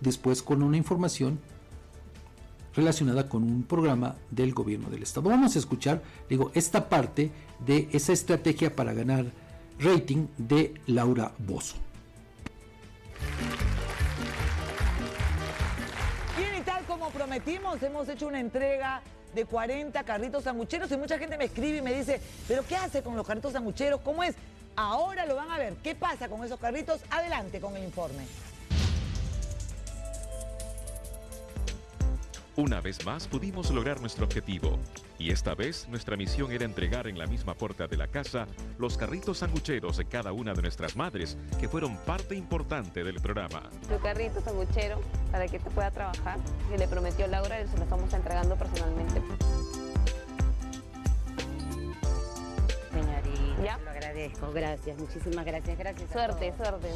después 0.00 0.42
con 0.42 0.62
una 0.62 0.76
información 0.76 1.38
relacionada 2.74 3.28
con 3.28 3.42
un 3.42 3.62
programa 3.64 4.16
del 4.30 4.54
gobierno 4.54 4.88
del 4.88 5.02
estado. 5.02 5.28
Vamos 5.28 5.56
a 5.56 5.58
escuchar, 5.58 6.02
digo, 6.28 6.50
esta 6.54 6.88
parte 6.88 7.30
de 7.66 7.88
esa 7.92 8.12
estrategia 8.12 8.74
para 8.74 8.94
ganar 8.94 9.26
rating 9.78 10.26
de 10.38 10.74
Laura 10.86 11.32
Bozo. 11.38 11.76
Bien, 16.38 16.54
y 16.58 16.62
tal 16.62 16.84
como 16.84 17.10
prometimos, 17.10 17.82
hemos 17.82 18.08
hecho 18.08 18.28
una 18.28 18.40
entrega 18.40 19.02
de 19.34 19.44
40 19.44 20.02
carritos 20.04 20.44
sangucheros 20.44 20.90
y 20.90 20.96
mucha 20.96 21.18
gente 21.18 21.36
me 21.36 21.44
escribe 21.44 21.78
y 21.78 21.82
me 21.82 21.94
dice, 21.94 22.20
pero 22.48 22.66
¿qué 22.66 22.76
hace 22.76 23.02
con 23.02 23.16
los 23.16 23.26
carritos 23.26 23.52
sangucheros? 23.52 24.00
¿Cómo 24.00 24.22
es? 24.22 24.34
Ahora 24.76 25.26
lo 25.26 25.36
van 25.36 25.50
a 25.50 25.58
ver. 25.58 25.74
¿Qué 25.82 25.94
pasa 25.94 26.28
con 26.28 26.44
esos 26.44 26.58
carritos? 26.58 27.00
Adelante 27.10 27.60
con 27.60 27.76
el 27.76 27.84
informe. 27.84 28.26
Una 32.54 32.82
vez 32.82 33.06
más 33.06 33.26
pudimos 33.28 33.70
lograr 33.70 34.02
nuestro 34.02 34.26
objetivo 34.26 34.78
y 35.18 35.30
esta 35.30 35.54
vez 35.54 35.88
nuestra 35.88 36.18
misión 36.18 36.52
era 36.52 36.66
entregar 36.66 37.06
en 37.06 37.18
la 37.18 37.26
misma 37.26 37.54
puerta 37.54 37.86
de 37.86 37.96
la 37.96 38.08
casa 38.08 38.46
los 38.78 38.98
carritos 38.98 39.38
sangucheros 39.38 39.96
de 39.96 40.04
cada 40.04 40.32
una 40.32 40.52
de 40.52 40.60
nuestras 40.60 40.94
madres 40.94 41.38
que 41.58 41.66
fueron 41.66 41.96
parte 42.04 42.34
importante 42.34 43.04
del 43.04 43.22
programa. 43.22 43.70
Tu 43.88 43.98
carrito 44.00 44.42
sanguchero 44.42 45.00
para 45.30 45.48
que 45.48 45.60
te 45.60 45.70
pueda 45.70 45.90
trabajar, 45.90 46.38
que 46.70 46.76
le 46.76 46.86
prometió 46.88 47.26
Laura 47.26 47.58
y 47.62 47.68
se 47.68 47.78
lo 47.78 47.84
estamos 47.84 48.12
entregando 48.12 48.54
personalmente. 48.54 49.22
Señorita, 52.92 53.64
¿Ya? 53.64 53.78
lo 53.78 53.90
agradezco, 53.90 54.52
gracias, 54.52 54.98
muchísimas 54.98 55.46
gracias, 55.46 55.78
gracias. 55.78 56.10
Suerte, 56.10 56.52
suerte. 56.54 56.88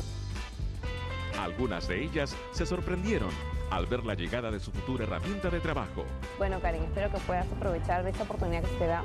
Algunas 1.38 1.88
de 1.88 2.04
ellas 2.04 2.36
se 2.52 2.66
sorprendieron 2.66 3.30
al 3.70 3.86
ver 3.86 4.04
la 4.04 4.14
llegada 4.14 4.50
de 4.50 4.60
su 4.60 4.70
futura 4.70 5.04
herramienta 5.04 5.50
de 5.50 5.60
trabajo. 5.60 6.04
Bueno, 6.38 6.60
Karen, 6.60 6.82
espero 6.84 7.10
que 7.10 7.18
puedas 7.18 7.46
aprovechar 7.50 8.04
de 8.04 8.10
esta 8.10 8.24
oportunidad 8.24 8.62
que 8.62 8.68
se 8.68 8.76
te 8.76 8.86
da 8.86 9.04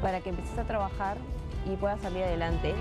para 0.00 0.20
que 0.20 0.30
empieces 0.30 0.58
a 0.58 0.64
trabajar 0.64 1.16
y 1.64 1.76
puedas 1.76 2.00
salir 2.00 2.24
adelante. 2.24 2.74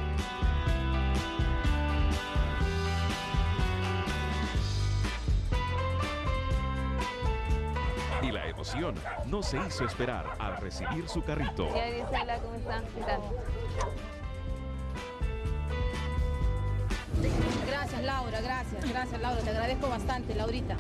Y 8.23 8.31
la 8.31 8.47
emoción 8.47 8.95
no 9.27 9.41
se 9.41 9.57
hizo 9.57 9.85
esperar 9.85 10.25
al 10.39 10.57
recibir 10.57 11.07
su 11.07 11.23
carrito. 11.23 11.67
Hola, 11.67 12.39
¿cómo 12.39 12.55
estás? 12.55 12.83
¿Qué 12.95 13.01
tal? 13.01 13.19
Gracias, 17.91 18.05
Laura, 18.05 18.41
gracias, 18.41 18.89
gracias, 18.89 19.21
Laura. 19.21 19.41
Te 19.41 19.49
agradezco 19.49 19.89
bastante, 19.89 20.33
Laurita. 20.33 20.77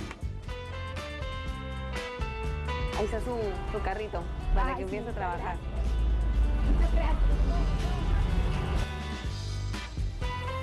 Ahí 2.97 3.03
está 3.03 3.19
su, 3.19 3.37
su 3.73 3.83
carrito 3.83 4.23
para 4.55 4.69
Ay, 4.69 4.75
que 4.75 4.81
empiece 4.83 5.03
sí, 5.03 5.09
a 5.09 5.13
trabajar. 5.13 5.57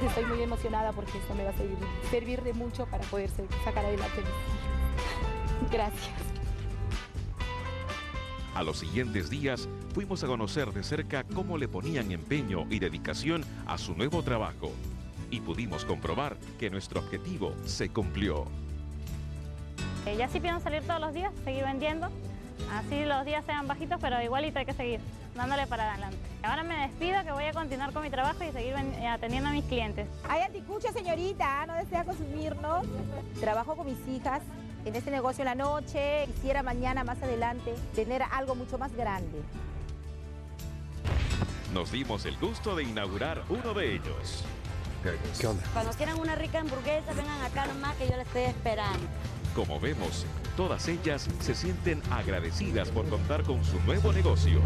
Estoy 0.06 0.24
muy 0.24 0.40
emocionada 0.40 0.92
porque 0.92 1.18
esto 1.18 1.34
me 1.34 1.44
va 1.44 1.50
a 1.50 1.52
servir, 1.52 1.76
servir 2.10 2.42
de 2.42 2.54
mucho 2.54 2.86
para 2.86 3.04
poder 3.04 3.28
sacar 3.62 3.84
adelante 3.84 4.16
mis 4.16 4.26
hijos. 4.26 5.70
Gracias. 5.70 6.14
A 8.54 8.62
los 8.62 8.78
siguientes 8.78 9.28
días 9.28 9.68
fuimos 9.92 10.24
a 10.24 10.26
conocer 10.28 10.72
de 10.72 10.82
cerca 10.82 11.24
cómo 11.24 11.58
le 11.58 11.68
ponían 11.68 12.10
empeño 12.10 12.66
y 12.70 12.78
dedicación 12.78 13.44
a 13.66 13.76
su 13.76 13.94
nuevo 13.94 14.22
trabajo 14.22 14.72
y 15.30 15.40
pudimos 15.40 15.84
comprobar 15.84 16.36
que 16.58 16.70
nuestro 16.70 17.00
objetivo 17.00 17.54
se 17.64 17.90
cumplió. 17.90 18.46
Eh, 20.06 20.16
ya 20.16 20.28
sí 20.28 20.40
pienso 20.40 20.60
salir 20.60 20.82
todos 20.82 21.00
los 21.00 21.12
días, 21.12 21.32
seguir 21.44 21.64
vendiendo, 21.64 22.08
Así 22.72 23.04
los 23.04 23.24
días 23.24 23.44
sean 23.46 23.66
bajitos, 23.66 23.98
pero 24.00 24.20
igualito 24.22 24.58
hay 24.58 24.66
que 24.66 24.74
seguir 24.74 25.00
dándole 25.34 25.66
para 25.66 25.92
adelante. 25.92 26.18
Ahora 26.42 26.62
me 26.62 26.76
despido 26.88 27.22
que 27.24 27.32
voy 27.32 27.44
a 27.44 27.52
continuar 27.52 27.92
con 27.92 28.02
mi 28.02 28.10
trabajo 28.10 28.44
y 28.44 28.52
seguir 28.52 28.74
eh, 28.74 29.06
atendiendo 29.06 29.48
a 29.48 29.52
mis 29.52 29.64
clientes. 29.64 30.06
Ay, 30.28 30.42
anticucha, 30.42 30.92
señorita, 30.92 31.66
no 31.66 31.74
desea 31.74 32.04
consumirnos. 32.04 32.86
Trabajo 33.40 33.76
con 33.76 33.86
mis 33.86 34.06
hijas 34.08 34.42
en 34.84 34.94
este 34.94 35.10
negocio 35.10 35.42
en 35.42 35.46
la 35.46 35.54
noche. 35.54 36.26
Quisiera 36.34 36.62
mañana, 36.62 37.04
más 37.04 37.22
adelante, 37.22 37.74
tener 37.94 38.22
algo 38.30 38.54
mucho 38.54 38.78
más 38.78 38.94
grande. 38.94 39.40
Nos 41.72 41.92
dimos 41.92 42.24
el 42.26 42.36
gusto 42.38 42.74
de 42.74 42.82
inaugurar 42.82 43.42
uno 43.48 43.74
de 43.74 43.94
ellos. 43.94 44.44
¿Qué 45.02 45.46
onda? 45.46 45.62
Cuando 45.72 45.92
quieran 45.92 46.18
una 46.18 46.34
rica 46.34 46.60
hamburguesa, 46.60 47.12
vengan 47.14 47.40
acá 47.42 47.66
nomás 47.66 47.96
que 47.96 48.08
yo 48.08 48.16
la 48.16 48.22
estoy 48.22 48.42
esperando. 48.42 49.06
Como 49.54 49.78
vemos, 49.80 50.26
todas 50.56 50.88
ellas 50.88 51.28
se 51.40 51.54
sienten 51.54 52.02
agradecidas 52.10 52.88
por 52.90 53.08
contar 53.08 53.42
con 53.44 53.64
su 53.64 53.80
nuevo 53.82 54.12
negocio. 54.12 54.60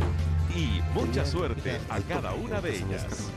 Y 0.54 0.80
mucha 0.94 1.24
suerte 1.26 1.80
a 1.88 2.00
cada 2.00 2.32
una 2.34 2.60
de 2.60 2.76
ellas. 2.76 3.30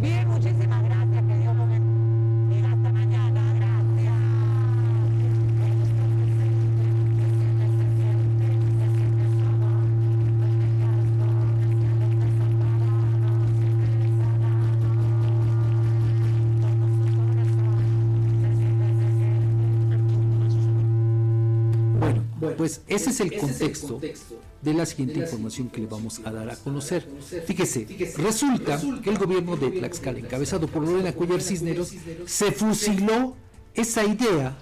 Bien, 0.00 0.28
muchísimas 0.28 0.82
gracias. 0.82 1.26
Que 1.26 1.36
Dios 1.38 1.56
pues 22.60 22.82
ese 22.88 23.08
es 23.08 23.20
el 23.20 23.38
contexto 23.38 23.98
de 24.60 24.74
la 24.74 24.84
siguiente 24.84 25.18
información 25.18 25.70
que 25.70 25.80
le 25.80 25.86
vamos 25.86 26.20
a 26.26 26.30
dar 26.30 26.50
a 26.50 26.56
conocer. 26.56 27.08
Fíjese, 27.46 27.86
resulta 28.18 28.78
que 29.02 29.08
el 29.08 29.16
gobierno 29.16 29.56
de 29.56 29.70
Tlaxcala, 29.70 30.18
encabezado 30.18 30.66
por 30.66 30.86
Lorena 30.86 31.14
Cuellar 31.14 31.40
Cisneros, 31.40 31.94
se 32.26 32.52
fusiló 32.52 33.34
esa 33.72 34.04
idea 34.04 34.58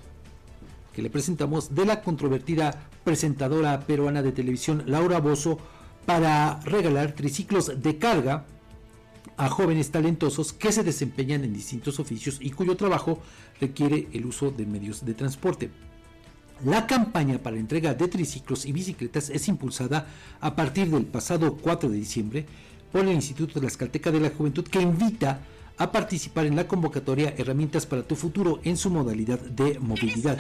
que 0.95 1.03
le 1.03 1.11
presentamos 1.11 1.75
de 1.75 1.87
la 1.87 2.01
controvertida 2.01 2.89
presentadora 3.03 3.81
peruana 3.81 4.23
de 4.23 4.31
televisión 4.31 4.85
Laura 4.87 5.19
Bozo 5.19 5.59
para 6.07 6.61
regalar 6.61 7.17
triciclos 7.17 7.83
de 7.83 7.99
carga 7.99 8.47
a 9.37 9.49
jóvenes 9.49 9.91
talentosos 9.91 10.53
que 10.53 10.71
se 10.71 10.85
desempeñan 10.85 11.43
en 11.43 11.53
distintos 11.53 11.99
oficios 11.99 12.39
y 12.41 12.51
cuyo 12.51 12.77
trabajo 12.77 13.21
requiere 13.61 14.07
el 14.13 14.25
uso 14.25 14.53
de 14.53 14.67
medios 14.67 15.05
de 15.05 15.15
transporte. 15.15 15.88
La 16.65 16.89
campaña 16.89 17.39
para 17.39 17.55
la 17.55 17.61
entrega 17.61 17.95
de 17.95 18.09
triciclos 18.09 18.67
y 18.67 18.73
bicicletas 18.73 19.31
es 19.31 19.47
impulsada 19.47 20.09
a 20.41 20.57
partir 20.57 20.91
del 20.91 21.05
pasado 21.05 21.57
4 21.57 21.89
de 21.89 21.97
diciembre 21.97 22.47
por 22.91 23.03
el 23.03 23.13
Instituto 23.13 23.55
de 23.55 23.63
la 23.63 23.69
Escalteca 23.69 24.11
de 24.11 24.19
la 24.19 24.31
Juventud 24.31 24.65
que 24.65 24.81
invita 24.81 25.41
a 25.77 25.93
participar 25.93 26.47
en 26.47 26.57
la 26.57 26.67
convocatoria 26.67 27.33
Herramientas 27.39 27.87
para 27.87 28.03
tu 28.03 28.17
futuro 28.17 28.59
en 28.65 28.77
su 28.77 28.91
modalidad 28.91 29.39
de 29.39 29.79
movilidad. 29.79 30.39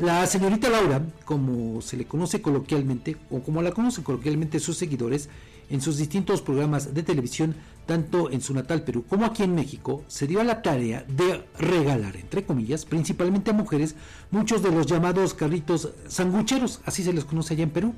La 0.00 0.26
señorita 0.26 0.68
Laura, 0.68 1.00
como 1.24 1.80
se 1.80 1.96
le 1.96 2.04
conoce 2.04 2.42
coloquialmente, 2.42 3.16
o 3.30 3.40
como 3.40 3.62
la 3.62 3.72
conocen 3.72 4.04
coloquialmente 4.04 4.60
sus 4.60 4.76
seguidores, 4.76 5.30
en 5.70 5.80
sus 5.80 5.96
distintos 5.96 6.42
programas 6.42 6.92
de 6.92 7.02
televisión, 7.02 7.56
tanto 7.86 8.30
en 8.30 8.40
su 8.40 8.54
natal 8.54 8.82
Perú 8.82 9.04
como 9.08 9.26
aquí 9.26 9.42
en 9.42 9.54
México, 9.54 10.04
se 10.08 10.26
dio 10.26 10.40
a 10.40 10.44
la 10.44 10.62
tarea 10.62 11.04
de 11.08 11.44
regalar, 11.58 12.16
entre 12.16 12.44
comillas, 12.44 12.84
principalmente 12.84 13.50
a 13.50 13.54
mujeres, 13.54 13.94
muchos 14.30 14.62
de 14.62 14.70
los 14.70 14.86
llamados 14.86 15.34
carritos 15.34 15.90
sangucheros, 16.08 16.80
así 16.84 17.02
se 17.02 17.12
les 17.12 17.24
conoce 17.24 17.54
allá 17.54 17.64
en 17.64 17.70
Perú, 17.70 17.94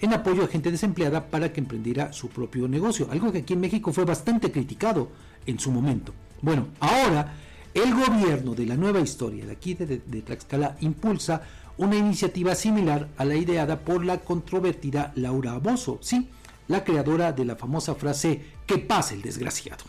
en 0.00 0.12
apoyo 0.12 0.44
a 0.44 0.48
gente 0.48 0.70
desempleada 0.70 1.26
para 1.26 1.52
que 1.52 1.60
emprendiera 1.60 2.12
su 2.12 2.28
propio 2.28 2.68
negocio, 2.68 3.08
algo 3.10 3.32
que 3.32 3.38
aquí 3.38 3.54
en 3.54 3.60
México 3.60 3.92
fue 3.92 4.04
bastante 4.04 4.52
criticado 4.52 5.08
en 5.46 5.58
su 5.58 5.70
momento. 5.70 6.12
Bueno, 6.40 6.68
ahora 6.80 7.34
el 7.74 7.94
gobierno 7.94 8.54
de 8.54 8.66
la 8.66 8.76
nueva 8.76 9.00
historia 9.00 9.46
de 9.46 9.52
aquí 9.52 9.74
de, 9.74 9.98
Tlaxcala 9.98 10.76
impulsa 10.80 11.42
una 11.76 11.96
iniciativa 11.96 12.54
similar 12.54 13.08
a 13.16 13.24
la 13.24 13.36
ideada 13.36 13.80
por 13.80 14.04
la 14.04 14.18
controvertida 14.18 15.12
Laura 15.16 15.58
Bozo, 15.58 15.98
sí, 16.00 16.28
la 16.68 16.84
creadora 16.84 17.32
de 17.32 17.44
la 17.44 17.56
famosa 17.56 17.94
frase 17.94 18.40
que 18.66 18.78
pase 18.78 19.14
el 19.14 19.22
desgraciado 19.22 19.84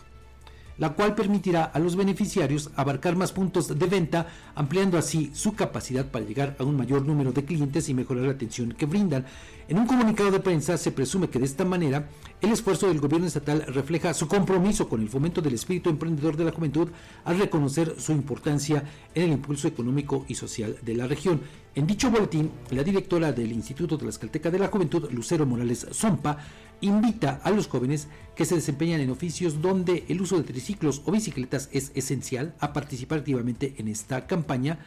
la 0.80 0.94
cual 0.94 1.14
permitirá 1.14 1.64
a 1.64 1.78
los 1.78 1.94
beneficiarios 1.94 2.70
abarcar 2.74 3.14
más 3.14 3.32
puntos 3.32 3.78
de 3.78 3.86
venta, 3.86 4.28
ampliando 4.54 4.96
así 4.96 5.30
su 5.34 5.52
capacidad 5.52 6.10
para 6.10 6.24
llegar 6.24 6.56
a 6.58 6.64
un 6.64 6.74
mayor 6.74 7.04
número 7.04 7.32
de 7.32 7.44
clientes 7.44 7.90
y 7.90 7.94
mejorar 7.94 8.24
la 8.24 8.32
atención 8.32 8.72
que 8.72 8.86
brindan. 8.86 9.26
En 9.68 9.78
un 9.78 9.86
comunicado 9.86 10.30
de 10.30 10.40
prensa 10.40 10.78
se 10.78 10.90
presume 10.90 11.28
que 11.28 11.38
de 11.38 11.44
esta 11.44 11.66
manera 11.66 12.08
el 12.40 12.50
esfuerzo 12.50 12.88
del 12.88 12.98
gobierno 12.98 13.26
estatal 13.26 13.62
refleja 13.68 14.14
su 14.14 14.26
compromiso 14.26 14.88
con 14.88 15.02
el 15.02 15.10
fomento 15.10 15.42
del 15.42 15.52
espíritu 15.52 15.90
emprendedor 15.90 16.38
de 16.38 16.44
la 16.44 16.52
juventud 16.52 16.88
al 17.26 17.38
reconocer 17.38 17.96
su 17.98 18.12
importancia 18.12 18.82
en 19.14 19.24
el 19.24 19.32
impulso 19.32 19.68
económico 19.68 20.24
y 20.28 20.34
social 20.34 20.78
de 20.80 20.94
la 20.94 21.06
región. 21.06 21.42
En 21.74 21.86
dicho 21.86 22.10
boletín, 22.10 22.50
la 22.70 22.82
directora 22.82 23.32
del 23.32 23.52
Instituto 23.52 23.98
de 23.98 24.04
la 24.04 24.10
Escalteca 24.10 24.50
de 24.50 24.58
la 24.58 24.68
Juventud, 24.68 25.08
Lucero 25.12 25.46
Morales 25.46 25.86
Zompa, 25.92 26.38
invita 26.80 27.40
a 27.42 27.50
los 27.50 27.68
jóvenes 27.68 28.08
que 28.34 28.44
se 28.44 28.54
desempeñan 28.54 29.00
en 29.00 29.10
oficios 29.10 29.60
donde 29.60 30.04
el 30.08 30.20
uso 30.20 30.36
de 30.38 30.44
triciclos 30.44 31.02
o 31.04 31.12
bicicletas 31.12 31.68
es 31.72 31.92
esencial 31.94 32.54
a 32.58 32.72
participar 32.72 33.18
activamente 33.18 33.74
en 33.78 33.88
esta 33.88 34.26
campaña 34.26 34.78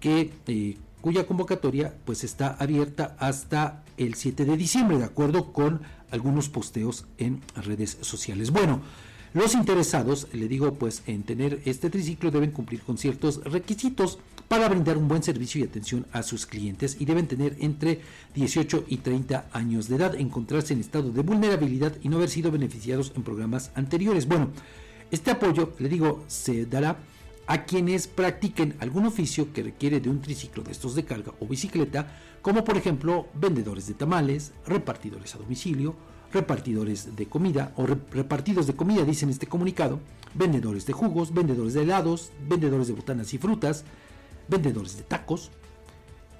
que 0.00 0.32
eh, 0.46 0.76
cuya 1.00 1.26
convocatoria 1.26 1.94
pues 2.04 2.24
está 2.24 2.54
abierta 2.54 3.16
hasta 3.18 3.84
el 3.96 4.14
7 4.14 4.44
de 4.44 4.56
diciembre 4.56 4.98
de 4.98 5.04
acuerdo 5.04 5.52
con 5.52 5.82
algunos 6.10 6.48
posteos 6.48 7.04
en 7.18 7.42
redes 7.56 7.98
sociales. 8.00 8.50
Bueno, 8.50 8.80
los 9.34 9.54
interesados, 9.54 10.28
le 10.32 10.48
digo 10.48 10.74
pues 10.74 11.02
en 11.06 11.24
tener 11.24 11.60
este 11.64 11.90
triciclo 11.90 12.30
deben 12.30 12.52
cumplir 12.52 12.80
con 12.82 12.96
ciertos 12.96 13.42
requisitos 13.44 14.18
para 14.48 14.68
brindar 14.68 14.96
un 14.98 15.08
buen 15.08 15.22
servicio 15.22 15.60
y 15.60 15.64
atención 15.64 16.06
a 16.12 16.22
sus 16.22 16.46
clientes 16.46 16.96
y 17.00 17.04
deben 17.06 17.26
tener 17.26 17.56
entre 17.60 18.00
18 18.34 18.84
y 18.88 18.98
30 18.98 19.48
años 19.52 19.88
de 19.88 19.96
edad, 19.96 20.14
encontrarse 20.14 20.74
en 20.74 20.80
estado 20.80 21.10
de 21.10 21.22
vulnerabilidad 21.22 21.94
y 22.02 22.08
no 22.08 22.16
haber 22.16 22.28
sido 22.30 22.50
beneficiados 22.50 23.12
en 23.16 23.22
programas 23.22 23.70
anteriores. 23.74 24.26
Bueno, 24.28 24.50
este 25.10 25.30
apoyo, 25.30 25.72
le 25.78 25.88
digo, 25.88 26.24
se 26.28 26.66
dará 26.66 26.98
a 27.46 27.64
quienes 27.64 28.06
practiquen 28.06 28.74
algún 28.80 29.06
oficio 29.06 29.52
que 29.52 29.62
requiere 29.62 30.00
de 30.00 30.08
un 30.08 30.20
triciclo 30.22 30.62
de 30.62 30.72
estos 30.72 30.94
de 30.94 31.04
carga 31.04 31.32
o 31.40 31.46
bicicleta, 31.46 32.18
como 32.40 32.64
por 32.64 32.76
ejemplo 32.76 33.26
vendedores 33.34 33.86
de 33.86 33.94
tamales, 33.94 34.52
repartidores 34.66 35.34
a 35.34 35.38
domicilio, 35.38 35.94
repartidores 36.32 37.14
de 37.16 37.26
comida 37.26 37.72
o 37.76 37.86
re- 37.86 37.96
repartidos 38.12 38.66
de 38.66 38.74
comida, 38.74 39.04
dicen 39.04 39.28
este 39.30 39.46
comunicado, 39.46 40.00
vendedores 40.34 40.84
de 40.86 40.92
jugos, 40.92 41.32
vendedores 41.32 41.74
de 41.74 41.82
helados, 41.82 42.30
vendedores 42.48 42.88
de 42.88 42.94
botanas 42.94 43.32
y 43.34 43.38
frutas, 43.38 43.84
vendedores 44.48 44.96
de 44.96 45.02
tacos. 45.02 45.50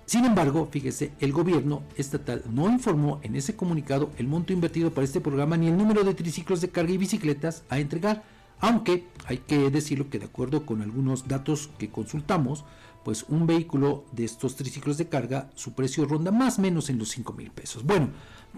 Sin 0.06 0.24
embargo, 0.24 0.68
fíjese, 0.70 1.12
el 1.20 1.32
gobierno 1.32 1.82
estatal 1.96 2.42
no 2.50 2.68
informó 2.68 3.20
en 3.22 3.36
ese 3.36 3.56
comunicado 3.56 4.10
el 4.18 4.28
monto 4.28 4.52
invertido 4.52 4.92
para 4.92 5.04
este 5.04 5.20
programa 5.20 5.56
ni 5.56 5.68
el 5.68 5.76
número 5.76 6.04
de 6.04 6.14
triciclos 6.14 6.60
de 6.60 6.68
carga 6.68 6.92
y 6.92 6.98
bicicletas 6.98 7.64
a 7.70 7.78
entregar, 7.78 8.22
aunque 8.60 9.06
hay 9.26 9.38
que 9.38 9.70
decirlo 9.70 10.10
que 10.10 10.18
de 10.18 10.26
acuerdo 10.26 10.66
con 10.66 10.82
algunos 10.82 11.26
datos 11.26 11.70
que 11.78 11.90
consultamos, 11.90 12.64
pues 13.02 13.24
un 13.28 13.46
vehículo 13.46 14.04
de 14.12 14.24
estos 14.24 14.56
triciclos 14.56 14.98
de 14.98 15.08
carga, 15.08 15.50
su 15.54 15.72
precio 15.72 16.06
ronda 16.06 16.30
más 16.30 16.58
o 16.58 16.62
menos 16.62 16.88
en 16.90 16.98
los 16.98 17.10
5 17.10 17.32
mil 17.32 17.50
pesos. 17.50 17.84
Bueno, 17.84 18.08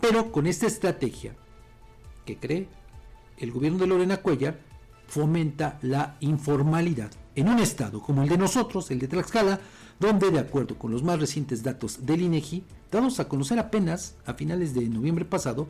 pero 0.01 0.32
con 0.32 0.47
esta 0.47 0.66
estrategia 0.66 1.35
que 2.24 2.36
cree 2.39 2.68
el 3.39 3.51
gobierno 3.52 3.78
de 3.78 3.86
Lorena 3.86 4.18
Cuellar, 4.18 4.59
fomenta 5.06 5.78
la 5.82 6.16
informalidad 6.20 7.10
en 7.37 7.49
un 7.49 7.61
estado 7.61 8.03
como 8.03 8.23
el 8.23 8.29
de 8.29 8.39
nosotros, 8.39 8.91
el 8.91 8.99
de 8.99 9.09
Tlaxcala, 9.09 9.61
donde 10.01 10.31
de 10.31 10.41
acuerdo 10.41 10.77
con 10.77 10.91
los 10.91 11.03
más 11.03 11.21
recientes 11.21 11.63
datos 11.63 12.05
del 12.05 12.23
INEGI, 12.23 12.65
dados 12.91 13.21
a 13.21 13.29
conocer 13.29 13.59
apenas 13.59 14.15
a 14.25 14.35
finales 14.35 14.75
de 14.75 14.89
noviembre 14.89 15.25
pasado, 15.25 15.69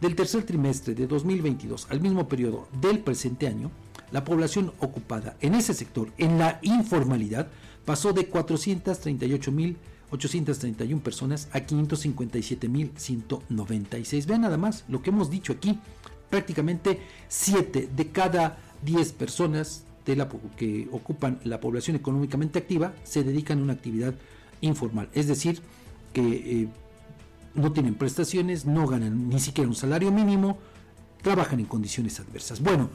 del 0.00 0.14
tercer 0.14 0.44
trimestre 0.44 0.94
de 0.94 1.08
2022 1.08 1.88
al 1.90 2.00
mismo 2.00 2.28
periodo 2.28 2.68
del 2.80 3.00
presente 3.00 3.48
año, 3.48 3.72
la 4.12 4.24
población 4.24 4.72
ocupada 4.78 5.36
en 5.40 5.54
ese 5.54 5.74
sector, 5.74 6.12
en 6.18 6.38
la 6.38 6.60
informalidad, 6.62 7.48
pasó 7.84 8.12
de 8.12 8.30
438.831 8.30 11.00
personas 11.00 11.48
a 11.52 11.58
557.196. 11.60 14.26
Vean 14.26 14.42
nada 14.42 14.56
más 14.56 14.84
lo 14.88 15.02
que 15.02 15.10
hemos 15.10 15.30
dicho 15.30 15.52
aquí. 15.52 15.80
Prácticamente 16.30 17.00
7 17.28 17.90
de 17.94 18.08
cada 18.08 18.58
10 18.82 19.12
personas 19.14 19.82
que 20.56 20.88
ocupan 20.92 21.40
la 21.44 21.60
población 21.60 21.96
económicamente 21.96 22.58
activa 22.58 22.94
se 23.04 23.24
dedican 23.24 23.58
a 23.58 23.62
una 23.62 23.72
actividad 23.74 24.14
informal. 24.60 25.08
Es 25.12 25.26
decir, 25.26 25.60
que 26.12 26.22
eh, 26.22 26.68
no 27.54 27.72
tienen 27.72 27.94
prestaciones, 27.94 28.64
no 28.64 28.86
ganan 28.86 29.28
ni 29.28 29.40
siquiera 29.40 29.68
un 29.68 29.74
salario 29.74 30.10
mínimo, 30.10 30.58
trabajan 31.22 31.60
en 31.60 31.66
condiciones 31.66 32.20
adversas. 32.20 32.60
Bueno, 32.62 32.88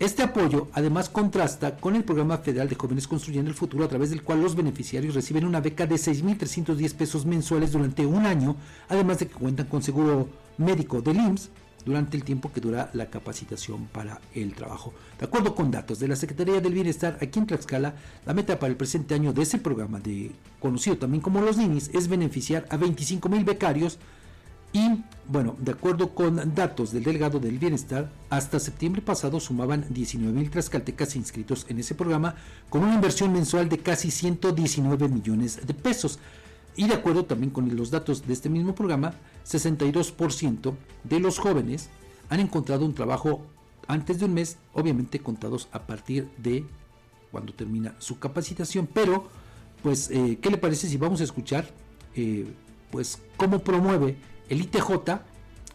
Este 0.00 0.22
apoyo 0.22 0.68
además 0.74 1.08
contrasta 1.08 1.76
con 1.76 1.96
el 1.96 2.04
programa 2.04 2.38
federal 2.38 2.68
de 2.68 2.76
jóvenes 2.76 3.08
construyendo 3.08 3.50
el 3.50 3.56
futuro 3.56 3.84
a 3.84 3.88
través 3.88 4.10
del 4.10 4.22
cual 4.22 4.40
los 4.40 4.54
beneficiarios 4.54 5.16
reciben 5.16 5.44
una 5.44 5.60
beca 5.60 5.86
de 5.86 5.96
6.310 5.96 6.94
pesos 6.94 7.26
mensuales 7.26 7.72
durante 7.72 8.06
un 8.06 8.24
año, 8.24 8.54
además 8.88 9.18
de 9.18 9.26
que 9.26 9.34
cuentan 9.34 9.66
con 9.66 9.82
seguro 9.82 10.28
médico 10.56 11.02
del 11.02 11.16
IMSS 11.16 11.50
durante 11.84 12.16
el 12.16 12.24
tiempo 12.24 12.52
que 12.52 12.60
dura 12.60 12.90
la 12.92 13.06
capacitación 13.06 13.86
para 13.86 14.20
el 14.34 14.54
trabajo. 14.54 14.92
De 15.18 15.24
acuerdo 15.26 15.54
con 15.54 15.70
datos 15.70 15.98
de 15.98 16.08
la 16.08 16.16
Secretaría 16.16 16.60
del 16.60 16.74
Bienestar 16.74 17.18
aquí 17.20 17.38
en 17.38 17.46
Tlaxcala, 17.46 17.94
la 18.26 18.34
meta 18.34 18.58
para 18.58 18.70
el 18.70 18.76
presente 18.76 19.14
año 19.14 19.32
de 19.32 19.42
ese 19.42 19.58
programa, 19.58 20.00
de, 20.00 20.32
conocido 20.60 20.98
también 20.98 21.22
como 21.22 21.40
los 21.40 21.56
NINIS, 21.56 21.90
es 21.94 22.08
beneficiar 22.08 22.66
a 22.70 22.76
25 22.76 23.28
mil 23.28 23.44
becarios 23.44 23.98
y, 24.72 25.02
bueno, 25.26 25.56
de 25.58 25.72
acuerdo 25.72 26.14
con 26.14 26.54
datos 26.54 26.92
del 26.92 27.04
delegado 27.04 27.40
del 27.40 27.58
Bienestar, 27.58 28.10
hasta 28.28 28.60
septiembre 28.60 29.00
pasado 29.00 29.40
sumaban 29.40 29.86
19 29.88 30.32
mil 30.32 30.50
tlaxcaltecas 30.50 31.16
inscritos 31.16 31.64
en 31.68 31.78
ese 31.78 31.94
programa 31.94 32.34
con 32.68 32.82
una 32.82 32.94
inversión 32.94 33.32
mensual 33.32 33.68
de 33.68 33.78
casi 33.78 34.10
119 34.10 35.08
millones 35.08 35.66
de 35.66 35.74
pesos. 35.74 36.18
Y 36.78 36.86
de 36.86 36.94
acuerdo 36.94 37.24
también 37.24 37.50
con 37.50 37.76
los 37.76 37.90
datos 37.90 38.24
de 38.24 38.32
este 38.32 38.48
mismo 38.48 38.72
programa, 38.72 39.12
62% 39.44 40.74
de 41.02 41.18
los 41.18 41.40
jóvenes 41.40 41.90
han 42.30 42.38
encontrado 42.38 42.84
un 42.84 42.94
trabajo 42.94 43.44
antes 43.88 44.20
de 44.20 44.26
un 44.26 44.34
mes, 44.34 44.58
obviamente 44.74 45.18
contados 45.18 45.68
a 45.72 45.88
partir 45.88 46.28
de 46.36 46.64
cuando 47.32 47.52
termina 47.52 47.96
su 47.98 48.20
capacitación. 48.20 48.86
Pero, 48.86 49.26
pues, 49.82 50.08
eh, 50.12 50.38
¿qué 50.40 50.50
le 50.50 50.56
parece 50.56 50.88
si 50.88 50.96
vamos 50.96 51.20
a 51.20 51.24
escuchar, 51.24 51.68
eh, 52.14 52.46
pues, 52.92 53.20
cómo 53.36 53.58
promueve 53.58 54.16
el 54.48 54.60
ITJ 54.60 55.18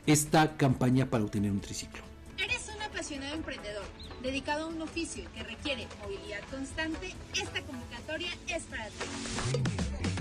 esta 0.06 0.56
campaña 0.56 1.10
para 1.10 1.26
obtener 1.26 1.52
un 1.52 1.60
triciclo? 1.60 2.02
¿Eres 2.38 2.72
un 2.74 2.82
apasionado 2.82 3.36
emprendedor 3.36 3.84
dedicado 4.22 4.64
a 4.64 4.68
un 4.68 4.82
oficio 4.82 5.26
que 5.36 5.44
requiere 5.44 5.86
movilidad 6.02 6.40
constante? 6.50 7.14
Esta 7.34 7.62
convocatoria 7.64 8.30
es 8.48 8.64
para 8.64 8.86
ti. 8.86 10.12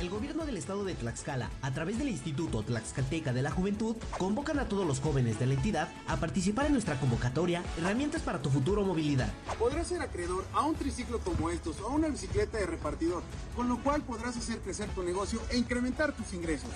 El 0.00 0.10
gobierno 0.10 0.44
del 0.44 0.56
estado 0.56 0.84
de 0.84 0.94
Tlaxcala, 0.94 1.50
a 1.62 1.70
través 1.70 1.98
del 1.98 2.08
Instituto 2.08 2.62
Tlaxcalteca 2.62 3.32
de 3.32 3.42
la 3.42 3.50
Juventud, 3.50 3.96
convocan 4.18 4.58
a 4.58 4.68
todos 4.68 4.86
los 4.86 5.00
jóvenes 5.00 5.38
de 5.38 5.46
la 5.46 5.54
entidad 5.54 5.88
a 6.08 6.16
participar 6.16 6.66
en 6.66 6.72
nuestra 6.72 6.98
convocatoria 6.98 7.62
Herramientas 7.78 8.22
para 8.22 8.42
tu 8.42 8.50
futuro 8.50 8.84
movilidad. 8.84 9.32
Podrás 9.58 9.86
ser 9.86 10.02
acreedor 10.02 10.44
a 10.52 10.62
un 10.62 10.74
triciclo 10.74 11.20
como 11.20 11.48
estos 11.48 11.80
o 11.80 11.88
a 11.88 11.92
una 11.92 12.08
bicicleta 12.08 12.58
de 12.58 12.66
repartidor, 12.66 13.22
con 13.54 13.68
lo 13.68 13.82
cual 13.82 14.02
podrás 14.02 14.36
hacer 14.36 14.58
crecer 14.58 14.88
tu 14.90 15.02
negocio 15.02 15.40
e 15.50 15.56
incrementar 15.56 16.12
tus 16.12 16.32
ingresos. 16.34 16.70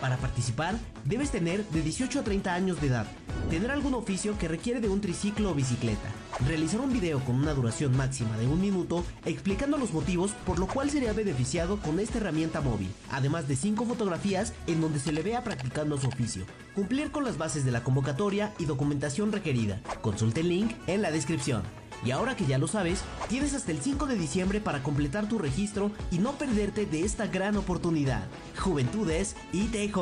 Para 0.00 0.16
participar, 0.16 0.78
debes 1.04 1.30
tener 1.30 1.64
de 1.68 1.82
18 1.82 2.20
a 2.20 2.24
30 2.24 2.54
años 2.54 2.80
de 2.80 2.88
edad, 2.88 3.06
tener 3.50 3.70
algún 3.70 3.94
oficio 3.94 4.38
que 4.38 4.48
requiere 4.48 4.80
de 4.80 4.88
un 4.88 5.00
triciclo 5.00 5.50
o 5.50 5.54
bicicleta, 5.54 6.10
realizar 6.46 6.80
un 6.80 6.92
video 6.92 7.20
con 7.20 7.36
una 7.36 7.54
duración 7.54 7.96
máxima 7.96 8.36
de 8.36 8.46
un 8.46 8.60
minuto 8.60 9.04
explicando 9.24 9.78
los 9.78 9.92
motivos 9.92 10.32
por 10.44 10.58
lo 10.58 10.66
cual 10.66 10.90
sería 10.90 11.12
beneficiado 11.12 11.78
con 11.78 12.00
esta 12.00 12.18
herramienta 12.18 12.60
móvil, 12.60 12.90
además 13.10 13.48
de 13.48 13.56
5 13.56 13.84
fotografías 13.86 14.52
en 14.66 14.80
donde 14.80 14.98
se 14.98 15.12
le 15.12 15.22
vea 15.22 15.44
practicando 15.44 15.98
su 15.98 16.08
oficio, 16.08 16.44
cumplir 16.74 17.10
con 17.10 17.24
las 17.24 17.38
bases 17.38 17.64
de 17.64 17.70
la 17.70 17.84
convocatoria 17.84 18.52
y 18.58 18.64
documentación 18.64 19.32
requerida. 19.32 19.80
Consulte 20.02 20.40
el 20.40 20.48
link 20.48 20.72
en 20.86 21.02
la 21.02 21.10
descripción. 21.10 21.62
Y 22.04 22.10
ahora 22.10 22.36
que 22.36 22.44
ya 22.44 22.58
lo 22.58 22.68
sabes, 22.68 23.02
tienes 23.28 23.54
hasta 23.54 23.72
el 23.72 23.80
5 23.80 24.06
de 24.06 24.16
diciembre 24.16 24.60
para 24.60 24.82
completar 24.82 25.28
tu 25.28 25.38
registro 25.38 25.90
y 26.10 26.18
no 26.18 26.32
perderte 26.32 26.84
de 26.84 27.02
esta 27.02 27.26
gran 27.26 27.56
oportunidad. 27.56 28.26
Juventudes 28.58 29.36
ITJ. 29.52 29.96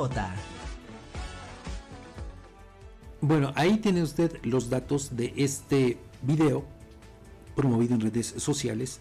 Bueno, 3.20 3.52
ahí 3.54 3.76
tiene 3.76 4.02
usted 4.02 4.42
los 4.42 4.68
datos 4.68 5.16
de 5.16 5.32
este 5.36 5.98
video 6.22 6.64
promovido 7.54 7.94
en 7.94 8.00
redes 8.00 8.34
sociales 8.38 9.00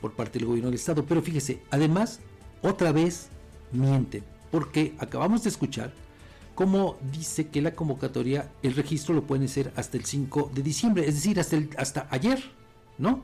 por 0.00 0.12
parte 0.12 0.38
del 0.38 0.48
gobierno 0.48 0.70
del 0.70 0.78
estado. 0.78 1.04
Pero 1.04 1.22
fíjese, 1.22 1.62
además, 1.70 2.20
otra 2.62 2.92
vez 2.92 3.28
mienten, 3.72 4.24
porque 4.50 4.94
acabamos 4.98 5.42
de 5.44 5.50
escuchar 5.50 5.92
cómo 6.54 6.96
dice 7.12 7.48
que 7.48 7.62
la 7.62 7.74
convocatoria, 7.74 8.50
el 8.62 8.74
registro 8.74 9.14
lo 9.14 9.26
pueden 9.26 9.44
hacer 9.44 9.72
hasta 9.76 9.96
el 9.96 10.04
5 10.04 10.50
de 10.54 10.62
diciembre, 10.62 11.08
es 11.08 11.14
decir, 11.14 11.40
hasta, 11.40 11.56
el, 11.56 11.70
hasta 11.78 12.06
ayer, 12.10 12.42
¿no? 12.98 13.22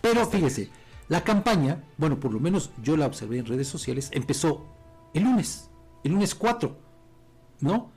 Pero 0.00 0.26
fíjese, 0.26 0.70
la 1.08 1.22
campaña, 1.22 1.84
bueno, 1.98 2.18
por 2.18 2.32
lo 2.32 2.40
menos 2.40 2.70
yo 2.82 2.96
la 2.96 3.06
observé 3.06 3.38
en 3.38 3.46
redes 3.46 3.68
sociales, 3.68 4.08
empezó 4.12 4.66
el 5.12 5.24
lunes, 5.24 5.68
el 6.04 6.12
lunes 6.12 6.34
4, 6.34 6.76
¿no? 7.60 7.90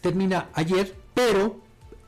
Termina 0.00 0.50
ayer, 0.54 0.96
pero 1.14 1.61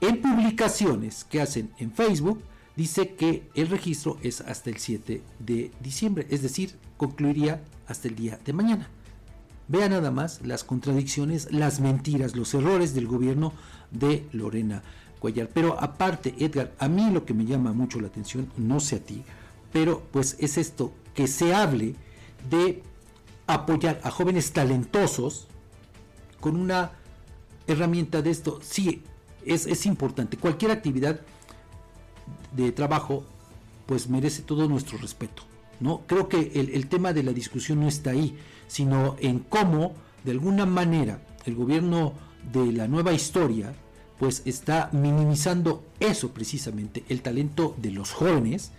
en 0.08 0.20
publicaciones 0.20 1.24
que 1.24 1.40
hacen 1.40 1.70
en 1.78 1.92
Facebook, 1.92 2.42
dice 2.76 3.14
que 3.14 3.48
el 3.54 3.68
registro 3.68 4.18
es 4.22 4.40
hasta 4.40 4.70
el 4.70 4.78
7 4.78 5.22
de 5.38 5.70
diciembre, 5.80 6.26
es 6.30 6.42
decir, 6.42 6.74
concluiría 6.96 7.62
hasta 7.86 8.08
el 8.08 8.16
día 8.16 8.38
de 8.44 8.52
mañana. 8.52 8.88
Vea 9.68 9.88
nada 9.88 10.10
más 10.10 10.40
las 10.44 10.62
contradicciones, 10.64 11.50
las 11.50 11.80
mentiras, 11.80 12.36
los 12.36 12.52
errores 12.52 12.94
del 12.94 13.06
gobierno 13.06 13.52
de 13.90 14.26
Lorena 14.32 14.82
Cuellar. 15.20 15.48
Pero 15.54 15.80
aparte, 15.80 16.34
Edgar, 16.38 16.74
a 16.78 16.88
mí 16.88 17.10
lo 17.10 17.24
que 17.24 17.32
me 17.32 17.46
llama 17.46 17.72
mucho 17.72 18.00
la 18.00 18.08
atención, 18.08 18.50
no 18.58 18.80
sé 18.80 18.96
a 18.96 19.00
ti, 19.00 19.22
pero 19.72 20.02
pues 20.12 20.36
es 20.38 20.58
esto, 20.58 20.92
que 21.14 21.26
se 21.26 21.54
hable 21.54 21.94
de 22.50 22.82
apoyar 23.46 24.00
a 24.02 24.10
jóvenes 24.10 24.52
talentosos 24.52 25.48
con 26.40 26.56
una 26.56 26.92
herramienta 27.66 28.20
de 28.20 28.30
esto. 28.30 28.60
Sí, 28.62 29.02
es, 29.46 29.66
es 29.66 29.86
importante. 29.86 30.36
Cualquier 30.36 30.70
actividad 30.70 31.20
de 32.52 32.72
trabajo 32.72 33.24
pues 33.86 34.08
merece 34.08 34.42
todo 34.42 34.68
nuestro 34.68 34.98
respeto. 34.98 35.42
¿no? 35.80 36.02
Creo 36.06 36.28
que 36.28 36.52
el, 36.54 36.70
el, 36.70 36.86
tema 36.86 37.12
de 37.12 37.22
la 37.22 37.32
discusión 37.32 37.80
no 37.80 37.88
está 37.88 38.10
ahí, 38.10 38.38
sino 38.66 39.16
en 39.20 39.40
cómo, 39.40 39.94
de 40.24 40.32
alguna 40.32 40.66
manera, 40.66 41.20
el 41.44 41.54
gobierno 41.54 42.14
de 42.52 42.72
la 42.72 42.88
nueva 42.88 43.12
historia, 43.12 43.74
pues 44.18 44.42
está 44.44 44.88
minimizando 44.92 45.84
eso 46.00 46.30
precisamente, 46.30 47.04
el 47.08 47.20
talento 47.20 47.74
de 47.78 47.90
los 47.90 48.12
jóvenes, 48.12 48.70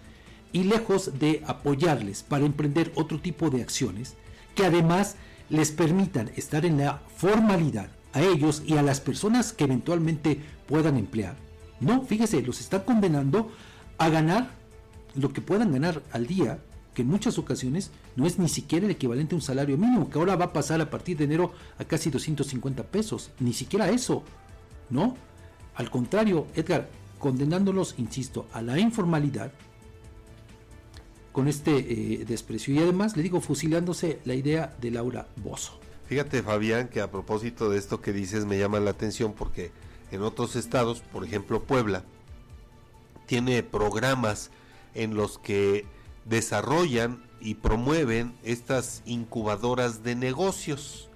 y 0.54 0.64
lejos 0.64 1.20
de 1.20 1.44
apoyarles 1.46 2.24
para 2.24 2.46
emprender 2.46 2.92
otro 2.96 3.20
tipo 3.20 3.50
de 3.50 3.62
acciones, 3.62 4.16
que 4.56 4.66
además 4.66 5.18
les 5.50 5.72
permitan 5.72 6.32
estar 6.38 6.66
en 6.66 6.78
la 6.78 7.02
formalidad 7.18 7.90
a 8.14 8.22
ellos 8.22 8.64
y 8.66 8.78
a 8.78 8.82
las 8.82 9.02
personas 9.02 9.52
que 9.52 9.66
eventualmente 9.66 10.40
puedan 10.68 10.98
emplear. 10.98 11.36
No, 11.80 12.04
fíjese, 12.04 12.42
los 12.42 12.62
están 12.62 12.82
condenando 12.82 13.52
a 13.98 14.10
ganar 14.10 14.52
lo 15.16 15.32
que 15.32 15.42
puedan 15.42 15.72
ganar 15.72 16.02
al 16.12 16.28
día, 16.28 16.60
que 16.94 17.02
en 17.02 17.08
muchas 17.08 17.38
ocasiones 17.38 17.92
no 18.16 18.26
es 18.26 18.40
ni 18.40 18.50
siquiera 18.50 18.86
el 18.86 18.92
equivalente 18.92 19.36
a 19.36 19.38
un 19.38 19.42
salario 19.42 19.78
mínimo, 19.78 20.10
que 20.10 20.18
ahora 20.18 20.36
va 20.36 20.46
a 20.46 20.54
pasar 20.54 20.82
a 20.82 20.90
partir 20.90 21.18
de 21.18 21.26
enero 21.26 21.54
a 21.78 21.86
casi 21.86 22.10
250 22.10 22.84
pesos, 22.84 23.32
ni 23.40 23.54
siquiera 23.54 23.90
eso, 23.90 24.24
¿no? 24.90 25.16
Al 25.76 25.90
contrario, 25.90 26.48
Edgar, 26.56 26.90
condenándolos, 27.20 27.96
insisto, 27.98 28.48
a 28.54 28.62
la 28.62 28.80
informalidad, 28.80 29.52
con 31.36 31.50
este 31.50 31.76
eh, 31.80 32.24
desprecio 32.26 32.74
y 32.74 32.80
además 32.80 33.18
le 33.18 33.24
digo 33.24 33.42
fusilándose 33.42 34.20
la 34.24 34.36
idea 34.36 34.74
de 34.80 34.90
Laura 34.90 35.28
Bozo. 35.36 35.78
Fíjate 36.08 36.42
Fabián 36.42 36.88
que 36.88 37.02
a 37.02 37.12
propósito 37.12 37.70
de 37.70 37.78
esto 37.78 38.00
que 38.00 38.14
dices 38.14 38.46
me 38.46 38.58
llama 38.58 38.80
la 38.80 38.92
atención 38.92 39.34
porque 39.34 39.72
en 40.16 40.24
otros 40.24 40.56
estados, 40.56 41.02
por 41.02 41.24
ejemplo 41.24 41.64
Puebla, 41.64 42.04
tiene 43.26 43.64
programas 43.64 44.52
en 44.94 45.16
los 45.16 45.38
que 45.38 45.86
desarrollan 46.26 47.24
y 47.40 47.56
promueven 47.56 48.34
estas 48.44 49.04
incubadoras 49.06 50.04
de 50.04 50.16
negocios 50.16 51.10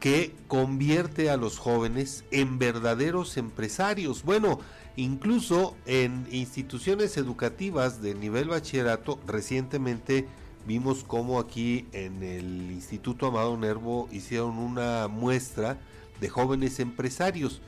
que 0.00 0.34
convierte 0.46 1.30
a 1.30 1.36
los 1.36 1.58
jóvenes 1.58 2.24
en 2.30 2.58
verdaderos 2.58 3.36
empresarios. 3.36 4.22
Bueno, 4.22 4.60
incluso 4.96 5.76
en 5.86 6.26
instituciones 6.30 7.16
educativas 7.16 8.00
de 8.00 8.14
nivel 8.14 8.48
bachillerato, 8.48 9.18
recientemente 9.26 10.26
vimos 10.66 11.04
cómo 11.04 11.40
aquí 11.40 11.86
en 11.92 12.22
el 12.22 12.70
Instituto 12.70 13.26
Amado 13.26 13.56
Nervo 13.56 14.08
hicieron 14.12 14.58
una 14.58 15.08
muestra 15.08 15.78
de 16.20 16.28
jóvenes 16.28 16.78
empresarios. 16.80 17.60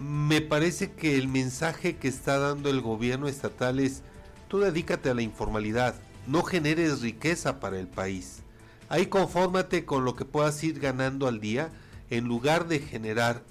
Me 0.00 0.40
parece 0.40 0.92
que 0.92 1.18
el 1.18 1.26
mensaje 1.26 1.96
que 1.96 2.06
está 2.06 2.38
dando 2.38 2.70
el 2.70 2.80
gobierno 2.80 3.26
estatal 3.26 3.80
es, 3.80 4.02
tú 4.46 4.58
dedícate 4.58 5.10
a 5.10 5.14
la 5.14 5.22
informalidad, 5.22 5.96
no 6.28 6.42
generes 6.44 7.00
riqueza 7.00 7.58
para 7.58 7.80
el 7.80 7.88
país. 7.88 8.42
Ahí 8.88 9.06
confórmate 9.06 9.84
con 9.84 10.04
lo 10.04 10.14
que 10.14 10.24
puedas 10.24 10.62
ir 10.62 10.78
ganando 10.78 11.26
al 11.26 11.40
día 11.40 11.70
en 12.10 12.28
lugar 12.28 12.68
de 12.68 12.78
generar 12.78 13.42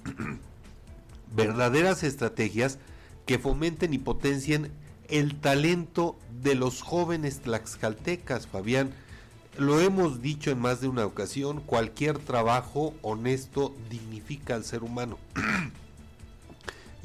verdaderas 1.36 2.02
estrategias 2.02 2.78
que 3.26 3.38
fomenten 3.38 3.92
y 3.92 3.98
potencien 3.98 4.72
el 5.08 5.38
talento 5.38 6.18
de 6.42 6.54
los 6.54 6.82
jóvenes 6.82 7.40
tlaxcaltecas, 7.40 8.46
Fabián. 8.46 8.90
Lo 9.58 9.80
hemos 9.80 10.22
dicho 10.22 10.50
en 10.50 10.60
más 10.60 10.80
de 10.80 10.88
una 10.88 11.04
ocasión, 11.04 11.60
cualquier 11.60 12.18
trabajo 12.18 12.94
honesto 13.02 13.74
dignifica 13.90 14.54
al 14.54 14.64
ser 14.64 14.82
humano. 14.82 15.18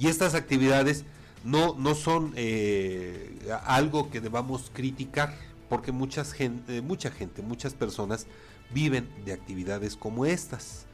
Y 0.04 0.08
estas 0.08 0.36
actividades 0.36 1.06
no, 1.46 1.76
no 1.80 1.96
son 1.96 2.34
eh, 2.36 3.40
algo 3.64 4.10
que 4.10 4.20
debamos 4.20 4.70
criticar, 4.74 5.34
porque 5.70 5.94
muchas 5.94 6.34
gente, 6.34 6.82
mucha 6.82 7.10
gente, 7.10 7.42
muchas 7.42 7.74
personas 7.74 8.28
viven 8.74 9.08
de 9.24 9.32
actividades 9.32 9.96
como 9.96 10.26
estas. 10.26 10.88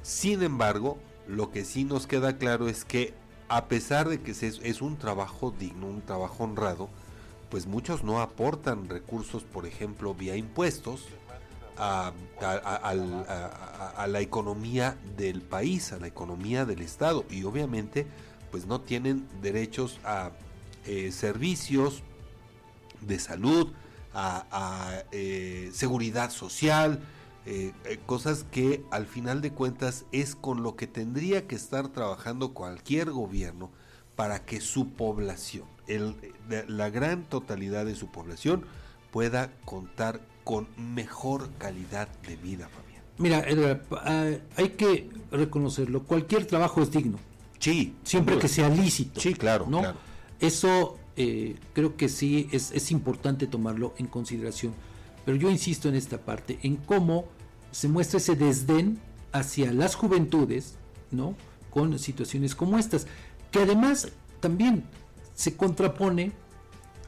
Sin 0.00 0.42
embargo, 0.42 0.96
lo 1.28 1.50
que 1.50 1.66
sí 1.66 1.84
nos 1.84 2.06
queda 2.06 2.38
claro 2.38 2.66
es 2.66 2.86
que 2.86 3.12
a 3.50 3.66
pesar 3.66 4.08
de 4.08 4.22
que 4.22 4.30
es, 4.30 4.80
un 4.80 4.96
trabajo 4.96 5.50
digno, 5.58 5.88
un 5.88 6.00
trabajo 6.00 6.44
honrado, 6.44 6.88
pues 7.50 7.66
muchos 7.66 8.04
no 8.04 8.22
aportan 8.22 8.88
recursos, 8.88 9.44
por 9.44 9.66
ejemplo, 9.66 10.14
vía 10.14 10.36
impuestos, 10.36 11.08
a, 11.76 12.12
a, 12.40 14.06
la 14.06 14.20
economía 14.20 14.96
del 15.16 15.42
país, 15.42 15.92
a 15.92 15.98
la 15.98 16.06
economía 16.06 16.64
del 16.64 16.80
Estado. 16.82 17.24
Y 17.30 17.44
obviamente, 17.44 18.06
pues 18.50 18.66
no 18.66 18.80
tienen 18.80 19.26
derechos 19.42 19.98
a 20.04 20.32
eh, 20.86 21.12
servicios 21.12 22.02
de 23.00 23.18
salud, 23.18 23.72
a, 24.12 25.04
eh, 25.12 25.70
seguridad 25.72 26.30
social, 26.30 27.00
eh, 27.46 27.72
cosas 28.06 28.44
que 28.50 28.84
al 28.90 29.06
final 29.06 29.40
de 29.40 29.52
cuentas 29.52 30.04
es 30.12 30.34
con 30.34 30.62
lo 30.62 30.76
que 30.76 30.86
tendría 30.86 31.46
que 31.46 31.54
estar 31.54 31.88
trabajando 31.88 32.52
cualquier 32.52 33.10
gobierno 33.10 33.70
para 34.16 34.44
que 34.44 34.60
su 34.60 34.88
población, 34.90 35.66
el, 35.86 36.14
la 36.68 36.90
gran 36.90 37.24
totalidad 37.24 37.86
de 37.86 37.94
su 37.94 38.08
población, 38.08 38.64
pueda 39.10 39.52
contar 39.64 40.20
con 40.44 40.68
mejor 40.76 41.50
calidad 41.58 42.08
de 42.26 42.36
vida, 42.36 42.68
Fabián. 42.68 43.02
Mira, 43.18 43.40
Edgar, 43.40 43.82
ah, 43.92 44.30
hay 44.56 44.70
que 44.70 45.08
reconocerlo, 45.30 46.02
cualquier 46.04 46.46
trabajo 46.46 46.82
es 46.82 46.90
digno. 46.90 47.18
Sí. 47.60 47.94
Siempre 48.02 48.38
que 48.38 48.48
sea 48.48 48.68
lícito. 48.68 49.20
Sí, 49.20 49.34
claro. 49.34 49.66
¿no? 49.68 49.80
claro. 49.80 49.98
Eso 50.40 50.98
eh, 51.16 51.56
creo 51.74 51.96
que 51.96 52.08
sí 52.08 52.48
es, 52.50 52.72
es 52.72 52.90
importante 52.90 53.46
tomarlo 53.46 53.94
en 53.98 54.06
consideración. 54.06 54.72
Pero 55.24 55.36
yo 55.36 55.50
insisto 55.50 55.88
en 55.88 55.94
esta 55.94 56.18
parte, 56.18 56.58
en 56.62 56.76
cómo 56.76 57.26
se 57.70 57.88
muestra 57.88 58.18
ese 58.18 58.34
desdén 58.34 58.98
hacia 59.32 59.72
las 59.72 59.94
juventudes, 59.94 60.74
¿no? 61.10 61.36
Con 61.70 61.98
situaciones 61.98 62.54
como 62.54 62.78
estas, 62.78 63.06
que 63.50 63.60
además 63.60 64.08
también 64.40 64.84
se 65.34 65.56
contrapone 65.56 66.32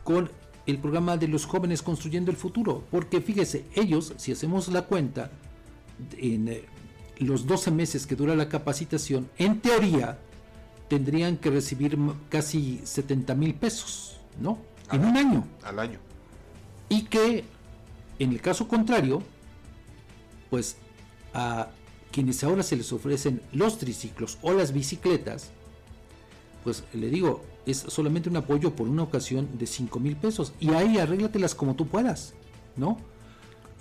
con 0.04 0.30
el 0.66 0.78
programa 0.78 1.16
de 1.16 1.28
los 1.28 1.46
jóvenes 1.46 1.82
construyendo 1.82 2.30
el 2.30 2.36
futuro, 2.36 2.84
porque 2.90 3.20
fíjese, 3.20 3.64
ellos, 3.74 4.12
si 4.16 4.32
hacemos 4.32 4.68
la 4.68 4.82
cuenta, 4.82 5.30
en 6.18 6.48
eh, 6.48 6.64
los 7.18 7.46
12 7.46 7.70
meses 7.70 8.06
que 8.06 8.14
dura 8.14 8.36
la 8.36 8.48
capacitación, 8.48 9.28
en 9.38 9.60
teoría 9.60 10.18
tendrían 10.92 11.38
que 11.38 11.48
recibir 11.48 11.96
casi 12.28 12.82
70 12.84 13.34
mil 13.34 13.54
pesos, 13.54 14.18
¿no? 14.38 14.58
en 14.92 15.06
un 15.06 15.16
año. 15.16 15.46
Al 15.62 15.78
año. 15.78 15.98
Y 16.90 17.04
que, 17.04 17.44
en 18.18 18.30
el 18.30 18.42
caso 18.42 18.68
contrario, 18.68 19.22
pues 20.50 20.76
a 21.32 21.68
quienes 22.10 22.44
ahora 22.44 22.62
se 22.62 22.76
les 22.76 22.92
ofrecen 22.92 23.40
los 23.52 23.78
triciclos 23.78 24.36
o 24.42 24.52
las 24.52 24.74
bicicletas, 24.74 25.48
pues 26.62 26.84
le 26.92 27.08
digo, 27.08 27.42
es 27.64 27.78
solamente 27.78 28.28
un 28.28 28.36
apoyo 28.36 28.76
por 28.76 28.86
una 28.86 29.02
ocasión 29.02 29.48
de 29.56 29.66
5 29.66 29.98
mil 29.98 30.16
pesos. 30.16 30.52
Y 30.60 30.74
ahí 30.74 30.98
arréglatelas 30.98 31.54
como 31.54 31.74
tú 31.74 31.86
puedas, 31.86 32.34
¿no? 32.76 32.98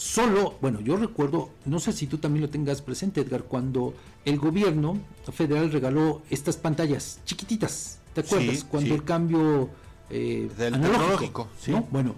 Solo, 0.02 0.56
bueno, 0.62 0.82
yo 0.82 0.98
recuerdo, 0.98 1.52
no 1.64 1.80
sé 1.80 1.94
si 1.94 2.08
tú 2.08 2.18
también 2.18 2.42
lo 2.42 2.50
tengas 2.50 2.82
presente, 2.82 3.22
Edgar, 3.22 3.44
cuando 3.44 3.94
el 4.26 4.40
gobierno 4.40 4.98
federal 5.32 5.72
regaló 5.72 6.24
estas 6.32 6.58
pantallas 6.58 7.20
chiquititas, 7.24 8.00
¿te 8.16 8.22
acuerdas? 8.22 8.64
cuando 8.64 8.96
el 8.96 9.04
cambio 9.04 9.70
eh, 10.10 10.50
Del 10.58 10.74
analógico, 10.74 11.50
sí. 11.60 11.76
Bueno, 11.92 12.16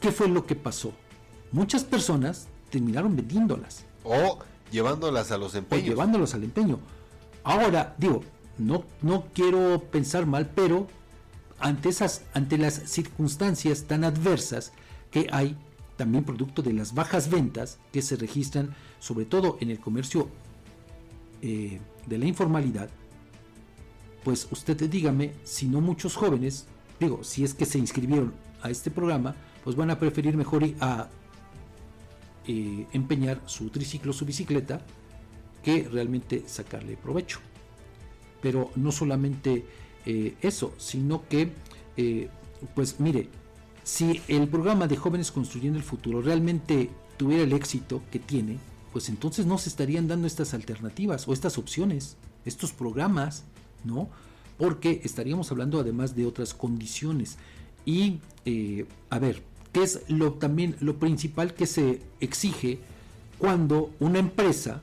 ¿qué 0.00 0.10
fue 0.10 0.26
lo 0.28 0.46
que 0.46 0.54
pasó? 0.54 0.94
Muchas 1.52 1.84
personas 1.84 2.48
terminaron 2.70 3.14
vendiéndolas. 3.14 3.84
O 4.04 4.38
llevándolas 4.72 5.30
a 5.30 5.36
los 5.36 5.54
empeños. 5.54 5.84
O 5.84 5.86
llevándolas 5.86 6.32
al 6.32 6.44
empeño. 6.44 6.78
Ahora, 7.44 7.94
digo, 7.98 8.22
no, 8.56 8.84
no 9.02 9.26
quiero 9.34 9.82
pensar 9.90 10.24
mal, 10.24 10.48
pero 10.54 10.88
ante, 11.60 11.90
esas, 11.90 12.22
ante 12.32 12.56
las 12.56 12.72
circunstancias 12.86 13.84
tan 13.84 14.04
adversas 14.04 14.72
que 15.10 15.28
hay, 15.30 15.58
también 15.98 16.24
producto 16.24 16.62
de 16.62 16.72
las 16.72 16.94
bajas 16.94 17.28
ventas 17.28 17.78
que 17.92 18.00
se 18.00 18.16
registran, 18.16 18.74
sobre 19.00 19.26
todo 19.26 19.58
en 19.60 19.70
el 19.70 19.80
comercio 19.80 20.30
eh, 21.42 21.80
de 22.06 22.18
la 22.18 22.24
informalidad, 22.24 22.88
pues 24.24 24.48
usted 24.50 24.88
dígame 24.88 25.34
si 25.42 25.66
no 25.66 25.80
muchos 25.80 26.14
jóvenes, 26.16 26.66
digo, 26.98 27.24
si 27.24 27.44
es 27.44 27.52
que 27.52 27.66
se 27.66 27.78
inscribieron 27.78 28.32
a 28.62 28.70
este 28.70 28.90
programa, 28.90 29.34
pues 29.64 29.76
van 29.76 29.90
a 29.90 29.98
preferir 29.98 30.36
mejor 30.36 30.64
a 30.80 31.08
eh, 32.46 32.86
empeñar 32.92 33.42
su 33.46 33.68
triciclo, 33.68 34.12
su 34.12 34.24
bicicleta, 34.24 34.80
que 35.62 35.88
realmente 35.90 36.44
sacarle 36.46 36.96
provecho. 36.96 37.40
Pero 38.40 38.70
no 38.76 38.92
solamente 38.92 39.64
eh, 40.06 40.36
eso, 40.40 40.74
sino 40.78 41.26
que, 41.28 41.50
pues 42.74 43.00
mire, 43.00 43.28
si 43.88 44.20
el 44.28 44.48
programa 44.48 44.86
de 44.86 44.98
jóvenes 44.98 45.32
construyendo 45.32 45.78
el 45.78 45.82
futuro 45.82 46.20
realmente 46.20 46.90
tuviera 47.16 47.42
el 47.42 47.54
éxito 47.54 48.02
que 48.12 48.18
tiene, 48.18 48.58
pues 48.92 49.08
entonces 49.08 49.46
no 49.46 49.56
se 49.56 49.70
estarían 49.70 50.06
dando 50.06 50.26
estas 50.26 50.52
alternativas 50.52 51.26
o 51.26 51.32
estas 51.32 51.56
opciones, 51.56 52.18
estos 52.44 52.72
programas, 52.72 53.44
¿no? 53.84 54.10
Porque 54.58 55.00
estaríamos 55.04 55.50
hablando 55.52 55.80
además 55.80 56.14
de 56.14 56.26
otras 56.26 56.52
condiciones. 56.52 57.38
Y, 57.86 58.20
eh, 58.44 58.84
a 59.08 59.18
ver, 59.18 59.42
¿qué 59.72 59.84
es 59.84 60.02
lo 60.08 60.34
también 60.34 60.76
lo 60.80 60.98
principal 60.98 61.54
que 61.54 61.64
se 61.64 62.02
exige 62.20 62.80
cuando 63.38 63.94
una 64.00 64.18
empresa, 64.18 64.82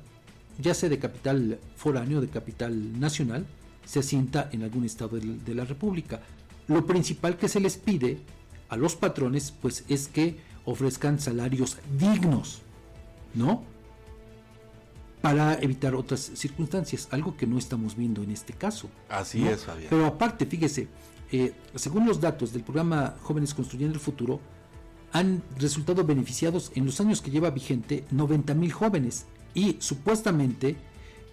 ya 0.58 0.74
sea 0.74 0.90
de 0.90 0.98
capital 0.98 1.60
foráneo, 1.76 2.22
de 2.22 2.30
capital 2.30 3.00
nacional, 3.00 3.46
se 3.86 4.00
asienta 4.00 4.50
en 4.52 4.64
algún 4.64 4.84
estado 4.84 5.20
de 5.20 5.54
la 5.54 5.64
República. 5.64 6.22
Lo 6.68 6.88
principal 6.88 7.38
que 7.38 7.48
se 7.48 7.60
les 7.60 7.78
pide 7.78 8.18
a 8.70 8.78
los 8.78 8.96
patrones 8.96 9.52
pues 9.52 9.84
es 9.90 10.08
que 10.08 10.38
ofrezcan 10.66 11.20
salarios 11.20 11.78
dignos, 12.00 12.62
¿no? 13.34 13.64
Para 15.22 15.56
evitar 15.56 15.96
otras 15.96 16.32
circunstancias, 16.36 17.08
algo 17.12 17.36
que 17.36 17.48
no 17.48 17.58
estamos 17.58 17.96
viendo 17.96 18.22
en 18.22 18.32
este 18.32 18.54
caso. 18.54 18.90
Así 19.10 19.48
es, 19.48 19.64
Fabián. 19.64 19.88
Pero 19.90 20.06
aparte, 20.06 20.46
fíjese, 20.46 20.88
eh, 21.32 21.54
según 21.76 22.06
los 22.06 22.22
datos 22.22 22.54
del 22.54 22.64
programa 22.64 23.16
Jóvenes 23.24 23.54
Construyendo 23.54 23.96
el 23.96 24.00
Futuro, 24.00 24.40
han 25.12 25.42
resultado 25.58 26.04
beneficiados 26.04 26.72
en 26.76 26.86
los 26.86 27.00
años 27.00 27.22
que 27.22 27.32
lleva 27.32 27.50
vigente 27.50 28.06
90 28.12 28.54
mil 28.54 28.72
jóvenes 28.72 29.26
y 29.54 29.78
supuestamente 29.80 30.76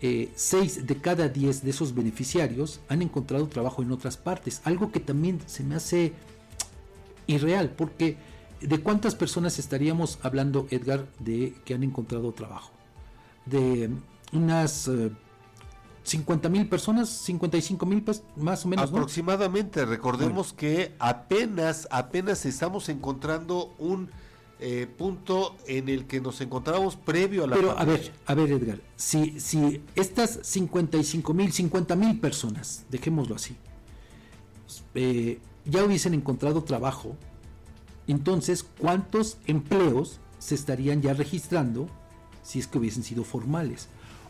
6 0.01 0.77
eh, 0.79 0.83
de 0.83 0.97
cada 0.97 1.29
10 1.29 1.63
de 1.65 1.71
esos 1.71 1.95
beneficiarios 1.95 2.81
han 2.89 3.03
encontrado 3.03 3.49
trabajo 3.49 3.83
en 3.83 3.93
otras 3.93 4.17
partes, 4.17 4.61
algo 4.65 4.91
que 4.91 5.01
también 5.01 5.41
se 5.47 5.65
me 5.65 5.75
hace 5.75 6.13
irreal, 7.27 7.71
porque 7.71 8.17
¿de 8.61 8.81
cuántas 8.81 9.15
personas 9.15 9.59
estaríamos 9.59 10.19
hablando, 10.23 10.67
Edgar, 10.71 11.07
de 11.19 11.55
que 11.65 11.75
han 11.75 11.83
encontrado 11.83 12.33
trabajo? 12.33 12.73
De 13.47 13.91
unas 14.33 14.91
50 16.05 16.49
eh, 16.49 16.51
mil 16.51 16.69
personas, 16.69 17.09
55 17.09 17.87
mil 17.87 18.05
más 18.37 18.65
o 18.65 18.69
menos. 18.69 18.91
Aproximadamente, 18.91 19.85
recordemos 19.85 20.53
que 20.53 20.95
apenas, 20.99 21.89
apenas 21.91 22.47
estamos 22.47 22.89
encontrando 22.89 23.75
un 23.79 24.11
eh, 24.65 24.87
punto 24.87 25.57
en 25.67 25.89
el 25.89 26.07
que 26.07 26.21
nos 26.21 26.41
encontramos 26.41 26.95
previo 26.95 27.43
a 27.43 27.47
la 27.49 27.57
Pero 27.57 27.77
a 27.77 27.85
ver, 27.85 28.13
a 28.27 28.35
ver 28.35 28.53
Edgar, 28.53 28.81
si, 28.95 29.41
si 29.41 29.83
estas 29.97 30.39
55 30.41 31.35
mil, 31.35 31.53
50 31.53 31.97
mil 31.97 32.21
personas, 32.21 32.85
dejémoslo 32.89 33.35
así, 33.35 33.57
eh, 34.95 35.41
ya 35.65 35.85
hubiesen 35.85 36.15
encontrado 36.15 36.65
trabajo, 36.65 37.17
entonces, 38.07 38.65
¿cuántos 38.79 39.39
empleos 39.47 40.21
se 40.39 40.55
estarían 40.55 41.03
ya 41.03 41.15
registrando 41.15 41.89
si 42.43 42.59
es 42.59 42.67
que 42.67 42.79
hubiesen 42.79 43.03
sido 43.03 43.25
formales? 43.25 43.89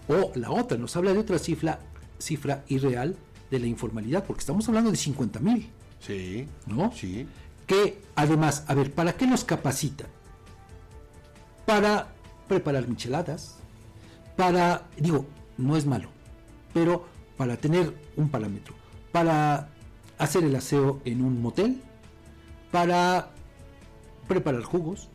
O 0.08 0.32
la 0.34 0.50
otra, 0.50 0.76
nos 0.76 0.96
habla 0.96 1.12
de 1.12 1.18
otra 1.18 1.38
cifra, 1.38 1.80
cifra 2.18 2.64
irreal 2.68 3.16
de 3.50 3.58
la 3.58 3.66
informalidad, 3.66 4.24
porque 4.24 4.40
estamos 4.40 4.68
hablando 4.68 4.90
de 4.90 4.96
50 4.96 5.40
mil. 5.40 5.70
Sí. 6.00 6.46
¿No? 6.66 6.92
Sí. 6.92 7.26
Que 7.66 8.00
además, 8.14 8.64
a 8.66 8.74
ver, 8.74 8.92
¿para 8.92 9.14
qué 9.14 9.26
los 9.26 9.44
capacitan? 9.44 10.08
para 11.64 12.08
preparar 12.48 12.88
micheladas, 12.88 13.56
para, 14.36 14.88
digo, 14.96 15.26
no 15.56 15.76
es 15.76 15.86
malo, 15.86 16.08
pero 16.74 17.06
para 17.36 17.56
tener 17.56 17.94
un 18.16 18.28
parámetro, 18.28 18.74
para 19.10 19.68
hacer 20.22 20.44
el 20.44 20.54
aseo 20.54 21.00
en 21.04 21.22
un 21.22 21.42
motel, 21.42 21.82
para 22.70 23.30
preparar 24.28 24.62
jugos. 24.62 25.08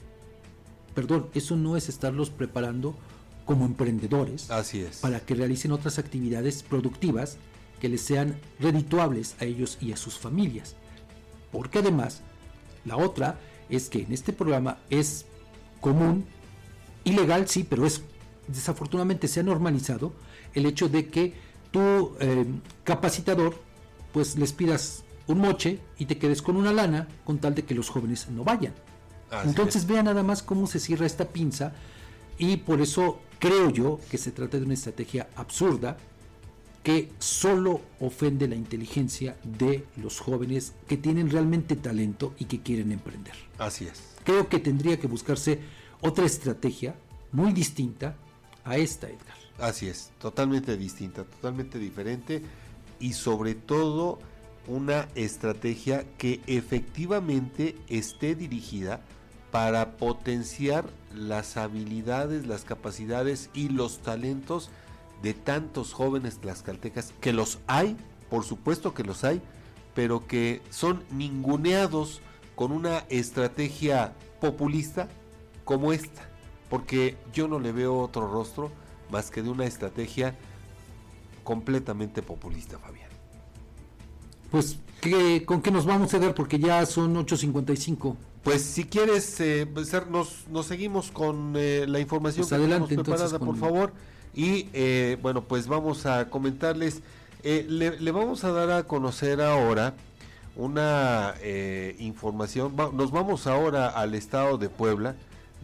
Perdón, 0.94 1.28
eso 1.34 1.56
no 1.56 1.78
es 1.78 1.90
estarlos 1.90 2.30
preparando 2.30 2.96
como 3.46 3.66
emprendedores. 3.66 4.52
Así 4.52 4.82
es. 4.82 4.98
Para 4.98 5.20
que 5.20 5.36
realicen 5.36 5.72
otras 5.72 6.00
actividades 6.00 6.64
productivas 6.64 7.38
que 7.80 7.90
les 7.90 8.02
sean 8.02 8.40
redituables 8.60 9.36
a 9.40 9.46
ellos 9.46 9.78
y 9.82 9.92
a 9.92 9.98
sus 9.98 10.18
familias. 10.18 10.76
Porque 11.52 11.80
además, 11.80 12.22
la 12.86 12.98
otra 12.98 13.40
es 13.70 13.90
que 13.90 14.04
en 14.04 14.14
este 14.14 14.34
programa 14.34 14.80
es 14.90 15.26
común, 15.82 16.26
ilegal 17.04 17.48
sí, 17.48 17.64
pero 17.64 17.86
es 17.86 18.02
desafortunadamente 18.48 19.28
se 19.28 19.42
ha 19.42 19.44
normalizado 19.44 20.14
el 20.54 20.66
hecho 20.66 20.88
de 20.90 21.08
que 21.08 21.34
tu 21.72 22.16
eh, 22.20 22.46
capacitador 22.84 23.67
pues 24.18 24.36
les 24.36 24.52
pidas 24.52 25.04
un 25.28 25.38
moche 25.38 25.80
y 26.00 26.08
te 26.08 26.18
quedes 26.18 26.42
con 26.42 26.58
una 26.58 26.74
lana 26.74 27.08
con 27.24 27.38
tal 27.38 27.54
de 27.54 27.62
que 27.62 27.76
los 27.76 27.88
jóvenes 27.88 28.28
no 28.32 28.44
vayan. 28.44 28.74
Entonces 29.46 29.86
vean 29.86 30.06
nada 30.06 30.24
más 30.24 30.42
cómo 30.42 30.66
se 30.66 30.80
cierra 30.80 31.06
esta 31.06 31.26
pinza 31.26 31.74
y 32.40 32.58
por 32.58 32.82
eso 32.82 33.20
creo 33.38 33.70
yo 33.70 34.00
que 34.10 34.18
se 34.18 34.32
trata 34.32 34.58
de 34.58 34.64
una 34.64 34.74
estrategia 34.74 35.30
absurda 35.36 35.98
que 36.82 37.12
solo 37.20 37.80
ofende 38.00 38.48
la 38.48 38.56
inteligencia 38.56 39.38
de 39.44 39.86
los 39.98 40.20
jóvenes 40.20 40.74
que 40.88 40.98
tienen 40.98 41.30
realmente 41.30 41.76
talento 41.76 42.34
y 42.40 42.46
que 42.46 42.62
quieren 42.62 42.92
emprender. 42.92 43.36
Así 43.60 43.86
es. 43.86 44.02
Creo 44.24 44.50
que 44.50 44.58
tendría 44.58 45.00
que 45.00 45.06
buscarse 45.06 45.60
otra 46.02 46.26
estrategia 46.26 46.96
muy 47.32 47.54
distinta 47.54 48.16
a 48.66 48.78
esta, 48.78 49.10
Edgar. 49.10 49.38
Así 49.60 49.88
es, 49.88 50.10
totalmente 50.20 50.76
distinta, 50.76 51.24
totalmente 51.24 51.78
diferente 51.78 52.42
y 53.00 53.14
sobre 53.14 53.56
todo 53.56 54.20
una 54.68 55.08
estrategia 55.16 56.06
que 56.18 56.42
efectivamente 56.48 57.76
esté 57.88 58.36
dirigida 58.36 59.02
para 59.52 59.98
potenciar 59.98 60.86
las 61.16 61.58
habilidades, 61.58 62.46
las 62.46 62.66
capacidades 62.66 63.50
y 63.54 63.70
los 63.70 64.00
talentos 64.00 64.70
de 65.22 65.34
tantos 65.34 65.94
jóvenes 65.94 66.40
tlaxcaltecas, 66.40 67.14
que 67.22 67.34
los 67.34 67.60
hay, 67.68 67.96
por 68.30 68.44
supuesto 68.44 68.94
que 68.94 69.04
los 69.04 69.24
hay, 69.24 69.42
pero 69.96 70.28
que 70.28 70.62
son 70.70 71.04
ninguneados 71.12 72.22
con 72.56 72.72
una 72.72 73.00
estrategia 73.10 74.14
populista 74.42 75.08
como 75.64 75.94
esta, 75.94 76.30
porque 76.70 77.18
yo 77.34 77.48
no 77.48 77.60
le 77.60 77.72
veo 77.72 78.00
otro 78.00 78.30
rostro 78.30 78.72
más 79.10 79.32
que 79.32 79.42
de 79.42 79.50
una 79.50 79.66
estrategia 79.66 80.36
completamente 81.48 82.22
populista, 82.22 82.78
Fabián. 82.78 83.08
Pues, 84.52 84.80
¿qué, 85.00 85.46
¿con 85.46 85.62
qué 85.62 85.72
nos 85.72 85.86
vamos 85.86 86.14
a 86.14 86.20
dar? 86.20 86.36
Porque 86.36 86.60
ya 86.60 86.86
son 86.86 87.16
8.55. 87.16 88.18
Pues 88.44 88.64
si 88.64 88.84
quieres, 88.84 89.40
eh, 89.40 89.66
pues, 89.66 89.94
nos, 90.10 90.46
nos, 90.50 90.66
seguimos 90.66 91.10
con 91.10 91.54
eh, 91.56 91.86
la 91.88 92.02
información 92.02 92.42
pues 92.42 92.50
que 92.50 92.56
adelante, 92.56 92.90
tenemos 92.90 93.08
preparada, 93.08 93.40
por 93.40 93.56
favor. 93.56 93.94
Y 94.36 94.68
eh, 94.74 95.18
bueno, 95.22 95.46
pues 95.46 95.70
vamos 95.70 96.06
a 96.06 96.30
comentarles, 96.30 97.02
eh, 97.44 97.66
le, 97.70 97.98
le, 97.98 98.12
vamos 98.12 98.44
a 98.44 98.52
dar 98.52 98.70
a 98.72 98.84
conocer 98.84 99.40
ahora 99.40 99.94
una 100.58 101.34
eh, 101.40 101.96
información, 102.00 102.76
va, 102.78 102.92
nos 102.92 103.12
vamos 103.12 103.48
ahora 103.48 103.88
al 103.88 104.16
estado 104.16 104.58
de 104.58 104.68
Puebla, 104.68 105.16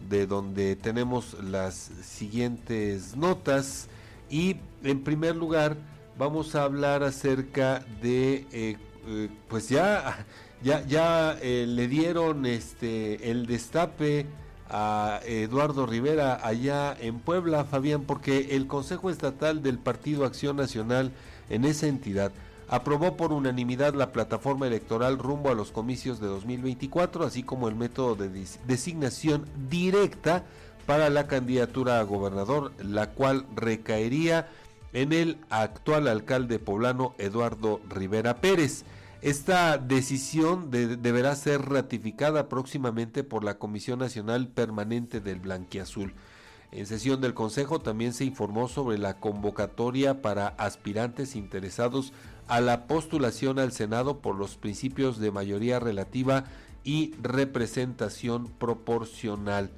de 0.08 0.26
donde 0.26 0.76
tenemos 0.76 1.36
las 1.44 1.90
siguientes 2.02 3.16
notas 3.16 3.88
y 4.34 4.56
en 4.82 5.04
primer 5.04 5.36
lugar 5.36 5.76
vamos 6.18 6.56
a 6.56 6.64
hablar 6.64 7.04
acerca 7.04 7.84
de, 8.02 8.48
eh, 8.50 8.76
eh, 9.06 9.28
pues 9.46 9.68
ya, 9.68 10.26
ya, 10.60 10.84
ya 10.84 11.38
le 11.40 11.86
dieron 11.86 12.44
este 12.44 13.30
el 13.30 13.46
destape 13.46 14.26
a 14.68 15.20
Eduardo 15.24 15.86
Rivera 15.86 16.40
allá 16.44 16.96
en 17.00 17.20
Puebla, 17.20 17.64
Fabián, 17.64 18.02
porque 18.02 18.56
el 18.56 18.66
Consejo 18.66 19.08
Estatal 19.08 19.62
del 19.62 19.78
Partido 19.78 20.24
Acción 20.24 20.56
Nacional 20.56 21.12
en 21.48 21.64
esa 21.64 21.86
entidad 21.86 22.32
aprobó 22.66 23.16
por 23.16 23.32
unanimidad 23.32 23.94
la 23.94 24.10
plataforma 24.10 24.66
electoral 24.66 25.16
rumbo 25.18 25.50
a 25.50 25.54
los 25.54 25.70
comicios 25.70 26.18
de 26.18 26.26
2024, 26.26 27.24
así 27.24 27.44
como 27.44 27.68
el 27.68 27.76
método 27.76 28.16
de 28.16 28.30
designación 28.66 29.44
directa 29.70 30.42
para 30.86 31.10
la 31.10 31.26
candidatura 31.26 32.00
a 32.00 32.02
gobernador, 32.02 32.72
la 32.78 33.10
cual 33.10 33.46
recaería 33.54 34.48
en 34.92 35.12
el 35.12 35.38
actual 35.50 36.08
alcalde 36.08 36.58
poblano 36.58 37.14
Eduardo 37.18 37.80
Rivera 37.88 38.40
Pérez. 38.40 38.84
Esta 39.22 39.78
decisión 39.78 40.70
de, 40.70 40.96
deberá 40.96 41.34
ser 41.34 41.62
ratificada 41.62 42.48
próximamente 42.48 43.24
por 43.24 43.42
la 43.42 43.58
Comisión 43.58 43.98
Nacional 43.98 44.48
Permanente 44.48 45.20
del 45.20 45.40
Blanquiazul. 45.40 46.14
En 46.72 46.86
sesión 46.86 47.20
del 47.20 47.34
Consejo 47.34 47.80
también 47.80 48.12
se 48.12 48.24
informó 48.24 48.68
sobre 48.68 48.98
la 48.98 49.20
convocatoria 49.20 50.22
para 50.22 50.48
aspirantes 50.48 51.36
interesados 51.36 52.12
a 52.48 52.60
la 52.60 52.86
postulación 52.86 53.58
al 53.58 53.72
Senado 53.72 54.18
por 54.18 54.36
los 54.36 54.56
principios 54.56 55.18
de 55.18 55.30
mayoría 55.30 55.78
relativa 55.78 56.44
y 56.82 57.14
representación 57.22 58.48
proporcional. 58.48 59.70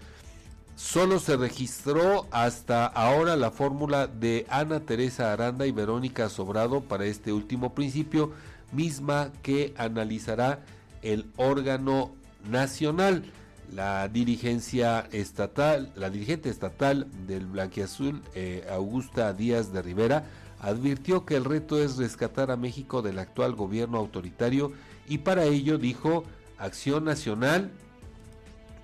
Solo 0.76 1.20
se 1.20 1.38
registró 1.38 2.26
hasta 2.30 2.84
ahora 2.84 3.34
la 3.34 3.50
fórmula 3.50 4.06
de 4.06 4.44
Ana 4.50 4.80
Teresa 4.80 5.32
Aranda 5.32 5.66
y 5.66 5.72
Verónica 5.72 6.28
Sobrado 6.28 6.82
para 6.82 7.06
este 7.06 7.32
último 7.32 7.74
principio, 7.74 8.32
misma 8.72 9.30
que 9.42 9.72
analizará 9.78 10.60
el 11.00 11.30
órgano 11.36 12.14
nacional. 12.50 13.24
La 13.72 14.06
dirigencia 14.08 15.08
estatal, 15.12 15.92
la 15.96 16.10
dirigente 16.10 16.50
estatal 16.50 17.06
del 17.26 17.46
Blanquiazul, 17.46 18.22
eh, 18.34 18.66
Augusta 18.70 19.32
Díaz 19.32 19.72
de 19.72 19.80
Rivera, 19.80 20.26
advirtió 20.60 21.24
que 21.24 21.36
el 21.36 21.46
reto 21.46 21.82
es 21.82 21.96
rescatar 21.96 22.50
a 22.50 22.58
México 22.58 23.00
del 23.00 23.18
actual 23.18 23.54
gobierno 23.54 23.96
autoritario 23.96 24.72
y 25.08 25.18
para 25.18 25.44
ello 25.44 25.78
dijo 25.78 26.24
Acción 26.58 27.04
Nacional 27.04 27.70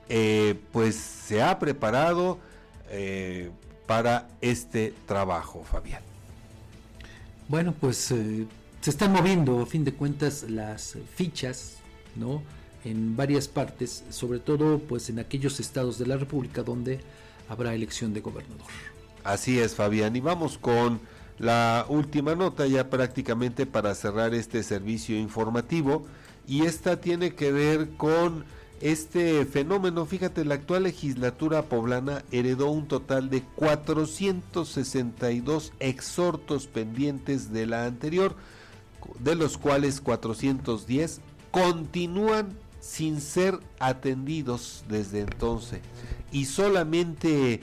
eh, 0.08 0.58
pues 0.72 0.96
se 0.96 1.42
ha 1.42 1.58
preparado 1.58 2.38
eh, 2.90 3.50
para 3.86 4.28
este 4.40 4.94
trabajo, 5.06 5.64
Fabián. 5.64 6.02
Bueno, 7.48 7.74
pues 7.78 8.10
eh, 8.10 8.46
se 8.80 8.90
están 8.90 9.12
moviendo 9.12 9.60
a 9.60 9.66
fin 9.66 9.84
de 9.84 9.92
cuentas 9.92 10.44
las 10.48 10.96
fichas, 11.14 11.76
¿no? 12.16 12.42
En 12.84 13.16
varias 13.16 13.48
partes, 13.48 14.04
sobre 14.10 14.40
todo 14.40 14.78
pues 14.80 15.08
en 15.08 15.18
aquellos 15.18 15.60
estados 15.60 15.98
de 15.98 16.06
la 16.06 16.16
República 16.16 16.62
donde 16.62 17.00
habrá 17.48 17.74
elección 17.74 18.12
de 18.12 18.20
gobernador. 18.20 18.66
Así 19.24 19.58
es, 19.58 19.74
Fabián, 19.74 20.16
y 20.16 20.20
vamos 20.20 20.58
con 20.58 21.00
la 21.38 21.86
última 21.88 22.34
nota 22.34 22.66
ya 22.66 22.90
prácticamente 22.90 23.66
para 23.66 23.94
cerrar 23.94 24.34
este 24.34 24.62
servicio 24.62 25.16
informativo 25.16 26.06
y 26.46 26.66
esta 26.66 27.00
tiene 27.00 27.34
que 27.34 27.52
ver 27.52 27.90
con 27.96 28.44
este 28.82 29.46
fenómeno. 29.46 30.04
Fíjate, 30.06 30.44
la 30.44 30.54
actual 30.54 30.82
legislatura 30.82 31.62
poblana 31.62 32.24
heredó 32.30 32.70
un 32.70 32.88
total 32.88 33.30
de 33.30 33.42
462 33.56 35.72
exhortos 35.80 36.66
pendientes 36.66 37.52
de 37.52 37.66
la 37.66 37.86
anterior, 37.86 38.34
de 39.20 39.36
los 39.36 39.56
cuales 39.56 40.00
410 40.00 41.20
continúan 41.50 42.58
sin 42.80 43.20
ser 43.20 43.58
atendidos 43.78 44.84
desde 44.88 45.20
entonces 45.20 45.80
y 46.32 46.46
solamente 46.46 47.60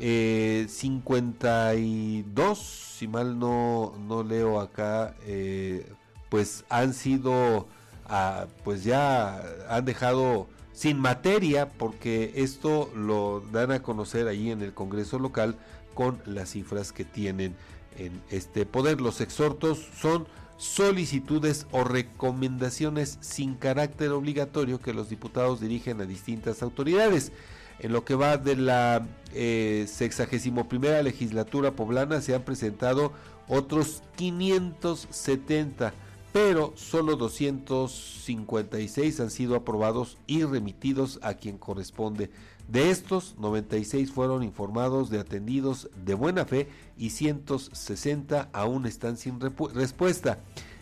eh, 0.00 0.66
52, 0.68 2.58
si 2.98 3.08
mal 3.08 3.38
no, 3.38 3.94
no 4.06 4.22
leo 4.24 4.60
acá, 4.60 5.14
eh, 5.24 5.90
pues 6.28 6.64
han 6.68 6.92
sido, 6.92 7.66
ah, 8.08 8.46
pues 8.64 8.84
ya 8.84 9.42
han 9.68 9.84
dejado 9.84 10.48
sin 10.78 11.00
materia, 11.00 11.70
porque 11.70 12.30
esto 12.36 12.88
lo 12.94 13.42
dan 13.50 13.72
a 13.72 13.82
conocer 13.82 14.28
allí 14.28 14.52
en 14.52 14.62
el 14.62 14.74
Congreso 14.74 15.18
local 15.18 15.56
con 15.92 16.22
las 16.24 16.50
cifras 16.50 16.92
que 16.92 17.04
tienen 17.04 17.56
en 17.96 18.22
este 18.30 18.64
poder. 18.64 19.00
Los 19.00 19.20
exhortos 19.20 19.88
son 20.00 20.28
solicitudes 20.56 21.66
o 21.72 21.82
recomendaciones 21.82 23.18
sin 23.20 23.56
carácter 23.56 24.10
obligatorio 24.10 24.80
que 24.80 24.94
los 24.94 25.08
diputados 25.08 25.58
dirigen 25.60 26.00
a 26.00 26.04
distintas 26.04 26.62
autoridades. 26.62 27.32
En 27.80 27.92
lo 27.92 28.04
que 28.04 28.14
va 28.14 28.36
de 28.36 28.54
la 28.54 29.04
eh, 29.34 29.84
61 29.88 31.02
legislatura 31.02 31.72
poblana 31.72 32.20
se 32.20 32.36
han 32.36 32.42
presentado 32.42 33.12
otros 33.48 34.04
570, 34.14 35.92
pero 36.40 36.72
solo 36.76 37.16
256 37.16 39.18
han 39.18 39.30
sido 39.30 39.56
aprobados 39.56 40.18
y 40.28 40.44
remitidos 40.44 41.18
a 41.20 41.34
quien 41.34 41.58
corresponde. 41.58 42.30
De 42.68 42.90
estos, 42.90 43.34
96 43.40 44.12
fueron 44.12 44.44
informados 44.44 45.10
de 45.10 45.18
atendidos 45.18 45.90
de 46.04 46.14
buena 46.14 46.44
fe 46.44 46.68
y 46.96 47.10
160 47.10 48.50
aún 48.52 48.86
están 48.86 49.16
sin 49.16 49.40
respuesta. 49.40 50.38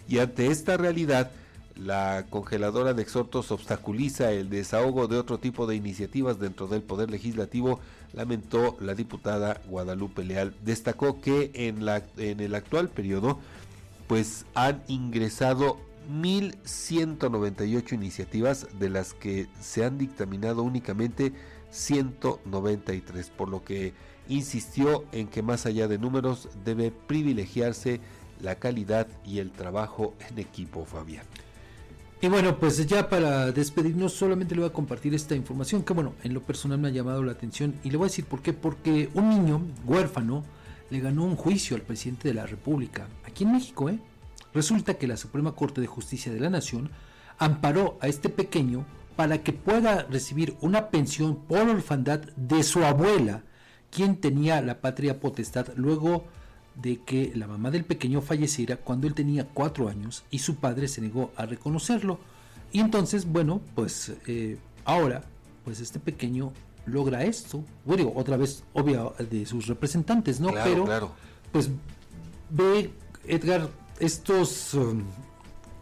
Y 0.06 0.18
ante 0.18 0.48
esta 0.48 0.76
realidad, 0.76 1.30
la 1.74 2.26
congeladora 2.28 2.92
de 2.92 3.00
exhortos 3.00 3.50
obstaculiza 3.50 4.32
el 4.32 4.50
desahogo 4.50 5.08
de 5.08 5.16
otro 5.16 5.38
tipo 5.38 5.66
de 5.66 5.76
iniciativas 5.76 6.38
dentro 6.38 6.68
del 6.68 6.82
Poder 6.82 7.10
Legislativo, 7.10 7.80
lamentó 8.12 8.76
la 8.78 8.94
diputada 8.94 9.62
Guadalupe 9.68 10.22
Leal. 10.22 10.54
Destacó 10.62 11.22
que 11.22 11.50
en, 11.54 11.86
la, 11.86 12.02
en 12.18 12.40
el 12.40 12.54
actual 12.54 12.90
periodo 12.90 13.38
pues 14.06 14.46
han 14.54 14.82
ingresado 14.88 15.78
1.198 16.10 17.92
iniciativas 17.92 18.66
de 18.78 18.90
las 18.90 19.14
que 19.14 19.48
se 19.60 19.84
han 19.84 19.98
dictaminado 19.98 20.62
únicamente 20.62 21.32
193, 21.70 23.30
por 23.30 23.48
lo 23.48 23.64
que 23.64 23.92
insistió 24.28 25.04
en 25.12 25.28
que 25.28 25.42
más 25.42 25.66
allá 25.66 25.88
de 25.88 25.98
números 25.98 26.48
debe 26.64 26.90
privilegiarse 26.90 28.00
la 28.40 28.56
calidad 28.56 29.08
y 29.24 29.38
el 29.38 29.50
trabajo 29.50 30.14
en 30.28 30.38
equipo, 30.38 30.84
Fabián. 30.84 31.24
Y 32.20 32.28
bueno, 32.28 32.58
pues 32.58 32.84
ya 32.86 33.08
para 33.10 33.52
despedirnos 33.52 34.14
solamente 34.14 34.54
le 34.54 34.62
voy 34.62 34.70
a 34.70 34.72
compartir 34.72 35.14
esta 35.14 35.34
información 35.34 35.82
que 35.82 35.92
bueno, 35.92 36.14
en 36.22 36.32
lo 36.32 36.42
personal 36.42 36.78
me 36.78 36.88
ha 36.88 36.90
llamado 36.90 37.22
la 37.22 37.32
atención 37.32 37.74
y 37.84 37.90
le 37.90 37.98
voy 37.98 38.06
a 38.06 38.08
decir 38.08 38.24
por 38.24 38.40
qué, 38.40 38.52
porque 38.52 39.10
un 39.14 39.28
niño 39.28 39.60
huérfano 39.84 40.42
le 40.88 41.00
ganó 41.00 41.24
un 41.24 41.36
juicio 41.36 41.76
al 41.76 41.82
presidente 41.82 42.28
de 42.28 42.34
la 42.34 42.46
República, 42.46 43.06
aquí 43.36 43.44
en 43.44 43.52
México, 43.52 43.90
¿eh? 43.90 43.98
Resulta 44.54 44.94
que 44.94 45.06
la 45.06 45.18
Suprema 45.18 45.52
Corte 45.52 45.82
de 45.82 45.86
Justicia 45.86 46.32
de 46.32 46.40
la 46.40 46.48
Nación 46.48 46.88
amparó 47.36 47.98
a 48.00 48.08
este 48.08 48.30
pequeño 48.30 48.86
para 49.14 49.42
que 49.42 49.52
pueda 49.52 50.04
recibir 50.04 50.56
una 50.62 50.88
pensión 50.88 51.36
por 51.36 51.68
orfandad 51.68 52.20
de 52.36 52.62
su 52.62 52.82
abuela, 52.82 53.42
quien 53.90 54.16
tenía 54.16 54.62
la 54.62 54.80
patria 54.80 55.20
potestad 55.20 55.66
luego 55.76 56.24
de 56.76 57.02
que 57.02 57.30
la 57.34 57.46
mamá 57.46 57.70
del 57.70 57.84
pequeño 57.84 58.22
falleciera 58.22 58.78
cuando 58.78 59.06
él 59.06 59.12
tenía 59.12 59.46
cuatro 59.46 59.90
años 59.90 60.24
y 60.30 60.38
su 60.38 60.56
padre 60.56 60.88
se 60.88 61.02
negó 61.02 61.30
a 61.36 61.44
reconocerlo. 61.44 62.18
Y 62.72 62.80
entonces, 62.80 63.26
bueno, 63.26 63.60
pues 63.74 64.14
eh, 64.26 64.56
ahora, 64.86 65.24
pues 65.62 65.80
este 65.80 66.00
pequeño 66.00 66.54
logra 66.86 67.22
esto. 67.22 67.62
Bueno, 67.84 68.12
otra 68.14 68.38
vez, 68.38 68.64
obvio, 68.72 69.14
de 69.18 69.44
sus 69.44 69.66
representantes, 69.66 70.40
¿no? 70.40 70.52
Claro, 70.52 70.70
Pero, 70.70 70.84
claro. 70.86 71.12
pues 71.52 71.68
ve, 72.48 72.90
Edgar, 73.28 73.68
estos, 73.98 74.74
um, 74.74 75.02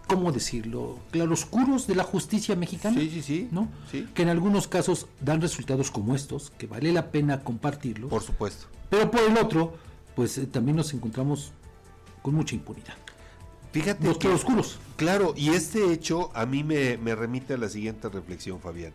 ¿cómo 0.07 0.33
decirlo? 0.33 0.99
Claroscuros 1.11 1.87
de 1.87 1.95
la 1.95 2.05
justicia 2.05 2.57
mexicana. 2.57 2.99
Sí, 2.99 3.11
sí, 3.11 3.23
sí. 3.23 3.49
¿No? 3.51 3.69
Sí. 3.91 4.09
Que 4.15 4.23
en 4.23 4.29
algunos 4.29 4.69
casos 4.69 5.07
dan 5.21 5.41
resultados 5.41 5.91
como 5.91 6.15
estos, 6.15 6.51
que 6.51 6.67
vale 6.67 6.93
la 6.93 7.11
pena 7.11 7.43
compartirlos. 7.43 8.11
Por 8.11 8.23
supuesto. 8.23 8.67
Pero 8.91 9.11
por 9.11 9.21
el 9.23 9.37
otro, 9.39 9.75
pues 10.15 10.39
eh, 10.39 10.47
también 10.47 10.77
nos 10.77 10.93
encontramos 10.95 11.53
con 12.23 12.35
mucha 12.35 12.55
impunidad. 12.55 12.95
Fíjate 13.73 14.07
Los 14.07 14.19
claroscuros. 14.19 14.79
Claro, 14.97 15.35
y 15.37 15.49
este 15.51 15.93
hecho 15.93 16.31
a 16.35 16.47
mí 16.47 16.63
me, 16.63 16.97
me 16.97 17.17
remite 17.17 17.55
a 17.55 17.59
la 17.59 17.69
siguiente 17.69 18.09
reflexión, 18.09 18.61
Fabián. 18.61 18.93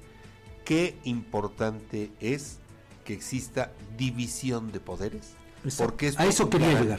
Qué 0.63 0.97
importante 1.03 2.11
es 2.21 2.59
que 3.03 3.13
exista 3.13 3.73
división 3.97 4.71
de 4.71 4.79
poderes, 4.79 5.31
Exacto. 5.65 5.83
porque 5.83 6.07
esto 6.07 6.21
A 6.21 6.27
eso 6.27 6.49
quería 6.49 6.79
llegar. 6.79 6.97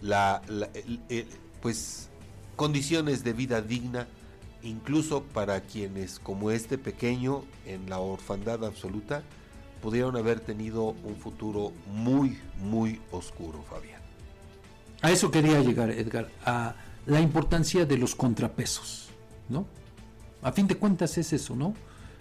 La, 0.00 0.42
pues 1.60 2.08
condiciones 2.56 3.24
de 3.24 3.32
vida 3.32 3.62
digna, 3.62 4.08
incluso 4.62 5.22
para 5.22 5.60
quienes 5.60 6.18
como 6.18 6.50
este 6.50 6.78
pequeño 6.78 7.44
en 7.66 7.88
la 7.88 7.98
orfandad 7.98 8.64
absoluta 8.64 9.22
pudieron 9.80 10.16
haber 10.16 10.40
tenido 10.40 10.96
un 11.04 11.16
futuro 11.16 11.72
muy, 11.86 12.38
muy 12.60 13.00
oscuro, 13.12 13.62
Fabián. 13.62 14.02
A 15.02 15.12
eso 15.12 15.30
quería 15.30 15.60
llegar, 15.60 15.90
Edgar, 15.90 16.28
a 16.44 16.74
la 17.06 17.20
importancia 17.20 17.86
de 17.86 17.96
los 17.96 18.16
contrapesos, 18.16 19.08
¿no? 19.48 19.66
A 20.42 20.52
fin 20.52 20.66
de 20.66 20.76
cuentas 20.76 21.16
es 21.18 21.32
eso, 21.32 21.54
¿no? 21.54 21.74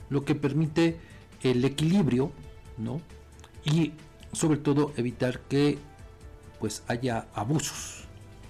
Lo 0.10 0.24
que 0.24 0.36
permite 0.36 1.00
el 1.42 1.66
equilibrio, 1.66 2.32
¿no? 2.78 3.02
Y 3.66 3.94
sobre 4.32 4.60
todo 4.60 4.94
evitar 4.96 5.40
que 5.42 5.80
pues 6.60 6.84
haya 6.88 7.28
abusos, 7.34 8.04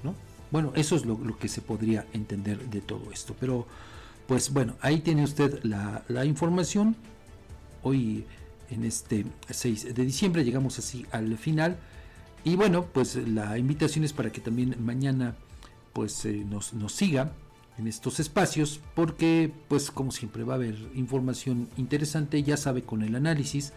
¿no? 0.04 0.16
Bueno, 0.52 0.72
eso 0.76 0.96
es 0.96 1.06
lo, 1.06 1.38
que 1.38 1.48
se 1.48 1.62
podría 1.62 2.06
entender 2.14 2.70
de 2.70 2.82
todo 2.82 3.12
esto. 3.12 3.36
Pero, 3.40 3.68
pues 4.28 4.52
bueno, 4.52 4.76
ahí 4.82 5.00
tiene 5.02 5.24
usted 5.24 5.64
la, 5.64 6.04
la 6.08 6.26
información. 6.26 6.96
Hoy, 7.84 8.26
en 8.70 8.84
este 8.84 9.26
6 9.50 9.94
de 9.96 10.06
diciembre, 10.06 10.44
llegamos 10.44 10.80
así 10.80 11.06
al 11.12 11.38
final. 11.38 11.78
Y 12.44 12.56
bueno, 12.56 12.86
pues 12.86 13.16
la 13.16 13.58
invitación 13.58 14.06
es 14.06 14.14
para 14.14 14.32
que 14.32 14.40
también 14.40 14.76
mañana 14.80 15.36
pues 15.92 16.26
eh, 16.26 16.46
nos, 16.48 16.74
nos 16.74 16.94
siga 16.94 17.32
en 17.78 17.88
estos 17.88 18.20
espacios 18.20 18.82
porque 18.96 19.52
pues 19.68 19.92
como 19.92 20.12
siempre 20.12 20.44
va 20.44 20.54
a 20.54 20.58
haber 20.58 20.76
información 20.96 21.70
interesante, 21.76 22.42
ya 22.44 22.56
sabe 22.56 22.84
con 22.84 23.02
el 23.02 23.16
análisis 23.16 23.74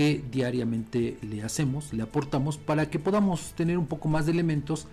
que 0.00 0.24
diariamente 0.30 1.18
le 1.20 1.42
hacemos, 1.42 1.92
le 1.92 2.02
aportamos 2.02 2.56
para 2.56 2.88
que 2.88 2.98
podamos 2.98 3.52
tener 3.52 3.76
un 3.76 3.86
poco 3.86 4.08
más 4.08 4.24
de 4.24 4.32
elementos 4.32 4.86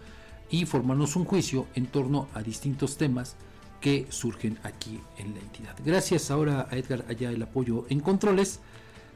y 0.49 0.65
formarnos 0.65 1.15
un 1.15 1.23
juicio 1.23 1.65
en 1.75 1.85
torno 1.85 2.27
a 2.34 2.43
distintos 2.43 2.97
temas 2.97 3.38
que 3.79 4.05
surgen 4.09 4.59
aquí 4.63 4.99
en 5.17 5.34
la 5.34 5.39
entidad. 5.39 5.77
Gracias 5.85 6.29
ahora 6.29 6.67
a 6.69 6.75
Edgar 6.75 7.05
allá 7.07 7.31
el 7.31 7.41
apoyo 7.41 7.85
en 7.88 8.01
controles. 8.01 8.59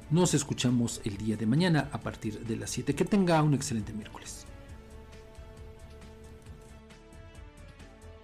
Nos 0.10 0.34
escuchamos 0.34 1.02
el 1.04 1.18
día 1.18 1.36
de 1.36 1.46
mañana 1.46 1.90
a 1.92 1.98
partir 1.98 2.40
de 2.40 2.56
las 2.56 2.70
7. 2.70 2.96
Que 2.96 3.04
tenga 3.04 3.44
un 3.44 3.54
excelente 3.54 3.92
miércoles. 3.92 4.46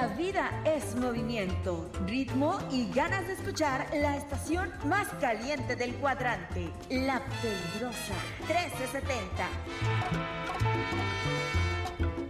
La 0.00 0.06
vida 0.06 0.62
es 0.64 0.94
movimiento, 0.94 1.90
ritmo 2.06 2.60
y 2.70 2.88
ganas 2.92 3.26
de 3.26 3.32
escuchar 3.32 3.88
la 3.92 4.16
estación 4.16 4.72
más 4.84 5.08
caliente 5.20 5.74
del 5.74 5.92
cuadrante, 5.96 6.70
La 6.88 7.20
Peligrosa 7.42 8.14
1370. 8.46 9.48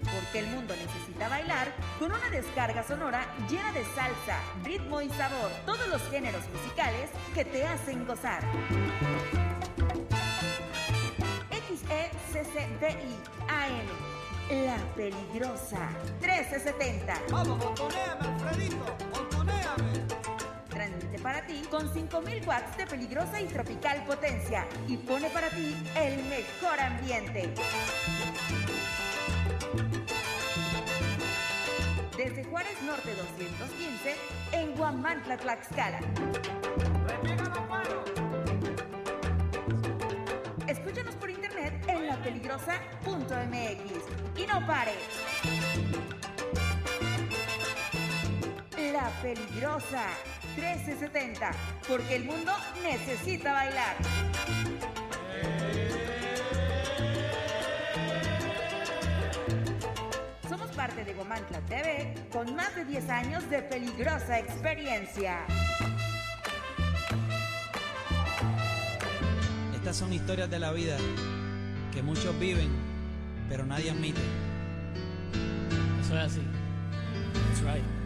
Porque 0.01 0.39
el 0.39 0.47
mundo 0.47 0.75
necesita 0.77 1.29
bailar 1.29 1.75
con 1.99 2.11
una 2.11 2.31
descarga 2.31 2.83
sonora 2.85 3.27
llena 3.51 3.71
de 3.73 3.85
salsa, 3.85 4.41
ritmo 4.65 5.03
y 5.03 5.11
sabor, 5.11 5.51
todos 5.67 5.87
los 5.89 6.01
géneros 6.09 6.49
musicales 6.49 7.11
que 7.35 7.45
te 7.45 7.67
hacen 7.67 8.07
gozar. 8.07 8.43
XECCDI 11.51 13.15
AM. 13.47 14.18
La 14.51 14.79
Peligrosa 14.97 15.91
1370. 16.21 17.21
Vamos, 17.31 17.59
botoneame, 17.59 18.29
Alfredito, 18.29 18.97
botoneame. 19.13 20.07
Transmite 20.71 21.19
para 21.19 21.45
ti 21.45 21.61
con 21.71 21.93
5000 21.93 22.49
watts 22.49 22.79
de 22.79 22.87
peligrosa 22.87 23.43
y 23.43 23.45
tropical 23.45 24.03
potencia 24.07 24.67
y 24.87 24.97
pone 24.97 25.29
para 25.29 25.51
ti 25.51 25.77
el 25.97 26.25
mejor 26.25 26.81
ambiente. 26.81 27.53
Desde 32.17 32.45
Juárez 32.45 32.81
Norte 32.83 33.15
215 33.15 34.17
en 34.53 34.81
Huamantla, 34.81 35.37
Tlaxcala. 35.37 36.01
Escúchanos 40.67 41.15
por 41.17 41.29
internet 41.29 41.75
en 41.87 42.07
lapeligrosa.mx 42.07 44.28
y 44.39 44.47
no 44.47 44.67
pares. 44.67 44.95
La 48.93 49.11
Peligrosa 49.23 50.07
1370, 50.57 51.51
porque 51.87 52.17
el 52.17 52.25
mundo 52.25 52.53
necesita 52.83 53.53
bailar. 53.53 53.97
Somos 60.49 60.71
parte 60.71 61.05
de 61.05 61.15
Gomantla 61.15 61.61
TV 61.63 62.15
con 62.33 62.55
más 62.55 62.75
de 62.75 62.85
10 62.85 63.09
años 63.11 63.51
de 63.51 63.63
peligrosa 63.63 64.39
experiencia. 64.39 65.47
Estas 69.75 69.97
son 69.97 70.13
historias 70.13 70.51
de 70.51 70.59
la 70.59 70.73
vida 70.73 70.97
que 71.93 72.03
muchos 72.03 72.39
viven, 72.39 72.69
pero 73.49 73.67
nadie 73.67 73.91
admite. 73.91 74.21
Eso 76.01 76.19
es 76.19 76.25
así. 76.25 76.43
That's 77.49 77.63
right. 77.63 77.98